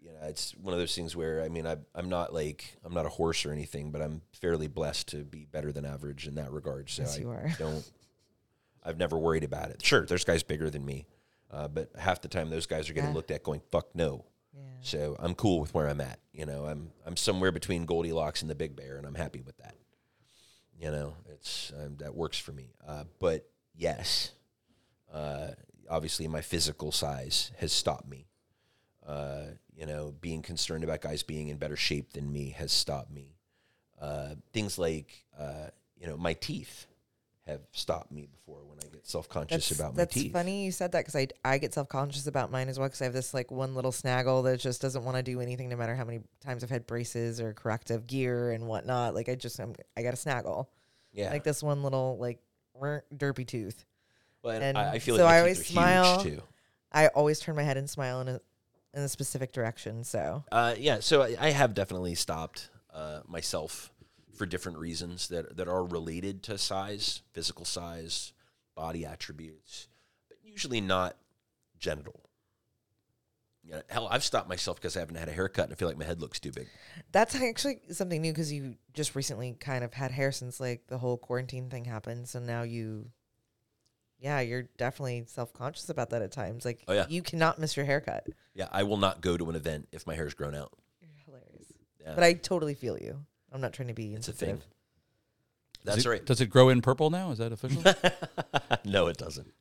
you 0.00 0.10
know, 0.10 0.18
it's 0.24 0.52
one 0.56 0.74
of 0.74 0.80
those 0.80 0.94
things 0.94 1.14
where 1.14 1.42
I 1.42 1.48
mean, 1.48 1.66
I, 1.66 1.76
I'm 1.94 2.08
not 2.08 2.34
like 2.34 2.76
I'm 2.84 2.92
not 2.94 3.06
a 3.06 3.10
horse 3.10 3.46
or 3.46 3.52
anything, 3.52 3.90
but 3.90 4.02
I'm 4.02 4.22
fairly 4.40 4.66
blessed 4.68 5.08
to 5.08 5.18
be 5.18 5.44
better 5.44 5.72
than 5.72 5.84
average 5.84 6.26
in 6.26 6.34
that 6.34 6.50
regard. 6.52 6.90
So 6.90 7.02
Yes, 7.02 7.16
I 7.16 7.20
you 7.20 7.30
are. 7.30 7.50
don't. 7.58 7.88
I've 8.82 8.98
never 8.98 9.16
worried 9.16 9.44
about 9.44 9.70
it. 9.70 9.82
Sure, 9.84 10.04
there's 10.04 10.24
guys 10.24 10.42
bigger 10.42 10.68
than 10.68 10.84
me, 10.84 11.06
uh, 11.50 11.68
but 11.68 11.90
half 11.98 12.20
the 12.20 12.28
time 12.28 12.50
those 12.50 12.66
guys 12.66 12.90
are 12.90 12.92
getting 12.92 13.10
Yeah. 13.10 13.14
looked 13.14 13.30
at 13.30 13.42
going 13.42 13.62
"fuck 13.70 13.94
no." 13.94 14.24
So 14.80 15.16
I'm 15.18 15.34
cool 15.34 15.60
with 15.60 15.72
where 15.72 15.88
I'm 15.88 16.00
at. 16.02 16.18
You 16.32 16.44
know, 16.44 16.66
I'm 16.66 16.90
I'm 17.06 17.16
somewhere 17.16 17.50
between 17.50 17.86
Goldilocks 17.86 18.42
and 18.42 18.50
the 18.50 18.54
Big 18.54 18.76
Bear, 18.76 18.96
and 18.96 19.06
I'm 19.06 19.14
happy 19.14 19.40
with 19.40 19.56
that. 19.58 19.76
You 20.78 20.90
know, 20.90 21.14
it's 21.32 21.72
um, 21.74 21.96
that 21.98 22.14
works 22.14 22.38
for 22.38 22.52
me. 22.52 22.74
Uh, 22.86 23.04
but 23.18 23.48
yes, 23.74 24.32
uh, 25.12 25.48
obviously 25.88 26.28
my 26.28 26.42
physical 26.42 26.92
size 26.92 27.50
has 27.58 27.72
stopped 27.72 28.08
me. 28.08 28.26
Uh, 29.06 29.44
you 29.74 29.86
know, 29.86 30.14
being 30.20 30.42
concerned 30.42 30.84
about 30.84 31.00
guys 31.00 31.22
being 31.22 31.48
in 31.48 31.56
better 31.56 31.76
shape 31.76 32.12
than 32.12 32.30
me 32.30 32.50
has 32.50 32.72
stopped 32.72 33.10
me. 33.10 33.36
Uh, 34.00 34.34
things 34.52 34.78
like 34.78 35.24
uh, 35.38 35.68
you 35.96 36.06
know 36.06 36.16
my 36.16 36.34
teeth 36.34 36.86
have 37.46 37.60
stopped 37.72 38.10
me 38.10 38.26
before 38.26 38.64
when 38.64 38.78
I 38.78 38.88
get 38.88 39.06
self 39.06 39.28
conscious 39.28 39.70
about 39.70 39.92
my 39.94 39.98
that's 39.98 40.14
teeth. 40.14 40.32
funny 40.32 40.64
you 40.64 40.72
said 40.72 40.92
that 40.92 41.00
because 41.00 41.14
I, 41.16 41.28
I 41.44 41.58
get 41.58 41.74
self 41.74 41.88
conscious 41.88 42.26
about 42.26 42.50
mine 42.50 42.68
as 42.68 42.78
well 42.78 42.88
because 42.88 43.02
I 43.02 43.04
have 43.04 43.12
this 43.12 43.34
like 43.34 43.50
one 43.50 43.74
little 43.74 43.92
snaggle 43.92 44.42
that 44.44 44.58
just 44.60 44.80
doesn't 44.80 45.04
want 45.04 45.16
to 45.18 45.22
do 45.22 45.40
anything 45.40 45.68
no 45.68 45.76
matter 45.76 45.94
how 45.94 46.04
many 46.04 46.20
times 46.40 46.64
I've 46.64 46.70
had 46.70 46.86
braces 46.86 47.40
or 47.40 47.52
corrective 47.52 48.06
gear 48.06 48.50
and 48.52 48.66
whatnot. 48.66 49.14
Like 49.14 49.28
I 49.28 49.34
just 49.34 49.58
I'm, 49.60 49.74
I 49.96 50.02
got 50.02 50.14
a 50.14 50.16
snaggle 50.16 50.70
Yeah, 51.12 51.30
like 51.30 51.44
this 51.44 51.62
one 51.62 51.82
little 51.82 52.16
like 52.18 52.38
derpy 53.14 53.46
tooth. 53.46 53.84
well, 54.42 54.60
and 54.60 54.76
I, 54.78 54.92
I 54.92 54.98
feel 54.98 55.16
so 55.16 55.24
like 55.24 55.34
I 55.34 55.38
always 55.40 55.66
smile. 55.66 56.20
too. 56.20 56.42
I 56.92 57.08
always 57.08 57.40
turn 57.40 57.56
my 57.56 57.62
head 57.62 57.76
and 57.76 57.90
smile 57.90 58.20
in 58.20 58.28
a 58.28 58.40
in 58.94 59.02
a 59.02 59.08
specific 59.08 59.52
direction. 59.52 60.04
So 60.04 60.44
Uh, 60.50 60.74
yeah, 60.78 61.00
so 61.00 61.22
I, 61.22 61.36
I 61.38 61.50
have 61.50 61.74
definitely 61.74 62.14
stopped 62.14 62.70
uh, 62.92 63.20
myself 63.26 63.90
for 64.36 64.46
different 64.46 64.78
reasons 64.78 65.28
that 65.28 65.56
that 65.56 65.68
are 65.68 65.84
related 65.84 66.42
to 66.44 66.58
size, 66.58 67.22
physical 67.32 67.64
size, 67.64 68.32
body 68.74 69.04
attributes, 69.06 69.88
but 70.28 70.38
usually 70.42 70.80
not 70.80 71.16
genital. 71.78 72.20
Yeah, 73.66 73.80
hell, 73.88 74.08
I've 74.10 74.22
stopped 74.22 74.46
myself 74.48 74.76
because 74.76 74.94
I 74.94 75.00
haven't 75.00 75.16
had 75.16 75.28
a 75.30 75.32
haircut 75.32 75.64
and 75.64 75.72
I 75.72 75.76
feel 75.76 75.88
like 75.88 75.96
my 75.96 76.04
head 76.04 76.20
looks 76.20 76.38
too 76.38 76.52
big. 76.52 76.68
that's 77.12 77.34
actually 77.34 77.80
something 77.92 78.20
new 78.20 78.30
because 78.30 78.52
you 78.52 78.74
just 78.92 79.14
recently 79.14 79.56
kind 79.58 79.82
of 79.82 79.94
had 79.94 80.10
hair 80.10 80.32
since 80.32 80.60
like 80.60 80.86
the 80.88 80.98
whole 80.98 81.16
quarantine 81.16 81.70
thing 81.70 81.86
happened. 81.86 82.28
So 82.28 82.40
now 82.40 82.62
you, 82.62 83.06
yeah, 84.18 84.40
you're 84.40 84.64
definitely 84.76 85.24
self 85.28 85.54
conscious 85.54 85.88
about 85.88 86.10
that 86.10 86.20
at 86.20 86.30
times. 86.30 86.66
Like 86.66 86.84
Oh, 86.88 86.92
yeah. 86.92 87.06
you 87.08 87.22
cannot 87.22 87.58
miss 87.58 87.74
your 87.74 87.86
haircut. 87.86 88.26
Yeah, 88.54 88.68
I 88.70 88.82
will 88.82 88.98
not 88.98 89.22
go 89.22 89.38
to 89.38 89.48
an 89.48 89.56
event 89.56 89.88
if 89.92 90.06
my 90.06 90.14
hair's 90.14 90.34
grown 90.34 90.54
out. 90.54 90.72
You're 91.00 91.10
hilarious. 91.24 91.72
Yeah, 92.02 92.12
But 92.14 92.24
I 92.24 92.34
totally 92.34 92.74
feel 92.74 92.98
you. 92.98 93.24
I'm 93.54 93.60
not 93.60 93.72
trying 93.72 93.88
to 93.88 93.94
be 93.94 94.12
it's 94.14 94.28
a 94.28 94.32
thing. 94.32 94.50
insensitive. 94.50 94.74
That's 95.84 95.96
Does 95.96 96.06
it, 96.06 96.08
right. 96.08 96.24
Does 96.24 96.40
it 96.40 96.46
grow 96.46 96.70
in 96.70 96.82
purple 96.82 97.10
now? 97.10 97.30
Is 97.30 97.38
that 97.38 97.52
official? 97.52 97.82
no, 98.84 99.06
it 99.06 99.16
doesn't. 99.16 99.52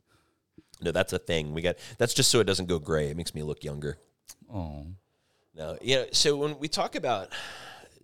No, 0.82 0.92
that's 0.92 1.14
a 1.14 1.20
thing. 1.20 1.54
We 1.54 1.62
got 1.62 1.76
that's 1.98 2.14
just 2.14 2.32
so 2.32 2.40
it 2.40 2.46
doesn't 2.46 2.68
go 2.68 2.80
gray. 2.80 3.10
It 3.10 3.18
makes 3.18 3.36
me 3.36 3.44
look 3.44 3.64
younger. 3.64 3.98
oh. 4.54 4.88
No, 5.56 5.78
you 5.84 5.98
know, 5.98 6.06
so 6.12 6.36
when 6.36 6.58
we 6.58 6.68
talk 6.68 6.96
about 6.96 7.30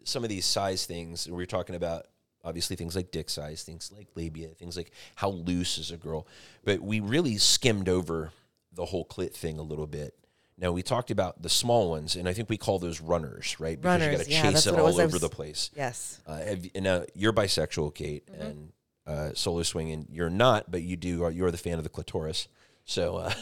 some 0.04 0.24
of 0.24 0.30
these 0.30 0.46
size 0.46 0.86
things, 0.86 1.26
and 1.26 1.36
we're 1.36 1.48
talking 1.48 1.76
about 1.76 2.06
obviously 2.44 2.76
things 2.76 2.96
like 2.96 3.10
dick 3.10 3.28
size, 3.28 3.64
things 3.64 3.92
like 3.96 4.08
labia, 4.14 4.50
things 4.50 4.78
like 4.78 4.92
how 5.16 5.30
loose 5.30 5.80
is 5.80 5.90
a 5.90 5.98
girl, 5.98 6.28
but 6.64 6.80
we 6.80 7.00
really 7.00 7.38
skimmed 7.38 7.90
over 7.90 8.32
the 8.72 8.86
whole 8.86 9.04
clit 9.04 9.34
thing 9.34 9.58
a 9.58 9.64
little 9.64 9.88
bit. 9.88 10.14
Now 10.60 10.72
we 10.72 10.82
talked 10.84 11.10
about 11.12 11.42
the 11.42 11.50
small 11.50 11.90
ones, 11.90 12.16
and 12.16 12.28
I 12.28 12.34
think 12.34 12.50
we 12.50 12.58
call 12.58 12.80
those 12.80 13.00
runners, 13.00 13.56
right? 13.60 13.80
Because 13.80 14.02
you 14.06 14.12
got 14.12 14.18
to 14.26 14.30
chase 14.30 14.42
that's 14.54 14.66
it 14.68 14.72
what 14.74 14.80
it 14.80 14.82
all 14.82 14.88
over 15.02 15.04
was- 15.14 15.22
the 15.22 15.30
place. 15.30 15.72
Yes. 15.76 16.20
Uh, 16.28 16.38
have, 16.38 16.66
you- 16.66 16.72
now 16.82 17.04
you're 17.16 17.34
bisexual, 17.34 17.96
Kate, 17.96 18.26
Mm-hmm. 18.32 18.42
and 18.42 18.72
uh, 19.08 19.34
solo 19.34 19.64
swinging. 19.64 20.06
You're 20.12 20.30
not, 20.30 20.70
but 20.70 20.82
you 20.84 20.96
do. 20.96 21.26
uh, 21.26 21.30
You're 21.30 21.50
the 21.50 21.58
fan 21.58 21.78
of 21.80 21.84
the 21.84 21.90
clitoris. 21.90 22.48
So, 22.86 23.18
uh, 23.18 23.34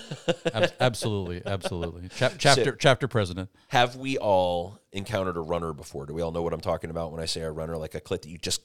absolutely, 0.79 1.41
absolutely. 1.45 2.09
Chap- 2.09 2.33
chapter 2.37 2.73
chapter 2.73 3.07
president. 3.07 3.49
have 3.69 3.95
we 3.95 4.17
all 4.17 4.79
encountered 4.91 5.37
a 5.37 5.41
runner 5.41 5.73
before? 5.73 6.05
Do 6.05 6.13
we 6.13 6.21
all 6.21 6.31
know 6.31 6.41
what 6.41 6.53
I'm 6.53 6.59
talking 6.61 6.89
about 6.89 7.11
when 7.11 7.21
I 7.21 7.25
say 7.25 7.41
a 7.41 7.51
runner? 7.51 7.77
Like 7.77 7.95
a 7.95 8.01
clit 8.01 8.21
that 8.23 8.27
you 8.29 8.37
just, 8.37 8.61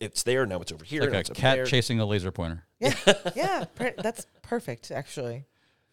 it's 0.00 0.22
there 0.22 0.46
now. 0.46 0.60
It's 0.60 0.72
over 0.72 0.84
here. 0.84 1.08
now 1.10 1.18
Like 1.18 1.28
a 1.28 1.34
cat 1.34 1.56
there. 1.56 1.66
chasing 1.66 2.00
a 2.00 2.06
laser 2.06 2.30
pointer. 2.30 2.64
Yeah. 2.80 2.94
yeah. 3.36 3.64
Per- 3.74 3.94
that's 3.98 4.26
perfect, 4.42 4.90
actually. 4.90 5.44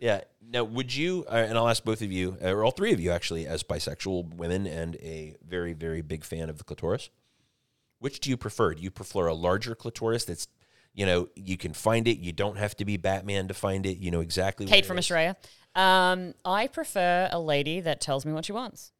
Yeah. 0.01 0.21
Now, 0.45 0.65
would 0.65 0.93
you? 0.93 1.23
Uh, 1.29 1.35
and 1.35 1.57
I'll 1.57 1.69
ask 1.69 1.85
both 1.85 2.01
of 2.01 2.11
you, 2.11 2.37
uh, 2.43 2.49
or 2.49 2.65
all 2.65 2.71
three 2.71 2.91
of 2.91 2.99
you, 2.99 3.11
actually, 3.11 3.47
as 3.47 3.63
bisexual 3.63 4.33
women 4.35 4.67
and 4.67 4.95
a 4.97 5.35
very, 5.47 5.71
very 5.71 6.01
big 6.01 6.25
fan 6.25 6.49
of 6.49 6.57
the 6.57 6.65
clitoris. 6.65 7.09
Which 7.99 8.19
do 8.19 8.29
you 8.29 8.35
prefer? 8.35 8.73
Do 8.73 8.81
you 8.81 8.91
prefer 8.91 9.27
a 9.27 9.33
larger 9.33 9.75
clitoris 9.75 10.25
that's, 10.25 10.47
you 10.93 11.05
know, 11.05 11.29
you 11.35 11.55
can 11.55 11.71
find 11.71 12.07
it. 12.07 12.17
You 12.17 12.33
don't 12.33 12.57
have 12.57 12.75
to 12.77 12.85
be 12.85 12.97
Batman 12.97 13.47
to 13.47 13.53
find 13.53 13.85
it. 13.85 13.99
You 13.99 14.11
know 14.11 14.21
exactly. 14.21 14.65
Kate 14.65 14.83
where 14.83 14.87
from 14.87 14.97
it 14.97 15.01
is. 15.01 15.05
Australia. 15.05 15.37
Um, 15.75 16.33
I 16.43 16.67
prefer 16.67 17.29
a 17.31 17.39
lady 17.39 17.79
that 17.79 18.01
tells 18.01 18.25
me 18.25 18.33
what 18.33 18.43
she 18.43 18.51
wants. 18.51 18.91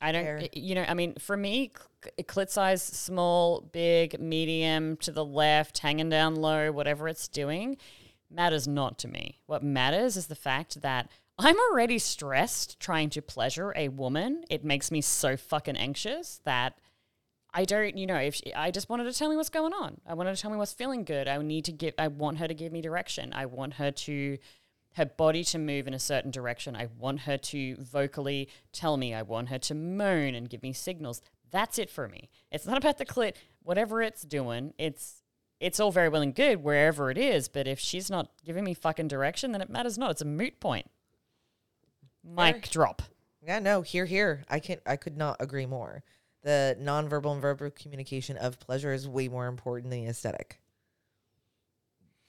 I 0.00 0.12
don't, 0.12 0.24
Fair. 0.24 0.48
you 0.52 0.76
know, 0.76 0.84
I 0.86 0.94
mean, 0.94 1.14
for 1.18 1.36
me, 1.36 1.72
clit 2.22 2.50
size, 2.50 2.82
small, 2.82 3.60
big, 3.72 4.20
medium, 4.20 4.96
to 4.98 5.10
the 5.10 5.24
left, 5.24 5.78
hanging 5.78 6.08
down 6.08 6.36
low, 6.36 6.70
whatever 6.70 7.08
it's 7.08 7.26
doing, 7.26 7.76
matters 8.30 8.68
not 8.68 8.98
to 8.98 9.08
me. 9.08 9.38
What 9.46 9.62
matters 9.62 10.16
is 10.16 10.26
the 10.26 10.34
fact 10.34 10.82
that 10.82 11.08
I'm 11.38 11.56
already 11.70 11.98
stressed 11.98 12.80
trying 12.80 13.10
to 13.10 13.22
pleasure 13.22 13.72
a 13.76 13.88
woman. 13.88 14.44
It 14.50 14.64
makes 14.64 14.90
me 14.90 15.00
so 15.00 15.36
fucking 15.36 15.76
anxious 15.76 16.40
that 16.44 16.78
I 17.54 17.64
don't, 17.64 17.96
you 17.96 18.06
know, 18.06 18.16
if 18.16 18.34
she, 18.34 18.52
I 18.54 18.70
just 18.70 18.88
wanted 18.88 19.04
to 19.04 19.12
tell 19.12 19.30
me 19.30 19.36
what's 19.36 19.48
going 19.48 19.72
on. 19.72 20.00
I 20.06 20.14
wanted 20.14 20.34
to 20.34 20.42
tell 20.42 20.50
me 20.50 20.56
what's 20.56 20.72
feeling 20.72 21.04
good. 21.04 21.28
I 21.28 21.38
need 21.38 21.64
to 21.66 21.72
give, 21.72 21.94
I 21.96 22.08
want 22.08 22.38
her 22.38 22.48
to 22.48 22.54
give 22.54 22.72
me 22.72 22.80
direction. 22.80 23.32
I 23.32 23.46
want 23.46 23.74
her 23.74 23.90
to 23.90 24.38
her 24.94 25.06
body 25.06 25.44
to 25.44 25.58
move 25.58 25.86
in 25.86 25.94
a 25.94 25.98
certain 25.98 26.30
direction. 26.30 26.74
I 26.74 26.88
want 26.98 27.20
her 27.20 27.38
to 27.38 27.76
vocally 27.76 28.48
tell 28.72 28.96
me. 28.96 29.14
I 29.14 29.22
want 29.22 29.48
her 29.48 29.58
to 29.58 29.74
moan 29.74 30.34
and 30.34 30.50
give 30.50 30.62
me 30.62 30.72
signals. 30.72 31.22
That's 31.50 31.78
it 31.78 31.88
for 31.88 32.08
me. 32.08 32.28
It's 32.50 32.66
not 32.66 32.78
about 32.78 32.98
the 32.98 33.06
clit. 33.06 33.36
Whatever 33.62 34.02
it's 34.02 34.22
doing, 34.22 34.74
it's 34.76 35.22
it's 35.60 35.80
all 35.80 35.90
very 35.92 36.08
well 36.08 36.22
and 36.22 36.34
good 36.34 36.62
wherever 36.62 37.10
it 37.10 37.18
is. 37.18 37.48
But 37.48 37.66
if 37.66 37.78
she's 37.80 38.10
not 38.10 38.30
giving 38.44 38.64
me 38.64 38.74
fucking 38.74 39.08
direction, 39.08 39.52
then 39.52 39.60
it 39.60 39.70
matters 39.70 39.98
not. 39.98 40.10
It's 40.12 40.22
a 40.22 40.26
moot 40.26 40.60
point. 40.60 40.90
Mic 42.24 42.68
drop. 42.70 43.02
Yeah, 43.46 43.58
no, 43.60 43.82
here, 43.82 44.04
here. 44.04 44.44
I 44.48 44.58
can 44.60 44.78
I 44.86 44.96
could 44.96 45.16
not 45.16 45.36
agree 45.40 45.66
more. 45.66 46.02
The 46.42 46.76
nonverbal 46.80 47.32
and 47.32 47.42
verbal 47.42 47.70
communication 47.70 48.36
of 48.36 48.58
pleasure 48.60 48.92
is 48.92 49.08
way 49.08 49.28
more 49.28 49.46
important 49.46 49.90
than 49.90 50.04
the 50.04 50.10
aesthetic. 50.10 50.60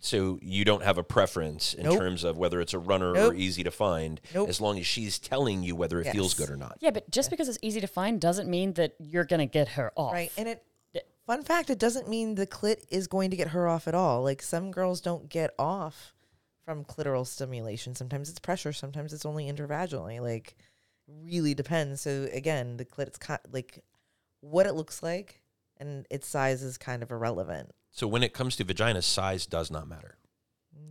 So 0.02 0.40
you 0.42 0.64
don't 0.64 0.84
have 0.84 0.98
a 0.98 1.04
preference 1.04 1.74
in 1.74 1.84
Nope. 1.84 1.98
terms 1.98 2.24
of 2.24 2.38
whether 2.38 2.62
it's 2.62 2.74
a 2.74 2.80
runner 2.80 3.12
or 3.18 3.34
easy 3.34 3.64
to 3.64 3.72
find, 3.72 4.22
Nope. 4.34 4.48
as 4.48 4.62
long 4.62 4.80
as 4.80 4.88
she's 4.88 5.20
telling 5.20 5.62
you 5.62 5.76
whether 5.76 6.00
it 6.00 6.06
feels 6.14 6.32
Yes. 6.40 6.48
good 6.48 6.54
or 6.54 6.56
not. 6.58 6.78
Yeah, 6.80 6.92
but 6.92 7.10
just 7.12 7.30
because 7.30 7.50
it's 7.50 7.58
easy 7.62 7.82
to 7.82 7.88
find 7.88 8.22
doesn't 8.22 8.50
mean 8.50 8.74
that 8.74 8.96
you're 8.98 9.26
gonna 9.26 9.46
get 9.46 9.70
her 9.70 9.92
off. 9.98 10.14
Right. 10.14 10.32
And 10.38 10.48
it 10.48 10.64
D- 10.64 10.69
fun 11.30 11.44
fact, 11.44 11.70
it 11.70 11.78
doesn't 11.78 12.10
mean 12.10 12.34
the 12.34 12.48
clit 12.48 12.84
is 12.90 13.06
going 13.06 13.30
to 13.30 13.38
get 13.38 13.50
her 13.50 13.68
off 13.68 13.88
at 13.88 13.94
all. 13.94 14.24
Like 14.24 14.42
some 14.42 14.72
girls 14.72 15.00
don't 15.00 15.30
get 15.30 15.54
off 15.60 16.16
from 16.66 16.84
clitoral 16.84 17.28
stimulation. 17.28 17.94
Sometimes 17.94 18.30
it's 18.30 18.40
pressure, 18.40 18.74
sometimes 18.74 19.14
it's 19.14 19.28
only 19.28 19.46
intervaginally. 19.46 20.20
Like 20.20 20.58
really 21.08 21.54
depends. 21.54 22.02
So 22.02 22.28
again, 22.34 22.78
the 22.78 22.86
clit 22.86 23.06
it's 23.06 23.20
kind 23.20 23.40
like 23.52 23.84
what 24.42 24.66
it 24.66 24.74
looks 24.74 25.04
like 25.04 25.44
and 25.78 26.08
its 26.10 26.28
size 26.28 26.64
is 26.64 26.80
kind 26.80 27.04
of 27.04 27.12
irrelevant. 27.12 27.74
So 27.92 28.08
when 28.08 28.24
it 28.24 28.34
comes 28.34 28.56
to 28.56 28.64
vagina, 28.64 29.04
size 29.04 29.46
does 29.46 29.70
not 29.70 29.88
matter. 29.88 30.18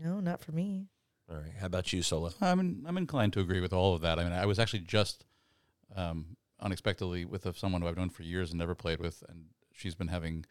No, 0.01 0.21
not 0.21 0.41
for 0.41 0.53
me. 0.53 0.87
All 1.29 1.37
right. 1.39 1.53
How 1.59 1.67
about 1.67 1.93
you, 1.93 2.01
Solo? 2.01 2.31
I'm 2.41 2.85
I'm 2.87 2.97
inclined 2.97 3.33
to 3.33 3.41
agree 3.41 3.61
with 3.61 3.73
all 3.73 3.93
of 3.97 4.03
that. 4.03 4.21
I 4.21 4.25
mean, 4.25 4.33
I 4.33 4.47
was 4.47 4.61
actually 4.61 4.81
just 4.81 5.25
um, 5.97 6.37
unexpectedly 6.61 7.25
with 7.25 7.45
a, 7.45 7.55
someone 7.55 7.83
who 7.83 7.89
I've 7.89 7.97
known 7.97 8.11
for 8.11 8.23
years 8.23 8.51
and 8.51 8.59
never 8.61 8.77
played 8.77 9.01
with, 9.01 9.25
and 9.29 9.47
she's 9.79 9.95
been 9.95 10.09
having 10.09 10.45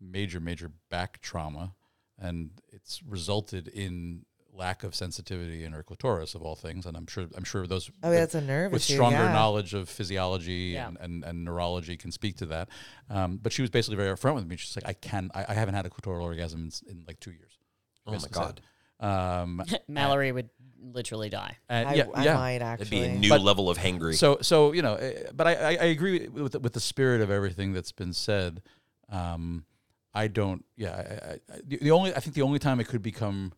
major, 0.00 0.38
major 0.40 0.70
back 0.90 1.20
trauma, 1.20 1.74
and 2.18 2.50
it's 2.72 3.02
resulted 3.02 3.66
in 3.68 4.24
lack 4.52 4.84
of 4.84 4.94
sensitivity 4.94 5.64
in 5.64 5.72
her 5.72 5.82
clitoris 5.82 6.36
of 6.36 6.42
all 6.42 6.54
things. 6.54 6.86
And 6.86 6.96
I'm 6.96 7.06
sure 7.08 7.26
I'm 7.36 7.42
sure 7.42 7.66
those 7.66 7.90
Oh, 8.04 8.10
with- 8.10 8.18
that's 8.18 8.36
a 8.36 8.40
nerve 8.40 8.70
with 8.70 8.82
issue. 8.82 8.92
stronger 8.94 9.16
yeah. 9.24 9.32
knowledge 9.32 9.74
of 9.74 9.88
physiology 9.88 10.74
Yeah. 10.74 10.86
and, 10.88 10.96
and, 11.00 11.24
and 11.24 11.44
neurology 11.44 11.96
can 11.96 12.12
speak 12.12 12.36
to 12.36 12.46
that. 12.46 12.68
Um, 13.10 13.38
but 13.42 13.52
she 13.52 13.62
was 13.62 13.70
basically 13.70 13.96
very 13.96 14.10
upfront 14.14 14.36
with 14.36 14.46
me. 14.46 14.56
She's 14.56 14.76
like, 14.76 14.86
I 14.86 14.92
can, 14.92 15.30
I, 15.34 15.44
I 15.48 15.54
haven't 15.54 15.74
had 15.74 15.86
a 15.86 15.90
clitoral 15.90 16.22
orgasm 16.22 16.70
in, 16.86 16.90
in 16.92 17.04
like 17.08 17.18
two 17.18 17.32
years. 17.32 17.58
Oh 18.06 18.12
my 18.12 18.18
god. 18.30 18.60
said. 18.60 18.60
God. 19.04 19.42
Um, 19.42 19.62
Mallory 19.88 20.32
would 20.32 20.48
literally 20.80 21.28
die. 21.30 21.56
and 21.68 21.88
I, 21.88 21.94
yeah, 21.94 22.04
I 22.14 22.24
yeah. 22.24 22.34
might 22.34 22.58
That'd 22.58 22.82
actually. 22.82 23.00
be 23.00 23.04
a 23.06 23.14
new 23.14 23.28
But- 23.28 23.40
level 23.40 23.70
of 23.70 23.78
hangry. 23.78 24.14
So, 24.14 24.38
so 24.42 24.72
you 24.72 24.82
know, 24.82 24.94
eh, 24.94 25.30
but 25.34 25.46
I, 25.46 25.54
I, 25.54 25.70
I 25.70 25.84
agree 25.86 26.28
with 26.28 26.52
the, 26.52 26.60
with 26.60 26.72
the 26.72 26.80
spirit 26.80 27.20
of 27.20 27.30
everything 27.30 27.72
that's 27.72 27.92
been 27.92 28.12
said. 28.12 28.62
Um, 29.10 29.64
I 30.12 30.28
don't. 30.28 30.64
Yeah, 30.76 30.90
I, 30.94 31.00
I, 31.00 31.32
I, 31.56 31.60
the, 31.66 31.78
the 31.78 31.90
only 31.90 32.14
I 32.14 32.20
think 32.20 32.34
the 32.34 32.42
only 32.42 32.58
time 32.58 32.80
it 32.80 32.88
could 32.88 33.02
become 33.02 33.52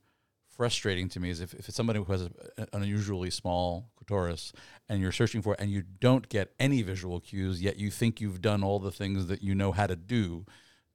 frustrating 0.48 1.06
to 1.10 1.20
me 1.20 1.28
is 1.28 1.40
if, 1.42 1.52
if 1.52 1.68
it's 1.68 1.76
somebody 1.76 1.98
who 1.98 2.10
has 2.10 2.22
a, 2.22 2.30
an 2.56 2.68
unusually 2.72 3.28
small 3.30 3.90
clitoris 3.96 4.54
and 4.88 5.02
you're 5.02 5.12
searching 5.12 5.42
for 5.42 5.52
it 5.52 5.60
and 5.60 5.70
you 5.70 5.82
don't 6.00 6.30
get 6.30 6.54
any 6.58 6.80
visual 6.80 7.20
cues, 7.20 7.60
yet 7.60 7.76
you 7.76 7.90
think 7.90 8.22
you've 8.22 8.40
done 8.40 8.64
all 8.64 8.78
the 8.78 8.90
things 8.90 9.26
that 9.26 9.42
you 9.42 9.54
know 9.54 9.72
how 9.72 9.86
to 9.86 9.96
do 9.96 10.46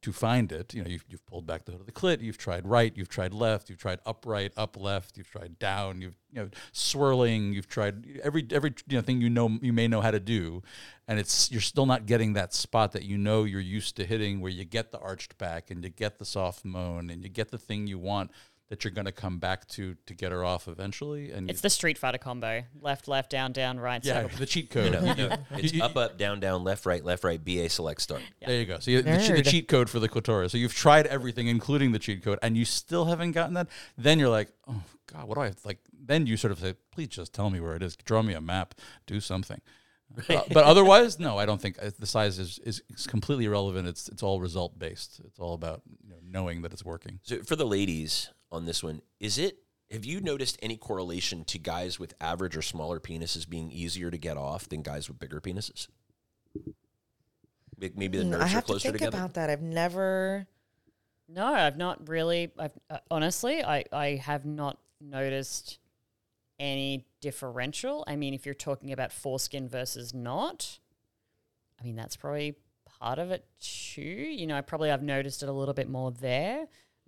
to 0.02 0.12
find 0.12 0.52
it. 0.52 0.74
You 0.74 0.84
know, 0.84 0.90
you've, 0.90 1.06
you've 1.10 1.26
pulled 1.26 1.46
back 1.46 1.66
the 1.66 1.72
hood 1.72 1.82
of 1.82 1.86
the 1.86 1.92
clit, 1.92 2.22
you've 2.22 2.38
tried 2.38 2.66
right, 2.66 2.92
you've 2.96 3.10
tried 3.10 3.34
left, 3.34 3.70
you've 3.70 3.80
tried 3.80 4.00
upright, 4.06 4.52
up 4.58 4.76
left, 4.78 5.18
you've 5.18 5.30
tried 5.30 5.60
down, 5.60 6.02
you've 6.02 6.16
you 6.32 6.42
know 6.42 6.50
swirling, 6.72 7.54
you've 7.54 7.68
tried 7.68 8.20
every 8.24 8.46
every 8.52 8.74
you 8.88 8.98
know 8.98 9.02
thing 9.02 9.22
you 9.22 9.30
know 9.30 9.60
you 9.62 9.74
may 9.74 9.88
know 9.88 10.02
how 10.02 10.12
to 10.12 10.20
do, 10.20 10.64
and 11.08 11.20
it's 11.20 11.52
you're 11.52 11.62
still 11.62 11.86
not 11.86 12.06
getting 12.06 12.34
that 12.34 12.54
spot 12.54 12.94
that 12.94 13.04
you 13.04 13.18
know 13.18 13.44
you're 13.44 13.60
used 13.60 13.96
to 13.98 14.06
hitting, 14.06 14.42
where 14.42 14.52
you 14.52 14.66
get 14.66 14.92
the 14.92 15.00
arched 15.00 15.38
back 15.38 15.70
and 15.70 15.84
you 15.84 15.90
get 15.90 16.18
the 16.18 16.26
soft 16.26 16.66
moan 16.66 17.10
and 17.10 17.24
you 17.24 17.30
get 17.30 17.52
the 17.52 17.58
thing 17.58 17.88
you 17.88 18.00
want 18.00 18.32
that 18.72 18.86
you're 18.86 18.92
going 18.92 19.06
to 19.06 19.12
come 19.12 19.38
back 19.38 19.68
to 19.68 19.96
to 20.06 20.14
get 20.14 20.32
her 20.32 20.46
off 20.46 20.70
eventually. 20.70 21.30
And 21.30 21.50
It's 21.50 21.60
you, 21.60 21.64
the 21.64 21.70
Street 21.70 21.98
Fighter 21.98 22.18
combo: 22.18 22.64
left, 22.80 23.10
left, 23.10 23.30
down, 23.30 23.52
down, 23.52 23.78
right. 23.78 24.04
yeah, 24.04 24.24
circle. 24.24 24.38
the 24.40 24.46
cheat 24.46 24.70
code. 24.70 24.94
No, 24.94 25.02
You- 25.02 25.16
no, 25.16 25.38
it's 25.58 25.82
up, 25.82 25.98
up, 25.98 26.18
down, 26.18 26.40
down, 26.40 26.64
left, 26.64 26.86
right, 26.86 27.04
left, 27.04 27.26
right, 27.26 27.44
BA 27.44 27.68
select 27.68 28.02
start. 28.02 28.22
There 28.40 28.58
you 28.58 28.66
go. 28.66 28.80
So 28.80 28.90
you, 28.92 29.02
the, 29.02 29.34
the 29.36 29.44
cheat 29.44 29.68
code 29.68 29.90
for 29.90 30.00
the 30.00 30.08
clitoris. 30.08 30.54
So 30.54 30.58
you've 30.58 30.74
tried 30.74 31.06
everything, 31.08 31.48
including 31.48 31.92
the 31.92 32.00
cheat 32.00 32.24
code, 32.24 32.40
and 32.42 32.56
you 32.56 32.64
still 32.64 33.06
haven't 33.06 33.34
gotten 33.34 33.56
that. 33.56 33.68
Then 33.98 34.20
you're 34.20 34.30
like, 34.30 34.54
oh 34.70 34.82
god, 35.12 35.28
what 35.28 35.36
do 35.36 35.42
I 35.42 35.46
have? 35.48 35.58
Like, 35.66 35.80
then 35.92 36.26
you 36.26 36.38
sort 36.38 36.54
of 36.54 36.60
say, 36.60 36.76
please 36.94 37.10
just 37.10 37.34
tell 37.34 37.50
me 37.50 37.60
where 37.60 37.76
it 37.76 37.84
is. 37.84 37.98
Draw 37.98 38.22
me 38.24 38.34
a 38.34 38.42
map. 38.42 38.74
Do 39.06 39.20
something. 39.20 39.60
Uh, 40.30 40.44
but 40.54 40.64
otherwise, 40.64 41.20
no, 41.20 41.38
I 41.38 41.46
don't 41.46 41.62
think 41.62 41.78
uh, 41.84 41.92
the 42.00 42.08
size 42.08 42.40
is, 42.40 42.58
is, 42.60 42.82
is 42.90 43.06
completely 43.06 43.46
irrelevant. 43.46 43.90
It's 43.90 44.08
it's 44.08 44.24
all 44.24 44.40
result 44.40 44.80
based. 44.80 45.20
It's 45.26 45.40
all 45.40 45.56
about 45.56 45.82
you 46.02 46.12
know, 46.12 46.20
knowing 46.26 46.62
that 46.62 46.72
it's 46.72 46.86
working. 46.86 47.20
So 47.24 47.44
for 47.44 47.58
the 47.58 47.66
ladies 47.66 48.30
on 48.52 48.66
this 48.66 48.84
one, 48.84 49.02
is 49.20 49.38
it? 49.38 49.60
Have 49.92 50.06
you 50.06 50.22
noticed 50.22 50.58
any 50.62 50.78
correlation 50.78 51.44
to 51.46 51.58
guys 51.60 52.00
with 52.00 52.14
average 52.22 52.56
or 52.56 52.62
smaller 52.62 53.00
penises 53.00 53.48
being 53.48 53.72
easier 53.72 54.10
to 54.10 54.18
get 54.18 54.38
off 54.38 54.70
than 54.70 54.82
guys 54.82 55.10
with 55.10 55.20
bigger 55.20 55.42
penises? 55.42 55.88
Maybe 57.78 58.18
the 58.18 58.24
Mm, 58.24 58.32
nerves 58.32 58.44
I 58.44 58.46
are 58.46 58.48
have 58.48 58.66
to 58.68 58.68
closer 58.68 58.92
think 58.92 58.94
together. 58.94 59.18
about 59.18 59.34
that. 59.34 59.50
I've 59.50 59.62
never. 59.62 60.48
No, 61.28 61.46
I've 61.46 61.78
not 61.78 62.08
really. 62.08 62.52
I've 62.58 62.78
uh, 62.90 63.00
honestly, 63.10 63.64
I 63.64 63.86
I 63.92 64.16
have 64.16 64.46
not 64.46 64.78
noticed 65.00 65.80
any 66.60 67.08
differential. 67.22 68.04
I 68.08 68.16
mean, 68.16 68.34
if 68.34 68.46
you're 68.46 68.56
talking 68.56 68.92
about 68.92 69.12
foreskin 69.12 69.68
versus 69.68 70.14
not, 70.14 70.80
I 71.80 71.84
mean 71.84 71.96
that's 71.96 72.16
probably 72.16 72.56
part 72.86 73.18
of 73.20 73.32
it 73.32 73.46
too. 73.60 74.02
You 74.02 74.46
know, 74.48 74.56
I 74.58 74.62
probably 74.62 74.92
I've 74.92 75.04
noticed 75.04 75.42
it 75.42 75.50
a 75.50 75.54
little 75.54 75.74
bit 75.74 75.90
more 75.90 76.12
there 76.12 76.68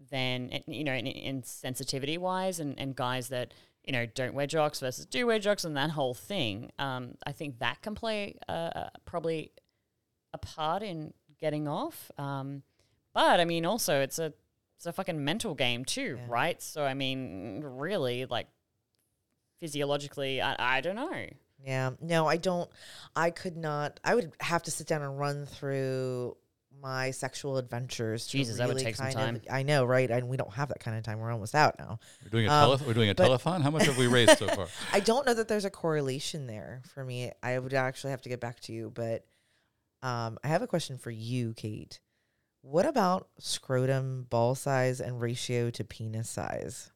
than 0.10 0.50
eh, 0.52 0.60
you 0.68 0.84
know 0.84 0.94
in, 0.94 1.08
in 1.08 1.44
sensitivity 1.44 2.18
wise, 2.18 2.60
and 2.60 2.80
and 2.80 2.96
guys 2.96 3.30
that 3.30 3.54
you 3.84 3.91
know 3.94 4.06
don't 4.06 4.34
wear 4.34 4.48
jocks 4.48 4.80
versus 4.80 5.06
do 5.06 5.26
wear 5.28 5.39
jocks, 5.39 5.64
and 5.66 5.76
that 5.78 5.91
whole 5.91 6.14
thing. 6.14 6.72
Um, 6.80 7.16
I 7.26 7.32
think 7.32 7.60
that 7.60 7.82
can 7.82 7.96
play 7.96 8.38
uh, 8.48 8.52
uh, 8.52 8.89
probably 9.06 9.52
a 10.34 10.38
part 10.38 10.84
in 10.84 11.14
getting 11.39 11.68
off. 11.68 12.12
Um, 12.18 12.64
but 13.14 13.39
I 13.39 13.46
mean, 13.46 13.66
also 13.66 14.02
it's 14.02 14.20
a 14.20 14.34
it's 14.78 14.86
a 14.86 14.94
fucking 14.94 15.24
mental 15.24 15.54
game 15.56 15.86
too, 15.86 16.18
Yeah. 16.20 16.26
right? 16.28 16.62
So 16.62 16.84
I 16.84 16.94
mean, 16.94 17.62
really, 17.64 18.26
like 18.26 18.48
physiologically, 19.60 20.41
I, 20.41 20.78
I 20.78 20.82
don't 20.82 20.96
know. 20.96 21.26
Yeah, 21.64 21.91
no, 22.02 22.28
I 22.28 22.36
don't. 22.38 22.70
I 23.16 23.30
could 23.30 23.56
not. 23.56 24.00
I 24.04 24.16
would 24.16 24.34
have 24.41 24.64
to 24.64 24.72
sit 24.72 24.88
down 24.88 25.02
and 25.02 25.18
run 25.18 25.46
through 25.46 26.36
my 26.84 27.10
sexual 27.12 27.58
adventures. 27.58 28.26
to 28.28 28.32
Jesus, 28.34 28.58
that 28.58 28.68
would 28.68 28.74
really 28.76 28.84
take 28.84 28.96
some 28.98 29.10
time. 29.12 29.38
of- 29.38 29.46
I 29.50 29.64
know, 29.64 29.86
right? 29.86 30.12
And 30.12 30.28
we 30.28 30.38
don't 30.38 30.54
have 30.54 30.68
that 30.68 30.80
kind 30.82 30.98
of 30.98 31.04
time. 31.04 31.18
We're 31.20 31.32
almost 31.32 31.56
out 31.56 31.80
now. 31.80 31.98
We're 32.24 32.30
doing 32.30 32.48
a 32.48 32.52
Um, 32.52 32.78
tele- 32.78 32.88
we're 32.88 32.94
doing 32.94 33.10
a 33.10 33.16
but- 33.16 33.30
telethon. 33.42 33.62
How 33.64 33.72
much 33.72 33.86
have 33.86 33.98
we 33.98 34.08
raised 34.08 34.38
so 34.38 34.48
far? 34.50 34.68
I 34.94 35.00
don't 35.00 35.26
know 35.26 35.34
that 35.34 35.48
there's 35.48 35.66
a 35.66 35.70
correlation 35.72 36.46
there 36.46 36.84
for 36.94 37.04
me. 37.04 37.32
I 37.42 37.58
would 37.58 37.74
actually 37.74 38.12
have 38.12 38.22
to 38.24 38.30
get 38.30 38.40
back 38.42 38.60
to 38.62 38.74
you, 38.74 38.92
but 38.94 39.26
um, 40.04 40.38
I 40.44 40.50
have 40.50 40.62
a 40.62 40.68
question 40.68 40.98
for 40.98 41.10
you, 41.12 41.54
Kate. 41.54 42.00
What 42.62 42.86
about 42.86 43.30
scrotum 43.40 44.28
ball 44.30 44.54
size 44.54 45.00
and 45.00 45.20
ratio 45.22 45.70
to 45.72 45.84
penis 45.86 46.30
size? 46.30 46.92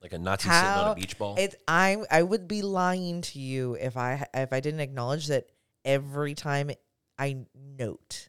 Like 0.00 0.12
a 0.12 0.18
Nazi 0.18 0.48
sitting 0.48 0.54
on 0.64 0.92
a 0.92 0.94
beach 0.94 1.18
ball. 1.18 1.34
It's 1.38 1.56
I 1.66 1.96
I 2.10 2.22
would 2.22 2.46
be 2.48 2.62
lying 2.62 3.20
to 3.22 3.38
you 3.40 3.74
if 3.74 3.96
I 3.96 4.26
if 4.32 4.52
I 4.52 4.60
didn't 4.60 4.80
acknowledge 4.80 5.26
that 5.26 5.46
every 5.84 6.34
time 6.34 6.70
I 7.18 7.44
note 7.54 8.28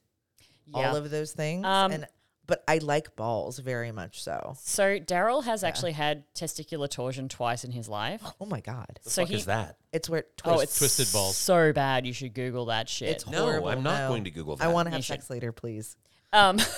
Yeah. 0.74 0.90
all 0.90 0.96
of 0.96 1.10
those 1.10 1.32
things 1.34 1.66
Um, 1.66 1.92
and 1.92 2.08
but 2.46 2.64
I 2.68 2.80
like 2.80 3.16
balls 3.16 3.60
very 3.60 3.92
much 3.92 4.24
so. 4.24 4.56
so 4.60 4.98
Daryl 5.00 5.44
has 5.44 5.62
Yeah. 5.62 5.68
actually 5.70 5.92
had 5.92 6.24
testicular 6.34 6.90
torsion 6.90 7.30
twice 7.30 7.64
in 7.64 7.72
his 7.72 7.88
life. 7.88 8.24
Oh 8.42 8.46
my 8.46 8.60
god. 8.60 9.00
the 9.04 9.10
so 9.10 9.22
fuck 9.22 9.30
he- 9.30 9.36
is 9.36 9.46
that? 9.46 9.78
It's 9.94 10.10
where 10.10 10.22
it 10.22 10.42
Oh, 10.46 10.60
it's 10.60 10.78
twisted 10.78 11.12
balls. 11.14 11.38
So 11.38 11.72
bad, 11.74 12.06
you 12.08 12.14
should 12.14 12.34
Google 12.34 12.66
that 12.66 12.90
shit. 12.90 13.10
It's 13.10 13.28
No, 13.28 13.44
horrible. 13.46 13.70
I'm 13.70 13.84
not 13.84 14.00
No. 14.00 14.08
going 14.10 14.24
to 14.24 14.32
Google 14.32 14.56
that. 14.56 14.64
I 14.64 14.68
want 14.72 14.88
to 14.88 14.92
You 14.92 14.96
have 14.96 15.06
should. 15.06 15.14
sex 15.14 15.30
later, 15.30 15.52
please. 15.52 15.96
Um, 16.34 16.60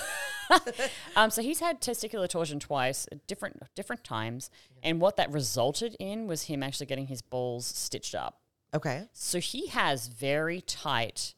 um, 1.16 1.30
so 1.30 1.40
he's 1.40 1.60
had 1.60 1.80
testicular 1.80 2.28
torsion 2.28 2.60
twice, 2.60 3.06
at 3.10 3.26
different 3.26 3.62
different 3.74 4.04
times, 4.04 4.50
and 4.82 5.00
what 5.00 5.16
that 5.16 5.30
resulted 5.30 5.96
in 5.98 6.26
was 6.26 6.42
him 6.44 6.62
actually 6.62 6.86
getting 6.86 7.06
his 7.06 7.22
balls 7.22 7.64
stitched 7.66 8.14
up. 8.14 8.40
Okay. 8.74 9.08
So 9.12 9.38
he 9.38 9.68
has 9.68 10.08
very 10.08 10.60
tight, 10.60 11.34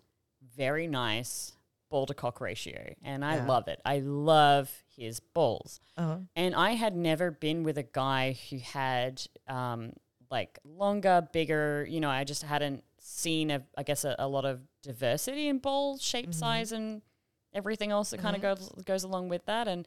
very 0.56 0.86
nice 0.88 1.52
ball 1.90 2.06
to 2.06 2.14
cock 2.14 2.40
ratio, 2.40 2.94
and 3.02 3.24
I 3.24 3.36
Yeah. 3.36 3.46
love 3.46 3.68
it. 3.68 3.80
I 3.84 3.98
love 4.00 4.82
his 4.96 5.20
balls. 5.20 5.80
Uh-huh. 5.96 6.18
And 6.34 6.54
I 6.54 6.72
had 6.72 6.96
never 6.96 7.30
been 7.30 7.62
with 7.62 7.78
a 7.78 7.82
guy 7.82 8.36
who 8.50 8.58
had 8.58 9.22
um, 9.48 9.92
like 10.30 10.58
longer, 10.64 11.28
bigger. 11.32 11.86
You 11.88 12.00
know, 12.00 12.10
I 12.10 12.24
just 12.24 12.42
hadn't 12.42 12.82
seen, 12.98 13.50
a, 13.50 13.62
I 13.76 13.82
guess, 13.82 14.04
a, 14.04 14.16
a 14.18 14.26
lot 14.28 14.44
of 14.44 14.60
diversity 14.82 15.48
in 15.48 15.58
ball 15.58 15.98
shape, 15.98 16.32
size, 16.34 16.72
and 16.72 17.02
everything 17.52 17.90
else 17.92 18.10
that 18.10 18.20
kind 18.20 18.34
of 18.34 18.42
goes 18.42 18.68
goes 18.84 19.04
along 19.04 19.28
with 19.28 19.44
that. 19.46 19.68
And 19.68 19.86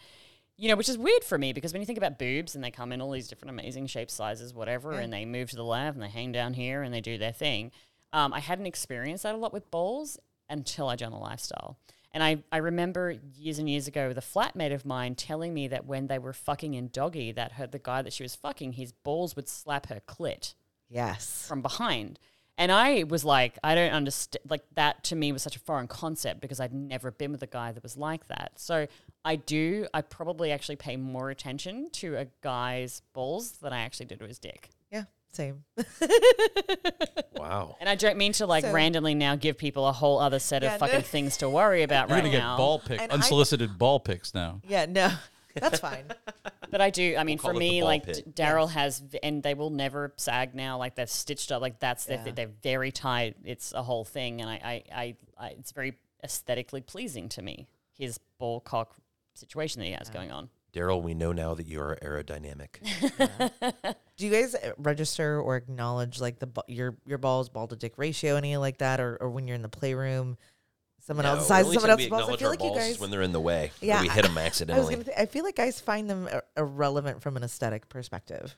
you 0.60 0.70
know, 0.70 0.76
which 0.76 0.90
is 0.90 0.98
weird 0.98 1.24
for 1.24 1.38
me 1.38 1.54
because 1.54 1.72
when 1.72 1.82
you 1.84 1.86
think 1.86 1.98
about 2.00 2.18
boobs 2.18 2.56
and 2.56 2.64
they 2.64 2.72
come 2.72 2.92
in 2.92 3.00
all 3.00 3.12
these 3.12 3.28
different 3.28 3.52
amazing 3.52 3.86
shapes, 3.86 4.14
sizes, 4.14 4.54
whatever, 4.56 4.94
Yeah. 4.94 5.02
and 5.02 5.14
they 5.14 5.24
move 5.26 5.50
to 5.52 5.56
the 5.56 5.64
left 5.64 5.96
and 5.96 6.04
they 6.04 6.10
hang 6.10 6.32
down 6.32 6.54
here 6.56 6.82
and 6.82 6.92
they 6.94 7.02
do 7.02 7.18
their 7.20 7.32
thing. 7.32 7.72
Um, 8.12 8.34
I 8.34 8.40
hadn't 8.40 8.66
experienced 8.66 9.22
that 9.24 9.36
a 9.36 9.38
lot 9.38 9.54
with 9.54 9.70
balls 9.70 10.18
until 10.50 10.88
I 10.90 10.96
joined 10.96 11.14
the 11.14 11.18
lifestyle. 11.18 11.78
And 12.12 12.24
I, 12.24 12.44
I 12.52 12.58
remember 12.58 13.16
years 13.36 13.60
and 13.60 13.70
years 13.70 13.88
ago, 13.88 14.14
the 14.14 14.22
flatmate 14.22 14.74
of 14.74 14.86
mine 14.86 15.16
telling 15.16 15.54
me 15.54 15.68
that 15.68 15.86
when 15.86 16.08
they 16.08 16.18
were 16.18 16.34
fucking 16.34 16.74
in 16.74 16.88
doggy, 16.88 17.32
that 17.34 17.54
her 17.54 17.68
the 17.68 17.80
guy 17.80 18.02
that 18.02 18.14
she 18.14 18.24
was 18.24 18.36
fucking, 18.36 18.74
his 18.74 18.92
balls 18.92 19.36
would 19.36 19.48
slap 19.50 19.88
her 19.88 20.02
clit 20.08 20.54
Yes. 20.90 21.46
from 21.48 21.62
behind. 21.62 22.18
And 22.58 22.72
I 22.72 23.04
was 23.04 23.24
like, 23.24 23.60
I 23.64 23.76
don't 23.76 23.92
understand. 23.92 24.42
Like, 24.50 24.64
that 24.74 25.04
to 25.06 25.16
me 25.16 25.32
was 25.32 25.44
such 25.44 25.56
a 25.56 25.60
foreign 25.60 25.86
concept 25.88 26.42
because 26.42 26.60
I'd 26.60 26.74
never 26.74 27.12
been 27.12 27.32
with 27.32 27.44
a 27.44 27.48
guy 27.48 27.72
that 27.72 27.84
was 27.84 27.98
like 27.98 28.28
that. 28.30 28.54
So 28.56 28.88
I 29.24 29.36
do, 29.36 29.86
I 29.94 30.02
probably 30.02 30.52
actually 30.52 30.78
pay 30.78 30.96
more 30.98 31.30
attention 31.30 31.90
to 31.92 32.16
a 32.16 32.26
guy's 32.42 33.04
balls 33.14 33.52
than 33.60 33.74
I 33.74 33.82
actually 33.82 34.08
do 34.08 34.16
to 34.16 34.26
his 34.26 34.40
dick. 34.40 34.72
Yeah. 35.38 35.46
Same. 35.46 35.64
Wow. 37.36 37.78
And 37.80 37.88
I 37.88 37.96
don't 37.96 38.18
mean 38.18 38.34
to 38.34 38.46
like 38.48 38.64
So- 38.64 38.72
randomly 38.72 39.14
now 39.16 39.36
give 39.36 39.58
people 39.58 39.88
a 39.88 39.92
whole 39.92 40.20
other 40.20 40.40
set 40.40 40.64
Yeah, 40.64 40.76
of 40.76 40.82
no. 40.82 40.88
fucking 40.88 41.04
things 41.04 41.38
to 41.38 41.50
worry 41.50 41.84
about 41.84 42.10
You're 42.10 42.16
right 42.18 42.22
gonna 42.24 42.32
get 42.32 42.40
now. 42.40 42.58
ball 42.58 42.80
pick, 42.80 43.00
And 43.02 43.12
I- 43.12 43.16
unsolicited 43.16 43.78
ball 43.78 44.00
picks 44.00 44.34
now. 44.34 44.62
Yeah. 44.68 44.86
No. 44.88 45.12
That's 45.56 45.80
fine. 45.80 46.06
But 46.70 46.82
I 46.82 46.90
do. 46.92 47.16
I 47.18 47.24
mean, 47.24 47.38
call 47.40 47.50
for 47.52 47.56
it 47.56 47.60
the 47.60 47.70
me, 47.70 47.80
ball 47.82 47.88
like 47.88 48.04
pit. 48.06 48.24
D- 48.26 48.44
Daryl 48.44 48.70
has, 48.70 49.02
and 49.24 49.42
they 49.42 49.54
will 49.56 49.70
never 49.72 50.14
sag 50.18 50.54
now. 50.54 50.78
Like 50.78 50.94
they're 50.96 51.08
stitched 51.08 51.52
up. 51.52 51.62
Like 51.62 51.80
that's 51.80 52.06
their 52.06 52.18
Yeah. 52.18 52.24
th- 52.26 52.36
they're 52.36 52.52
very 52.62 52.92
tight. 52.92 53.38
It's 53.44 53.74
a 53.74 53.82
whole 53.82 54.04
thing, 54.06 54.42
and 54.42 54.50
I, 54.50 54.54
I, 54.64 54.84
I, 54.96 55.16
I, 55.40 55.48
it's 55.52 55.72
very 55.72 55.94
aesthetically 56.24 56.82
pleasing 56.82 57.28
to 57.30 57.42
me. 57.42 57.68
His 57.98 58.20
ball 58.38 58.60
cock 58.60 58.96
situation 59.34 59.80
that 59.80 59.88
he 59.88 59.94
has 59.94 60.10
going 60.12 60.32
on. 60.32 60.50
Daryl, 60.74 61.02
we 61.02 61.14
know 61.14 61.32
now 61.32 61.54
that 61.56 61.66
you 61.66 61.80
are 61.82 61.98
aerodynamic. 62.02 62.78
Do 64.18 64.26
you 64.26 64.32
guys 64.32 64.54
uh, 64.56 64.74
register 64.78 65.40
or 65.40 65.56
acknowledge 65.56 66.20
like 66.20 66.40
the 66.40 66.48
your 66.68 66.98
your 67.06 67.18
balls 67.18 67.50
ball 67.50 67.68
to 67.68 67.76
dick 67.76 67.94
ratio 67.98 68.36
any 68.36 68.58
like 68.58 68.80
that, 68.80 69.00
or, 69.00 69.18
or 69.22 69.30
when 69.30 69.48
you're 69.48 69.56
in 69.56 69.62
the 69.62 69.70
playroom, 69.70 70.38
someone 71.00 71.24
No, 71.26 71.32
else 71.32 71.42
the 71.42 71.46
size 71.46 71.66
someone 71.74 71.90
else's 71.90 72.08
balls? 72.10 72.30
I 72.30 72.36
feel 72.38 72.48
our 72.48 72.52
like 72.54 72.62
you 72.64 72.70
balls 72.70 72.80
is 72.82 72.88
guys. 72.94 73.00
when 73.00 73.12
they're 73.12 73.22
in 73.22 73.32
the 73.32 73.40
way. 73.42 73.72
Yeah, 73.82 74.02
we 74.02 74.08
hit 74.10 74.24
them 74.24 74.32
I 74.38 74.42
was 74.42 74.48
accidentally. 74.48 74.94
gonna. 74.96 75.04
Th- 75.06 75.18
I 75.18 75.26
feel 75.26 75.44
like 75.44 75.56
guys 75.56 75.80
find 75.80 76.10
them 76.10 76.28
ir- 76.28 76.44
irrelevant 76.58 77.22
from 77.22 77.38
an 77.38 77.44
aesthetic 77.44 77.90
perspective. 77.90 78.56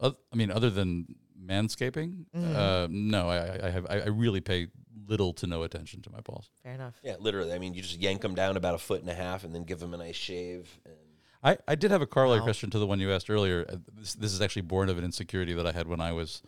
Oth- 0.00 0.16
I 0.32 0.36
mean, 0.36 0.50
other 0.50 0.70
than 0.70 1.06
manscaping, 1.42 2.24
Mm-hmm. 2.36 2.56
uh, 2.56 2.86
no, 2.90 3.28
I, 3.28 3.36
I- 3.36 3.66
I 3.66 3.70
have 3.70 3.86
I, 3.88 4.00
I 4.00 4.06
really 4.08 4.40
pay 4.40 4.68
little 5.06 5.32
to 5.34 5.46
no 5.46 5.62
attention 5.62 6.02
to 6.02 6.10
my 6.10 6.20
balls. 6.20 6.50
Fair 6.62 6.74
enough. 6.74 6.94
yeah, 7.02 7.16
literally. 7.18 7.52
I 7.52 7.58
mean, 7.58 7.74
you 7.74 7.82
just 7.82 7.98
yank 7.98 8.20
them 8.20 8.34
down 8.34 8.56
about 8.56 8.74
a 8.74 8.78
foot 8.78 9.00
and 9.00 9.10
a 9.10 9.14
half, 9.14 9.44
and 9.44 9.54
then 9.54 9.64
give 9.64 9.78
them 9.80 9.92
a 9.94 9.96
nice 9.96 10.16
shave. 10.16 10.68
And 10.84 10.94
I, 11.42 11.56
I 11.66 11.74
did 11.74 11.90
have 11.90 12.02
a 12.02 12.06
corollary 12.06 12.40
Wow. 12.40 12.44
question 12.46 12.70
to 12.70 12.78
the 12.78 12.86
one 12.86 13.00
you 13.00 13.10
asked 13.12 13.30
earlier. 13.30 13.64
Uh, 13.68 13.76
This, 13.94 14.14
this 14.14 14.32
is 14.32 14.40
actually 14.40 14.62
born 14.62 14.88
of 14.90 14.98
an 14.98 15.04
insecurity 15.04 15.54
that 15.54 15.66
I 15.66 15.72
had 15.72 15.86
when 15.88 16.00
I 16.00 16.12
was 16.12 16.42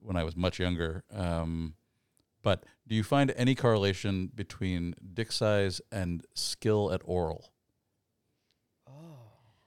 when 0.00 0.16
I 0.16 0.22
was 0.24 0.36
much 0.36 0.60
younger. 0.60 1.02
Um, 1.12 1.74
but 2.42 2.64
do 2.86 2.94
you 2.94 3.02
find 3.02 3.32
any 3.36 3.54
correlation 3.56 4.30
between 4.32 4.94
dick 5.12 5.32
size 5.32 5.80
and 5.90 6.24
skill 6.34 6.92
at 6.92 7.00
oral? 7.04 7.50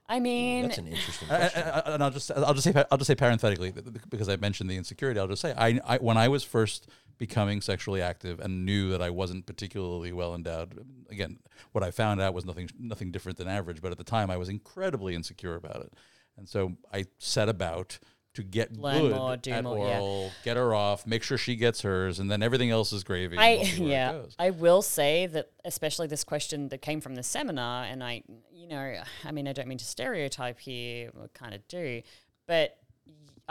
I 0.08 0.20
mean, 0.20 0.64
that's 0.64 0.76
an 0.78 0.88
interesting 0.88 1.30
I- 1.30 1.34
I- 1.34 1.38
question. 1.38 1.62
I- 1.62 1.80
and 1.94 2.02
I'll 2.04 2.10
just 2.10 2.30
I'll 2.32 2.52
just 2.54 2.64
say 2.64 2.84
I'll 2.90 2.98
just 2.98 3.06
say 3.08 3.14
parenthetically 3.14 3.72
th- 3.72 3.84
th- 3.84 3.96
because 4.10 4.28
I 4.28 4.36
mentioned 4.36 4.68
the 4.68 4.76
insecurity. 4.76 5.18
I'll 5.18 5.28
just 5.28 5.40
say 5.40 5.54
I, 5.56 5.80
I 5.86 5.98
when 5.98 6.18
I 6.18 6.28
was 6.28 6.44
first 6.44 6.86
becoming 7.22 7.60
sexually 7.60 8.02
active 8.02 8.40
and 8.40 8.66
knew 8.66 8.90
that 8.90 9.00
I 9.00 9.08
wasn't 9.10 9.46
particularly 9.46 10.10
well 10.10 10.34
endowed. 10.34 10.84
Again, 11.08 11.38
what 11.70 11.84
I 11.84 11.92
found 11.92 12.20
out 12.20 12.34
was 12.34 12.44
nothing 12.44 12.68
nothing 12.80 13.12
different 13.12 13.38
than 13.38 13.46
average, 13.46 13.80
but 13.80 13.92
at 13.92 13.98
the 13.98 14.02
time 14.02 14.28
I 14.28 14.36
was 14.36 14.48
incredibly 14.48 15.14
insecure 15.14 15.54
about 15.54 15.82
it, 15.82 15.94
and 16.36 16.48
so 16.48 16.72
I 16.92 17.04
set 17.18 17.48
about 17.48 18.00
to 18.34 18.42
get 18.42 18.76
Learn 18.76 19.02
good 19.02 19.14
more, 19.14 19.36
do 19.36 19.52
at 19.52 19.62
more, 19.62 19.86
yeah. 19.86 20.00
oral, 20.00 20.32
get 20.42 20.56
her 20.56 20.74
off, 20.74 21.06
make 21.06 21.22
sure 21.22 21.38
she 21.38 21.54
gets 21.54 21.82
hers, 21.82 22.18
and 22.18 22.28
then 22.28 22.42
everything 22.42 22.70
else 22.70 22.92
is 22.92 23.04
gravy. 23.04 23.38
I 23.38 23.54
we'll 23.54 23.64
see 23.66 23.80
where 23.82 23.88
it 23.88 23.92
yeah. 23.92 24.22
I 24.40 24.50
will 24.50 24.82
say 24.82 25.28
that 25.28 25.52
especially 25.64 26.08
this 26.08 26.24
question 26.24 26.70
that 26.70 26.82
came 26.82 27.00
from 27.00 27.14
the 27.14 27.22
seminar, 27.22 27.84
and 27.84 28.02
I, 28.02 28.24
you 28.50 28.66
know, 28.66 29.00
I 29.24 29.30
mean, 29.30 29.46
I 29.46 29.52
don't 29.52 29.68
mean 29.68 29.78
to 29.78 29.84
stereotype 29.84 30.58
here, 30.58 31.12
I 31.22 31.26
kind 31.34 31.54
of 31.54 31.68
do, 31.68 32.02
but 32.48 32.76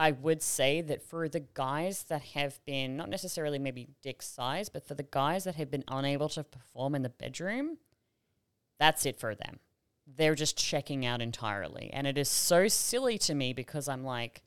I 0.01 0.13
would 0.13 0.41
say 0.41 0.81
that 0.81 1.03
for 1.03 1.29
the 1.29 1.45
guys 1.53 2.05
that 2.05 2.23
have 2.33 2.59
been 2.65 2.97
not 2.97 3.07
necessarily 3.07 3.59
maybe 3.59 3.89
dick 4.01 4.23
size, 4.23 4.67
but 4.67 4.83
for 4.83 4.95
the 4.95 5.03
guys 5.03 5.43
that 5.43 5.57
have 5.57 5.69
been 5.69 5.83
unable 5.87 6.27
to 6.29 6.43
perform 6.43 6.95
in 6.95 7.03
the 7.03 7.09
bedroom, 7.09 7.77
that's 8.79 9.05
it 9.05 9.19
for 9.19 9.35
them. 9.35 9.59
They're 10.07 10.33
just 10.33 10.57
checking 10.57 11.05
out 11.05 11.21
entirely, 11.21 11.91
and 11.93 12.07
it 12.07 12.17
is 12.17 12.29
so 12.29 12.67
silly 12.67 13.19
to 13.19 13.35
me 13.35 13.53
because 13.53 13.87
I'm 13.87 14.03
like. 14.03 14.41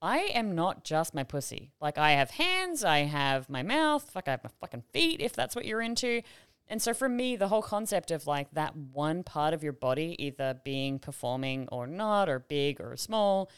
I 0.00 0.30
am 0.32 0.54
not 0.54 0.84
just 0.84 1.12
my 1.12 1.24
pussy. 1.24 1.72
Like 1.80 1.98
I 1.98 2.12
have 2.12 2.30
hands, 2.30 2.84
I 2.84 2.98
have 2.98 3.50
my 3.50 3.64
mouth, 3.64 4.08
fuck, 4.08 4.28
I 4.28 4.30
have 4.30 4.44
my 4.44 4.50
fucking 4.60 4.84
feet, 4.92 5.20
if 5.20 5.32
that's 5.32 5.56
what 5.56 5.64
you're 5.64 5.80
into. 5.80 6.22
And 6.68 6.80
so 6.80 6.94
for 6.94 7.08
me, 7.08 7.34
the 7.34 7.48
whole 7.48 7.62
concept 7.62 8.12
of 8.12 8.28
like 8.28 8.48
that 8.52 8.76
one 8.76 9.24
part 9.24 9.54
of 9.54 9.64
your 9.64 9.72
body 9.72 10.14
either 10.20 10.60
being 10.64 11.00
performing 11.00 11.66
or 11.72 11.88
not, 11.88 12.28
or 12.28 12.38
big 12.38 12.80
or 12.80 12.96
small, 12.96 13.50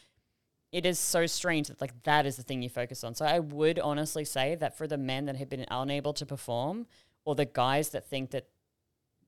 it 0.73 0.87
is 0.87 0.99
so 0.99 1.27
strange 1.27 1.69
that 1.69 1.81
like 1.81 2.03
that 2.05 2.27
is 2.27 2.37
the 2.37 2.43
thing 2.43 2.63
you 2.63 2.69
focus 2.69 3.03
on. 3.03 3.15
So 3.15 3.25
I 3.25 3.41
would 3.41 3.79
honestly 3.79 4.25
say 4.25 4.55
that 4.57 4.77
for 4.77 4.87
the 4.87 4.99
men 4.99 5.27
that 5.27 5.37
have 5.37 5.49
been 5.49 5.67
unable 5.71 6.13
to 6.15 6.27
perform, 6.27 6.87
or 7.25 7.35
the 7.35 7.45
guys 7.45 7.91
that 7.91 8.07
think 8.07 8.31
that 8.31 8.47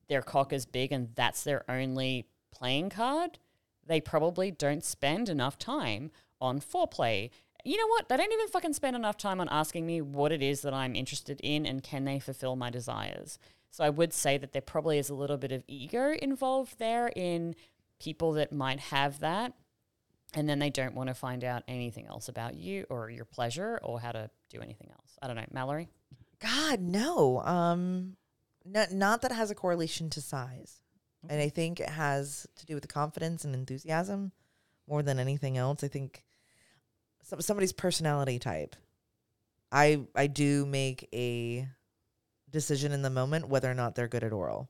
their 0.09 0.23
cock 0.23 0.53
is 0.53 0.67
big 0.67 0.93
and 0.93 1.11
that's 1.15 1.45
their 1.45 1.65
only 1.71 2.27
playing 2.53 2.91
card, 2.91 3.39
they 3.87 4.01
probably 4.01 4.51
don't 4.51 4.85
spend 4.85 5.29
enough 5.29 5.59
time 5.59 6.11
on 6.41 6.61
foreplay. 6.61 7.31
You 7.65 7.77
know 7.77 7.87
what? 7.89 8.09
They 8.09 8.17
don't 8.17 8.33
even 8.33 8.49
fucking 8.49 8.73
spend 8.73 8.97
enough 8.97 9.17
time 9.17 9.41
on 9.41 9.49
asking 9.49 9.87
me 9.87 10.01
what 10.01 10.33
it 10.33 10.43
is 10.43 10.63
that 10.63 10.75
I'm 10.75 10.95
interested 10.95 11.41
in 11.43 11.67
and 11.67 11.83
can 11.83 12.05
they 12.05 12.19
fulfill 12.19 12.57
my 12.57 12.71
desires. 12.71 13.39
So 13.71 13.85
I 13.85 13.91
would 13.91 14.13
say 14.13 14.37
that 14.39 14.53
there 14.53 14.63
probably 14.63 14.99
is 14.99 15.09
a 15.09 15.15
little 15.15 15.39
bit 15.39 15.53
of 15.53 15.65
ego 15.67 16.15
involved 16.21 16.79
there 16.79 17.13
in 17.15 17.55
people 18.01 18.33
that 18.33 18.53
might 18.53 18.81
have 18.81 19.21
that 19.21 19.55
and 20.35 20.49
then 20.49 20.59
they 20.59 20.71
don't 20.71 20.95
want 20.95 21.09
to 21.09 21.15
find 21.15 21.45
out 21.45 21.63
anything 21.69 22.07
else 22.07 22.29
about 22.29 22.55
you 22.55 22.87
or 22.89 23.11
your 23.11 23.25
pleasure 23.25 23.79
or 23.83 24.01
how 24.01 24.13
to 24.13 24.31
do 24.51 24.61
anything 24.61 24.91
else. 24.91 25.19
I 25.21 25.27
don't 25.27 25.37
know, 25.37 25.45
Mallory. 25.53 25.89
God, 26.41 26.81
no. 26.81 27.41
Um, 27.41 28.17
not 28.65 28.93
not 28.93 29.23
that 29.23 29.31
it 29.31 29.35
has 29.35 29.51
a 29.51 29.55
correlation 29.55 30.11
to 30.11 30.21
size, 30.21 30.81
and 31.29 31.41
I 31.41 31.49
think 31.49 31.81
it 31.81 31.89
has 31.89 32.47
to 32.57 32.67
do 32.67 32.75
with 32.75 32.83
the 32.83 32.89
confidence 32.89 33.45
and 33.45 33.55
enthusiasm 33.55 34.33
more 34.89 35.03
than 35.03 35.19
anything 35.19 35.57
else. 35.57 35.85
I 35.85 35.89
think 35.89 36.25
some, 37.23 37.41
somebody's 37.41 37.73
personality 37.73 38.39
type. 38.39 38.77
I 39.71 40.03
I 40.15 40.27
do 40.27 40.67
make 40.67 41.09
a 41.13 41.69
decision 42.51 42.93
in 42.93 43.03
the 43.03 43.11
moment 43.11 43.49
whether 43.49 43.71
or 43.71 43.75
not 43.75 43.95
they're 43.95 44.09
good 44.09 44.25
at 44.25 44.33
oral. 44.33 44.69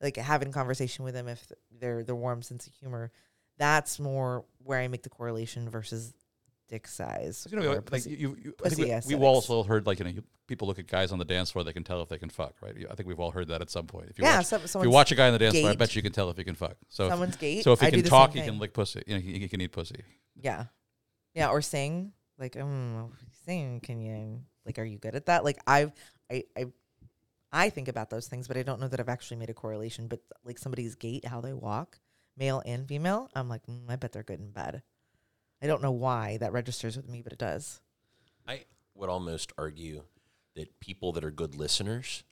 Like 0.00 0.16
having 0.16 0.52
conversation 0.52 1.04
with 1.04 1.14
them 1.14 1.28
if 1.28 1.50
they're 1.78 2.04
the 2.04 2.14
warm 2.14 2.42
sense 2.42 2.66
of 2.66 2.74
humor. 2.74 3.10
That's 3.58 3.98
more 3.98 4.44
where 4.62 4.80
I 4.80 4.88
make 4.88 5.02
the 5.02 5.08
correlation 5.08 5.68
versus 5.70 6.12
dick 6.68 6.88
size. 6.88 7.46
Be 7.50 7.56
or 7.56 7.76
like 7.76 7.84
pussy. 7.84 8.10
you, 8.10 8.36
you, 8.42 8.54
I 8.64 8.68
think 8.68 9.04
we, 9.06 9.14
we've 9.14 9.22
also 9.22 9.62
heard 9.62 9.86
like 9.86 9.98
you 9.98 10.04
know 10.04 10.10
you, 10.10 10.24
people 10.46 10.68
look 10.68 10.78
at 10.78 10.86
guys 10.86 11.12
on 11.12 11.18
the 11.18 11.24
dance 11.24 11.50
floor 11.50 11.64
they 11.64 11.72
can 11.72 11.84
tell 11.84 12.02
if 12.02 12.08
they 12.08 12.18
can 12.18 12.30
fuck 12.30 12.54
right. 12.60 12.74
I 12.90 12.94
think 12.94 13.08
we've 13.08 13.20
all 13.20 13.30
heard 13.30 13.48
that 13.48 13.62
at 13.62 13.70
some 13.70 13.86
point. 13.86 14.08
If 14.10 14.18
you 14.18 14.24
yeah, 14.24 14.38
watch, 14.38 14.46
some, 14.46 14.62
if 14.62 14.74
you 14.74 14.90
watch 14.90 15.12
a 15.12 15.14
guy 15.14 15.26
on 15.26 15.32
the 15.32 15.38
dance 15.38 15.58
floor, 15.58 15.70
I 15.70 15.76
bet 15.76 15.94
you 15.94 16.02
can 16.02 16.12
tell 16.12 16.30
if 16.30 16.36
he 16.36 16.44
can 16.44 16.54
fuck. 16.54 16.76
So 16.88 17.04
if, 17.04 17.10
someone's 17.10 17.36
gait. 17.36 17.64
so 17.64 17.72
if 17.72 17.80
he 17.80 17.86
I 17.86 17.90
can 17.90 18.02
talk, 18.02 18.32
he 18.32 18.42
can 18.42 18.58
lick 18.58 18.72
pussy. 18.72 19.02
You 19.06 19.14
know, 19.14 19.20
he, 19.20 19.38
he 19.38 19.48
can 19.48 19.60
eat 19.60 19.72
pussy. 19.72 20.02
Yeah, 20.34 20.64
yeah, 21.34 21.48
or 21.48 21.62
sing. 21.62 22.12
Like, 22.38 22.56
um, 22.56 23.12
sing. 23.44 23.80
Can 23.80 24.00
you? 24.00 24.40
Like, 24.64 24.78
are 24.78 24.84
you 24.84 24.98
good 24.98 25.14
at 25.14 25.26
that? 25.26 25.44
Like, 25.44 25.58
I've, 25.66 25.92
I, 26.30 26.44
I, 26.56 26.66
I 27.52 27.70
think 27.70 27.88
about 27.88 28.10
those 28.10 28.26
things, 28.26 28.48
but 28.48 28.56
I 28.56 28.62
don't 28.62 28.80
know 28.80 28.88
that 28.88 29.00
I've 29.00 29.08
actually 29.08 29.38
made 29.38 29.48
a 29.48 29.54
correlation. 29.54 30.08
But 30.08 30.20
like 30.44 30.58
somebody's 30.58 30.94
gait, 30.96 31.24
how 31.24 31.40
they 31.40 31.52
walk, 31.52 31.98
male 32.36 32.62
and 32.66 32.86
female, 32.88 33.30
I'm 33.34 33.48
like, 33.48 33.62
mm, 33.66 33.88
I 33.88 33.96
bet 33.96 34.12
they're 34.12 34.22
good 34.22 34.40
in 34.40 34.50
bed. 34.50 34.82
I 35.62 35.66
don't 35.66 35.82
know 35.82 35.90
why 35.92 36.36
that 36.38 36.52
registers 36.52 36.96
with 36.96 37.08
me, 37.08 37.22
but 37.22 37.32
it 37.32 37.38
does. 37.38 37.80
I 38.46 38.64
would 38.94 39.08
almost 39.08 39.52
argue 39.58 40.02
that 40.54 40.78
people 40.80 41.12
that 41.12 41.24
are 41.24 41.30
good 41.30 41.54
listeners, 41.54 42.24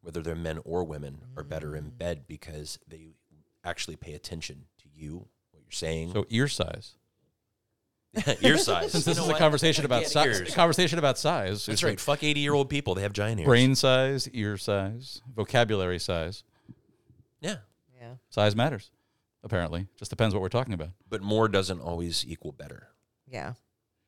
whether 0.00 0.20
they're 0.22 0.34
men 0.34 0.58
or 0.64 0.84
women, 0.84 1.22
are 1.36 1.44
better 1.44 1.76
in 1.76 1.90
bed 1.90 2.24
because 2.26 2.78
they 2.88 3.08
actually 3.64 3.96
pay 3.96 4.14
attention 4.14 4.64
to 4.78 4.88
you, 4.92 5.26
what 5.52 5.62
you're 5.62 5.70
saying, 5.70 6.12
So 6.12 6.26
ear 6.30 6.48
size. 6.48 6.94
ear 8.42 8.58
size. 8.58 8.92
Since 8.92 9.06
You 9.06 9.10
this 9.14 9.18
know 9.18 9.24
is 9.30 9.30
a 9.30 9.38
conversation 9.38 9.84
about 9.84 10.02
Get 10.02 10.10
size, 10.10 10.40
ears. 10.40 10.54
conversation 10.54 10.98
about 10.98 11.18
size. 11.18 11.66
That's 11.66 11.68
It's 11.68 11.82
right. 11.84 11.90
like 11.90 11.98
Fuck 12.00 12.22
80 12.24 12.40
year 12.40 12.52
old 12.54 12.68
people. 12.68 12.94
They 12.94 13.02
have 13.02 13.12
giant 13.12 13.40
ears. 13.40 13.46
Brain 13.46 13.74
size, 13.76 14.28
ear 14.30 14.56
size, 14.56 15.22
vocabulary 15.34 15.98
size. 16.00 16.42
Yeah. 17.40 17.56
Yeah. 18.00 18.14
Size 18.30 18.54
matters. 18.56 18.90
Apparently, 19.44 19.86
just 19.96 20.10
depends 20.10 20.34
what 20.34 20.40
we're 20.40 20.48
talking 20.48 20.74
about. 20.74 20.90
But 21.08 21.22
more 21.22 21.48
doesn't 21.48 21.80
always 21.80 22.24
equal 22.26 22.52
better, 22.52 22.88
Yeah. 23.28 23.54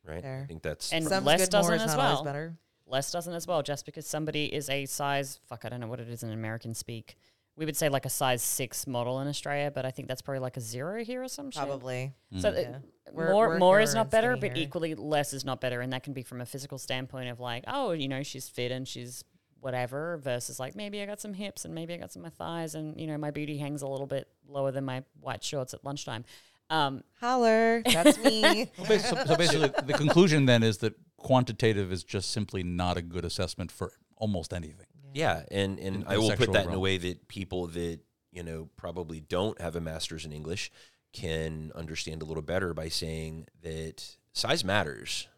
right? 0.04 0.18
I 0.18 0.22
Fair. 0.22 0.44
think 0.46 0.62
that's 0.62 0.92
And 0.92 1.04
Some's 1.06 1.24
less 1.26 1.40
good, 1.40 1.52
more 1.52 1.62
doesn't 1.62 1.74
is 1.76 1.82
as 1.82 1.96
not 1.96 1.98
always 2.04 2.16
well. 2.16 2.24
better. 2.24 2.56
Less 2.86 3.10
doesn't 3.10 3.32
as 3.34 3.46
well. 3.46 3.62
Just 3.62 3.84
because 3.86 4.06
somebody 4.06 4.52
is 4.54 4.68
a 4.70 4.86
size, 4.86 5.40
fuck, 5.48 5.64
I 5.64 5.70
don't 5.70 5.80
know 5.80 5.88
what 5.88 6.00
it 6.00 6.08
is 6.08 6.22
in 6.22 6.30
American 6.30 6.74
speak, 6.74 7.16
we 7.56 7.64
would 7.64 7.76
say 7.76 7.88
like 7.88 8.04
a 8.04 8.10
size 8.10 8.42
six 8.42 8.86
model 8.86 9.20
in 9.20 9.28
Australia, 9.28 9.70
but 9.74 9.84
I 9.86 9.90
think 9.90 10.06
that's 10.08 10.22
probably 10.22 10.40
like 10.40 10.56
a 10.56 10.60
zero 10.60 11.02
here 11.04 11.22
or 11.22 11.28
some 11.28 11.50
shit. 11.50 11.62
Probably. 11.62 12.12
So 12.38 12.50
Mm. 12.52 12.56
uh, 12.56 12.60
Yeah. 12.60 12.78
We're- 13.12 13.32
more 13.32 13.48
we're 13.48 13.58
more 13.58 13.80
is 13.80 13.90
here 13.90 13.96
not 13.96 14.00
and 14.06 14.10
better, 14.10 14.32
skinny 14.36 14.48
but 14.48 14.56
here. 14.56 14.66
equally 14.66 14.94
less 14.94 15.32
is 15.32 15.44
not 15.44 15.60
better, 15.60 15.80
and 15.80 15.92
that 15.92 16.02
can 16.02 16.12
be 16.14 16.22
from 16.22 16.40
a 16.40 16.46
physical 16.46 16.78
standpoint 16.78 17.28
of 17.30 17.38
like, 17.40 17.62
oh, 17.68 17.92
you 17.92 18.08
know, 18.08 18.22
she's 18.22 18.48
fit 18.48 18.72
and 18.72 18.86
she's 18.88 19.24
whatever, 19.64 20.18
versus 20.18 20.60
like 20.60 20.76
maybe 20.76 21.00
I 21.02 21.06
got 21.06 21.20
some 21.20 21.32
hips 21.32 21.64
and 21.64 21.74
maybe 21.74 21.94
I 21.94 21.96
got 21.96 22.12
some 22.12 22.24
of 22.24 22.38
my 22.38 22.44
thighs, 22.44 22.74
and 22.74 23.00
you 23.00 23.06
know 23.06 23.16
my 23.16 23.30
booty 23.30 23.56
hangs 23.56 23.82
a 23.82 23.88
little 23.88 24.06
bit 24.06 24.28
lower 24.46 24.70
than 24.70 24.84
my 24.84 25.02
white 25.20 25.42
shorts 25.42 25.72
at 25.72 25.84
lunchtime. 25.84 26.24
Um, 26.70 27.02
Holler. 27.20 27.82
That's 27.82 28.18
me. 28.18 28.70
So, 28.84 29.24
so 29.26 29.36
basically, 29.36 29.70
the 29.86 29.94
conclusion 29.94 30.46
then 30.46 30.62
is 30.62 30.78
that 30.78 30.94
quantitative 31.16 31.92
is 31.92 32.04
just 32.04 32.30
simply 32.30 32.62
not 32.62 32.96
a 32.96 33.02
good 33.02 33.24
assessment 33.24 33.72
for 33.72 33.92
almost 34.16 34.52
anything. 34.52 34.86
Yeah, 35.14 35.42
and 35.50 35.78
and 35.78 35.96
In 35.96 36.04
I 36.06 36.18
will 36.18 36.30
put 36.30 36.38
sexual 36.38 36.54
that 36.54 36.66
in 36.66 36.74
a 36.74 36.78
way 36.78 36.98
that 36.98 37.28
people 37.28 37.66
that 37.68 38.00
you 38.32 38.42
know 38.42 38.68
probably 38.76 39.20
don't 39.20 39.58
have 39.60 39.76
a 39.76 39.80
master's 39.80 40.24
in 40.26 40.32
English 40.32 40.70
can 41.12 41.72
understand 41.74 42.20
a 42.20 42.24
little 42.24 42.42
better 42.42 42.74
by 42.74 42.88
saying 42.88 43.46
that 43.62 44.16
size 44.32 44.64
matters, 44.64 45.28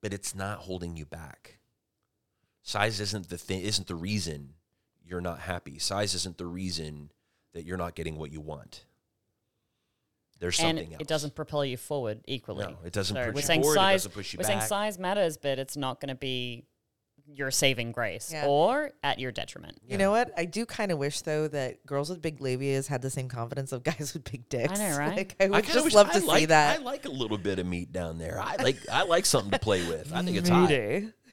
but 0.00 0.14
it's 0.14 0.34
not 0.34 0.60
holding 0.60 0.96
you 0.96 1.04
back. 1.04 1.55
Size 2.66 2.98
isn't 3.00 3.28
the 3.28 3.38
thing. 3.38 3.60
Isn't 3.62 3.86
the 3.86 3.94
reason 3.94 4.54
you're 5.04 5.20
not 5.20 5.38
happy. 5.38 5.78
Size 5.78 6.14
isn't 6.16 6.36
the 6.36 6.46
reason 6.46 7.12
that 7.54 7.64
you're 7.64 7.76
not 7.76 7.94
getting 7.94 8.18
what 8.18 8.32
you 8.32 8.40
want. 8.40 8.84
There's 10.40 10.58
and 10.58 10.76
something 10.76 10.92
else. 10.94 11.00
it 11.00 11.06
doesn't 11.06 11.34
propel 11.36 11.64
you 11.64 11.76
forward 11.76 12.20
equally. 12.26 12.66
No, 12.66 12.76
it 12.84 12.92
doesn't 12.92 13.14
So 13.16 13.24
push 13.26 13.34
we're 13.34 13.40
you 13.40 13.46
saying 13.46 13.62
forward. 13.62 13.74
size. 13.76 13.92
it 14.04 14.08
doesn't 14.08 14.12
push 14.14 14.32
you 14.32 14.38
we're 14.38 14.42
back. 14.42 14.48
saying 14.48 14.60
size 14.68 14.98
matters, 14.98 15.36
but 15.38 15.58
it's 15.60 15.76
not 15.76 16.00
going 16.00 16.08
to 16.08 16.14
be 16.16 16.66
your 17.28 17.50
saving 17.52 17.92
grace 17.92 18.30
Yeah. 18.32 18.46
or 18.46 18.90
at 19.04 19.18
your 19.20 19.30
detriment. 19.32 19.78
You 19.88 19.96
know 19.96 20.10
what? 20.10 20.32
I 20.36 20.44
do 20.44 20.66
kind 20.66 20.90
of 20.92 20.98
wish 20.98 21.20
though 21.22 21.46
that 21.48 21.86
girls 21.86 22.10
with 22.10 22.20
big 22.20 22.40
labias 22.40 22.86
had 22.88 23.00
the 23.00 23.10
same 23.10 23.28
confidence 23.28 23.70
of 23.72 23.82
guys 23.84 24.12
with 24.12 24.24
big 24.30 24.48
dicks. 24.48 24.78
I 24.78 24.90
know, 24.90 24.98
right? 24.98 25.16
Like, 25.16 25.36
I 25.40 25.48
would 25.48 25.62
kinda 25.64 25.72
just 25.72 25.84
wish- 25.84 25.94
love 25.94 26.08
I 26.10 26.18
to 26.18 26.20
see 26.20 26.44
that. 26.46 26.80
I 26.80 26.82
like 26.82 27.04
a 27.06 27.10
little 27.10 27.38
bit 27.38 27.58
of 27.60 27.66
meat 27.66 27.92
down 27.92 28.18
there. 28.18 28.38
I 28.40 28.56
like 28.56 28.76
I 28.90 29.04
like 29.04 29.24
something 29.24 29.52
to 29.52 29.58
play 29.60 29.86
with. 29.88 30.12
I 30.12 30.22
think 30.22 30.36
it's 30.36 30.50
Me 30.50 30.54
hot. 30.56 30.68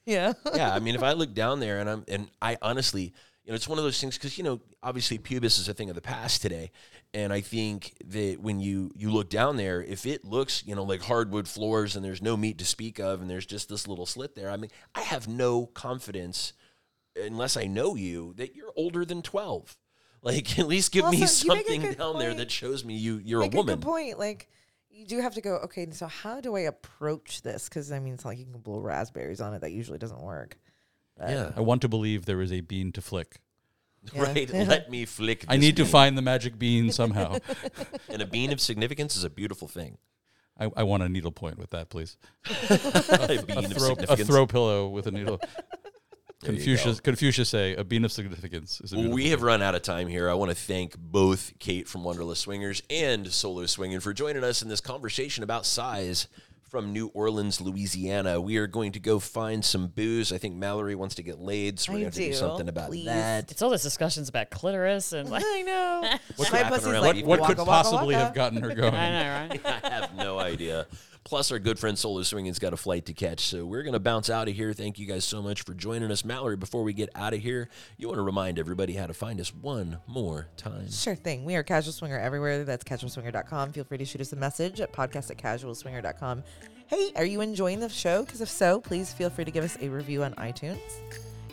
Yeah. 0.06 0.34
yeah, 0.54 0.74
I 0.74 0.80
mean, 0.80 0.95
if 0.95 1.04
I 1.04 1.14
look 1.14 1.34
down 1.34 1.60
there 1.60 1.80
and 1.80 1.89
I'm 1.89 2.04
and 2.08 2.28
I 2.41 2.58
honestly, 2.62 3.14
you 3.45 3.51
know, 3.51 3.56
it's 3.56 3.68
one 3.68 3.78
of 3.78 3.84
those 3.86 3.99
things 4.01 4.18
because 4.18 4.38
you 4.38 4.43
know, 4.43 4.60
obviously, 4.82 5.18
pubis 5.18 5.60
is 5.60 5.70
a 5.70 5.74
thing 5.74 5.89
of 5.89 5.95
the 5.95 6.01
past 6.01 6.41
today, 6.41 6.72
and 7.14 7.32
I 7.32 7.39
think 7.41 7.93
that 8.08 8.38
when 8.41 8.60
you 8.60 8.91
you 8.95 9.10
look 9.12 9.30
down 9.30 9.56
there, 9.58 9.82
if 9.82 10.06
it 10.06 10.26
looks, 10.26 10.64
you 10.66 10.76
know, 10.76 10.84
like 10.84 11.01
hardwood 11.01 11.47
floors 11.47 11.95
and 11.95 12.04
there's 12.04 12.22
no 12.22 12.36
meat 12.36 12.58
to 12.58 12.66
speak 12.66 12.99
of, 12.99 13.22
and 13.22 13.30
there's 13.30 13.45
just 13.45 13.70
this 13.70 13.88
little 13.88 14.06
slit 14.06 14.36
there, 14.36 14.49
I 14.49 14.58
mean, 14.58 14.72
I 14.93 15.01
have 15.01 15.28
no 15.28 15.68
confidence 15.68 16.54
unless 17.16 17.56
I 17.58 17.66
know 17.66 17.95
you 17.95 18.34
that 18.38 18.56
you're 18.56 18.74
older 18.76 19.06
than 19.06 19.22
twelve. 19.22 19.78
Like, 20.22 20.58
at 20.60 20.68
least 20.68 20.91
give 20.91 21.04
me 21.10 21.22
Also, 21.22 21.26
a 21.26 21.28
something 21.58 21.93
down 21.93 22.20
there 22.20 22.34
that 22.34 22.49
shows 22.51 22.84
me 22.86 22.95
you 22.95 23.22
you're 23.24 23.41
Make 23.41 23.54
a 23.54 23.58
woman. 23.58 23.76
good 23.76 23.84
point. 23.86 24.20
Like 24.20 24.49
you 24.93 25.05
do 25.05 25.19
have 25.19 25.33
to 25.35 25.41
go. 25.41 25.55
Okay, 25.65 25.89
so 25.91 26.07
how 26.07 26.39
do 26.39 26.55
I 26.55 26.61
approach 26.61 27.41
this? 27.41 27.67
Because 27.67 27.91
I 27.91 27.99
mean, 27.99 28.13
it's 28.13 28.23
not 28.23 28.31
like 28.31 28.39
you 28.39 28.45
can 28.45 28.59
blow 28.59 28.79
raspberries 28.79 29.41
on 29.41 29.53
it. 29.53 29.61
That 29.61 29.71
usually 29.71 29.97
doesn't 29.97 30.21
work. 30.21 30.57
But- 31.17 31.29
Yeah, 31.29 31.51
I 31.55 31.61
want 31.61 31.81
to 31.81 31.89
believe 31.89 32.25
there 32.25 32.41
is 32.41 32.51
a 32.51 32.61
bean 32.61 32.91
to 32.93 33.01
flick. 33.01 33.39
Yeah. 34.13 34.23
right. 34.33 34.51
Let 34.53 34.89
me 34.89 35.05
flick. 35.05 35.45
I 35.47 35.55
this 35.55 35.61
need 35.61 35.77
to 35.77 35.85
find 35.85 36.17
the 36.17 36.21
magic 36.21 36.57
bean 36.59 36.91
somehow. 36.91 37.37
And 38.09 38.21
a 38.21 38.27
bean 38.27 38.51
of 38.51 38.61
significance 38.61 39.15
is 39.15 39.23
a 39.23 39.29
beautiful 39.29 39.67
thing. 39.67 39.97
I, 40.59 40.69
I 40.75 40.83
want 40.83 41.01
a 41.01 41.09
needle 41.09 41.31
point 41.31 41.57
with 41.57 41.71
that, 41.71 41.89
please. 41.89 42.15
a 42.69 43.41
bean 43.47 43.57
A 43.57 43.59
of 43.61 43.73
throw, 43.73 43.95
a 44.07 44.17
throw 44.17 44.45
pillow 44.45 44.87
with 44.87 45.07
a 45.07 45.11
needle. 45.11 45.39
There 46.43 46.51
you 46.53 46.57
Confucius, 46.57 46.99
go. 46.99 47.03
Confucius 47.03 47.49
say 47.49 47.75
a 47.75 47.83
bean 47.83 48.05
of 48.05 48.11
significance 48.11 48.81
is 48.81 48.93
a 48.93 48.95
Well, 48.95 49.03
beautiful 49.03 49.15
we 49.15 49.29
have 49.29 49.39
thing. 49.39 49.45
run 49.47 49.61
out 49.61 49.75
of 49.75 49.81
time 49.81 50.07
here. 50.07 50.29
I 50.29 50.33
want 50.33 50.51
to 50.51 50.55
thank 50.55 50.97
both 50.97 51.53
Kate 51.59 51.87
from 51.87 52.03
Wanderlust 52.03 52.41
Swingers 52.41 52.81
and 52.89 53.31
Solo 53.31 53.65
Swinging 53.65 53.99
for 53.99 54.13
joining 54.13 54.43
us 54.43 54.61
in 54.61 54.69
this 54.69 54.81
conversation 54.81 55.43
about 55.43 55.65
size 55.65 56.27
from 56.69 56.91
New 56.91 57.11
Orleans, 57.13 57.61
Louisiana. 57.61 58.41
We 58.41 58.57
are 58.57 58.65
going 58.65 58.93
to 58.93 58.99
go 58.99 59.19
find 59.19 59.63
some 59.63 59.89
booze. 59.89 60.33
I 60.33 60.39
think 60.39 60.55
Mallory 60.55 60.95
wants 60.95 61.13
to 61.15 61.21
get 61.23 61.39
laid, 61.39 61.79
so 61.79 61.91
we're 61.91 61.99
going 61.99 62.01
to 62.01 62.05
have 62.07 62.13
to 62.15 62.19
do 62.21 62.31
do. 62.31 62.33
something 62.33 62.67
about 62.67 62.89
Please. 62.89 63.05
that. 63.05 63.51
It's 63.51 63.61
all 63.61 63.69
this 63.69 63.83
discussions 63.83 64.27
about 64.27 64.49
clitoris 64.49 65.13
and 65.13 65.29
like 65.29 65.43
I 65.45 65.61
know. 65.61 66.09
What's 66.35 66.51
My 66.51 66.63
pussy's 66.63 66.87
like 66.87 67.15
the- 67.17 67.23
What 67.25 67.41
could 67.41 67.59
waka, 67.59 67.63
waka, 67.63 67.83
possibly 67.83 68.15
waka. 68.15 68.25
have 68.25 68.33
gotten 68.33 68.61
her 68.63 68.69
going? 68.75 68.93
I 68.95 69.09
know, 69.11 69.47
right? 69.49 69.61
I 69.83 69.89
have 69.89 70.15
no 70.15 70.39
idea. 70.39 70.87
Plus, 71.24 71.51
our 71.51 71.59
good 71.59 71.80
friend 71.80 71.97
Solo 71.97 72.21
Swinging's 72.24 72.59
got 72.59 72.74
a 72.74 72.78
flight 72.78 73.05
to 73.05 73.13
catch, 73.13 73.39
so 73.41 73.65
we're 73.65 73.84
going 73.84 73.93
to 73.93 73.99
bounce 73.99 74.30
out 74.30 74.49
of 74.49 74.55
here. 74.55 74.74
Thank 74.74 74.99
you 74.99 75.05
guys 75.05 75.24
so 75.24 75.41
much 75.41 75.61
for 75.61 75.74
joining 75.74 76.11
us. 76.11 76.26
Mallory, 76.26 76.57
before 76.57 76.84
we 76.84 76.91
get 76.91 77.09
out 77.15 77.34
of 77.34 77.39
here, 77.39 77.69
you 77.97 78.07
want 78.07 78.17
to 78.17 78.24
remind 78.24 78.59
everybody 78.59 78.93
how 78.93 79.07
to 79.07 79.13
find 79.13 79.39
us 79.39 79.53
one 79.53 79.99
more 80.05 80.47
time. 80.57 80.91
Sure 80.91 81.15
thing. 81.15 81.45
We 81.45 81.55
are 81.55 81.63
Casual 81.63 81.93
Swinger 81.93 82.19
everywhere. 82.19 82.65
That's 82.65 82.84
casualswinger.com. 82.84 83.71
Feel 83.71 83.86
free 83.86 83.97
to 83.99 84.05
shoot 84.05 84.19
us 84.19 84.34
a 84.34 84.36
message 84.36 84.82
at 84.82 84.91
podcast 84.91 85.32
at 85.32 85.38
casualswinger.com. 85.38 86.43
Hey, 86.88 87.11
are 87.15 87.26
you 87.26 87.39
enjoying 87.39 87.80
the 87.80 87.89
show? 87.89 88.24
Because 88.24 88.41
if 88.41 88.49
so, 88.49 88.82
please 88.82 89.13
feel 89.13 89.30
free 89.30 89.45
to 89.45 89.51
give 89.51 89.63
us 89.63 89.78
a 89.82 89.88
review 89.88 90.24
on 90.24 90.34
iTunes. 90.36 90.82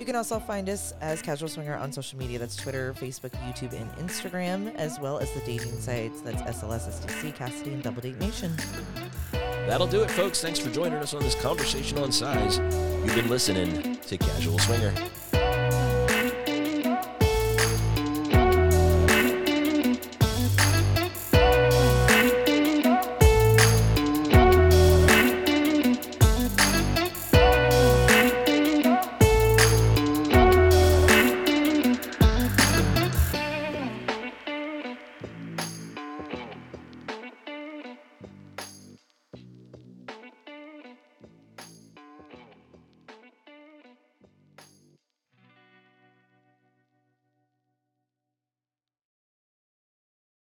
You 0.01 0.07
can 0.07 0.17
also 0.17 0.41
find 0.41 0.69
us 0.69 0.95
as 1.01 1.23
Casual 1.23 1.49
Swinger 1.49 1.77
on 1.77 1.93
social 1.93 2.19
media. 2.19 2.39
That's 2.39 2.57
Twitter, 2.57 2.95
Facebook, 2.95 3.33
YouTube, 3.47 3.79
and 3.79 3.91
Instagram, 4.09 4.75
as 4.77 4.99
well 4.99 5.19
as 5.19 5.31
the 5.33 5.41
dating 5.41 5.79
sites. 5.79 6.23
That's 6.23 6.41
SLS, 6.43 6.89
SDC, 6.89 7.37
Kasidie, 7.37 7.75
and 7.75 7.83
Double 7.83 8.01
Date 8.01 8.19
Nation. 8.19 8.57
That'll 9.71 9.87
do 9.87 10.03
it, 10.03 10.11
folks. 10.11 10.43
Thanks 10.43 10.59
for 10.59 10.69
joining 10.69 10.95
us 10.95 11.15
on 11.15 11.23
this 11.23 11.37
conversation 11.37 11.97
on 11.99 12.11
size. 12.11 12.59
You've 12.59 13.15
been 13.15 13.31
listening 13.31 13.95
to 13.99 14.19
Casual 14.19 14.59
Swinger. 14.59 14.93